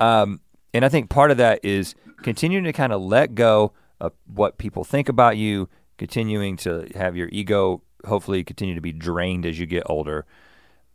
Um, 0.00 0.40
and 0.72 0.84
I 0.84 0.88
think 0.88 1.10
part 1.10 1.30
of 1.30 1.36
that 1.38 1.64
is 1.64 1.94
continuing 2.22 2.64
to 2.64 2.72
kind 2.72 2.92
of 2.92 3.02
let 3.02 3.34
go 3.34 3.72
of 4.00 4.12
what 4.26 4.58
people 4.58 4.84
think 4.84 5.08
about 5.08 5.36
you, 5.36 5.68
continuing 5.98 6.56
to 6.58 6.88
have 6.94 7.16
your 7.16 7.28
ego 7.32 7.82
hopefully 8.06 8.44
continue 8.44 8.74
to 8.74 8.80
be 8.80 8.92
drained 8.92 9.46
as 9.46 9.58
you 9.58 9.66
get 9.66 9.82
older. 9.86 10.26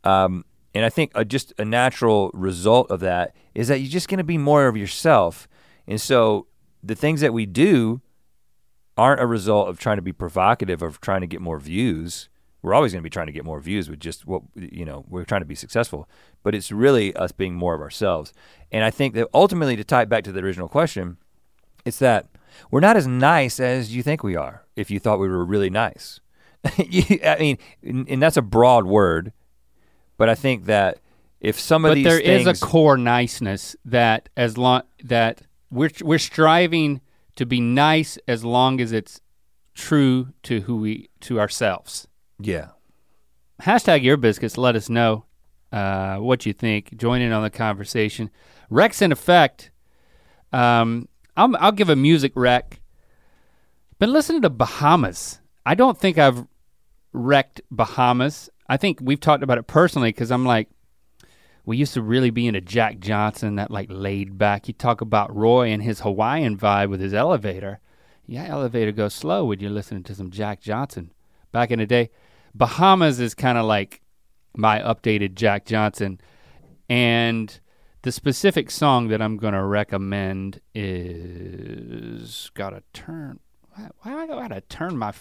Um, 0.04 0.44
and 0.74 0.84
I 0.84 0.90
think 0.90 1.12
uh 1.14 1.24
just 1.24 1.52
a 1.58 1.64
natural 1.64 2.30
result 2.32 2.90
of 2.90 3.00
that 3.00 3.34
is 3.54 3.68
that 3.68 3.80
you're 3.80 3.90
just 3.90 4.08
going 4.08 4.18
to 4.18 4.24
be 4.24 4.38
more 4.38 4.66
of 4.66 4.76
yourself. 4.76 5.48
And 5.86 6.00
so 6.00 6.46
the 6.82 6.94
things 6.94 7.20
that 7.20 7.32
we 7.32 7.46
do 7.46 8.00
aren't 8.96 9.20
a 9.20 9.26
result 9.26 9.68
of 9.68 9.78
trying 9.78 9.96
to 9.96 10.02
be 10.02 10.12
provocative 10.12 10.82
of 10.82 11.00
trying 11.00 11.22
to 11.22 11.26
get 11.26 11.40
more 11.40 11.58
views. 11.58 12.28
We're 12.62 12.74
always 12.74 12.92
going 12.92 13.00
to 13.00 13.04
be 13.04 13.10
trying 13.10 13.26
to 13.26 13.32
get 13.32 13.44
more 13.44 13.60
views 13.60 13.88
with 13.88 14.00
just 14.00 14.26
what 14.26 14.42
you 14.54 14.84
know, 14.84 15.04
we're 15.08 15.24
trying 15.24 15.40
to 15.40 15.46
be 15.46 15.54
successful, 15.54 16.08
but 16.42 16.54
it's 16.54 16.70
really 16.70 17.14
us 17.16 17.32
being 17.32 17.54
more 17.54 17.74
of 17.74 17.80
ourselves. 17.80 18.34
And 18.70 18.84
I 18.84 18.90
think 18.90 19.14
that 19.14 19.28
ultimately 19.32 19.76
to 19.76 19.84
tie 19.84 20.02
it 20.02 20.08
back 20.10 20.24
to 20.24 20.32
the 20.32 20.40
original 20.40 20.68
question, 20.68 21.16
it's 21.84 21.98
that 22.00 22.28
we're 22.70 22.80
not 22.80 22.96
as 22.96 23.06
nice 23.06 23.58
as 23.58 23.94
you 23.94 24.02
think 24.02 24.22
we 24.22 24.36
are 24.36 24.66
if 24.76 24.90
you 24.90 24.98
thought 24.98 25.18
we 25.18 25.28
were 25.28 25.44
really 25.44 25.70
nice. 25.70 26.20
I 26.64 27.36
mean, 27.40 27.58
and 27.82 28.20
that's 28.20 28.36
a 28.36 28.42
broad 28.42 28.84
word, 28.84 29.32
but 30.20 30.28
I 30.28 30.34
think 30.34 30.66
that 30.66 30.98
if 31.40 31.58
some 31.58 31.86
of 31.86 31.92
but 31.92 31.94
these 31.94 32.04
there 32.04 32.20
is 32.20 32.44
things, 32.44 32.62
a 32.62 32.66
core 32.66 32.98
niceness 32.98 33.74
that 33.86 34.28
as 34.36 34.58
long 34.58 34.82
that 35.02 35.40
we're 35.70 35.88
we're 36.02 36.18
striving 36.18 37.00
to 37.36 37.46
be 37.46 37.58
nice 37.58 38.18
as 38.28 38.44
long 38.44 38.82
as 38.82 38.92
it's 38.92 39.22
true 39.74 40.34
to 40.42 40.60
who 40.60 40.76
we 40.76 41.08
to 41.20 41.40
ourselves. 41.40 42.06
yeah, 42.38 42.72
Hashtag 43.62 44.04
Ear 44.04 44.18
Biscuits. 44.18 44.58
Let 44.58 44.76
us 44.76 44.90
know 44.90 45.24
uh, 45.72 46.16
what 46.16 46.44
you 46.44 46.52
think. 46.52 46.98
Join 46.98 47.22
in 47.22 47.32
on 47.32 47.42
the 47.42 47.48
conversation. 47.48 48.28
Rex 48.68 49.00
in 49.00 49.12
effect. 49.12 49.70
Um, 50.52 51.08
I'll, 51.34 51.56
I'll 51.56 51.72
give 51.72 51.88
a 51.88 51.96
music 51.96 52.32
rec. 52.34 52.82
Been 53.98 54.12
listening 54.12 54.42
to 54.42 54.50
Bahamas. 54.50 55.40
I 55.64 55.74
don't 55.74 55.96
think 55.96 56.18
I've 56.18 56.46
wrecked 57.14 57.62
Bahamas. 57.70 58.50
I 58.70 58.76
think 58.76 59.00
we've 59.02 59.18
talked 59.18 59.42
about 59.42 59.58
it 59.58 59.66
personally 59.66 60.10
because 60.10 60.30
I'm 60.30 60.46
like, 60.46 60.68
we 61.66 61.76
used 61.76 61.92
to 61.94 62.02
really 62.02 62.30
be 62.30 62.46
into 62.46 62.60
Jack 62.60 63.00
Johnson, 63.00 63.56
that 63.56 63.72
like 63.72 63.88
laid 63.90 64.38
back. 64.38 64.68
You 64.68 64.74
talk 64.74 65.00
about 65.00 65.34
Roy 65.34 65.70
and 65.70 65.82
his 65.82 66.00
Hawaiian 66.00 66.56
vibe 66.56 66.88
with 66.88 67.00
his 67.00 67.12
elevator. 67.12 67.80
Yeah, 68.28 68.46
elevator 68.46 68.92
goes 68.92 69.12
slow 69.12 69.44
when 69.44 69.58
you're 69.58 69.70
listening 69.70 70.04
to 70.04 70.14
some 70.14 70.30
Jack 70.30 70.60
Johnson. 70.60 71.12
Back 71.50 71.72
in 71.72 71.80
the 71.80 71.86
day, 71.86 72.10
Bahamas 72.54 73.18
is 73.18 73.34
kind 73.34 73.58
of 73.58 73.66
like 73.66 74.02
my 74.56 74.78
updated 74.78 75.34
Jack 75.34 75.66
Johnson. 75.66 76.20
And 76.88 77.58
the 78.02 78.12
specific 78.12 78.70
song 78.70 79.08
that 79.08 79.20
I'm 79.20 79.36
gonna 79.36 79.66
recommend 79.66 80.60
is 80.76 82.52
gotta 82.54 82.84
turn. 82.92 83.40
Why, 83.74 83.88
why 84.02 84.22
I 84.22 84.26
gotta 84.28 84.60
turn 84.60 84.96
my? 84.96 85.08
I 85.08 85.14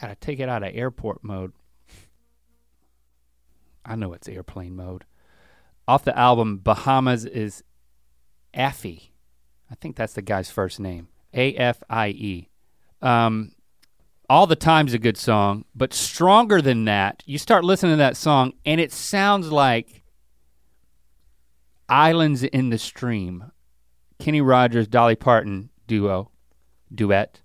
gotta 0.00 0.16
take 0.16 0.40
it 0.40 0.48
out 0.48 0.64
of 0.64 0.74
airport 0.74 1.22
mode. 1.22 1.52
I 3.84 3.96
know 3.96 4.12
it's 4.12 4.28
airplane 4.28 4.76
mode. 4.76 5.04
Off 5.88 6.04
the 6.04 6.16
album 6.16 6.58
Bahamas 6.58 7.24
is 7.24 7.64
Afie. 8.54 9.12
I 9.70 9.74
think 9.74 9.96
that's 9.96 10.14
the 10.14 10.22
guy's 10.22 10.50
first 10.50 10.80
name. 10.80 11.08
A 11.32 11.54
F 11.54 11.82
I 11.88 12.08
E. 12.08 12.48
Um, 13.02 13.52
all 14.28 14.46
the 14.46 14.56
time's 14.56 14.94
a 14.94 14.98
good 14.98 15.16
song, 15.16 15.64
but 15.74 15.92
stronger 15.92 16.60
than 16.60 16.84
that, 16.84 17.22
you 17.26 17.38
start 17.38 17.64
listening 17.64 17.92
to 17.92 17.96
that 17.98 18.16
song 18.16 18.52
and 18.64 18.80
it 18.80 18.92
sounds 18.92 19.50
like 19.50 20.02
Islands 21.88 22.44
in 22.44 22.70
the 22.70 22.78
Stream, 22.78 23.50
Kenny 24.20 24.40
Rogers, 24.40 24.86
Dolly 24.86 25.16
Parton 25.16 25.70
duo, 25.86 26.30
duet. 26.94 27.40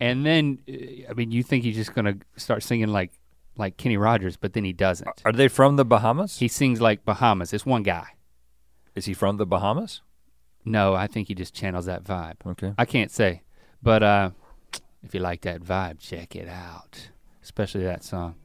And 0.00 0.26
then, 0.26 0.58
uh, 0.68 1.10
I 1.10 1.14
mean, 1.14 1.30
you 1.30 1.42
think 1.42 1.64
he's 1.64 1.76
just 1.76 1.94
gonna 1.94 2.16
start 2.36 2.62
singing 2.62 2.88
like 2.88 3.12
like 3.56 3.76
Kenny 3.76 3.96
Rogers, 3.96 4.36
but 4.36 4.52
then 4.52 4.64
he 4.64 4.72
doesn't. 4.72 5.08
are 5.24 5.32
they 5.32 5.48
from 5.48 5.76
the 5.76 5.84
Bahamas? 5.84 6.38
He 6.38 6.48
sings 6.48 6.80
like 6.80 7.04
Bahamas. 7.04 7.52
It's 7.52 7.66
one 7.66 7.82
guy. 7.82 8.08
Is 8.94 9.06
he 9.06 9.14
from 9.14 9.36
the 9.36 9.46
Bahamas? 9.46 10.02
No, 10.64 10.94
I 10.94 11.06
think 11.06 11.28
he 11.28 11.34
just 11.34 11.54
channels 11.54 11.86
that 11.86 12.04
vibe. 12.04 12.36
Okay. 12.46 12.72
I 12.78 12.84
can't 12.84 13.10
say, 13.10 13.42
but 13.82 14.02
uh, 14.02 14.30
if 15.02 15.14
you 15.14 15.20
like 15.20 15.42
that 15.42 15.62
vibe, 15.62 15.98
check 15.98 16.34
it 16.34 16.48
out. 16.48 17.10
Especially 17.42 17.84
that 17.84 18.02
song. 18.02 18.36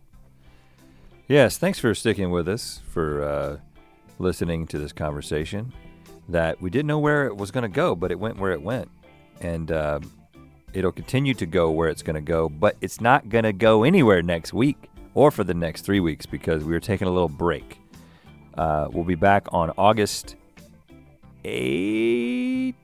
Yes, 1.27 1.57
thanks 1.57 1.79
for 1.79 1.93
sticking 1.93 2.31
with 2.31 2.49
us 2.49 2.81
for 2.89 3.23
uh, 3.23 3.57
listening 4.17 4.67
to 4.67 4.79
this 4.79 4.91
conversation. 4.91 5.71
That 6.27 6.61
we 6.61 6.69
didn't 6.69 6.87
know 6.87 6.99
where 6.99 7.25
it 7.25 7.37
was 7.37 7.51
going 7.51 7.63
to 7.63 7.69
go, 7.69 7.95
but 7.95 8.11
it 8.11 8.19
went 8.19 8.37
where 8.37 8.51
it 8.51 8.61
went, 8.61 8.89
and 9.39 9.71
uh, 9.71 9.99
it'll 10.73 10.91
continue 10.91 11.33
to 11.35 11.45
go 11.45 11.71
where 11.71 11.87
it's 11.89 12.03
going 12.03 12.15
to 12.15 12.21
go. 12.21 12.49
But 12.49 12.75
it's 12.81 12.99
not 12.99 13.29
going 13.29 13.45
to 13.45 13.53
go 13.53 13.83
anywhere 13.83 14.21
next 14.21 14.53
week 14.53 14.88
or 15.19 15.31
for 15.31 15.43
the 15.43 15.53
next 15.53 15.81
three 15.81 15.99
weeks 15.99 16.25
because 16.25 16.63
we 16.63 16.73
are 16.73 16.79
taking 16.79 17.07
a 17.07 17.11
little 17.11 17.27
break. 17.27 17.77
Uh, 18.57 18.87
we'll 18.91 19.03
be 19.03 19.15
back 19.15 19.47
on 19.51 19.71
August 19.77 20.35
eight. 21.43 22.75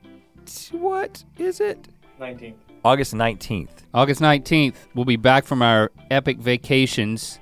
What 0.70 1.24
is 1.38 1.60
it? 1.60 1.88
19th. 2.20 2.54
August 2.84 3.14
nineteenth. 3.14 3.82
August 3.92 4.20
19th, 4.20 4.76
we'll 4.94 5.04
be 5.04 5.16
back 5.16 5.44
from 5.44 5.60
our 5.60 5.90
epic 6.10 6.38
vacations 6.38 7.40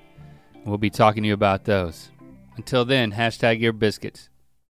We'll 0.65 0.79
be 0.79 0.89
talking 0.89 1.23
to 1.25 1.27
you 1.29 1.35
about 1.35 1.65
those. 1.65 2.11
Until 2.57 2.87
then, 2.87 3.13
hashtag 3.13 3.61
Ear 3.61 3.73
Biscuits. 3.75 4.31